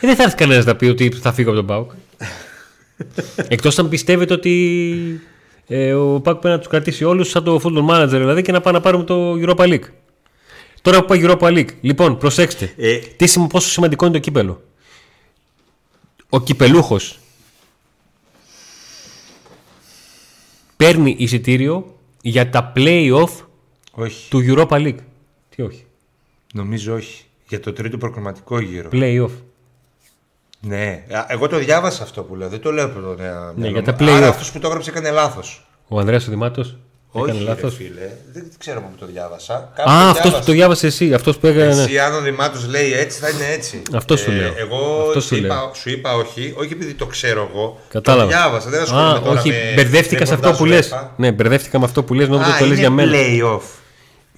Δεν 0.02 0.16
θα 0.16 0.24
έρθει 0.24 0.36
κανένας 0.36 0.66
να 0.66 0.76
πει 0.76 0.86
ότι 0.86 1.10
θα 1.12 1.34
φύγω 1.34 1.50
από 1.50 1.58
τον 1.58 1.68
Πάουκ. 1.68 1.92
Εκτός 3.48 3.80
αν 3.80 3.90
πιστεύετε 3.90 4.34
ότι 4.34 5.22
ε, 5.68 5.94
ο 5.94 6.20
Πάουκ 6.22 6.40
πρέπει 6.40 6.48
να 6.56 6.58
τους 6.58 6.68
κρατήσει 6.68 7.04
όλους 7.04 7.30
σαν 7.30 7.44
το 7.44 7.62
football 7.64 7.90
manager 7.90 8.08
δηλαδή 8.10 8.42
και 8.42 8.52
να 8.52 8.62
πάμε 8.62 8.78
να 8.78 8.84
πάρουμε 8.84 9.04
το 9.04 9.34
Europa 9.34 9.68
League. 9.68 9.90
Τώρα 10.82 11.00
που 11.00 11.06
πάει 11.06 11.20
Europa 11.24 11.48
League. 11.58 11.70
Λοιπόν, 11.82 12.18
προσέξτε. 12.18 12.74
Ε. 12.78 12.98
Τι, 12.98 13.28
σημ- 13.28 13.50
πόσο 13.50 13.70
σημαντικό 13.70 14.06
είναι 14.06 14.14
το 14.14 14.20
κύπελο. 14.20 14.64
Ο 16.30 16.42
κυπελούχος 16.42 17.20
παίρνει 20.78 21.16
εισιτήριο 21.20 21.96
για 22.22 22.50
τα 22.50 22.72
play-off 22.76 23.30
όχι, 23.92 24.30
του 24.30 24.44
Europa 24.48 24.68
League. 24.68 24.98
Τι 25.56 25.62
όχι. 25.62 25.86
νομίζω 26.54 26.94
όχι. 26.96 27.24
Για 27.48 27.60
το 27.60 27.74
τρίτο 27.74 27.98
προκριματικό 27.98 28.60
γύρο. 28.60 28.90
Play-off. 28.92 29.30
Ναι, 30.68 31.04
Α, 31.12 31.26
εγώ 31.28 31.48
το 31.48 31.58
διάβασα 31.58 32.04
αυτό 32.04 32.22
που 32.24 32.36
λέω. 32.36 32.48
Δεν 32.50 32.60
το 32.60 32.72
λέω 32.72 32.86
από 32.86 33.00
το 33.00 33.16
νέα. 33.22 33.34
Ναι, 33.34 33.52
μυαλό 33.56 33.80
για 33.80 33.92
μου. 33.92 33.98
τα 33.98 34.06
play-off. 34.06 34.16
Άρα 34.18 34.28
αυτός 34.28 34.52
που 34.52 34.60
το 34.60 34.68
έγραψε 34.68 34.90
έκανε 34.90 35.10
λάθος. 35.12 35.68
Ο 35.88 36.00
Ανδρέας 36.00 36.28
ο 36.28 36.30
Δημάτος 36.30 36.78
έκανε 37.16 37.32
Όχι, 37.32 37.44
λάθος. 37.44 37.78
ρε 37.78 37.84
φίλε. 37.84 38.10
Δεν 38.34 38.48
ξέρω 38.58 38.78
από 38.78 38.88
πού 38.88 38.96
το 39.00 39.06
διάβασα. 39.06 39.72
Κάπου 39.76 39.90
Α, 39.90 39.94
το 39.94 40.10
αυτός 40.10 40.22
που 40.22 40.28
διάβασα. 40.30 40.46
το 40.46 40.52
διάβασε 40.52 40.88
εσύ. 40.88 41.14
Αυτός 41.14 41.38
που 41.38 41.48
έκανε... 41.48 41.82
Εσύ, 41.84 42.00
αν 42.00 42.14
ο 42.16 42.22
Δημάτος 42.22 42.68
λέει 42.68 42.94
έτσι, 42.94 43.20
θα 43.20 43.30
είναι 43.30 43.46
έτσι. 43.54 43.82
Ε, 43.94 43.98
Αυτός 43.98 44.20
σου 44.20 44.32
λέω. 44.32 44.54
Εγώ 44.58 45.04
Αυτός 45.08 45.24
σου, 45.24 45.36
σου 45.36 45.36
είπα, 45.36 45.56
λέω. 45.56 45.72
σου 45.74 45.90
είπα 45.90 46.14
όχι, 46.14 46.54
όχι 46.58 46.74
επειδή 46.74 46.94
το 46.94 47.06
ξέρω 47.06 47.50
εγώ. 47.54 47.80
Κατάλαβα. 47.90 48.24
Το 48.32 48.38
διάβασα, 48.38 48.70
δεν 48.70 48.82
ασχολούμαι 48.82 49.10
Α, 49.18 49.20
τώρα 49.22 49.40
όχι, 49.40 49.50
με 49.50 49.74
μπερδεύτηκα 49.76 50.26
σε 50.26 50.34
αυτό 50.34 50.52
που 50.52 50.64
ρεπορτάζ 50.64 50.78
λες. 50.92 50.94
UEFA. 51.04 51.08
Ναι, 51.18 51.32
μπερδεύτηκα 51.32 51.80
με 51.80 51.86
αυτό 51.86 52.04
που 52.04 52.14
λες, 52.14 52.28
νόμιζα 52.28 52.50
Α, 52.50 52.54
ότι 52.54 52.60
το 52.60 52.66
λες 52.66 52.78
είναι 52.78 52.88
για 52.88 52.90
μένα. 52.96 53.12
play-off. 53.14 53.62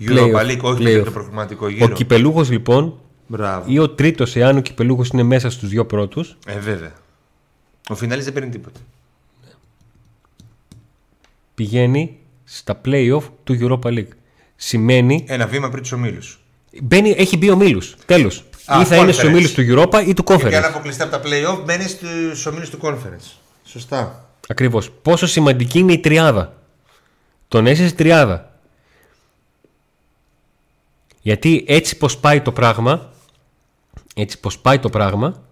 Play-off, 0.09 0.11
Europa 0.11 0.41
League, 0.51 0.61
όχι 0.61 0.78
play-off. 0.84 0.89
για 0.89 1.03
το 1.03 1.11
προγραμματικό 1.11 1.69
γύρο. 1.69 1.86
Ο 1.86 1.89
κυπελούχος 1.89 2.49
λοιπόν, 2.49 2.99
Μπράβο. 3.28 3.65
ή 3.67 3.80
ο 3.80 3.89
τρίτος, 3.89 4.36
εάν 4.36 4.57
ο 4.57 4.61
κυπελούχος 4.61 5.09
είναι 5.09 5.23
μέσα 5.23 5.49
στους 5.49 5.69
δύο 5.69 5.86
πρώτους, 5.86 6.38
Ε, 6.47 6.59
βέβαια. 6.59 6.91
Ο 7.89 7.95
Φινάλης 7.95 8.23
δεν 8.23 8.34
παίρνει 8.34 8.49
τίποτα. 8.49 8.80
πηγαίνει 11.55 12.17
στα 12.43 12.82
play-off 12.86 13.23
του 13.43 13.57
Europa 13.61 13.88
League. 13.88 14.07
Σημαίνει, 14.55 15.25
Ένα 15.28 15.47
βήμα 15.47 15.69
πριν 15.69 15.82
τους 15.82 15.91
ομίλους. 15.91 16.39
μπαίνει, 16.84 17.09
έχει 17.17 17.38
μπει 17.38 17.49
ομίλους, 17.49 17.95
τέλος. 18.05 18.43
Α, 18.65 18.82
ή 18.82 18.86
θα 18.86 18.95
είναι 18.95 19.11
στους 19.11 19.23
conference. 19.25 19.28
ομίλους 19.32 19.53
του 19.53 19.61
Europa 19.61 20.03
ή 20.07 20.13
του 20.13 20.23
Και 20.23 20.34
αν 20.34 20.39
Conference. 20.39 20.63
αποκλειστεί 20.67 21.01
από 21.03 21.11
τα 21.11 21.21
play-off, 21.25 21.63
μπαίνει 21.65 21.84
στους 21.88 22.45
ομίλους 22.45 22.69
του 22.69 22.80
conference. 22.82 23.32
Σωστά. 23.65 24.30
Ακριβώς. 24.47 24.89
Πόσο 25.01 25.28
σημαντική 25.28 25.80
είναι 25.80 25.91
η 25.93 25.99
τριάδα. 25.99 26.53
Τον 27.47 27.67
έσαι 27.67 27.91
τριάδα. 27.91 28.51
Γιατί 31.21 31.63
έτσι 31.67 31.97
πως 31.97 32.17
πάει 32.17 32.41
το 32.41 32.51
πράγμα, 32.51 33.09
έτσι 34.18 34.39
πως 34.39 34.59
πάει 34.59 34.80
το 34.80 34.89
πράγμα, 34.89 35.43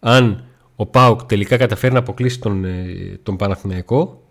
αν 0.00 0.44
ο 0.76 0.86
Πάουκ 0.86 1.22
τελικά 1.24 1.56
καταφέρει 1.56 1.92
να 1.92 1.98
αποκλείσει 1.98 2.38
τον, 2.40 2.64
ε, 2.64 3.18
τον 3.22 3.36
Παναθηναϊκό, 3.36 4.22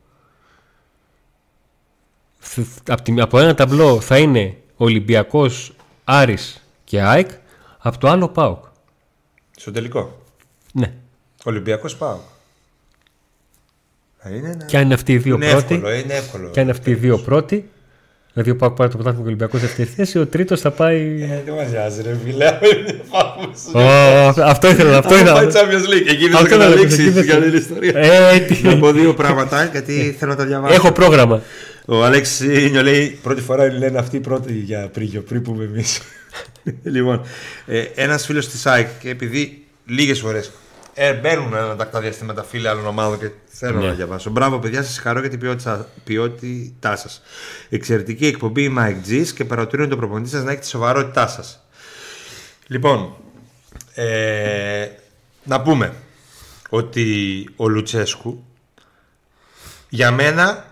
θ- 2.39 2.89
από, 2.91 3.01
τη- 3.01 3.21
από 3.21 3.39
ένα 3.39 3.53
ταμπλό 3.53 3.99
θα 4.01 4.17
είναι 4.19 4.57
Ολυμπιακός, 4.75 5.75
Άρης 6.03 6.63
και 6.83 7.01
ΑΕΚ, 7.01 7.29
από 7.77 7.97
το 7.97 8.07
άλλο 8.09 8.29
Πάουκ. 8.29 8.63
Στο 9.57 9.71
τελικό. 9.71 10.21
Ναι. 10.73 10.93
Ολυμπιακός 11.43 11.95
πάω. 11.97 12.17
Είναι, 14.29 14.49
ένα... 14.49 14.65
Και 14.65 14.77
αν 14.77 14.83
είναι 14.83 14.93
αυτοί 14.93 15.13
οι 15.13 15.17
δύο 15.17 15.35
είναι 15.35 15.49
πρώτοι, 15.49 15.73
εύκολο, 15.75 15.93
είναι 15.93 16.13
εύκολο. 16.13 16.49
και 16.49 16.59
αν 16.59 16.65
είναι 16.67 16.77
αυτοί 16.77 16.91
οι 16.91 16.95
δύο 16.95 17.17
πρώτοι, 17.19 17.69
δηλαδή 18.35 18.51
ο 18.51 18.55
Πάουκ 18.55 18.75
πάρει 18.75 18.89
το 18.89 18.95
πρωτάθλημα 18.97 19.13
και 19.13 19.19
ο 19.21 19.25
Ολυμπιακός 19.27 19.61
δεύτερη 19.61 19.89
θέση, 19.95 20.19
ο 20.19 20.25
τρίτος 20.27 20.61
θα 20.61 20.71
πάει... 20.71 20.97
Ε, 21.31 21.41
δεν 21.45 21.53
μας 21.53 21.69
νοιάζει 21.71 22.01
ρε 22.01 22.15
φίλε. 22.25 22.45
Πάμε 23.11 23.47
στο- 23.55 23.79
Ω, 23.79 24.43
αυτό 24.45 24.67
ήθελα, 24.69 24.97
αυτό 24.97 25.13
Άμα 25.15 25.33
πάει 25.33 25.47
ήθελα. 25.47 25.61
Champions 25.63 25.93
League, 25.93 26.07
εκεί 26.09 26.21
δεν 26.27 26.31
θα 26.31 26.37
Αυτό 26.37 26.47
ήθελα, 26.47 26.63
καταλήξεις 26.63 26.99
εκεί 26.99 27.09
δεν 27.09 27.23
στην 27.23 27.33
θα- 27.33 27.39
καλή 27.39 27.57
ιστορία. 27.57 27.91
Ε, 27.95 28.39
τι- 28.39 28.63
Να 28.63 28.77
πω 28.77 28.91
δύο 28.91 29.13
πράγματα 29.13 29.65
γιατί 29.71 30.15
θέλω 30.19 30.31
να 30.31 30.37
τα 30.37 30.45
διαβάσω. 30.45 30.73
Έχω 30.73 30.91
πρόγραμμα. 30.91 31.41
Ο 31.85 32.03
Αλέξη 32.03 32.45
λέει 32.83 33.19
πρώτη 33.23 33.41
φορά 33.41 33.71
λένε 33.73 33.97
αυτοί 33.99 34.15
οι 34.15 34.19
πρώτοι 34.19 34.53
για 34.53 34.89
πρίγιο, 34.93 35.21
πριν 35.21 35.41
πούμε 35.41 35.63
εμείς. 35.63 36.01
λοιπόν, 36.83 37.21
ε, 37.65 37.79
ένας 37.95 38.25
φίλος 38.25 38.47
της 38.49 38.65
ΑΕΚ 38.65 38.87
και 38.99 39.09
επειδή 39.09 39.63
λίγες 39.85 40.19
φορές 40.19 40.51
ε, 40.97 41.13
μπαίνουν 41.13 41.53
ένα 41.53 41.75
τακτά 41.75 41.99
διαστήματα 42.01 42.43
φίλοι 42.43 42.67
άλλων 42.67 42.85
ομάδων 42.87 43.19
και 43.19 43.29
θέλω 43.47 43.79
Ναι. 43.79 43.87
να 43.87 43.93
διαβάσω. 43.93 44.29
Μπράβο, 44.29 44.59
παιδιά, 44.59 44.83
σας 44.83 44.97
χαρώ 44.99 45.19
για 45.19 45.29
την 45.29 45.39
ποιότητα, 45.39 45.89
ποιότητά 46.03 46.95
σας. 46.95 47.21
Εξαιρετική 47.69 48.25
εκπομπή 48.25 48.63
η 48.63 48.75
Mike 48.79 49.09
G's 49.09 49.27
και 49.35 49.45
παρατηρούν 49.45 49.89
τον 49.89 49.97
προπονητή 49.97 50.29
σας 50.29 50.43
να 50.43 50.51
έχει 50.51 50.59
τη 50.59 50.67
σοβαρότητά 50.67 51.27
σας. 51.27 51.59
Λοιπόν, 52.67 53.15
ε, 53.93 54.87
να 55.43 55.61
πούμε 55.61 55.93
ότι 56.69 57.05
ο 57.55 57.67
Λουτσέσκου 57.67 58.43
για 59.89 60.11
μένα 60.11 60.65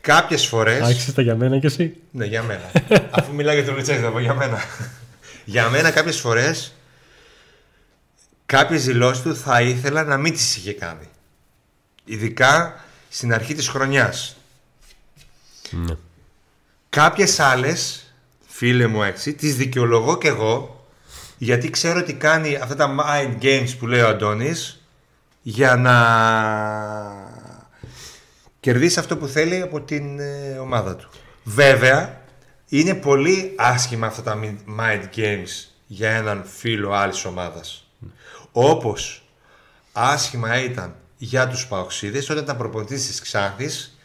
κάποιες 0.00 0.46
φορές 0.46 0.80
Άρχισε 0.80 1.12
τα 1.12 1.22
για 1.22 1.36
μένα 1.36 1.58
κι 1.58 1.66
εσύ; 1.66 1.94
ναι, 2.10 2.24
για 2.24 2.42
μένα. 2.42 2.70
Αφού 3.10 3.34
μιλάει 3.34 3.54
για 3.54 3.64
τον 3.64 3.74
Λουτσέσκου, 3.74 4.02
θα 4.02 4.10
πω 4.10 4.18
για 4.18 4.34
μένα. 4.34 4.58
για 5.44 5.68
μένα 5.68 5.90
κάποιες 5.90 6.20
φορές 6.20 6.72
κάποιες 8.56 8.84
δηλώσεις 8.84 9.22
του 9.22 9.36
θα 9.36 9.62
ήθελα 9.62 10.04
να 10.04 10.16
μην 10.16 10.32
τις 10.32 10.56
είχε 10.56 10.72
κάνει. 10.72 11.08
Ειδικά 12.04 12.84
στην 13.08 13.32
αρχή 13.34 13.54
της 13.54 13.68
χρονιάς. 13.68 14.36
Ναι. 15.70 15.94
Κάποιες 16.88 17.40
άλλες, 17.40 18.12
φίλε 18.46 18.86
μου 18.86 19.02
έξι, 19.02 19.34
τις 19.34 19.56
δικαιολογώ 19.56 20.18
κι 20.18 20.26
εγώ 20.26 20.86
γιατί 21.38 21.70
ξέρω 21.70 21.98
ότι 21.98 22.14
κάνει 22.14 22.56
αυτά 22.56 22.74
τα 22.74 22.94
mind 22.98 23.42
games 23.42 23.68
που 23.78 23.86
λέει 23.86 24.00
ο 24.00 24.08
Αντώνης 24.08 24.82
για 25.42 25.76
να 25.76 25.96
κερδίσει 28.60 28.98
αυτό 28.98 29.16
που 29.16 29.26
θέλει 29.26 29.60
από 29.60 29.80
την 29.80 30.20
ε, 30.20 30.58
ομάδα 30.58 30.96
του. 30.96 31.10
Βέβαια, 31.44 32.20
είναι 32.68 32.94
πολύ 32.94 33.54
άσχημα 33.56 34.06
αυτά 34.06 34.22
τα 34.22 34.38
mind 34.78 35.16
games 35.16 35.68
για 35.86 36.10
έναν 36.10 36.44
φίλο 36.46 36.92
άλλης 36.92 37.24
ομάδας. 37.24 37.83
Όπως 38.56 39.22
άσχημα 39.92 40.62
ήταν 40.62 40.94
για 41.16 41.48
τους 41.48 41.66
Παοξίδες 41.66 42.30
όταν 42.30 42.42
ήταν 42.42 42.56
προπονητής 42.56 43.06
της 43.06 43.20
Ξάνθης 43.20 43.98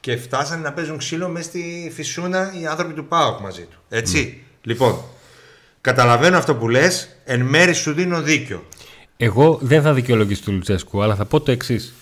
και 0.00 0.16
φτάσανε 0.16 0.62
να 0.62 0.72
παίζουν 0.72 0.98
ξύλο 0.98 1.28
μέσα 1.28 1.48
στη 1.48 1.90
φυσούνα 1.94 2.52
οι 2.60 2.66
άνθρωποι 2.66 2.94
του 2.94 3.06
ΠΑΟΚ 3.06 3.40
μαζί 3.40 3.62
του. 3.62 3.78
Έτσι. 3.88 4.42
Λοιπόν, 4.62 5.00
καταλαβαίνω 5.80 6.36
αυτό 6.36 6.54
που 6.54 6.68
λες, 6.68 7.16
εν 7.24 7.40
μέρη 7.40 7.74
σου 7.74 7.92
δίνω 7.92 8.22
δίκιο. 8.22 8.64
Εγώ 9.16 9.58
δεν 9.62 9.82
θα 9.82 9.92
δικαιολογήσω 9.92 10.42
του 10.44 10.52
Λουτσέσκου, 10.52 11.02
αλλά 11.02 11.14
θα 11.14 11.24
πω 11.24 11.40
το 11.40 11.50
εξής. 11.50 11.94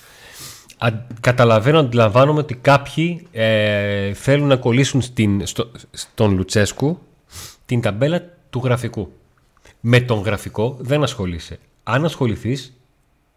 Καταλαβαίνω, 1.20 1.78
αντιλαμβάνομαι 1.78 2.38
ότι 2.38 2.54
κάποιοι 2.54 3.26
ε, 3.32 4.12
θέλουν 4.12 4.48
να 4.48 4.56
κολλήσουν 4.56 5.02
στην, 5.02 5.46
στο, 5.46 5.70
στον 5.90 6.34
Λουτσέσκου 6.34 6.98
την 7.66 7.80
ταμπέλα 7.80 8.22
του 8.50 8.60
γραφικού. 8.64 9.12
Με 9.80 10.00
τον 10.00 10.18
γραφικό 10.18 10.76
δεν 10.80 11.02
ασχολείσαι. 11.02 11.58
Αν 11.84 12.04
ασχοληθείς, 12.04 12.76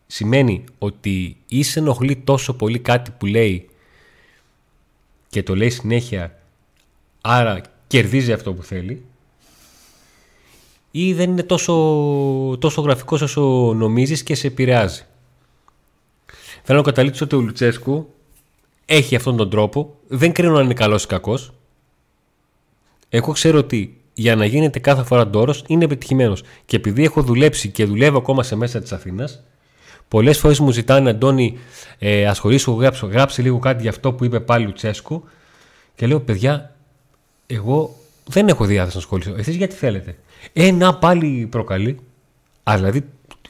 σημαίνει 0.08 0.64
ότι 0.80 1.38
είσαι 1.48 1.80
ενοχλεί 1.80 2.16
τόσο 2.16 2.54
πολύ 2.54 2.80
κάτι 2.80 3.12
που 3.12 3.26
λέει 3.26 3.70
και 5.30 5.44
το 5.44 5.56
λέει 5.56 5.70
συνέχεια, 5.70 6.40
άρα 7.22 7.62
κερδίζει 7.88 8.34
αυτό 8.34 8.54
που 8.54 8.64
θέλει, 8.64 9.06
ή 10.92 11.14
δεν 11.14 11.30
είναι 11.30 11.44
τόσο, 11.44 11.74
τόσο 12.60 12.82
γραφικός 12.82 13.22
όσο 13.22 13.42
νομίζεις 13.74 14.24
και 14.24 14.36
σε 14.36 14.48
επηρεάζει. 14.48 15.06
Θέλω 16.64 16.78
να 16.78 16.86
καταλήξω 16.86 17.26
ότι 17.26 17.36
ο 17.36 17.40
Λουτσέσκου 17.40 18.14
έχει 18.86 19.16
αυτόν 19.16 19.38
τον 19.38 19.50
τρόπο, 19.50 19.96
δεν 20.08 20.34
κρίνω 20.34 20.58
αν 20.58 20.64
είναι 20.64 20.74
καλός 20.74 21.04
ή 21.04 21.08
κακός. 21.08 21.54
Εγώ 23.10 23.32
ξέρω 23.32 23.58
ότι 23.58 24.02
για 24.20 24.36
να 24.36 24.46
γίνεται 24.46 24.80
κάθε 24.80 25.04
φορά 25.04 25.28
ντόρος 25.28 25.64
είναι 25.68 25.84
επιτυχημένος. 25.84 26.44
Και 26.66 26.76
επειδή 26.76 27.04
έχω 27.04 27.22
δουλέψει 27.22 27.70
και 27.70 27.86
δουλεύω 27.86 28.18
ακόμα 28.18 28.44
σε 28.44 28.56
μέσα 28.56 28.82
της 28.82 28.92
Αθήνας, 28.92 29.44
πολλές 30.08 30.38
φορές 30.38 30.60
μου 30.60 30.72
ζητάνε 30.72 31.10
Αντώνη, 31.10 31.58
ε, 32.00 32.28
ασχολήσου, 32.28 32.80
γράψω, 32.80 33.08
γράψε 33.08 33.42
λίγο 33.42 33.60
κάτι 33.60 33.82
για 33.82 33.90
αυτό 33.90 34.14
που 34.14 34.26
είπε 34.26 34.40
πάλι 34.40 34.66
Λουτσέσκου. 34.66 35.24
Και 35.96 36.08
λέω, 36.08 36.20
παιδιά, 36.20 36.76
εγώ 37.48 37.96
δεν 38.26 38.48
έχω 38.48 38.66
διάθεση 38.66 38.96
να 38.96 39.02
ασχοληθώ. 39.02 39.36
Εσείς 39.38 39.56
γιατί 39.56 39.76
θέλετε; 39.76 40.18
Ε, 40.54 40.72
να 40.72 40.96
πάλι 40.96 41.48
προκαλεί. 41.52 42.00
Α, 42.64 42.74
δηλαδή, 42.76 43.04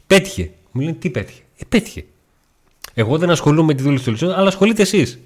πέτυχε. 0.08 0.52
Μου 0.72 0.82
λένε, 0.82 0.94
τι 0.94 1.10
πέτυχε; 1.10 1.42
Ε, 1.58 1.64
πέτυχε. 1.70 2.06
Εγώ 2.94 3.18
δεν 3.18 3.30
ασχολούμαι 3.30 3.66
με 3.66 3.74
τη 3.74 3.84
δουλειά 3.84 4.00
του 4.00 4.10
Λουτσέσκου, 4.10 4.36
αλλά 4.36 4.48
ασχολείτε 4.48 4.82
εσείς. 4.82 5.20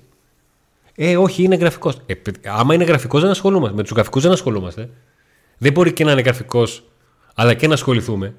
Ε, 0.96 1.18
όχι, 1.18 1.44
είναι 1.44 1.56
γραφικός. 1.56 2.02
Ε, 2.06 2.14
άμα 2.46 2.74
είναι 2.74 2.84
γραφικός, 2.84 3.22
δεν 3.22 3.30
ασχολούμαστε. 3.30 3.76
Με 3.76 3.82
τους 3.82 3.92
γραφικούς 3.92 4.24
δεν 4.24 4.32
ασχολούμαστε. 4.32 4.90
Δεν 5.64 5.72
μπορεί 5.72 5.94
και 5.94 6.04
να 6.04 6.12
είναι 6.12 6.22
γραφικό, 6.22 6.68
αλλά 7.36 7.54
και 7.54 7.68
να 7.68 7.74
ασχοληθούμε. 7.74 8.34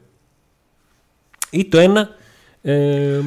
Ή 1.50 1.64
το 1.64 1.78
ένα 1.78 2.08
ε, 2.62 3.20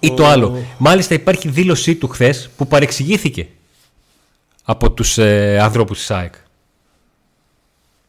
ή 0.00 0.14
το 0.14 0.26
άλλο. 0.26 0.64
Μάλιστα 0.78 1.14
υπάρχει 1.14 1.48
δήλωσή 1.48 1.94
του 1.94 2.08
χθες 2.08 2.50
που 2.56 2.66
παρεξηγήθηκε 2.66 3.48
από 4.64 4.90
τους 4.90 5.18
ε, 5.18 5.58
ανθρώπους 5.60 5.98
της 5.98 6.10
ΑΕΚ. 6.10 6.34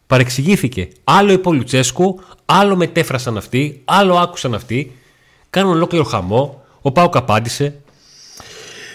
Παρεξηγήθηκε. 0.08 0.90
Άλλο 1.04 1.32
είπε 1.32 1.50
ο 1.50 1.54
Λουτσέσκου, 1.54 2.22
άλλο 2.46 2.76
μετέφρασαν 2.76 3.38
αυτοί, 3.38 3.82
άλλο 3.86 4.18
άκουσαν 4.18 4.54
αυτοί. 4.54 4.96
Κάνουν 5.50 5.72
ολόκληρο 5.72 6.04
χαμό. 6.04 6.66
Ο 6.82 6.92
Πάουκ 6.92 7.16
απάντησε. 7.16 7.82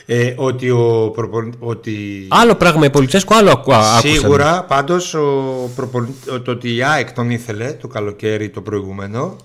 Ε, 0.07 0.35
ότι 0.37 0.71
ο 0.71 1.11
προπον... 1.15 1.55
ότι... 1.59 2.27
Άλλο 2.29 2.55
πράγμα 2.55 2.87
είπε 2.87 2.99
ο 2.99 3.01
Λουτσέσκου, 3.01 3.35
άλλο 3.35 3.51
άκουσαν. 3.51 4.01
Σίγουρα, 4.01 4.65
πάντως 4.65 5.15
ο 5.15 5.71
προπον... 5.77 6.15
το 6.45 6.51
ότι 6.51 6.75
η 6.75 6.83
ΑΕΚ 6.83 7.13
τον 7.13 7.31
ήθελε 7.31 7.73
το 7.73 7.89
καλοκαίρι 7.89 8.51
το 8.51 8.61
προηγούμενο 8.61 9.37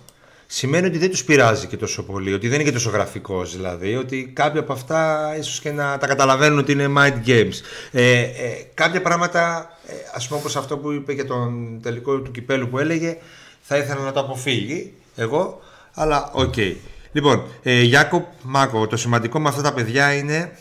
σημαίνει 0.48 0.88
ότι 0.88 0.98
δεν 0.98 1.10
τους 1.10 1.24
πειράζει 1.24 1.68
και 1.68 1.78
τόσο 1.78 2.04
πολύ, 2.04 2.34
ότι 2.34 2.48
δεν 2.48 2.60
είναι 2.60 2.70
και 2.70 2.76
τόσο 2.76 2.90
γραφικός 2.90 3.56
δηλαδή, 3.56 3.96
ότι 3.96 4.32
κάποια 4.34 4.60
από 4.60 4.74
αυτά 4.74 5.34
ίσως 5.40 5.60
και 5.60 5.72
να 5.72 5.98
τα 5.98 6.08
καταλαβαίνουν 6.08 6.60
ότι 6.60 6.72
είναι 6.72 6.94
mind 6.98 7.28
games. 7.28 7.54
Ε, 7.92 8.20
ε, 8.20 8.32
κάποια 8.74 9.02
πράγματα, 9.02 9.70
ε, 9.88 9.94
ας 10.14 10.28
πούμε 10.28 10.40
όπως 10.40 10.56
αυτό 10.56 10.78
που 10.78 10.92
είπε 10.92 11.14
για 11.14 11.26
τον 11.26 11.80
τελικό 11.82 12.20
του 12.20 12.32
κυπέλου 12.32 12.70
που 12.70 12.80
έλεγε, 12.80 13.18
θα 13.62 13.78
ήθελα 13.78 14.02
να 14.02 14.12
το 14.12 14.20
αποφύγει 14.20 14.94
εγώ, 15.16 15.62
αλλά 15.94 16.30
ok. 16.34 16.54
Okay. 16.58 16.76
Λοιπόν, 17.18 17.44
ε, 17.64 17.82
Γιάκοπ 17.82 18.26
Μάκο, 18.44 18.88
το 18.88 18.98
σημαντικό 18.98 19.40
με 19.40 19.50
αυτά 19.50 19.62
τα 19.62 19.74
παιδιά 19.74 20.14
είναι. 20.14 20.58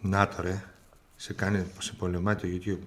Να 0.00 0.28
το 0.28 0.42
ρε, 0.42 0.62
σε 1.16 1.32
κάνει, 1.32 1.64
σε 1.78 1.92
πολεμάει 1.98 2.34
το 2.34 2.42
YouTube. 2.44 2.78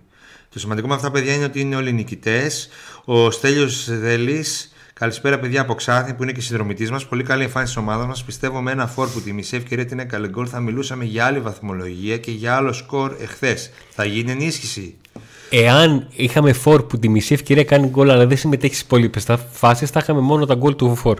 Το 0.50 0.60
σημαντικό 0.60 0.88
με 0.88 0.94
αυτά 0.94 1.06
τα 1.08 1.14
παιδιά 1.14 1.34
είναι 1.34 1.44
ότι 1.44 1.60
είναι 1.60 1.76
όλοι 1.76 1.92
νικητές. 1.92 2.70
Ο 3.06 3.32
Στέλιος 3.32 4.00
Δελής 4.00 4.74
Καλησπέρα, 4.94 5.40
παιδιά 5.40 5.62
από 5.62 5.74
Ξάθη 5.74 6.14
που 6.14 6.24
είναι 6.24 6.32
και 6.32 6.42
συνδρομητής 6.42 6.92
μας. 6.92 7.06
Πολύ 7.06 7.24
καλή 7.24 7.44
εμφάνιση 7.44 7.74
της 7.74 7.82
ομάδας 7.82 8.08
μας. 8.08 8.24
Πιστεύω 8.24 8.62
με 8.62 8.72
ένα 8.72 8.88
φόρ 8.88 9.08
που 9.08 9.22
τη 9.22 9.34
μισή 9.34 9.56
ευκαιρία 9.56 9.86
την 9.86 10.00
έκανε 10.00 10.28
γκολ 10.28 10.48
θα 10.50 10.60
μιλούσαμε 10.60 11.04
για 11.04 11.26
άλλη 11.26 11.40
βαθμολογία 11.40 12.18
και 12.18 12.32
για 12.32 12.56
άλλο 12.56 12.74
σκορ 12.74 13.16
εχθές. 13.22 13.72
Θα 13.90 14.06
γίνει 14.06 14.32
ενίσχυση. 14.32 14.96
Εάν 15.50 16.08
είχαμε 16.12 16.54
φόρ 16.54 16.84
που 16.84 17.00
τη 17.00 17.10
μισή 17.10 17.34
ευκαιρία 17.34 17.64
κάνει 17.64 17.88
γκολ 17.88 18.10
αλλά 18.10 18.28
δεν 18.28 18.38
συμμετέχεις 18.38 18.78
στις 18.78 18.88
υπόλοιπες 18.88 19.26
φάσεις, 19.52 19.90
θα 19.90 20.00
είχαμε 20.04 20.20
μόνο 20.20 20.46
τα 20.46 20.56
γκολ 20.56 20.76
του 20.76 20.96
φόρ. 20.96 21.20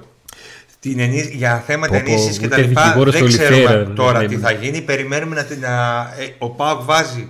Την 0.90 1.00
ενίσ... 1.00 1.28
Για 1.28 1.64
θέματα 1.66 1.96
ενίσχυσης 1.96 2.38
και 2.38 2.48
τα 2.48 2.58
λοιπά 2.58 2.96
δεν 3.06 3.28
ξέρουμε 3.28 3.92
τώρα 3.96 4.20
ναι, 4.20 4.28
τι 4.28 4.36
ναι. 4.36 4.42
θα 4.42 4.52
γίνει. 4.52 4.82
Περιμένουμε 4.82 5.36
να. 5.36 5.68
να... 5.68 6.00
Ε, 6.20 6.36
ο 6.38 6.50
Πάουκ 6.50 6.84
βάζει, 6.84 7.30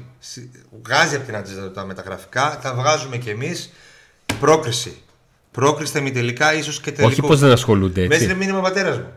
βγάζει 0.83 1.15
από 1.15 1.25
την 1.25 1.35
ατζέντα 1.35 1.71
τα 1.71 1.85
μεταγραφικά. 1.85 2.59
Θα 2.61 2.73
βγάζουμε 2.73 3.17
κι 3.17 3.29
εμείς 3.29 3.73
πρόκριση. 4.39 4.97
Πρόκριση 5.51 6.11
τελικά, 6.11 6.53
ίσως 6.53 6.79
και 6.79 6.91
τελικά. 6.91 7.07
Όχι 7.07 7.21
πω 7.21 7.35
δεν 7.35 7.51
ασχολούνται 7.51 8.01
έτσι. 8.01 8.17
Μέσα 8.17 8.23
είναι 8.23 8.33
μήνυμα 8.33 8.61
πατέρας 8.61 8.97
μου. 8.97 9.11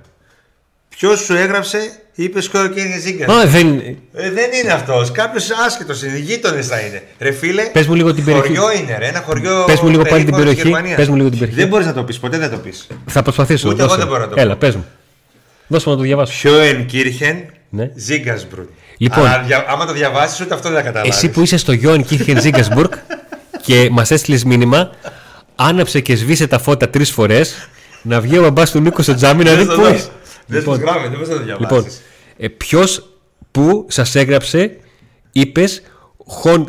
Ποιος 0.99 1.21
σου 1.21 1.35
έγραψε, 1.35 1.79
είπες 2.15 2.45
σκόρο 2.45 2.69
και 2.69 2.81
είναι 2.81 2.99
ζήγκα. 2.99 3.33
Α, 3.33 3.47
δεν... 3.47 3.67
Ε, 4.13 4.31
δεν 4.31 4.51
είναι 4.63 4.73
αυτός. 4.73 5.11
Κάποιος 5.11 5.51
άσχετος 5.67 6.03
είναι. 6.03 6.19
Γείτονες 6.19 6.67
θα 6.67 6.81
είναι. 6.81 7.03
Ρε 7.19 7.33
φίλε, 7.33 7.63
πες 7.63 7.87
μου 7.87 7.95
λίγο 7.95 8.15
την 8.15 8.25
περιοχή. 8.25 8.57
Χωριό 8.57 8.73
είναι, 8.81 8.97
ρε. 8.99 9.07
Ένα 9.07 9.21
χωριό. 9.21 9.65
Πες 9.67 9.81
μου 9.81 9.89
λίγο 9.89 10.03
πάλι 10.03 10.25
την 10.25 10.35
περιοχή. 10.35 10.71
Πες 10.97 11.09
μου 11.09 11.17
λίγο 11.17 11.29
την 11.29 11.39
περιοχή. 11.39 11.61
Δεν 11.61 11.69
μπορείς 11.69 11.87
να 11.87 11.93
το 11.93 12.03
πεις, 12.03 12.19
ποτέ 12.19 12.39
δεν 12.39 12.51
το 12.51 12.57
πεις. 12.57 12.87
Θα 13.07 13.23
προσπαθήσω. 13.23 13.69
Ούτε 13.69 13.83
εγώ 13.83 13.97
δεν 13.97 14.07
μπορώ 14.07 14.21
να 14.21 14.29
το 14.29 14.35
πω. 14.35 14.41
Έλα, 14.41 14.57
πες 14.57 14.77
μου. 14.77 14.87
Δώσε 15.67 15.89
μου 15.89 15.95
να 15.95 16.01
το 16.01 16.07
διαβάσω. 16.07 16.33
Χιόεν 16.33 16.87
Κίρχεν 16.87 17.45
ναι. 17.69 17.91
Ζίγκασμπουργκ. 17.95 18.67
Λοιπόν, 18.97 19.27
Αλλά, 19.27 19.65
άμα 19.69 19.87
το 19.87 19.93
διαβάσεις, 19.93 20.41
ούτε 20.41 20.55
αυτό 20.55 20.69
δεν 20.69 20.79
θα 20.79 20.85
καταλάβεις. 20.85 21.17
Εσύ 21.17 21.29
που 21.29 21.43
είσαι 21.43 21.57
στο 21.57 21.73
Γιώεν 21.73 22.05
Κίρχεν 22.05 22.41
Ζίγκασμπουργκ 22.41 22.91
και 23.63 23.89
μας 23.91 24.11
έστειλες 24.11 24.45
μήνυμα, 24.45 24.91
άναψε 25.55 26.01
και 26.01 26.17
σβήσε 26.17 26.47
τα 26.47 26.59
φώτα 26.59 26.89
τρεις 26.89 27.11
φορές, 27.11 27.69
να 28.03 28.21
βγει 28.21 28.39
ο 28.39 28.43
μπαμπάς 28.43 28.71
του 28.71 28.81
Νίκος 28.81 29.05
στο 29.05 29.15
τζάμι 29.15 29.45
να 29.45 29.55
δει 29.55 29.65
πού 29.65 29.81
είσαι. 29.95 30.09
Δεν 30.49 30.59
λοιπόν, 30.59 30.81
γράφει, 30.81 31.09
δεν 31.09 31.19
το 31.19 31.43
διαβάσεις. 31.43 31.59
Λοιπόν, 31.59 31.87
ε, 32.37 32.49
ποιος 32.49 33.09
που 33.51 33.87
σας 33.89 34.15
έγραψε, 34.15 34.77
είπες. 35.33 35.83
Χον... 36.27 36.69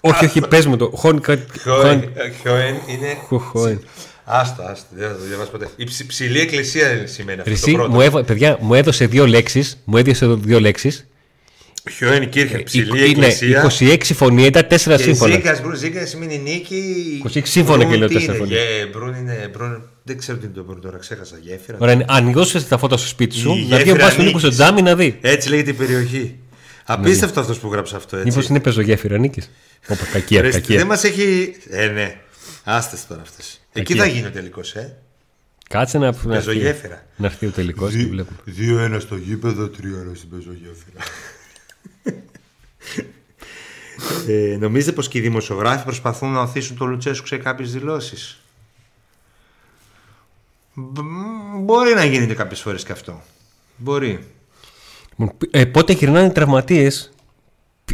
Όχι, 0.00 0.24
όχι, 0.24 0.40
πες 0.40 0.66
μου 0.66 0.76
το. 0.76 0.90
Χον... 0.94 1.22
Χόεν 2.42 2.74
είναι. 2.86 3.16
Άστα, 4.24 4.70
άστα, 4.70 4.86
δεν 4.90 5.08
θα 5.08 5.14
το 5.16 5.24
διαβάσει 5.24 5.50
ποτέ. 5.50 5.68
Η 5.76 5.86
ψηλή 6.06 6.40
εκκλησία 6.40 7.06
σημαίνει 7.06 7.38
αυτό. 7.38 7.50
Ρισί, 7.50 7.72
το 7.72 7.88
μου, 7.88 8.00
έβα, 8.00 8.24
παιδιά, 8.24 8.58
μου 8.60 8.74
έδωσε 8.74 9.06
δύο 9.06 9.26
λέξεις. 9.26 9.82
Μου 9.84 9.96
έδωσε 9.96 10.26
δύο 10.26 10.60
λέξεις 10.60 11.06
Ποιο 11.84 12.14
είναι 12.14 12.28
η 12.32 12.62
ψηλή 12.62 13.02
εκκλησία. 13.04 13.70
26 13.80 13.98
φωνήεντα, 14.02 14.66
4 14.70 14.76
σύμφωνα. 14.76 15.34
Ζήκα, 15.34 15.58
Μπρουν, 15.62 15.76
Ζήκα 15.76 16.06
σημαίνει 16.06 16.38
νίκη. 16.38 17.22
26 17.34 17.40
σύμφωνα 17.44 17.84
και 17.84 17.96
λέω 17.96 18.08
4 18.08 18.34
φωνή. 18.38 18.54
Μπρουν 18.92 19.14
είναι, 19.14 19.50
Μπρουν, 19.52 19.90
δεν 20.02 20.18
ξέρω 20.18 20.38
τι 20.38 20.44
είναι 20.44 20.54
το 20.54 20.64
Μπρουν 20.64 20.80
τώρα, 20.80 20.98
ξέχασα. 20.98 21.36
Γέφυρα. 21.42 21.78
Ωραία, 21.80 22.04
ανοιγώσει 22.08 22.68
τα 22.68 22.78
φώτα 22.78 22.96
στο 22.96 23.08
σπίτι 23.08 23.34
σου, 23.34 23.66
να 23.68 23.78
βγει 23.78 23.90
ο 23.90 23.96
πα 23.96 24.14
του 24.14 24.22
Νίκου 24.22 24.38
στο 24.38 24.48
τζάμι 24.48 24.82
να 24.82 24.96
δει. 24.96 25.18
Έτσι 25.20 25.48
λέγεται 25.48 25.70
η 25.70 25.74
περιοχή. 25.74 26.38
Απίστευτο 26.84 27.40
αυτός 27.40 27.58
που 27.58 27.72
γράψει 27.72 27.94
αυτό 27.94 28.16
έτσι. 28.16 28.28
Μήπως 28.28 28.48
είναι 28.48 28.60
πεζογέφυρα 28.60 29.18
νίκης. 29.18 29.50
Όπα, 29.88 30.04
κακία, 30.12 30.50
κακία. 30.50 30.76
Δεν 30.76 30.86
μας 30.86 31.04
έχει. 31.04 31.54
Ε, 31.70 31.86
ναι. 31.86 32.20
Άστες 32.64 33.06
τώρα 33.06 33.20
αυτές. 33.20 33.60
Εκεί 33.72 33.94
θα 33.94 34.06
γίνει 34.06 34.26
ο 34.26 34.30
τελικός, 34.30 34.74
ε. 34.74 34.96
Κάτσε 35.68 35.98
να, 35.98 36.14
να, 36.22 36.42
να 37.16 37.26
έρθει 37.26 37.46
ο 37.46 37.50
τελικός 37.50 37.92
και 37.92 38.06
βλέπουμε. 38.06 38.38
2-1 38.96 39.00
στο 39.00 39.16
γήπεδο, 39.16 39.64
3-1 39.64 39.70
στην 40.14 40.28
πεζογέφυρα. 40.28 41.02
ε, 44.28 44.56
νομίζετε 44.56 44.92
πως 44.92 45.08
και 45.08 45.18
οι 45.18 45.20
δημοσιογράφοι 45.20 45.84
προσπαθούν 45.84 46.32
να 46.32 46.40
οθήσουν 46.40 46.76
το 46.76 46.84
Λουτσέσκου 46.84 47.26
σε 47.26 47.36
κάποιες 47.36 47.72
δηλώσεις; 47.72 48.41
Μπορεί 50.74 51.94
να 51.94 52.04
γίνεται 52.04 52.34
κάποιες 52.34 52.60
φορές 52.60 52.84
και 52.84 52.92
αυτό. 52.92 53.20
Μπορεί. 53.76 54.26
Λοιπόν, 55.16 55.36
ε, 55.50 55.64
πότε 55.64 55.92
γυρνάνε 55.92 56.26
οι 56.26 56.32
τραυματίες 56.32 57.12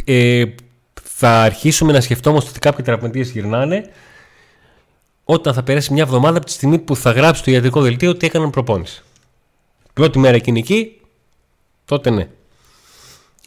ε, 0.03 0.45
θα 1.03 1.41
αρχίσουμε 1.41 1.91
να 1.91 2.01
σκεφτόμαστε 2.01 2.49
ότι 2.49 2.59
κάποιοι 2.59 2.85
τραυματίες 2.85 3.29
γυρνάνε 3.29 3.89
όταν 5.23 5.53
θα 5.53 5.63
περάσει 5.63 5.93
μια 5.93 6.03
εβδομάδα 6.03 6.37
από 6.37 6.45
τη 6.45 6.51
στιγμή 6.51 6.79
που 6.79 6.95
θα 6.95 7.11
γράψει 7.11 7.43
το 7.43 7.51
ιατρικό 7.51 7.81
δελτίο 7.81 8.09
ότι 8.09 8.25
έκαναν 8.25 8.49
προπόνηση. 8.49 9.03
Πρώτη 9.93 10.19
μέρα 10.19 10.35
εκείνη 10.35 10.59
εκεί, 10.59 11.01
τότε 11.85 12.09
ναι. 12.09 12.27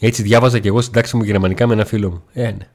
Έτσι 0.01 0.23
διάβαζα 0.23 0.59
και 0.59 0.69
εγώ 0.69 0.81
στην 0.81 0.93
τάξη 0.93 1.17
μου 1.17 1.23
γερμανικά 1.23 1.67
με 1.67 1.73
ένα 1.73 1.85
φίλο 1.85 2.11
μου. 2.11 2.25
Ε, 2.33 2.43
ναι. 2.43 2.69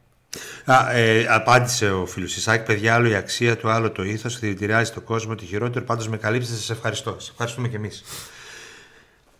Α, 0.65 0.91
ε, 0.91 1.25
απάντησε 1.30 1.91
ο 1.91 2.05
φίλος 2.05 2.36
Ισάκη, 2.36 2.65
παιδιά, 2.65 2.93
άλλο 2.93 3.07
η 3.09 3.15
αξία 3.15 3.57
του, 3.57 3.69
άλλο 3.69 3.91
το 3.91 4.03
ήθος, 4.03 4.39
δηλητηριάζει 4.39 4.91
τον 4.91 5.03
κόσμο, 5.03 5.36
τη 5.36 5.45
χειρότερο. 5.45 5.86
Πάντως 5.86 6.09
με 6.09 6.17
καλύψετε, 6.17 6.57
σα 6.57 6.73
ευχαριστώ. 6.73 7.15
Σα 7.19 7.32
ευχαριστούμε 7.32 7.67
κι 7.67 7.75
εμείς. 7.75 8.03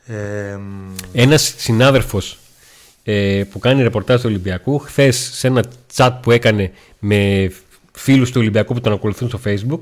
Ε, 0.06 0.60
Ένας 1.14 1.54
συνάδελφος 1.58 2.40
ε, 3.04 3.44
που 3.52 3.60
κάνει 3.60 3.82
ρεπορτάζ 3.82 4.22
του 4.22 4.28
Ολυμπιακού, 4.30 4.80
χθες 4.80 5.30
σε 5.34 5.48
ένα 5.48 5.64
chat 5.96 6.12
που 6.22 6.32
έκανε 6.32 6.72
με 7.00 7.52
φίλους 7.92 8.32
του 8.32 8.40
Ολυμπιακού 8.40 8.74
που 8.74 8.82
τον 8.82 8.94
ακολουθούν 8.94 9.28
στο 9.28 9.40
Facebook, 9.46 9.80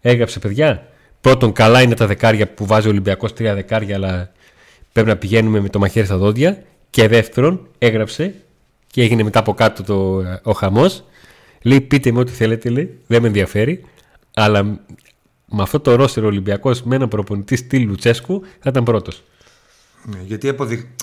έγραψε 0.00 0.38
παιδιά. 0.38 0.88
Πρώτον, 1.20 1.52
καλά 1.52 1.82
είναι 1.82 1.94
τα 1.94 2.06
δεκάρια 2.06 2.48
που 2.48 2.66
βάζει 2.66 2.86
ο 2.86 2.90
Ολυμπιακός, 2.90 3.32
τρία 3.32 3.54
δεκάρια, 3.54 3.94
αλλά 3.94 4.32
πρέπει 4.92 5.08
να 5.08 5.16
πηγαίνουμε 5.16 5.60
με 5.60 5.68
το 5.68 5.78
μαχαίρι 5.78 6.06
στα 6.06 6.16
δόντια. 6.16 6.62
Και 6.90 7.08
δεύτερον, 7.08 7.68
έγραψε 7.78 8.34
και 8.90 9.02
έγινε 9.02 9.22
μετά 9.22 9.38
από 9.38 9.54
κάτω 9.54 9.82
το, 9.82 10.22
ο 10.42 10.52
χαμός. 10.52 11.04
Λέει: 11.62 11.80
Πείτε 11.80 12.12
μου 12.12 12.20
ό,τι 12.20 12.32
θέλετε, 12.32 12.68
λέει, 12.68 13.00
δεν 13.06 13.20
με 13.20 13.26
ενδιαφέρει. 13.26 13.84
Αλλά 14.34 14.62
με 15.50 15.62
αυτό 15.62 15.80
το 15.80 15.94
ρόστερο 15.94 16.26
Ολυμπιακός 16.26 16.82
με 16.82 16.94
ένα 16.94 17.08
προπονητή 17.08 17.56
στυλ 17.56 17.86
Λουτσέσκου 17.86 18.42
θα 18.60 18.68
ήταν 18.68 18.84
πρώτος. 18.84 19.22
ναι, 20.04 20.18
γιατί 20.24 20.48
αποδει... 20.48 20.94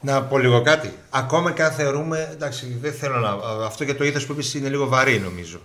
Να 0.00 0.22
πω 0.22 0.38
λίγο 0.38 0.62
κάτι. 0.62 0.92
Ακόμα 1.10 1.52
και 1.52 1.62
αν 1.62 1.72
θεωρούμε. 1.72 2.28
Εντάξει, 2.32 2.78
δεν 2.80 2.92
θέλω 2.92 3.18
να. 3.18 3.30
Αυτό 3.64 3.84
για 3.84 3.96
το 3.96 4.04
ήθο 4.04 4.26
που 4.26 4.32
είπες 4.32 4.54
είναι 4.54 4.68
λίγο 4.68 4.86
βαρύ, 4.86 5.18
νομίζω. 5.18 5.60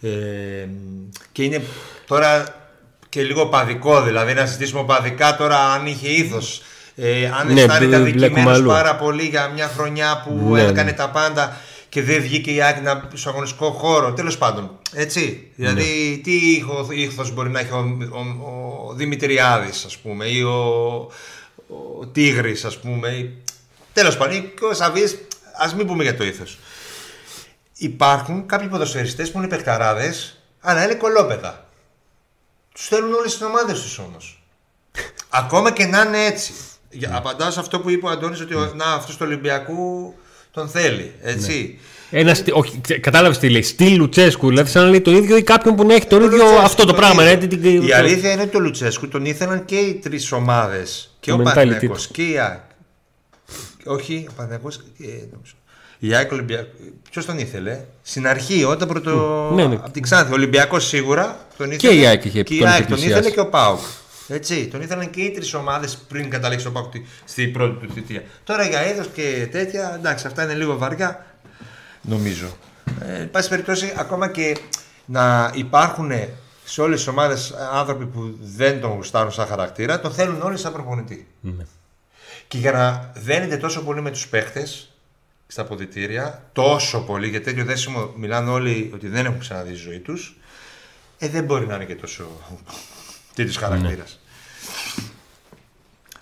Ε, 0.00 0.68
και 1.32 1.42
είναι 1.42 1.62
τώρα 2.06 2.54
και 3.08 3.22
λίγο 3.22 3.46
παδικό, 3.46 4.02
δηλαδή 4.02 4.34
να 4.34 4.46
συζητήσουμε 4.46 4.84
παδικά 4.84 5.36
τώρα 5.36 5.58
αν 5.58 5.86
είχε 5.86 6.08
ήθο. 6.08 6.38
Ε, 6.96 7.26
αν 7.26 7.52
Ναι, 7.52 7.60
αισθάνεται 7.60 7.86
μπλε- 7.86 8.00
βλέπουμε 8.00 8.24
αδικημένος 8.26 8.56
αλλού. 8.58 8.68
πάρα 8.68 8.96
πολύ 8.96 9.22
για 9.22 9.48
μια 9.48 9.68
χρονιά 9.68 10.22
που 10.26 10.54
Ναι, 10.54 10.62
έκανε 10.62 10.90
ναι. 10.90 10.96
τα 10.96 11.10
πάντα 11.10 11.56
και 11.88 12.02
δεν 12.02 12.22
βγήκε 12.22 12.50
η 12.50 12.62
Άκη 12.62 12.80
να 12.80 13.08
στο 13.14 13.28
αγωνιστικό 13.30 13.70
χώρο. 13.70 14.12
Τέλος 14.12 14.38
πάντων. 14.38 14.78
Έτσι. 14.94 15.50
Δηλαδή, 15.56 16.12
Ναι. 16.16 16.22
τι 16.22 16.50
ήθο, 16.50 16.86
ήθος 16.90 17.32
μπορεί 17.34 17.50
να 17.50 17.60
έχει 17.60 17.72
ο, 17.72 17.98
ο, 18.12 18.18
ο 18.88 18.92
Δημητριάδης, 18.94 19.84
ας 19.84 19.96
πούμε, 19.98 20.26
ή 20.26 20.42
ο, 20.42 20.56
ο 22.00 22.06
Τίγρης, 22.12 22.64
ας 22.64 22.78
πούμε. 22.78 23.08
ή- 23.08 23.30
Τέλος 23.92 24.16
πάντων, 24.16 24.36
ή 24.36 24.52
και 24.58 24.64
ο 24.64 24.74
Σαββής, 24.74 25.18
ας 25.58 25.74
μην 25.74 25.86
πούμε 25.86 26.02
για 26.02 26.16
το 26.16 26.24
ήθος. 26.24 26.58
Υπάρχουν 27.76 28.46
κάποιοι 28.46 28.68
ποδοσφαιριστές 28.68 29.30
που 29.30 29.38
είναι 29.38 29.48
παιχταράδες, 29.48 30.42
αλλά 30.60 30.84
είναι 30.84 30.94
κολόπεδα. 30.94 31.66
Τους 32.74 32.86
θέλουν 32.86 33.12
όλες 33.12 33.32
τις 33.32 33.42
ομάδες 33.42 33.80
τους 33.82 33.98
όμως. 33.98 34.42
Ακόμα 35.40 35.72
και 35.72 35.86
να 35.86 36.00
είναι 36.02 36.24
έτσι. 36.24 36.52
Για, 36.92 37.10
απαντάω 37.16 37.50
σε 37.50 37.60
αυτό 37.60 37.80
που 37.80 37.90
είπε 37.90 38.06
ο 38.06 38.10
Αντώνης 38.10 38.40
ότι 38.40 38.54
ο, 38.54 38.72
να, 38.76 38.84
αυτός 38.84 39.16
του 39.16 39.22
Ολυμπιακού 39.26 40.14
τον 40.50 40.68
θέλει. 40.68 41.12
Έτσι. 41.22 41.78
Ένας 42.10 42.38
στυλ, 42.38 42.52
όχι, 42.56 42.80
ξε- 42.80 43.00
κατάλαβες 43.00 43.38
τι 43.38 43.48
λέει. 43.48 43.62
Στυλ 43.62 43.96
Λουτσέσκου, 43.96 44.48
δηλαδή 44.48 44.70
σαν 44.70 44.82
να 44.84 44.88
λέει 44.90 45.00
το 45.00 45.10
ίδιο 45.10 45.36
ή 45.36 45.42
κάποιον 45.42 45.74
που 45.76 45.86
να 45.86 45.94
έχει 45.94 46.06
το 46.06 46.18
Το 46.18 46.24
ίδιο 46.24 46.36
Λουτσέσκου 46.36 46.62
αυτό 46.64 46.82
το 46.84 46.88
τον 46.88 46.96
πράγμα. 47.00 47.22
ίδιο. 47.22 47.34
ναι, 47.34 47.46
την- 47.46 47.60
την- 47.62 47.82
Η 47.82 47.86
το- 47.88 47.94
αλήθεια 47.96 48.32
είναι 48.32 48.42
ότι 48.42 48.50
το 48.50 48.58
Λουτσέσκου 48.58 49.08
τον 49.08 49.24
ήθελαν 49.24 49.64
και 49.64 49.76
οι 49.76 49.94
τρεις 49.94 50.32
ομάδες. 50.32 51.16
Και 51.20 51.30
Το 51.30 51.36
ο 51.36 51.40
mentality 51.40 51.44
Παναθηναϊκός 51.44 52.06
του. 52.06 52.12
και 52.12 52.22
η 52.22 52.38
ΑΕΚ. 52.38 52.60
Όχι, 53.84 54.26
ο 54.30 54.32
Παναθηναϊκός 54.36 54.76
και 54.98 55.04
νομίζω. 55.04 55.54
Η 55.98 56.14
ΑΕΚ 56.14 56.32
Ολυμπιακό. 56.32 56.68
Ποιος 57.10 57.24
τον 57.24 57.38
ήθελε, 57.38 57.80
στην 58.02 58.26
αρχή, 58.26 58.64
όταν 58.64 58.88
πρώτο. 58.88 59.50
Ναι, 59.54 59.66
ναι. 59.66 59.74
Από 59.74 59.90
την 59.90 60.02
Ξάνθη. 60.02 60.30
Ο 60.30 60.34
Ολυμπιακός 60.34 60.86
σίγουρα 60.86 61.46
τον 61.56 61.70
ήθελε. 61.70 61.94
η 61.94 62.06
ΑΕΚ 62.06 62.24
είχε- 62.24 62.42
και 62.42 62.54
η 62.54 62.58
τον 62.58 62.66
είχε 62.66 62.76
ΑΕΚ 62.76 62.86
τον 62.86 62.96
πλησιάσει. 62.96 63.18
ήθελε 63.20 63.34
και 63.34 63.40
ο 63.40 63.46
Πάουκ. 63.48 63.78
Έτσι, 64.28 64.66
τον 64.68 64.82
ήθελαν 64.82 65.10
και 65.10 65.20
οι 65.20 65.30
τρεις 65.30 65.54
ομάδες 65.54 65.96
πριν 66.08 66.30
καταλήξει 66.30 66.66
ο 66.66 66.72
Πάουκ 66.72 66.92
τη- 66.92 67.02
στην 67.24 67.52
πρώτη 67.52 67.86
του 67.86 67.92
θητεία. 67.92 68.22
Τώρα 68.44 68.66
για 68.68 68.86
είδος 68.90 69.08
και 69.14 69.48
τέτοια, 69.50 69.94
εντάξει, 69.94 70.26
αυτά 70.26 70.42
είναι 70.44 70.54
λίγο 70.54 70.76
βαριά. 70.78 71.26
Νομίζω. 72.02 72.46
Ε, 73.00 73.14
εν 73.20 73.30
πάση 73.30 73.48
περιπτώσει, 73.48 73.92
ακόμα 73.96 74.28
και 74.30 74.56
να 75.04 75.50
υπάρχουν 75.54 76.10
σε 76.64 76.80
όλες 76.80 76.98
τις 76.98 77.08
ομάδες 77.08 77.54
άνθρωποι 77.72 78.06
που 78.06 78.36
δεν 78.40 78.80
τον 78.80 78.90
γουστάρουν 78.90 79.32
σαν 79.32 79.46
χαρακτήρα, 79.46 80.00
τον 80.00 80.12
θέλουν 80.12 80.42
όλοι 80.42 80.58
σαν 80.58 80.72
προπονητή. 80.72 81.26
Ναι. 81.40 81.64
Και 82.48 82.58
για 82.58 82.72
να 82.72 83.10
δένεται 83.14 83.56
τόσο 83.56 83.82
πολύ 83.82 84.00
με 84.02 84.10
τους 84.10 84.28
παίχτες 84.28 84.90
στα 85.46 85.62
αποδητήρια, 85.62 86.48
τόσο 86.52 87.00
πολύ, 87.04 87.28
γιατί 87.28 87.44
τέτοιο 87.44 87.64
δέσιμο 87.64 88.12
μιλάνε 88.16 88.50
όλοι 88.50 88.90
ότι 88.94 89.08
δεν 89.08 89.26
έχουν 89.26 89.38
ξαναδεί 89.38 89.70
τη 89.70 89.76
ζωή 89.78 89.98
τους, 89.98 90.36
ε, 91.18 91.28
δεν 91.28 91.44
μπορεί 91.44 91.66
να 91.66 91.74
είναι 91.74 91.84
και 91.84 91.94
τόσο 91.94 92.24
τέτοιος 93.34 93.56
χαρακτήρας. 93.56 94.20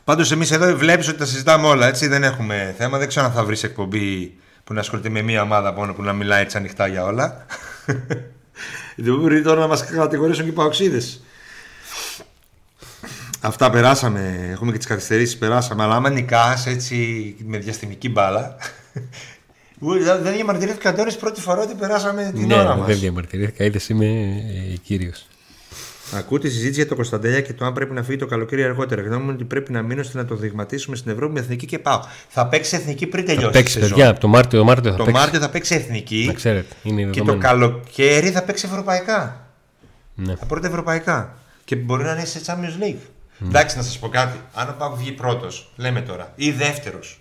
Πάντως, 0.05 0.33
εμείς 0.33 0.51
εδώ 0.51 0.77
βλέπεις 0.77 1.09
ότι 1.09 1.19
τα 1.19 1.27
συζητάμε 1.27 1.67
όλα, 1.67 1.87
έτσι. 1.87 2.07
Δεν 2.07 2.23
έχουμε 2.23 2.75
θέμα. 2.79 2.99
Δεν 2.99 3.09
ξέρω 3.09 3.27
αν 3.27 3.33
θα 3.33 3.45
βρεις 3.45 3.63
εκπομπή 3.63 4.35
που 4.65 4.75
να 4.75 4.81
ασχολείται 4.81 5.09
με 5.09 5.23
μία 5.23 5.43
ομάδα 5.43 5.73
μόνο 5.73 5.95
που 5.95 6.03
να 6.03 6.13
μιλάει 6.13 6.43
έτσι 6.43 6.57
ανοιχτά 6.57 6.87
για 6.87 7.05
όλα. 7.05 7.47
Δεν 8.97 9.17
μπορεί 9.19 9.43
τώρα 9.43 9.61
να 9.61 9.67
μας 9.67 9.85
κατηγορήσουν 9.85 10.45
και 10.45 10.51
οι 10.51 10.53
παοξίδες. 10.53 11.21
Αυτά 13.41 13.71
περάσαμε. 13.71 14.49
Έχουμε 14.51 14.73
και 14.73 14.79
τις 14.79 14.87
καθυστερήσεις, 14.87 15.39
περάσαμε. 15.39 15.83
Αλλά 15.83 15.95
άμα 15.95 16.11
νικάς 16.11 16.67
έτσι 16.67 17.37
με 17.45 17.59
διαστημική 17.59 18.09
μπάλα. 18.09 18.57
δεν 20.23 20.33
διαμαρτυρήθηκα 20.33 20.91
ο 20.91 20.93
Αντώνης 20.93 21.17
πρώτη 21.17 21.41
φορά 21.41 21.63
ότι 21.63 21.75
περάσαμε 21.75 22.33
την 22.35 22.47
Ναι, 22.47 22.55
ώρα 22.55 22.77
μας. 22.77 22.87
δεν 22.87 22.99
διαμαρτυρήθηκα. 22.99 23.65
Είδες 23.65 23.89
είμαι 23.89 24.07
ε, 24.73 24.77
κύριος. 24.83 25.27
Ακούτε 26.15 26.49
τη 26.49 26.55
συζήτηση 26.55 26.81
για 26.81 26.89
το 26.89 26.95
Κωνσταντέλια 26.95 27.41
και 27.41 27.53
το 27.53 27.65
αν 27.65 27.73
πρέπει 27.73 27.93
να 27.93 28.03
φύγει 28.03 28.19
το 28.19 28.27
καλοκαίρι 28.27 28.65
αργότερα. 28.65 29.03
Γνώμη 29.03 29.25
μου 29.25 29.31
ότι 29.35 29.45
πρέπει 29.45 29.73
να 29.73 29.83
μείνω 29.83 30.01
ώστε 30.01 30.19
να 30.19 30.25
το 30.25 30.35
δειγματίσουμε 30.35 30.97
στην 30.97 31.11
Ευρώπη 31.11 31.33
με 31.33 31.41
εθνική 31.41 31.67
και 31.67 31.79
πάω. 31.79 32.01
Θα 32.29 32.47
παίξει 32.47 32.77
εθνική 32.77 33.07
πριν 33.07 33.25
τελειώσει. 33.25 33.47
Θα 33.47 33.53
παίξει, 33.53 33.79
η 33.79 33.81
σεζόν. 33.81 33.99
παιδιά. 33.99 34.13
Το 34.15 34.29
Μάρτιο, 34.29 34.59
το 34.59 34.65
Μάρτιο 34.65 34.91
θα 34.91 34.97
Το 34.97 35.05
παίξει. 35.05 35.21
Μάρτιο 35.21 35.41
θα 35.41 35.51
παίξει 35.51 35.75
εθνική 35.75 36.25
Να 36.27 36.33
ξέρετε. 36.33 36.75
Είναι 36.83 37.03
και 37.03 37.07
το 37.19 37.25
δεδομένο. 37.25 37.41
καλοκαίρι 37.49 38.31
θα 38.31 38.43
παίξει 38.43 38.67
ευρωπαϊκά. 38.71 39.47
Ναι. 40.15 40.35
Τα 40.37 40.45
πρώτα 40.47 40.67
ευρωπαϊκά. 40.67 41.35
Και 41.65 41.77
μπορεί 41.77 42.03
να 42.05 42.11
είναι 42.13 42.25
σε 42.25 42.41
Champions 42.47 42.83
League. 42.85 43.01
Εντάξει, 43.45 43.77
να 43.77 43.83
σας 43.83 43.99
πω 43.99 44.09
κάτι. 44.09 44.39
Αν 44.55 44.69
ο 44.69 44.75
Πάουκ 44.79 44.97
βγει 44.97 45.13
πρώτος, 45.13 45.73
λέμε 45.77 46.01
τώρα, 46.01 46.33
ή 46.37 46.51
δεύτερος, 46.51 47.21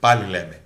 πάλι 0.00 0.24
λέμε. 0.30 0.60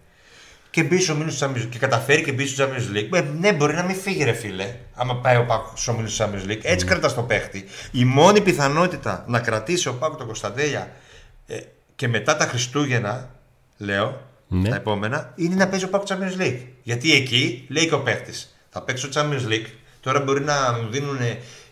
Και 0.73 0.83
μπει 0.83 1.01
στου 1.01 1.13
ομίλου 1.17 1.31
του 1.31 1.39
Champions 1.39 1.63
League 1.63 1.69
και 1.71 1.79
καταφέρει 1.79 2.23
και 2.23 2.33
μπει 2.33 2.47
στου 2.47 2.63
Champions 2.65 2.97
League. 2.97 3.09
Ε, 3.19 3.23
ναι, 3.39 3.53
μπορεί 3.53 3.75
να 3.75 3.83
μην 3.83 3.97
φύγει, 3.97 4.25
ρε 4.25 4.33
φίλε. 4.33 4.75
Άμα 4.95 5.17
πάει 5.17 5.37
ο 5.37 5.45
Πάουκ 5.45 5.65
στου 5.75 5.93
ομίλου 5.97 6.09
του 6.09 6.17
Champions 6.17 6.51
League. 6.51 6.61
Έτσι 6.63 6.87
κρατάς 6.87 7.15
το 7.15 7.23
παίχτη. 7.23 7.65
Η 7.93 8.05
μόνη 8.05 8.41
πιθανότητα 8.41 9.25
να 9.29 9.41
κρατήσει 9.41 9.89
ο 9.89 9.95
Πάουκ 9.95 10.17
τον 10.17 10.27
Κωνσταντέλια 10.27 10.93
ε, 11.47 11.57
και 11.97 12.09
μετά 12.09 12.37
τα 12.37 12.45
Χριστούγεννα, 12.45 13.31
λέω, 13.79 14.21
Ναι. 14.49 14.69
τα 14.69 14.75
επόμενα, 14.77 15.33
είναι 15.37 15.55
να 15.55 15.69
παίζει 15.69 15.85
ο 15.85 15.89
Πάουκ 15.89 16.07
Champions 16.09 16.41
League. 16.43 16.61
Γιατί 16.83 17.13
εκεί 17.13 17.67
λέει 17.69 17.87
και 17.89 17.95
ο 17.95 18.01
παίχτης, 18.01 18.57
θα 18.71 18.83
παίξω 18.83 19.09
Champions 19.15 19.49
League. 19.53 19.67
Τώρα 20.01 20.21
μπορεί 20.21 20.41
να 20.41 20.55
μου 20.83 20.89
δίνουν 20.91 21.19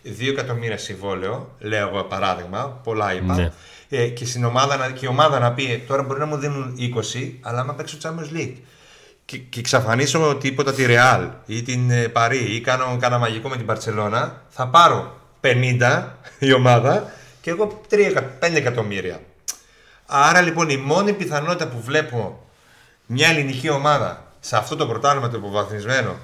2 0.03 0.27
εκατομμύρια 0.29 0.77
συμβόλαιο, 0.77 1.55
λέω 1.59 1.87
εγώ 1.87 2.03
παράδειγμα, 2.03 2.79
πολλά 2.83 3.13
είπα. 3.13 3.35
Ναι. 3.35 3.51
Ε, 3.89 4.07
και, 4.07 4.25
στην 4.25 4.43
ομάδα, 4.43 4.77
να- 4.77 4.89
και 4.91 5.05
η 5.05 5.07
ομάδα 5.07 5.39
να 5.39 5.51
πει 5.53 5.71
ε, 5.71 5.77
τώρα 5.77 6.03
μπορεί 6.03 6.19
να 6.19 6.25
μου 6.25 6.37
δίνουν 6.37 6.75
20, 6.79 7.31
αλλά 7.41 7.59
άμα 7.59 7.73
παίξω 7.73 7.97
Champions 8.03 8.37
League. 8.37 8.55
Και, 9.31 9.37
και 9.37 9.59
εξαφανίσω 9.59 10.37
τίποτα 10.41 10.73
τη 10.73 10.85
Real 10.87 11.29
ή 11.45 11.61
την 11.61 11.91
ε, 11.91 12.07
Παρί 12.07 12.37
ή 12.55 12.61
κάνω 12.61 12.97
κάνα 12.99 13.17
μαγικό 13.17 13.49
με 13.49 13.57
την 13.57 13.65
Παρσελώνα, 13.65 14.41
θα 14.49 14.67
πάρω 14.67 15.19
50 15.41 16.03
η 16.39 16.53
ομάδα 16.53 17.11
και 17.41 17.49
εγώ 17.49 17.81
3, 17.89 17.97
εκα- 17.97 18.37
5 18.39 18.53
εκατομμύρια. 18.55 19.19
Άρα 20.05 20.41
λοιπόν 20.41 20.69
η 20.69 20.77
μόνη 20.77 21.13
πιθανότητα 21.13 21.67
που 21.67 21.81
βλέπω 21.81 22.47
μια 23.05 23.27
ελληνική 23.29 23.69
ομάδα 23.69 24.25
σε 24.39 24.57
αυτό 24.57 24.75
το 24.75 24.87
πρωτάθλημα 24.87 25.29
το 25.29 25.37
υποβαθμισμένο 25.37 26.15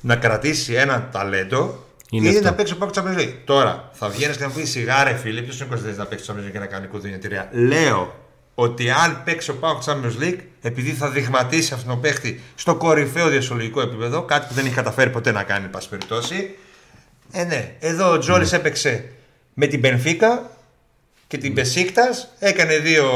να 0.00 0.16
κρατήσει 0.16 0.72
ένα 0.74 1.08
ταλέντο 1.12 1.84
Είναι 2.10 2.28
είναι, 2.28 2.36
αυτό. 2.38 2.48
να 2.50 2.54
παίξει 2.54 2.72
ο 2.72 2.76
Πάκος 2.76 2.96
Champions 2.98 3.18
League. 3.20 3.34
Τώρα 3.44 3.88
θα 3.92 4.08
βγαίνεις 4.08 4.36
και 4.36 4.44
να 4.44 4.50
πεις 4.50 4.70
σιγάρε 4.70 5.14
φίλε, 5.14 5.40
ποιος 5.40 5.56
είναι 5.56 5.64
ο 5.64 5.68
Κωνσταντίνο 5.68 6.02
να 6.02 6.08
παίξει 6.08 6.24
Champions 6.32 6.46
League 6.48 6.52
και 6.52 6.58
να 6.58 6.66
κάνει 6.66 6.86
κουδουνιατηρία. 6.86 7.48
Λέω 7.52 8.14
ότι 8.60 8.90
αν 8.90 9.22
παίξει 9.24 9.50
ο 9.50 9.54
Πάκο 9.54 9.78
Champions 9.84 10.22
League, 10.22 10.38
επειδή 10.62 10.90
θα 10.92 11.10
δειγματίσει 11.10 11.74
αυτόν 11.74 11.88
τον 11.88 12.00
παίχτη 12.00 12.40
στο 12.54 12.74
κορυφαίο 12.74 13.28
διασολογικό 13.28 13.80
επίπεδο, 13.80 14.22
κάτι 14.22 14.46
που 14.46 14.54
δεν 14.54 14.66
έχει 14.66 14.74
καταφέρει 14.74 15.10
ποτέ 15.10 15.32
να 15.32 15.42
κάνει, 15.42 15.64
εν 15.64 15.70
πάση 15.70 15.88
περιπτώσει. 15.88 16.56
Ε, 17.32 17.44
ναι, 17.44 17.74
εδώ 17.78 18.12
ο 18.12 18.18
Τζόρις 18.18 18.52
έπαιξε 18.52 19.04
με 19.54 19.66
την 19.66 19.80
Πενφύκα 19.80 20.50
και 21.26 21.38
την 21.38 21.54
Πεσίκτα, 21.54 22.02
έκανε 22.38 22.78
δύο 22.78 23.06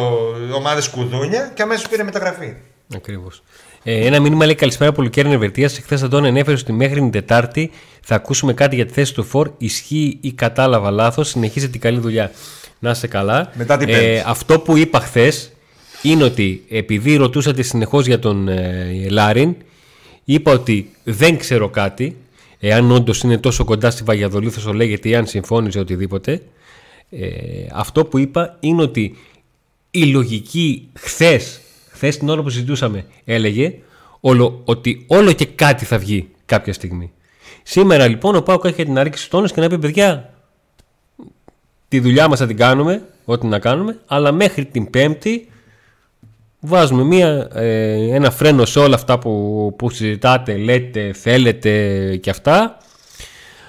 ομάδες 0.55 0.89
κουδούνια 0.89 1.51
και 1.55 1.63
αμέσως 1.63 1.89
πήρε 1.89 2.03
μεταγραφή. 2.03 2.55
Ακριβώς. 2.95 3.43
Ε, 3.83 4.07
ένα 4.07 4.21
μήνυμα 4.21 4.45
λέει 4.45 4.55
καλησπέρα 4.55 4.91
από 4.91 5.03
Λουκέρν 5.03 5.33
Ευερτία. 5.33 5.69
Χθε 5.69 5.99
Αντώνη 6.03 6.29
ανέφερε 6.29 6.57
ότι 6.57 6.73
μέχρι 6.73 7.01
την 7.01 7.11
Τετάρτη 7.11 7.71
θα 8.03 8.15
ακούσουμε 8.15 8.55
κάτι 8.55 8.75
για 8.75 8.87
τη 8.87 8.93
θέση 8.93 9.15
του 9.15 9.25
Φορ. 9.25 9.51
Ισχύει 9.59 10.19
ή 10.21 10.33
κατάλαβα 10.33 10.91
λάθος. 10.91 11.29
Συνεχίζει 11.29 11.71
την 11.71 11.81
καλή 11.81 11.99
δουλειά. 11.99 12.31
Να 12.83 12.91
είστε 12.91 13.07
καλά. 13.07 13.51
Μετά 13.55 13.77
την 13.77 13.87
Πέμπτη. 13.87 14.05
ε, 14.05 14.25
αυτό 14.27 14.61
που 14.61 14.77
είπα 14.77 15.01
χθες 15.01 15.53
είναι 16.03 16.25
ότι 16.25 16.65
επειδή 16.69 17.17
ρωτούσατε 17.17 17.63
συνεχώς 17.63 18.07
για 18.07 18.19
τον 18.19 18.49
ε, 18.49 19.07
Λάριν, 19.11 19.55
είπα 20.25 20.53
ότι 20.53 20.91
δεν 21.05 21.39
ξέρω 21.39 21.69
κάτι. 21.69 22.17
Εάν 22.59 22.91
όντως 22.91 23.21
είναι 23.23 23.39
τόσο 23.39 23.65
κοντά 23.65 23.91
στη 23.91 24.03
Βαγιαδολή, 24.03 24.51
θα 24.51 24.75
λέγεται 24.75 25.09
ή 25.09 25.15
αν 25.15 25.27
συμφώνησε 25.27 25.79
οτιδήποτε. 25.79 26.43
Ε, 27.11 27.27
αυτό 27.73 28.05
που 28.05 28.19
είπα 28.19 28.57
είναι 28.61 28.83
ότι 28.83 29.17
η 29.91 30.05
λογική 30.05 30.89
χθες, 30.99 31.61
χθες 31.91 32.19
την 32.19 32.29
ώρα 32.29 32.43
που 32.43 32.51
συζητούσαμε, 32.51 33.05
έλεγε 33.25 33.75
όλο, 34.21 34.61
ότι 34.65 35.05
όλο 35.07 35.33
και 35.33 35.47
κάτι 35.47 35.85
θα 35.85 35.99
βγει 35.99 36.29
κάποια 36.47 36.73
στιγμή. 36.73 37.13
Σήμερα 37.63 38.07
λοιπόν 38.07 38.37
ο 38.37 38.43
Πάουκ 38.43 38.65
έχει 38.65 38.85
την 38.85 38.99
άρχιση 38.99 39.31
τόνο 39.31 39.47
και 39.47 39.61
να 39.61 39.69
πει: 39.69 39.79
Παιδιά, 39.79 40.32
τη 41.93 42.01
δουλειά 42.01 42.29
μας 42.29 42.39
θα 42.39 42.47
την 42.47 42.57
κάνουμε, 42.57 43.03
ό,τι 43.25 43.47
να 43.47 43.59
κάνουμε, 43.59 43.99
αλλά 44.07 44.33
μέχρι 44.33 44.65
την 44.65 44.91
Πέμπτη 44.91 45.49
βάζουμε 46.61 47.03
μία, 47.03 47.49
ε, 47.55 48.15
ένα 48.15 48.31
φρένο 48.31 48.65
σε 48.65 48.79
όλα 48.79 48.95
αυτά 48.95 49.19
που, 49.19 49.75
που 49.79 49.91
συζητάτε, 49.91 50.57
λέτε, 50.57 51.13
θέλετε 51.13 51.71
και 52.17 52.31
αυτά. 52.31 52.79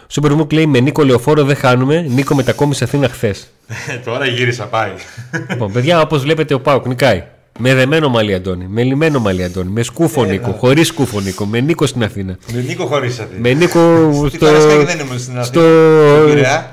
Σούπερ 0.07 0.33
Μουκ 0.33 0.51
λέει 0.51 0.65
με 0.65 0.79
Νίκο 0.79 1.03
Λεωφόρο 1.03 1.43
δεν 1.43 1.55
χάνουμε. 1.55 2.01
Νίκο 2.01 2.35
μετακόμισε 2.35 2.83
Αθήνα 2.83 3.09
χθες. 3.09 3.47
Τώρα 4.05 4.25
γύρισα 4.25 4.65
πάει. 4.65 4.91
λοιπόν, 5.49 5.71
παιδιά, 5.71 6.01
όπως 6.01 6.21
βλέπετε, 6.21 6.53
ο 6.53 6.59
Πάουκ 6.59 6.85
νικάει. 6.85 7.23
Με 7.59 7.73
δεμένο 7.73 8.09
μαλλί 8.09 8.33
Αντώνη, 8.33 8.67
με 8.67 8.83
λιμένο 8.83 9.19
μαλλί 9.19 9.43
Αντώνη, 9.43 9.69
με 9.69 9.83
σκούφο 9.83 10.23
Νίκο, 10.25 10.51
χωρίς 10.51 10.87
σκούφο 10.87 11.19
Νίκο, 11.19 11.45
με 11.45 11.59
Νίκο 11.59 11.85
στην 11.85 12.03
Αθήνα. 12.03 12.37
Με 12.53 12.61
Νίκο 12.61 12.85
χωρίς 12.85 13.19
Αθήνα. 13.19 13.39
Με 13.39 13.53
Νίκο 13.53 13.79
στο. 14.29 14.83
δεν 14.85 14.99
ήμουν 14.99 15.19
στην 15.19 15.37
Αθήνα. 15.37 15.43
Στο, 15.43 15.61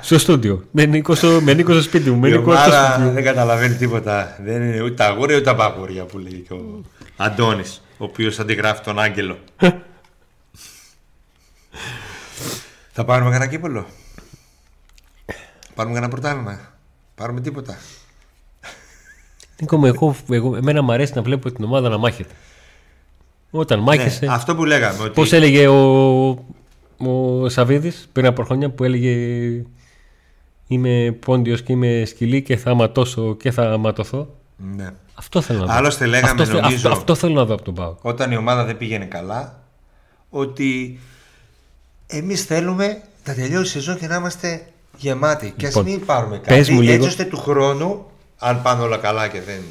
στο 0.01 0.19
στούντιο. 0.19 0.63
Με 0.71 0.85
Νίκο 0.85 1.15
στο, 1.15 1.39
με 1.41 1.53
Νίκο 1.53 1.71
στο 1.71 1.81
σπίτι 1.81 2.09
μου. 2.09 2.19
Με 2.19 2.27
Η 2.27 2.31
Νίκο 2.31 2.41
στο 2.43 2.51
ομάδα 2.51 2.91
σπίτι 2.91 3.07
μου. 3.07 3.13
δεν 3.13 3.23
καταλαβαίνει 3.23 3.75
τίποτα. 3.75 4.37
Δεν 4.43 4.61
είναι 4.61 4.81
ούτε 4.81 4.93
τα 4.93 5.05
αγόρια 5.05 5.35
ούτε 5.35 5.45
τα 5.45 5.55
παγόρια 5.55 6.05
που 6.05 6.17
λέει 6.17 6.45
και 6.47 6.53
ο 6.53 6.81
Αντώνης, 7.15 7.81
ο 7.97 8.03
οποίος 8.03 8.39
αντιγράφει 8.39 8.81
τον 8.81 8.99
Άγγελο. 8.99 9.37
Θα 12.91 13.05
πάρουμε 13.05 13.31
κανένα 13.31 13.51
κύπελο; 13.51 13.85
Πάρουμε 15.75 15.93
κανένα 15.95 16.11
πρωτάθλημα; 16.11 16.59
Πάρουμε 17.15 17.41
τίποτα; 17.41 17.77
Νίκο 19.61 19.77
μου, 19.77 19.85
εγώ, 19.85 20.15
εγώ, 20.29 20.55
εμένα 20.55 20.81
μου 20.81 20.91
αρέσει 20.91 21.11
να 21.15 21.21
βλέπω 21.21 21.51
την 21.51 21.63
ομάδα 21.63 21.89
να 21.89 21.97
μάχεται. 21.97 22.33
Όταν 23.51 23.79
μάχεσαι. 23.79 24.25
Ναι, 24.25 24.33
αυτό 24.33 24.55
που 24.55 24.65
λέγαμε. 24.65 25.03
Ότι... 25.03 25.09
Πώ 25.09 25.35
έλεγε 25.35 25.67
ο, 25.67 26.29
ο 26.97 27.49
Σαββίδης 27.49 28.09
πριν 28.11 28.25
από 28.25 28.43
χρόνια 28.43 28.69
που 28.69 28.83
έλεγε 28.83 29.15
Είμαι 30.71 31.17
πόντιος 31.25 31.61
και 31.61 31.71
είμαι 31.71 32.03
σκυλή 32.05 32.41
και 32.41 32.57
θα 32.57 32.73
ματώσω 32.73 33.35
και 33.35 33.51
θα 33.51 33.77
ματωθώ. 33.77 34.27
Ναι. 34.75 34.89
Αυτό 35.13 35.41
θέλω 35.41 35.59
να 35.59 35.65
δω. 35.65 35.73
Άλλωστε 35.73 36.05
λέγαμε, 36.05 36.41
αυτό, 36.41 36.55
νομίζω, 36.61 36.75
αυτό, 36.75 36.89
αυτό 36.89 37.15
θέλω 37.15 37.33
να 37.33 37.45
δω 37.45 37.53
από 37.53 37.63
τον 37.63 37.73
Πάο. 37.73 37.95
Όταν 38.01 38.31
η 38.31 38.35
ομάδα 38.35 38.63
δεν 38.63 38.77
πήγαινε 38.77 39.05
καλά, 39.05 39.63
ότι 40.29 40.99
εμείς 42.07 42.43
θέλουμε 42.45 43.01
να 43.25 43.33
τελειώσει 43.33 43.77
η 43.77 43.81
σεζόν 43.81 43.97
και 43.97 44.07
να 44.07 44.15
είμαστε 44.15 44.67
γεμάτοι. 44.97 45.53
Και 45.57 45.65
ας 45.67 45.75
Λοιπόν, 45.75 45.91
μην 45.91 46.05
πάρουμε 46.05 46.37
πες 46.37 46.57
κάτι. 46.57 46.73
μου 46.73 46.79
Έτσι 46.79 46.91
λίγο. 46.91 47.05
ώστε 47.05 47.23
του 47.23 47.37
χρόνου, 47.37 48.05
αν 48.43 48.61
πάνε 48.61 48.81
όλα 48.81 48.97
καλά 48.97 49.27
και 49.27 49.41
δεν 49.41 49.61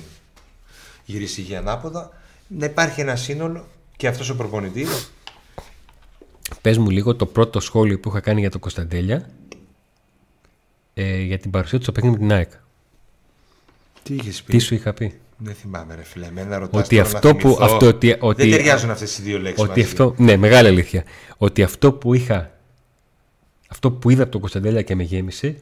γυρίσει 1.04 1.40
η 1.40 1.44
γη 1.44 1.56
ανάποδα, 1.56 2.10
να 2.46 2.66
υπάρχει 2.66 3.00
ένα 3.00 3.16
σύνολο 3.16 3.66
και 3.96 4.06
αυτός 4.08 4.28
ο 4.30 4.36
προπονητής. 4.36 5.10
Πες 6.60 6.78
μου 6.78 6.90
λίγο 6.90 7.14
το 7.16 7.26
πρώτο 7.26 7.60
σχόλιο 7.60 8.00
που 8.00 8.08
είχα 8.08 8.20
κάνει 8.20 8.40
για 8.40 8.50
τον 8.50 8.60
Κωνσταντέλια 8.60 9.28
ε, 10.94 11.20
για 11.20 11.38
την 11.38 11.50
παρουσία 11.50 11.78
του 11.78 11.82
στο 11.84 11.92
παιχνίδι 11.92 12.16
με 12.16 12.20
την 12.22 12.32
ΑΕΚ. 12.32 12.50
Τι 14.02 14.14
είχες 14.14 14.42
πει; 14.42 14.52
Τι 14.52 14.58
σου 14.58 14.74
είχα 14.74 14.92
πει; 14.92 15.20
Δεν 15.36 15.54
θυμάμαι, 15.54 15.94
ρε 15.94 16.02
φίλε. 16.04 16.26
Εμένα 16.26 16.58
ρωτάς 16.58 16.84
Ότι 16.84 16.96
τώρα 16.96 17.08
αυτό 17.08 17.28
να 17.28 17.34
που- 17.34 17.40
θυμηθώ. 17.40 17.64
αυτό 17.64 17.86
ότι- 17.86 18.16
ότι- 18.20 18.42
δεν 18.42 18.50
ταιριάζουν 18.50 18.90
αυτές 18.90 19.18
οι 19.18 19.22
δύο 19.22 19.38
λέξεις. 19.38 19.68
Ότι 19.68 19.82
αυτό, 19.82 20.14
ναι, 20.18 20.36
μεγάλη 20.36 20.68
αλήθεια. 20.68 21.04
Ότι 21.36 21.62
αυτό 21.62 21.92
που 21.92 22.14
είχα, 22.14 22.50
αυτό 23.68 23.90
που 23.90 24.10
είδα 24.10 24.22
από 24.22 24.32
τον 24.32 24.40
Κωνσταντέλια 24.40 24.82
και 24.82 24.94
με 24.94 25.02
γέμισε, 25.02 25.60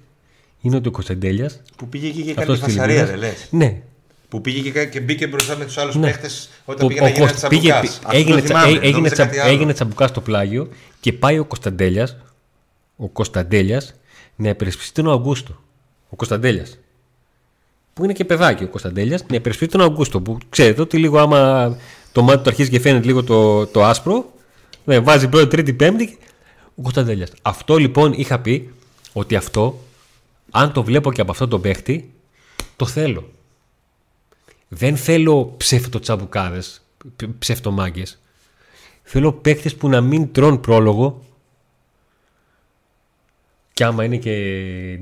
είναι 0.60 0.76
ότι 0.76 0.88
ο 0.88 0.90
Κωνσταντέλια. 0.90 1.50
Που 1.76 1.88
πήγε 1.88 2.06
εκεί 2.06 2.22
και 2.22 2.30
έκανε 2.30 2.52
τη 2.54 2.58
φασαρία, 2.60 3.06
δεν 3.06 3.18
λες; 3.18 3.46
Ναι, 3.50 3.80
Που 4.28 4.40
πήγε 4.40 4.70
και, 4.70 4.84
και 4.86 5.00
μπήκε 5.00 5.26
μπροστά 5.26 5.56
με 5.56 5.64
τους 5.64 5.78
άλλους 5.78 5.94
Ναι. 5.94 6.06
παίχτες 6.06 6.48
όταν 6.64 6.84
Ο- 6.86 6.88
πήγε 6.88 7.00
να 7.00 7.06
ο 7.06 7.08
γίνει 7.08 7.20
ένα 7.22 7.30
Κώστα- 7.32 7.48
πήγε- 7.48 7.70
τσαμπουκάς. 7.72 7.98
Αυτό 8.04 8.16
έγινε, 8.16 8.36
το 8.40 8.42
τσα- 8.44 8.46
θυμάμαι, 8.60 8.70
έ- 8.70 8.76
έγινε, 8.82 8.90
νόμιζα 8.96 9.14
τσα- 9.14 9.26
κάτι 9.26 9.38
άλλο. 9.38 9.50
έγινε 9.52 9.72
τσαμπουκά 9.72 10.06
στο 10.06 10.20
πλάγιο 10.20 10.68
και 11.00 11.12
πάει 11.12 11.38
ο 11.38 11.44
Κωνσταντέλιας 11.44 12.16
ο 12.96 13.08
Κωνσταντέλιας 13.08 13.94
να 14.36 14.48
υπερασπιστεί 14.48 15.02
τον 15.02 15.12
Αυγούστο. 15.12 15.52
Ο 16.10 16.16
Κωνσταντέλιας. 16.16 16.78
Που 17.94 18.04
είναι 18.04 18.12
και 18.12 18.24
παιδάκι 18.24 18.64
ο 18.64 18.68
Κωνσταντέλιας, 18.68 19.24
να 19.28 19.36
υπερασπιστεί 19.36 19.76
τον 19.78 19.86
Αυγούστο. 19.86 20.20
Που 20.20 20.38
ξέρετε 20.48 20.80
ότι 20.80 20.96
λίγο 20.98 21.18
άμα 21.18 21.76
το 22.12 22.22
μάτι 22.22 22.42
του 22.42 22.48
αρχίζει 22.48 22.70
και 22.70 22.80
φαίνεται 22.80 23.06
λίγο 23.06 23.22
το, 23.24 23.66
το 23.66 23.84
άσπρο, 23.84 24.32
ναι, 24.84 24.98
βάζει 24.98 25.28
πρώτη, 25.28 25.46
τρίτη, 25.46 25.72
πέμπτη. 25.72 26.18
Ο 26.74 26.82
Κωνσταντέλιας. 26.82 27.30
Αυτό 27.42 27.76
λοιπόν 27.76 28.12
είχα 28.12 28.38
πει 28.38 28.70
ότι 29.12 29.36
αυτό, 29.36 29.78
αν 30.50 30.72
το 30.72 30.84
βλέπω 30.84 31.12
και 31.12 31.20
από 31.20 31.30
αυτό 31.30 31.48
τον 31.48 31.60
παίχτη, 31.60 32.12
το 32.76 32.86
θέλω. 32.86 33.30
Δεν 34.68 34.96
θέλω 34.96 35.54
ψευτοτσαμπουκάδες, 35.56 36.82
ψ- 37.16 37.28
ψευτομάγκες. 37.38 38.18
Θέλω 39.02 39.32
παίκτες 39.32 39.74
που 39.76 39.88
να 39.88 40.00
μην 40.00 40.32
τρώνε 40.32 40.56
πρόλογο 40.58 41.22
και 43.72 43.84
άμα 43.84 44.04
είναι 44.04 44.16
και 44.16 44.32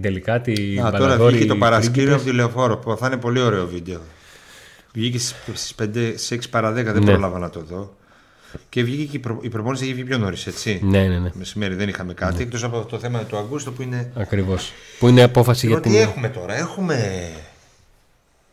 τελικά 0.00 0.40
τη 0.40 0.78
Α, 0.78 0.82
τώρα 0.82 0.98
Μπαλαδόρη 0.98 1.34
βγήκε 1.36 1.48
το 1.48 1.56
παρασκήνιο 1.56 1.92
πρίγκιπες. 1.94 2.20
από 2.20 2.30
τη 2.30 2.36
λεωφόρο 2.36 2.76
που 2.78 2.96
θα 2.96 3.06
είναι 3.06 3.16
πολύ 3.16 3.40
ωραίο 3.40 3.66
βίντεο. 3.66 4.00
Βγήκε 4.92 5.18
στις 5.18 5.74
5, 5.74 6.14
6 6.28 6.38
παρα 6.50 6.70
10, 6.70 6.74
δεν 6.74 6.98
Ναι. 6.98 7.10
πρόλαβα 7.10 7.38
να 7.38 7.50
το 7.50 7.60
δω. 7.60 7.96
Και 8.68 8.82
βγήκε 8.82 9.04
και 9.04 9.16
η, 9.16 9.20
προ... 9.20 9.38
η 9.42 9.48
προπόνηση 9.48 9.84
έχει 9.84 9.94
βγει 9.94 10.04
πιο 10.04 10.18
νωρίς, 10.18 10.46
έτσι. 10.46 10.80
Ναι, 10.82 11.02
ναι, 11.06 11.18
ναι. 11.18 11.30
Μεσημέρι 11.34 11.74
δεν 11.74 11.88
είχαμε 11.88 12.14
κάτι, 12.14 12.42
εκτός 12.42 12.64
από 12.64 12.84
το 12.84 12.98
θέμα 12.98 13.18
του 13.18 13.36
Αγκούστου 13.36 13.72
που 13.72 13.82
είναι. 13.82 14.10
Ακριβώς. 14.16 14.72
Που 14.98 15.08
είναι 15.08 15.22
απόφαση 15.22 15.66
για 15.66 15.76
Λοιπόν, 15.76 15.92
την... 15.92 16.00
τι 16.00 16.06
έχουμε 16.08 16.28
τώρα, 16.28 16.58
έχουμε 16.58 17.28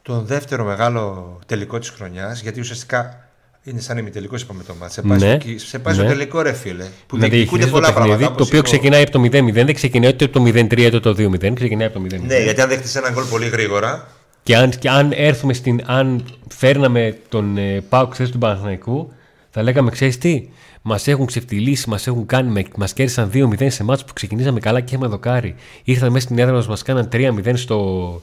τον 0.02 0.26
δεύτερο 0.26 0.64
μεγάλο 0.64 1.40
τελικό 1.46 1.80
της 1.80 1.90
χρονιάς, 1.90 2.42
γιατί 2.42 2.60
ουσιαστικά 2.60 3.28
είναι 3.64 3.80
σαν 3.80 3.98
ημιτελικός, 3.98 4.42
είπαμε 4.42 4.64
το 4.64 4.74
μάτς. 4.80 4.94
Σε 4.94 5.02
πάει, 5.02 5.18
Ναι, 5.20 5.38
στο, 5.58 5.68
σε 5.68 5.80
πάει 5.80 5.96
ναι. 5.96 6.00
στο 6.02 6.10
τελικό, 6.10 6.42
ρε 6.42 6.54
φίλε. 6.54 6.86
Που 7.08 7.18
να 7.18 7.28
διεκδικούνται 7.28 7.66
διαχειρίζεται 7.66 7.72
πολλά 7.72 7.88
το 7.88 7.94
παιχνίδι, 7.94 8.18
πράγματα. 8.18 8.36
το 8.36 8.44
όπως 8.44 8.48
οποίο 8.48 8.58
είπε 8.60 8.68
ο- 8.68 8.72
ξεκινάει 8.72 9.02
από 9.02 9.12
το 9.12 9.22
0-0, 9.22 9.54
δεν 9.66 9.74
ξεκινάει 9.74 10.10
ούτε 10.10 10.26
από 10.26 10.34
το 10.40 10.44
0-3 10.46 10.78
είτε 10.78 11.00
το 11.00 11.10
2-0, 11.10 11.54
ξεκινάει 11.56 11.88
από 11.88 12.00
το 12.00 12.06
0-0. 12.16 12.20
Ναι, 12.26 12.38
γιατί 12.40 12.62
αν 12.62 12.70
δέχτησε 12.70 12.98
ένα 13.00 13.10
γκολ 13.12 13.24
πολύ 13.26 13.48
γρήγορα, 13.50 14.08
Και 14.44 14.56
αν, 14.56 14.70
και 14.70 14.90
αν 14.90 15.12
έρθουμε 15.16 15.54
στην. 15.54 15.82
Αν 15.86 16.24
φέρναμε 16.48 17.18
τον 17.30 17.58
ε, 17.58 17.82
Πάο 17.90 18.06
χθε 18.08 18.28
του 18.28 18.38
Παναθηναϊκού, 18.38 19.14
θα 19.56 19.64
λέγαμε, 19.64 19.92
ξέρεις 19.92 20.18
τι, 20.18 20.50
μας 20.82 21.08
έχουν 21.08 21.26
ξεφτυλίσει, 21.26 21.90
μας 21.90 22.08
έχουν 22.08 22.26
κάνει, 22.26 22.66
μας 22.78 22.94
κέρδισαν 22.94 23.32
2-0 23.34 23.68
σε 23.70 23.84
μάτς 23.84 24.06
που 24.06 24.14
ξεκινήσαμε 24.14 24.60
καλά 24.60 24.80
και 24.80 24.96
είχαμε 24.96 25.08
δοκάρι. 25.08 25.56
Ήρθαν 25.84 26.12
μέσα 26.12 26.26
στην 26.26 26.40
έδρα 26.40 26.54
μας, 26.54 26.68
μας 26.68 26.82
κάναν 26.82 27.10
3-0 27.12 27.54
στο, 27.54 28.22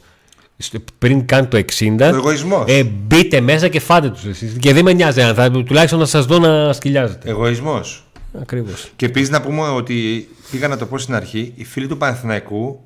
στο, 0.57 0.79
πριν 0.99 1.27
καν 1.27 1.49
το 1.49 1.63
60. 1.79 1.97
Ο 1.99 2.05
εγωισμός. 2.05 2.65
Ε, 2.67 2.85
μπείτε 2.85 3.41
μέσα 3.41 3.69
και 3.69 3.81
φάτε 3.81 4.11
τους 4.11 4.25
εσείς. 4.25 4.57
Και 4.59 4.73
δεν 4.73 4.85
με 4.85 4.93
νοιάζει 4.93 5.21
αν 5.21 5.35
θα, 5.35 5.51
τουλάχιστον 5.51 5.99
να 5.99 6.07
σας 6.07 6.27
δω 6.27 6.39
να 6.39 6.73
σκυλιάζετε. 6.73 7.31
εγωισμός. 7.31 8.05
Ακριβώς. 8.41 8.91
Και 8.97 9.07
επίσης 9.07 9.31
να 9.31 9.41
πούμε 9.41 9.69
ότι 9.69 10.29
πήγα 10.51 10.69
να 10.69 10.77
το 10.77 10.87
πω 10.87 10.99
στην 10.99 11.15
αρχή, 11.15 11.53
οι 11.57 11.65
φίλοι 11.65 11.87
του 11.87 11.97
Παναθηναϊκού 11.97 12.81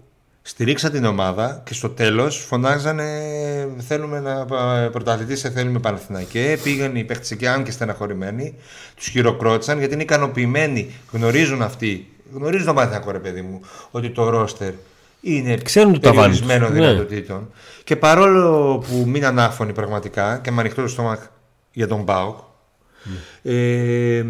στηρίξαν 0.46 0.92
την 0.92 1.04
ομάδα 1.04 1.62
και 1.64 1.74
στο 1.74 1.88
τέλος 1.88 2.44
φωνάζανε 2.48 3.04
θέλουμε 3.78 4.20
να 4.20 4.44
πρωταθλητής, 4.90 5.40
σε 5.40 5.50
θέλουμε 5.50 5.78
Παναθηναϊκέ. 5.78 6.58
Πήγαν 6.62 6.96
οι 6.96 7.04
παίχτε 7.04 7.34
εκεί, 7.34 7.46
αν 7.46 7.62
και 7.64 7.70
στεναχωρημένοι, 7.70 8.54
τους 8.96 9.06
χειροκρότησαν 9.06 9.78
γιατί 9.78 9.94
είναι 9.94 10.02
ικανοποιημένοι. 10.02 10.94
Γνωρίζουν 11.12 11.62
αυτοί, 11.62 12.08
γνωρίζουν 12.34 12.66
το 12.66 12.74
Παναθηναϊκό 12.74 13.10
ρε 13.10 13.18
παιδί 13.18 13.42
μου, 13.42 13.60
ότι 13.90 14.10
το 14.10 14.28
ρόστερ 14.28 14.72
είναι 15.20 15.56
Ξέρουν 15.56 15.92
το 15.92 15.98
ταβάνι 16.00 16.30
τους. 16.30 16.40
περιορισμένο 16.40 16.68
Ναι. 16.68 16.80
δυνατοτήτων. 16.80 17.52
Και 17.84 17.96
παρόλο 17.96 18.78
που 18.78 19.04
μείναν 19.06 19.38
άφωνοι 19.38 19.72
πραγματικά 19.72 20.38
και 20.42 20.50
με 20.50 20.60
ανοιχτό 20.60 20.82
το 20.82 20.88
στόμα 20.88 21.18
για 21.72 21.88
τον 21.88 22.02
Μπάουκ, 22.02 22.36
ε, 23.42 24.24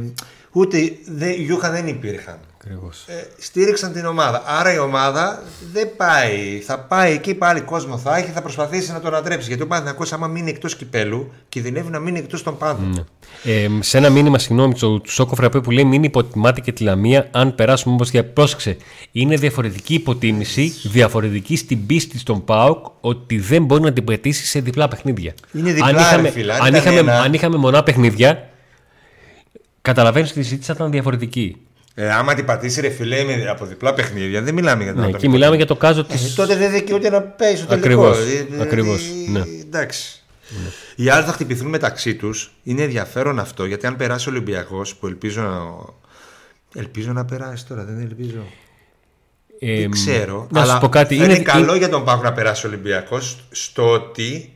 ούτε 0.52 0.78
δε, 1.06 1.30
Γιούχα 1.30 1.70
δεν 1.70 1.86
υπήρχαν. 1.86 2.38
Ακριβώς. 2.66 3.04
Ε, 3.06 3.26
στήριξαν 3.38 3.92
την 3.92 4.06
ομάδα. 4.06 4.42
Άρα 4.46 4.72
η 4.74 4.78
ομάδα 4.78 5.42
δεν 5.72 5.96
πάει. 5.96 6.60
Θα 6.66 6.78
πάει 6.78 7.12
εκεί 7.12 7.34
πάλι 7.34 7.60
κόσμο 7.60 7.98
θα 7.98 8.16
έχει, 8.16 8.30
θα 8.30 8.42
προσπαθήσει 8.42 8.92
να 8.92 9.00
τον 9.00 9.14
αντρέψει. 9.14 9.48
Γιατί 9.48 9.62
ο 9.62 9.66
Παναθηναϊκός 9.66 10.12
άμα 10.12 10.26
μείνει 10.26 10.50
εκτός 10.50 10.76
κυπέλου, 10.76 11.32
κινδυνεύει 11.48 11.90
να 11.90 11.98
μείνει 11.98 12.18
εκτός 12.18 12.42
των 12.42 12.58
πάντων. 12.58 13.06
Ε, 13.44 13.68
σε 13.80 13.98
ένα 13.98 14.10
μήνυμα, 14.10 14.38
συγγνώμη, 14.38 14.74
του 14.74 15.00
του 15.00 15.10
Σόκο 15.10 15.34
Φραπέ 15.34 15.60
που 15.60 15.70
λέει: 15.70 15.84
Μην 15.84 16.02
υποτιμάτε 16.02 16.60
και 16.60 16.72
τη 16.72 16.82
Λαμία 16.82 17.28
αν 17.32 17.54
περάσουμε 17.54 17.94
όπω 17.94 18.04
για 18.04 18.24
πρόσεξε. 18.24 18.76
Είναι 19.12 19.36
διαφορετική 19.36 19.94
υποτίμηση, 19.94 20.72
διαφορετική 20.84 21.56
στην 21.56 21.86
πίστη 21.86 22.18
στον 22.18 22.44
ΠΑΟΚ 22.44 22.86
ότι 23.00 23.38
δεν 23.38 23.64
μπορεί 23.64 23.82
να 23.82 23.92
την 23.92 24.04
πετύσει 24.04 24.46
σε 24.46 24.60
διπλά 24.60 24.88
παιχνίδια. 24.88 25.34
Είναι 25.52 25.72
διπλά, 25.72 25.86
αν 25.88 25.94
ρε 25.96 26.00
είχαμε, 26.00 26.30
φίλε, 26.30 26.52
αν 26.52 26.60
αν, 26.60 26.66
ήταν 26.68 26.80
είχαμε, 26.80 26.98
ένα- 26.98 27.20
αν 27.20 27.32
είχαμε 27.32 27.56
μονά 27.56 27.82
παιχνίδια, 27.82 28.48
καταλαβαίνεις 29.82 30.30
ότι 30.30 30.40
η 30.40 30.42
συζήτηση 30.42 30.66
θα 30.68 30.74
ήταν 30.76 30.90
διαφορετική. 30.90 31.56
Ε, 31.96 32.12
άμα 32.12 32.34
την 32.34 32.44
πατήσει 32.44 32.80
ρε 32.80 32.88
φιλέ 32.88 33.24
με- 33.24 33.48
από 33.48 33.64
διπλά 33.66 33.94
παιχνίδια, 33.94 34.42
δεν 34.42 34.54
μιλάμε 34.54 34.82
για 34.82 34.92
να 34.92 35.00
Ναι, 35.00 35.06
τον 35.06 35.14
εκεί 35.14 35.28
μιλάμε 35.28 35.56
για 35.56 35.66
το 35.66 35.76
κάζο 35.76 36.04
τη. 36.04 36.14
Ε, 36.14 36.18
τότε 36.36 36.56
δεν 36.56 36.72
δικαιούται 36.72 37.10
να 37.10 37.20
παίζει 37.22 37.56
στο 37.62 37.66
τελικός. 37.66 38.18
Ακριβώς, 38.18 38.34
Ε, 38.50 38.56
ε, 38.58 38.62
ακριβώς, 38.62 39.00
ε, 39.26 39.30
ναι. 39.30 39.42
Εντάξει. 39.62 40.22
Οι 40.96 41.08
άλλοι 41.08 41.24
θα 41.24 41.32
χτυπηθούν 41.32 41.68
μεταξύ 41.68 42.14
τους. 42.14 42.52
Είναι 42.62 42.82
ενδιαφέρον 42.82 43.38
αυτό 43.38 43.64
γιατί 43.64 43.86
αν 43.86 43.96
περάσει 43.96 44.28
ο 44.28 44.32
Ολυμπιακός 44.32 44.94
που 44.94 45.06
ελπίζω 45.06 45.42
να. 45.42 45.60
Ελπίζω 46.80 47.12
να 47.12 47.24
περάσει 47.24 47.66
τώρα, 47.66 47.84
δεν 47.84 48.00
ελπίζω. 48.00 48.44
Ε, 49.58 49.80
δεν 49.80 49.90
ξέρω. 49.90 50.46
Να 50.50 50.60
αλλά 50.60 50.74
σου 50.74 50.80
πω 50.80 50.88
κάτι. 50.88 51.16
θα 51.16 51.24
είναι, 51.24 51.34
Είναι, 51.34 51.42
καλό 51.42 51.74
για 51.74 51.88
τον 51.88 52.04
Πάκο 52.04 52.22
να 52.22 52.32
περάσει 52.32 52.66
ο 52.66 52.68
Ολυμπιακός 52.68 53.44
στο 53.50 53.90
ότι 53.90 54.52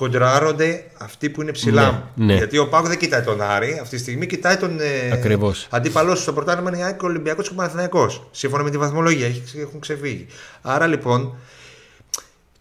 κοντράρονται 0.00 0.84
αυτοί 0.98 1.30
που 1.30 1.42
είναι 1.42 1.52
ψηλά. 1.52 2.10
Ναι, 2.14 2.24
ναι. 2.24 2.34
Γιατί 2.34 2.58
ο 2.58 2.68
Πάκο 2.68 2.88
δεν 2.88 2.98
κοιτάει 2.98 3.20
τον 3.22 3.40
Άρη, 3.40 3.78
αυτή 3.82 3.96
τη 3.96 4.02
στιγμή 4.02 4.26
κοιτάει 4.26 4.56
τον 4.56 4.80
ε, 4.80 5.10
Ακριβώς. 5.12 5.66
αντίπαλός 5.70 6.16
σου 6.16 6.22
στο 6.22 6.32
πρωτάθλημα 6.32 6.70
είναι 6.74 6.84
ΑΕΚ, 6.84 7.02
ο 7.02 7.06
Ολυμπιακός 7.06 7.46
και 7.46 7.52
ο 7.52 7.56
Παναθηναϊκός. 7.56 8.28
Σύμφωνα 8.30 8.62
με 8.62 8.70
τη 8.70 8.78
βαθμολογία, 8.78 9.26
έχει- 9.26 9.42
έχουν 9.60 9.80
ξεφύγει. 9.80 10.26
Άρα 10.62 10.86
λοιπόν, 10.86 11.36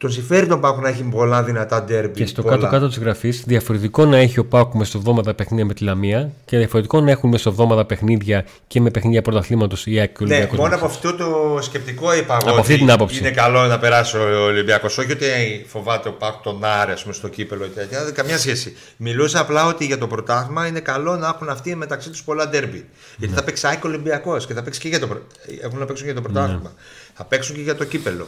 τον 0.06 0.14
συμφέρει 0.14 0.48
τον 0.48 0.60
Πάκο 0.60 0.82
να 0.82 0.90
έχει 0.90 1.03
πολλά 1.03 1.44
δυνατά 1.44 1.84
ντέρμπι. 1.84 2.14
Και 2.14 2.26
στο 2.26 2.41
πολλά. 2.41 2.56
κάτω-κάτω 2.56 2.88
της 2.88 2.98
γραφής, 2.98 3.44
διαφορετικό 3.45 4.06
να 4.06 4.18
έχει 4.18 4.40
ο 4.40 4.45
Πάουκ 4.45 4.73
μεσοβδόμαδα 4.73 5.34
παιχνίδια 5.34 5.65
με 5.65 5.73
τη 5.73 5.84
Λαμία 5.84 6.32
και 6.45 6.57
διαφορετικό 6.57 7.02
να 7.02 7.11
έχουν 7.11 7.30
μεσοβδόμαδα 7.30 7.86
παιχνίδια 7.86 8.45
και 8.68 8.82
με 8.82 8.90
παιχνίδια 8.91 9.22
πρωταθλήματος 9.22 9.86
η 9.86 9.99
ΑΕΚ 9.99 10.18
και 10.18 10.23
ο 10.23 10.26
Ναι, 10.27 10.34
Ολυμπιακός 10.34 10.57
μόνο 10.57 10.69
μέσα. 10.69 10.84
από 10.86 10.94
αυτό 10.94 11.14
το 11.15 11.61
σκεπτικό 11.61 12.15
είπα 12.15 12.38
εγώ. 12.41 12.49
Από 12.52 12.60
αυτή 12.60 12.72
ότι 12.73 12.82
την 12.82 12.91
άποψη. 12.91 13.19
Είναι 13.19 13.32
καλό 13.32 13.65
να 13.65 13.80
περάσει 13.80 14.18
ο 14.18 14.44
Ολυμπιακός. 14.44 14.98
Όχι 14.98 15.11
ότι 15.11 15.26
φοβάται 15.68 16.10
ο 16.10 16.11
Πάκ 16.14 16.34
τον 16.44 16.64
Άρη, 16.64 16.91
ας 16.91 17.02
πούμε, 17.02 17.14
στο 17.14 17.27
κύπελο 17.27 17.65
ή 17.65 17.68
τέτοια. 17.68 18.03
Δεν 18.03 18.14
καμιά 18.14 18.38
σχέση. 18.38 18.76
Μιλούσα 18.98 19.40
απλά 19.40 19.65
ότι 19.68 19.86
για 19.86 19.98
το 19.98 20.07
πρωτάθλημα 20.07 20.68
είναι 20.68 20.80
καλό 20.80 21.15
να 21.15 21.27
έχουν 21.27 21.49
αυτοί 21.49 21.76
μεταξύ 21.76 22.10
τους 22.10 22.23
πολλά 22.23 22.49
ντέρμπι. 22.49 22.86
Γιατί 23.18 23.34
Ναι. 23.34 23.40
θα 23.40 23.45
παίξει 23.45 23.68
ΑΕΚ 23.68 23.84
Ολυμπιακός 23.84 24.45
και 24.45 24.53
θα 24.53 24.61
παίξει 24.64 24.80
και 24.80 24.88
για 24.88 24.99
το. 24.99 25.07
πρω- 25.07 25.22
Έχουν 25.61 25.80
να 25.80 25.86
παίξουν 25.86 26.06
για 26.06 26.15
το 26.15 26.22
πρωτάθλημα. 26.22 26.61
Ναι. 26.64 26.69
Θα 27.14 27.23
παίξουν 27.26 27.56
και 27.56 27.61
για 27.61 27.76
το 27.76 27.84
κύπελο. 27.84 28.27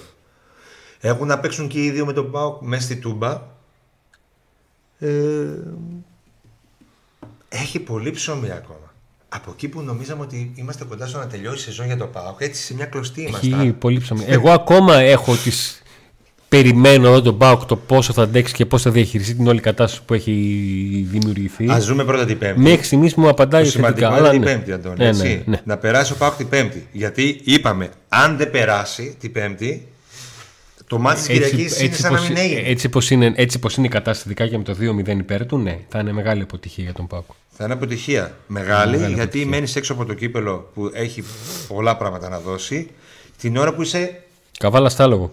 Έχουν 1.01 1.27
να 1.27 1.39
παίξουν 1.39 1.67
και 1.67 1.83
οι 1.83 1.89
δύο 1.91 2.05
με 2.05 2.13
τον 2.13 2.31
Πάοκ 2.31 2.61
μέσα 2.61 2.81
στη 2.81 2.95
Τούμπα. 2.95 3.41
Ε, 4.99 5.07
έχει 7.49 7.79
πολύ 7.79 8.11
ψωμί 8.11 8.51
ακόμα. 8.51 8.93
Από 9.29 9.51
εκεί 9.53 9.67
που 9.67 9.81
νομίζαμε 9.81 10.21
ότι 10.21 10.51
είμαστε 10.55 10.83
κοντά 10.85 11.07
στο 11.07 11.17
να 11.17 11.27
τελειώσει 11.27 11.57
η 11.57 11.61
σεζόν 11.63 11.85
για 11.85 11.97
το 11.97 12.05
ΠΑΟΚ, 12.05 12.41
έτσι 12.41 12.63
σε 12.63 12.73
μια 12.73 12.85
κλωστή 12.85 13.21
Έχει 13.33 13.47
ήμασταν. 13.47 13.77
πολύ 13.77 13.99
ψωμί. 13.99 14.23
Εγώ 14.27 14.51
ακόμα 14.51 14.95
έχω 14.95 15.35
τις... 15.35 15.81
Περιμένω 16.49 17.07
εδώ 17.07 17.21
τον 17.21 17.37
Πάουκ 17.37 17.65
το 17.65 17.75
πόσο 17.75 18.13
θα 18.13 18.21
αντέξει 18.21 18.53
και 18.53 18.65
πώς 18.65 18.81
θα 18.81 18.91
διαχειριστεί 18.91 19.35
την 19.35 19.47
όλη 19.47 19.59
κατάσταση 19.59 20.03
που 20.05 20.13
έχει 20.13 20.31
δημιουργηθεί. 21.09 21.71
Α 21.71 21.79
δούμε 21.79 22.03
πρώτα 22.05 22.25
την 22.25 22.37
Πέμπτη. 22.37 22.59
Μέχρι 22.61 22.83
στιγμής 22.85 23.15
μου 23.15 23.27
απαντάει 23.29 23.63
Το 23.63 23.69
σημαντικό 23.69 23.99
θετικά. 23.99 24.17
είναι 24.19 24.27
αλλά 24.27 24.29
την 24.29 24.39
ναι. 24.39 24.45
Πέμπτη, 24.45 24.71
Αντώνη. 24.71 24.95
Ναι, 24.97 25.07
έτσι. 25.07 25.27
ναι, 25.27 25.41
ναι. 25.45 25.61
Να 25.63 25.77
περάσει 25.77 26.13
ο 26.13 26.15
ΠΑΟΚ 26.15 26.33
την 26.35 26.49
Πέμπτη. 26.49 26.87
Γιατί 26.91 27.41
είπαμε, 27.43 27.89
αν 28.09 28.37
δεν 28.37 28.51
περάσει 28.51 29.15
την 29.19 29.31
Πέμπτη, 29.31 29.87
το 30.87 30.97
μάτι 30.99 31.17
της 31.19 31.27
Κυριακής 31.27 31.81
είναι 31.81 31.95
σαν 31.95 32.11
να 32.13 32.17
πως, 32.17 32.27
μην 32.27 32.37
έγινε. 32.37 32.61
έτσι 32.69 32.89
πως 32.89 33.09
είναι, 33.09 33.33
έτσι 33.35 33.59
πως 33.59 33.75
είναι 33.77 33.85
η 33.87 33.89
κατάσταση 33.89 34.23
ειδικά 34.29 34.47
και 34.47 34.57
με 34.57 34.63
το 34.63 34.75
2-0 35.07 35.17
υπέρ 35.17 35.45
του, 35.45 35.57
ναι, 35.57 35.79
θα 35.89 35.99
είναι 35.99 36.11
μεγάλη 36.11 36.41
αποτυχία 36.41 36.83
για 36.83 36.93
τον 36.93 37.07
Πάουκ. 37.07 37.25
Θα 37.57 37.63
είναι 37.63 37.73
αποτυχία 37.73 38.35
μεγάλη, 38.47 38.91
Μεγάλη 38.91 39.13
γιατί 39.13 39.21
αποτυχία. 39.21 39.47
μένεις 39.47 39.75
έξω 39.75 39.93
από 39.93 40.05
το 40.05 40.13
κύπελο 40.13 40.71
που 40.73 40.89
έχει 40.93 41.23
πολλά 41.67 41.97
πράγματα 41.97 42.29
να 42.29 42.39
δώσει. 42.39 42.89
Την 43.41 43.57
ώρα 43.57 43.73
που 43.73 43.81
είσαι 43.81 44.21
Καβάλα 44.59 44.89
στα 44.89 45.03
άλογο. 45.03 45.31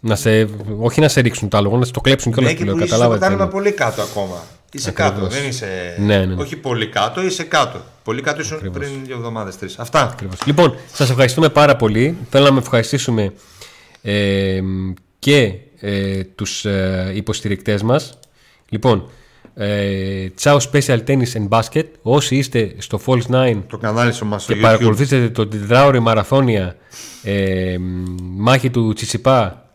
Να 0.00 0.16
σε, 0.16 0.48
όχι 0.78 1.00
να 1.00 1.08
σε 1.08 1.20
ρίξουν 1.20 1.48
το 1.48 1.56
άλογο, 1.56 1.76
να 1.78 1.84
σε 1.84 1.92
το 1.92 2.00
κλέψουν 2.00 2.32
κιόλας 2.32 2.50
Ναι, 2.52 2.56
που 2.58 2.64
και 2.64 2.70
λέω. 2.70 2.78
που 2.78 2.84
είσαι 2.84 2.94
στο 2.94 3.04
Καταλάβατε. 3.04 3.26
πρωτάθλημα 3.36 3.46
τι 3.50 3.64
πολύ 3.64 3.72
κάτω 3.76 4.02
ακόμα. 4.02 4.42
Είσαι 4.72 4.88
Ακριβώς. 4.88 5.12
κάτω, 5.12 5.26
δεν 5.26 5.48
είσαι. 5.48 5.96
Ναι, 5.98 6.18
ναι, 6.18 6.24
ναι. 6.34 6.42
Όχι 6.42 6.56
πολύ 6.56 6.88
κάτω, 6.88 7.22
είσαι 7.22 7.42
κάτω. 7.42 7.80
Πολύ 8.04 8.22
κάτω 8.22 8.40
ήσουν 8.40 8.56
Ακριβώς. 8.56 8.78
πριν 8.78 8.90
δύο 9.04 9.16
εβδομάδες, 9.16 9.58
τρεις. 9.58 9.78
Αυτά. 9.78 10.02
Ακριβώς. 10.02 10.38
Λοιπόν, 10.46 10.76
σας 10.92 11.10
ευχαριστούμε 11.10 11.48
πάρα 11.48 11.76
πολύ. 11.76 12.16
Θέλω 12.30 12.50
να 12.50 12.58
ευχαριστήσουμε 12.58 13.32
ε, 14.06 14.60
και 15.18 15.52
ε, 15.80 16.24
τους 16.24 16.64
ε, 16.64 17.12
υποστηρικτές 17.14 17.82
μας. 17.82 18.18
Λοιπόν, 18.68 19.08
ε, 19.54 20.28
Ciao 20.40 20.58
Special 20.72 20.98
Tennis 21.06 21.32
and 21.32 21.48
Basket. 21.48 21.84
Όσοι 22.02 22.36
είστε 22.36 22.74
στο 22.78 23.00
Falls 23.06 23.52
9 23.52 23.62
Το 23.68 23.78
κανάλι 23.78 24.12
σου 24.12 24.26
μας 24.26 24.42
στο 24.42 24.52
και 24.52 24.58
YouTube. 24.58 24.62
παρακολουθήσετε 24.62 25.28
το 25.28 25.46
τετράωρη 25.46 26.00
μαραθώνια 26.00 26.76
ε, 27.22 27.76
μάχη 28.36 28.70
του 28.70 28.92
Τσιτσιπά 28.92 29.65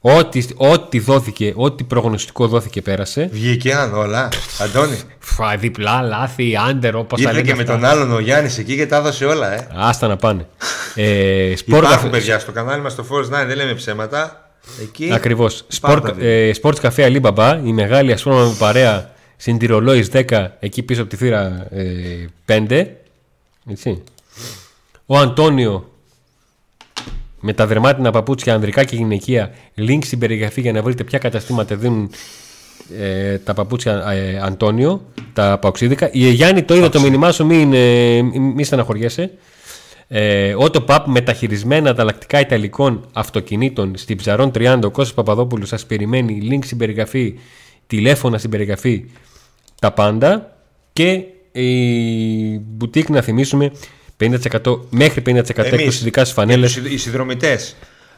ό,τι, 0.00 0.46
ό,τι 0.56 0.98
δόθηκε, 0.98 1.52
ό,τι 1.56 1.84
προγνωστικό 1.84 2.46
δόθηκε 2.46 2.82
πέρασε. 2.82 3.28
Βγήκε 3.32 3.74
αν 3.74 3.94
όλα. 3.94 4.28
Αντώνη. 4.60 4.96
Φα, 5.18 5.56
διπλά, 5.56 6.02
λάθη, 6.02 6.56
άντερ, 6.68 6.96
όπως 6.96 7.22
τα 7.22 7.28
Ήρθε 7.30 7.42
λένε 7.42 7.48
και 7.50 7.54
με 7.56 7.62
αυτά. 7.62 7.74
τον 7.74 7.84
άλλον 7.84 8.12
ο 8.12 8.18
Γιάννης 8.20 8.58
εκεί 8.58 8.76
και 8.76 8.86
τα 8.86 8.96
έδωσε 8.96 9.24
όλα, 9.24 9.52
ε. 9.54 9.66
Άστα 9.74 10.06
να 10.06 10.16
πάνε. 10.16 10.46
Ε, 10.94 11.56
σπορ 11.56 11.78
Υπάρχουν 11.78 11.94
καφέ- 11.96 12.10
παιδιά 12.10 12.38
στο 12.38 12.52
κανάλι 12.52 12.82
μας 12.82 12.92
στο 12.92 13.04
Force 13.10 13.24
9, 13.42 13.46
δεν 13.46 13.56
λέμε 13.56 13.74
ψέματα. 13.74 14.50
Εκεί. 14.82 15.10
Ακριβώς. 15.12 15.64
Πάντα 15.80 16.12
δίνει. 16.12 16.28
Ε, 16.28 16.50
Sports 16.62 16.80
Cafe 16.80 16.94
Alibaba, 17.20 17.60
η 17.64 17.72
μεγάλη 17.72 18.12
ασφάλεια 18.12 18.54
παρέα 18.58 19.10
στην 19.36 19.58
Τυρολόη 19.58 20.08
10, 20.12 20.46
εκεί 20.60 20.82
πίσω 20.82 21.00
από 21.00 21.10
τη 21.10 21.16
θύρα 21.16 21.66
ε, 21.70 21.84
5. 22.46 22.86
Έτσι. 23.70 24.02
Ο 25.06 25.18
Αντώνιο 25.18 25.88
με 27.40 27.52
τα 27.52 27.66
δερμάτινα 27.66 28.10
παπούτσια 28.10 28.54
ανδρικά 28.54 28.84
και 28.84 28.96
γυναικεία. 28.96 29.50
Link 29.76 29.98
στην 30.02 30.18
περιγραφή 30.18 30.60
για 30.60 30.72
να 30.72 30.82
βρείτε 30.82 31.04
ποια 31.04 31.18
καταστήματα 31.18 31.76
δίνουν 31.76 32.10
ε, 32.98 33.38
τα 33.38 33.54
παπούτσια 33.54 34.10
ε, 34.10 34.38
Αντώνιο, 34.38 35.04
τα 35.32 35.58
παοξίδικα. 35.60 36.10
Η 36.12 36.30
Γιάννη 36.30 36.62
το 36.62 36.74
είδα 36.74 36.88
το 36.88 37.00
μήνυμά 37.00 37.32
σου, 37.32 37.46
μην, 37.46 37.72
ε, 37.72 38.22
μην 38.22 38.64
στεναχωριέσαι. 38.64 39.30
Ε, 40.08 40.54
Autopub 40.58 41.02
μεταχειρισμένα 41.04 41.90
ανταλλακτικά 41.90 42.40
ιταλικών 42.40 43.08
αυτοκινήτων 43.12 43.96
στην 43.96 44.16
Ψαρών 44.16 44.50
30. 44.54 44.78
Ο 44.84 44.90
Κώστας 44.90 45.14
Παπαδόπουλος 45.14 45.68
σας 45.68 45.86
περιμένει. 45.86 46.48
Link 46.50 46.64
στην 46.64 46.78
περιγραφή, 46.78 47.38
τηλέφωνα 47.86 48.38
στην 48.38 48.50
περιγραφή, 48.50 49.04
τα 49.80 49.92
πάντα. 49.92 50.56
Και 50.92 51.24
η 51.60 52.58
μπουτίκ 52.58 53.08
να 53.08 53.20
θυμίσουμε 53.20 53.72
50%, 54.20 54.80
μέχρι 54.90 55.22
50% 55.26 55.42
έκπτωση 55.56 56.00
ειδικά 56.00 56.20
στις 56.20 56.32
φανέλες. 56.32 56.76
Οι 56.76 56.96
συνδρομητές 56.96 57.76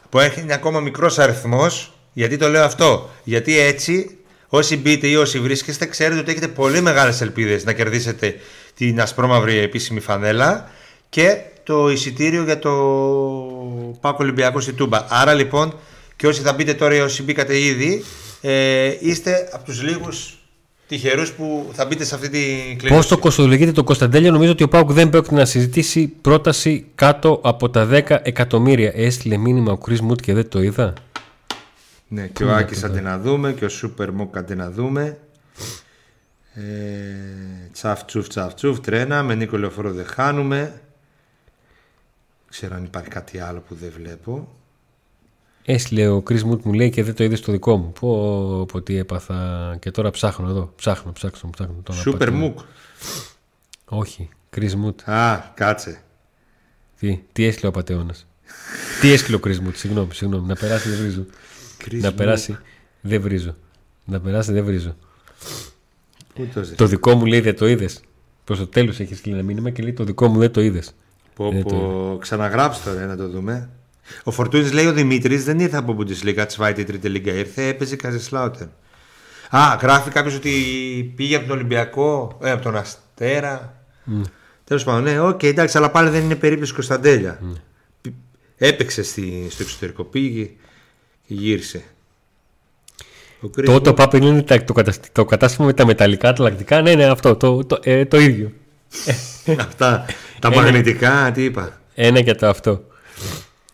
που 0.09 0.19
είναι 0.41 0.53
ακόμα 0.53 0.79
μικρός 0.79 1.19
αριθμός, 1.19 1.93
γιατί 2.13 2.37
το 2.37 2.47
λέω 2.47 2.63
αυτό. 2.63 3.09
Γιατί 3.23 3.59
έτσι, 3.59 4.17
όσοι 4.47 4.77
μπείτε 4.77 5.07
ή 5.07 5.15
όσοι 5.15 5.39
βρίσκεστε, 5.39 5.85
ξέρετε 5.85 6.19
ότι 6.19 6.31
έχετε 6.31 6.47
πολύ 6.47 6.81
μεγάλες 6.81 7.21
ελπίδες 7.21 7.65
να 7.65 7.73
κερδίσετε 7.73 8.35
την 8.75 9.01
ασπρόμαυρη 9.01 9.57
επίσημη 9.57 9.99
φανέλα 9.99 10.69
και 11.09 11.37
το 11.63 11.89
εισιτήριο 11.89 12.43
για 12.43 12.59
το 12.59 12.71
Πάκο 14.01 14.17
Ολυμπιακό 14.19 14.59
στη 14.59 14.73
Τούμπα. 14.73 15.05
Άρα 15.09 15.33
λοιπόν, 15.33 15.77
και 16.15 16.27
όσοι 16.27 16.41
θα 16.41 16.53
μπείτε 16.53 16.73
τώρα 16.73 16.95
ή 16.95 16.99
όσοι 16.99 17.23
μπήκατε 17.23 17.59
ήδη, 17.59 18.03
ε, 18.41 18.95
είστε 18.99 19.49
από 19.51 19.63
τους 19.63 19.81
λίγους 19.81 20.40
τυχερούς 20.91 21.31
που 21.31 21.69
θα 21.73 21.85
μπείτε 21.85 22.03
σε 22.03 22.15
αυτή 22.15 22.29
την 22.29 22.77
κλήρωση. 22.77 22.93
Πώς 22.95 23.07
το 23.07 23.17
κοστολογείται 23.17 23.71
το 23.71 23.83
Κωνσταντέλιο, 23.83 24.31
νομίζω 24.31 24.51
ότι 24.51 24.63
ο 24.63 24.67
Πάουκ 24.67 24.91
δεν 24.91 25.09
πρόκειται 25.09 25.35
να 25.35 25.45
συζητήσει 25.45 26.07
πρόταση 26.07 26.85
κάτω 26.95 27.39
από 27.43 27.69
τα 27.69 27.87
10 27.91 28.19
εκατομμύρια. 28.23 28.91
Έστειλε 28.95 29.37
μήνυμα 29.37 29.71
ο 29.71 29.77
Κρι 29.77 30.01
Μουτ 30.01 30.19
και 30.19 30.33
δεν 30.33 30.49
το 30.49 30.61
είδα. 30.61 30.93
Ναι, 32.07 32.27
και 32.27 32.43
ο 32.43 32.55
Άκης 32.55 32.83
άντε 32.83 33.01
να 33.01 33.19
δούμε 33.19 33.53
και 33.53 33.65
ο 33.65 33.69
Σούπερ 33.69 34.11
Μοκ 34.11 34.37
άντε 34.37 34.55
να 34.55 34.71
δούμε. 34.71 35.17
Ε, 36.53 36.61
τσαφ 37.71 38.03
τσουφ 38.03 38.27
τσαφ 38.27 38.53
τσουφ 38.53 38.79
τρένα 38.79 39.23
με 39.23 39.35
Νίκο 39.35 39.57
Λεωφόρο 39.57 39.91
δεν 39.91 40.05
χάνουμε. 40.05 40.81
Ξέρω 42.49 42.75
αν 42.75 42.83
υπάρχει 42.83 43.09
κάτι 43.09 43.39
άλλο 43.39 43.63
που 43.67 43.75
δεν 43.75 43.91
βλέπω. 43.97 44.47
Έστειλε 45.65 46.07
ο 46.07 46.21
Κρι 46.21 46.43
Μουτ 46.43 46.65
μου 46.65 46.73
λέει 46.73 46.89
και 46.89 47.03
δεν 47.03 47.15
το 47.15 47.23
είδες 47.23 47.39
στο 47.39 47.51
δικό 47.51 47.77
μου. 47.77 47.91
Πω, 47.99 48.65
πω 48.65 48.81
τι 48.81 48.97
έπαθα. 48.97 49.77
Και 49.79 49.91
τώρα 49.91 50.11
ψάχνω 50.11 50.49
εδώ. 50.49 50.73
Ψάχνω, 50.75 51.11
ψάχνω, 51.11 51.49
ψάχνω. 51.49 51.75
Τώρα 51.83 51.99
Σούπερ 51.99 52.27
πατάω. 52.27 52.39
Μουκ. 52.39 52.59
Όχι. 53.85 54.29
Κρι 54.49 54.75
Μουτ. 54.75 55.09
Α, 55.09 55.51
κάτσε. 55.53 56.03
Τι, 56.99 57.23
τι 57.31 57.45
έστειλε 57.45 57.67
ο 57.67 57.71
πατεώνας; 57.71 58.27
τι 59.01 59.11
έστειλε 59.11 59.35
ο 59.35 59.39
Κρι 59.39 59.59
Μουτ. 59.59 59.75
Συγγνώμη, 59.75 60.13
συγγνώμη. 60.13 60.47
Να 60.47 60.55
περάσει 60.55 60.89
δεν 60.89 60.97
βρίζω. 60.97 61.25
Chris 61.83 61.99
να 62.01 62.09
Mook. 62.09 62.15
περάσει 62.15 62.57
δεν 63.01 63.21
βρίζω. 63.21 63.55
Να 64.05 64.19
περάσει 64.19 64.51
δεν 64.51 64.65
βρίζω. 64.65 64.95
Πού 66.33 66.49
το 66.53 66.63
ζεις; 66.63 66.75
Το 66.75 66.85
δικό 66.85 67.15
μου 67.15 67.25
λέει 67.25 67.39
δεν 67.39 67.55
το 67.55 67.67
είδες. 67.67 68.01
Προς 68.43 68.57
το 68.57 68.67
τέλος 68.67 68.99
έχεις 68.99 69.17
στείλει 69.17 69.33
ένα 69.35 69.43
μήνυμα 69.43 69.69
και 69.69 69.83
λέει 69.83 69.93
το 69.93 70.03
δικό 70.03 70.27
μου 70.27 70.39
δεν 70.39 70.51
το 70.51 70.61
είδες. 70.61 70.93
Πω, 71.35 71.51
Δεν 71.51 71.63
πω. 71.63 72.17
Ξαναγράψτε 72.21 72.89
τώρα 72.89 73.01
ε, 73.01 73.05
να 73.05 73.17
το 73.17 73.29
δούμε. 73.29 73.69
Ο 74.23 74.31
Φορτούνης 74.31 74.71
λέει 74.73 74.85
ο 74.85 74.93
Δημήτρης 74.93 75.43
δεν 75.43 75.59
ήρθε 75.59 75.77
από 75.77 75.97
Bundesliga, 75.99 76.45
Zweite 76.57 76.83
Τρίτη 76.85 77.09
Λίγκα. 77.09 77.33
Ήρθε, 77.33 77.67
έπαιζε 77.67 77.95
Καζεσλάουτερ. 77.95 78.67
Α, 79.49 79.77
γράφει 79.81 80.09
κάποιος 80.09 80.35
ότι 80.35 80.51
πήγε 81.15 81.35
από 81.35 81.47
τον 81.47 81.55
Ολυμπιακό, 81.55 82.37
ε, 82.41 82.51
από 82.51 82.61
τον 82.63 82.75
Αστέρα. 82.77 83.83
Mm. 84.11 84.21
Τέλος 84.63 84.83
πάντων, 84.83 85.03
ναι, 85.03 85.19
οκ, 85.19 85.43
εντάξει, 85.43 85.77
αλλά 85.77 85.91
πάλι 85.91 86.09
δεν 86.09 86.23
είναι 86.23 86.35
περίπτωση 86.35 86.73
Κωνσταντέλια. 86.73 87.39
Π- 88.01 88.07
Έπαιξε 88.57 89.03
στη, 89.03 89.47
στο 89.49 89.63
εξωτερικό, 89.63 90.03
πήγε 90.03 90.43
και 91.27 91.33
γύρισε. 91.33 91.83
Ο 93.41 93.49
Chris 93.57 93.63
Το 93.65 93.81
το 93.81 93.93
Papa 93.97 94.13
είναι 94.21 94.41
τα- 94.41 94.63
το, 94.63 94.73
κατασ- 94.73 95.11
το 95.11 95.25
κατάστημα 95.25 95.65
με 95.67 95.73
τα 95.73 95.85
μεταλλικά 95.85 96.29
ανταλλακτικά. 96.29 96.81
Ναι, 96.81 96.95
ναι, 96.95 97.05
αυτό. 97.05 97.35
Το, 97.35 97.65
το, 97.65 97.79
ε, 97.83 98.05
το 98.05 98.19
ίδιο. 98.19 98.51
Αυτά 99.67 100.05
τα 100.39 100.49
Ε, 100.51 100.55
μαγνητικά, 100.55 101.31
τι 101.33 101.43
είπα. 101.43 101.81
Ένα 101.95 102.21
και 102.21 102.33
το 102.33 102.47
αυτό. 102.47 102.83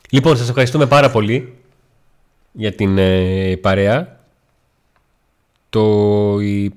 Λοιπόν, 0.10 0.38
σας 0.38 0.50
ευχαριστούμε 0.50 0.86
πάρα 0.86 1.12
πολύ 1.12 1.54
για 2.52 2.74
την 2.74 2.98
ε, 2.98 3.56
παρέα. 3.62 4.20
Το, 5.70 6.40
η 6.40 6.74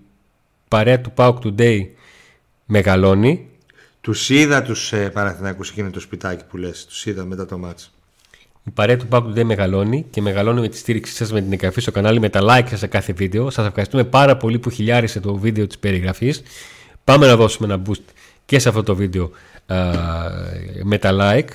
παρέα 0.69 1.01
του 1.01 1.12
Pauk 1.16 1.35
Today 1.44 1.86
μεγαλώνει. 2.65 3.48
Του 4.01 4.15
είδα 4.28 4.62
τους 4.62 4.93
ε, 4.93 5.11
Παναθηναϊκούς 5.11 5.70
εκείνο 5.70 5.90
το 5.90 6.01
σπιτάκι 6.01 6.44
που 6.44 6.57
λες. 6.57 6.86
Του 6.86 7.09
είδα 7.09 7.24
μετά 7.24 7.47
το 7.47 7.59
μάτσο. 7.59 7.90
Η 8.65 8.70
παρέα 8.70 8.97
του 8.97 9.07
Pack 9.11 9.23
Today 9.23 9.43
μεγαλώνει 9.43 10.07
και 10.11 10.20
μεγαλώνει 10.20 10.61
με 10.61 10.69
τη 10.69 10.77
στήριξή 10.77 11.15
σας 11.15 11.32
με 11.32 11.40
την 11.40 11.52
εγγραφή 11.52 11.81
στο 11.81 11.90
κανάλι, 11.90 12.20
με 12.20 12.28
τα 12.28 12.40
like 12.43 12.69
σας 12.69 12.78
σε 12.78 12.86
κάθε 12.86 13.12
βίντεο. 13.12 13.51
Σας 13.51 13.66
ευχαριστούμε 13.66 14.05
πάρα 14.05 14.36
πολύ 14.36 14.59
που 14.59 14.70
χιλιάρισε 14.70 15.20
το 15.20 15.35
βίντεο 15.35 15.66
της 15.66 15.78
περιγραφής. 15.78 16.43
Πάμε 17.05 17.27
να 17.27 17.36
δώσουμε 17.36 17.74
ένα 17.74 17.82
boost 17.89 18.05
και 18.47 18.59
σε 18.59 18.69
αυτό 18.69 18.82
το 18.82 18.94
βίντεο 18.94 19.31
α, 19.66 19.77
με 20.82 20.98
τα 20.98 21.11
like. 21.12 21.48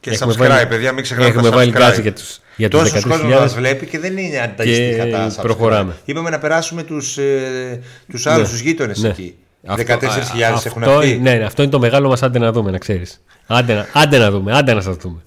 Και 0.00 0.10
Έχουμε 0.10 0.32
subscribe, 0.32 0.48
βάλει- 0.48 0.66
παιδιά, 0.68 0.92
μην 0.92 1.02
ξεχνάτε 1.02 1.28
Έχουμε 1.30 1.48
τα 1.50 1.56
βάλει 1.56 1.70
subscribe. 1.74 1.78
γκάζι 1.78 2.00
για 2.00 2.12
τους, 2.12 2.40
για 2.56 2.68
τους 2.68 2.78
Τόσος 2.80 2.92
κόσμος 3.02 3.18
13.000. 3.20 3.40
μας 3.40 3.54
βλέπει 3.54 3.86
και 3.86 3.98
δεν 3.98 4.16
είναι 4.16 4.38
ανταγωνιστικά 4.40 5.04
Και 5.04 5.10
τα 5.10 5.28
subscribe. 5.30 5.42
προχωράμε. 5.42 5.96
Είπαμε 6.04 6.30
να 6.30 6.38
περάσουμε 6.38 6.82
τους, 6.82 7.18
ε, 7.18 7.80
τους 8.10 8.26
άλλους, 8.26 8.42
Ναι. 8.46 8.48
τους 8.52 8.60
γείτονες 8.60 8.98
Ναι. 8.98 9.08
εκεί. 9.08 9.34
Αυτό- 9.66 9.76
14.000 9.82 10.54
α, 10.54 10.62
έχουν 10.64 10.82
αυτό, 10.82 10.94
αυτοί. 10.96 11.18
Ναι, 11.22 11.34
ναι, 11.34 11.44
αυτό 11.44 11.62
είναι 11.62 11.70
το 11.70 11.78
μεγάλο 11.78 12.08
μας 12.08 12.22
άντε 12.22 12.38
να 12.38 12.52
δούμε, 12.52 12.70
να 12.70 12.78
ξέρεις. 12.78 13.20
Άντε 13.46 13.74
να, 13.74 13.86
άντε 13.92 14.18
να 14.18 14.30
δούμε, 14.30 14.56
άντε 14.56 14.74
να 14.74 14.80
σας 14.80 14.96
δούμε. 14.96 15.22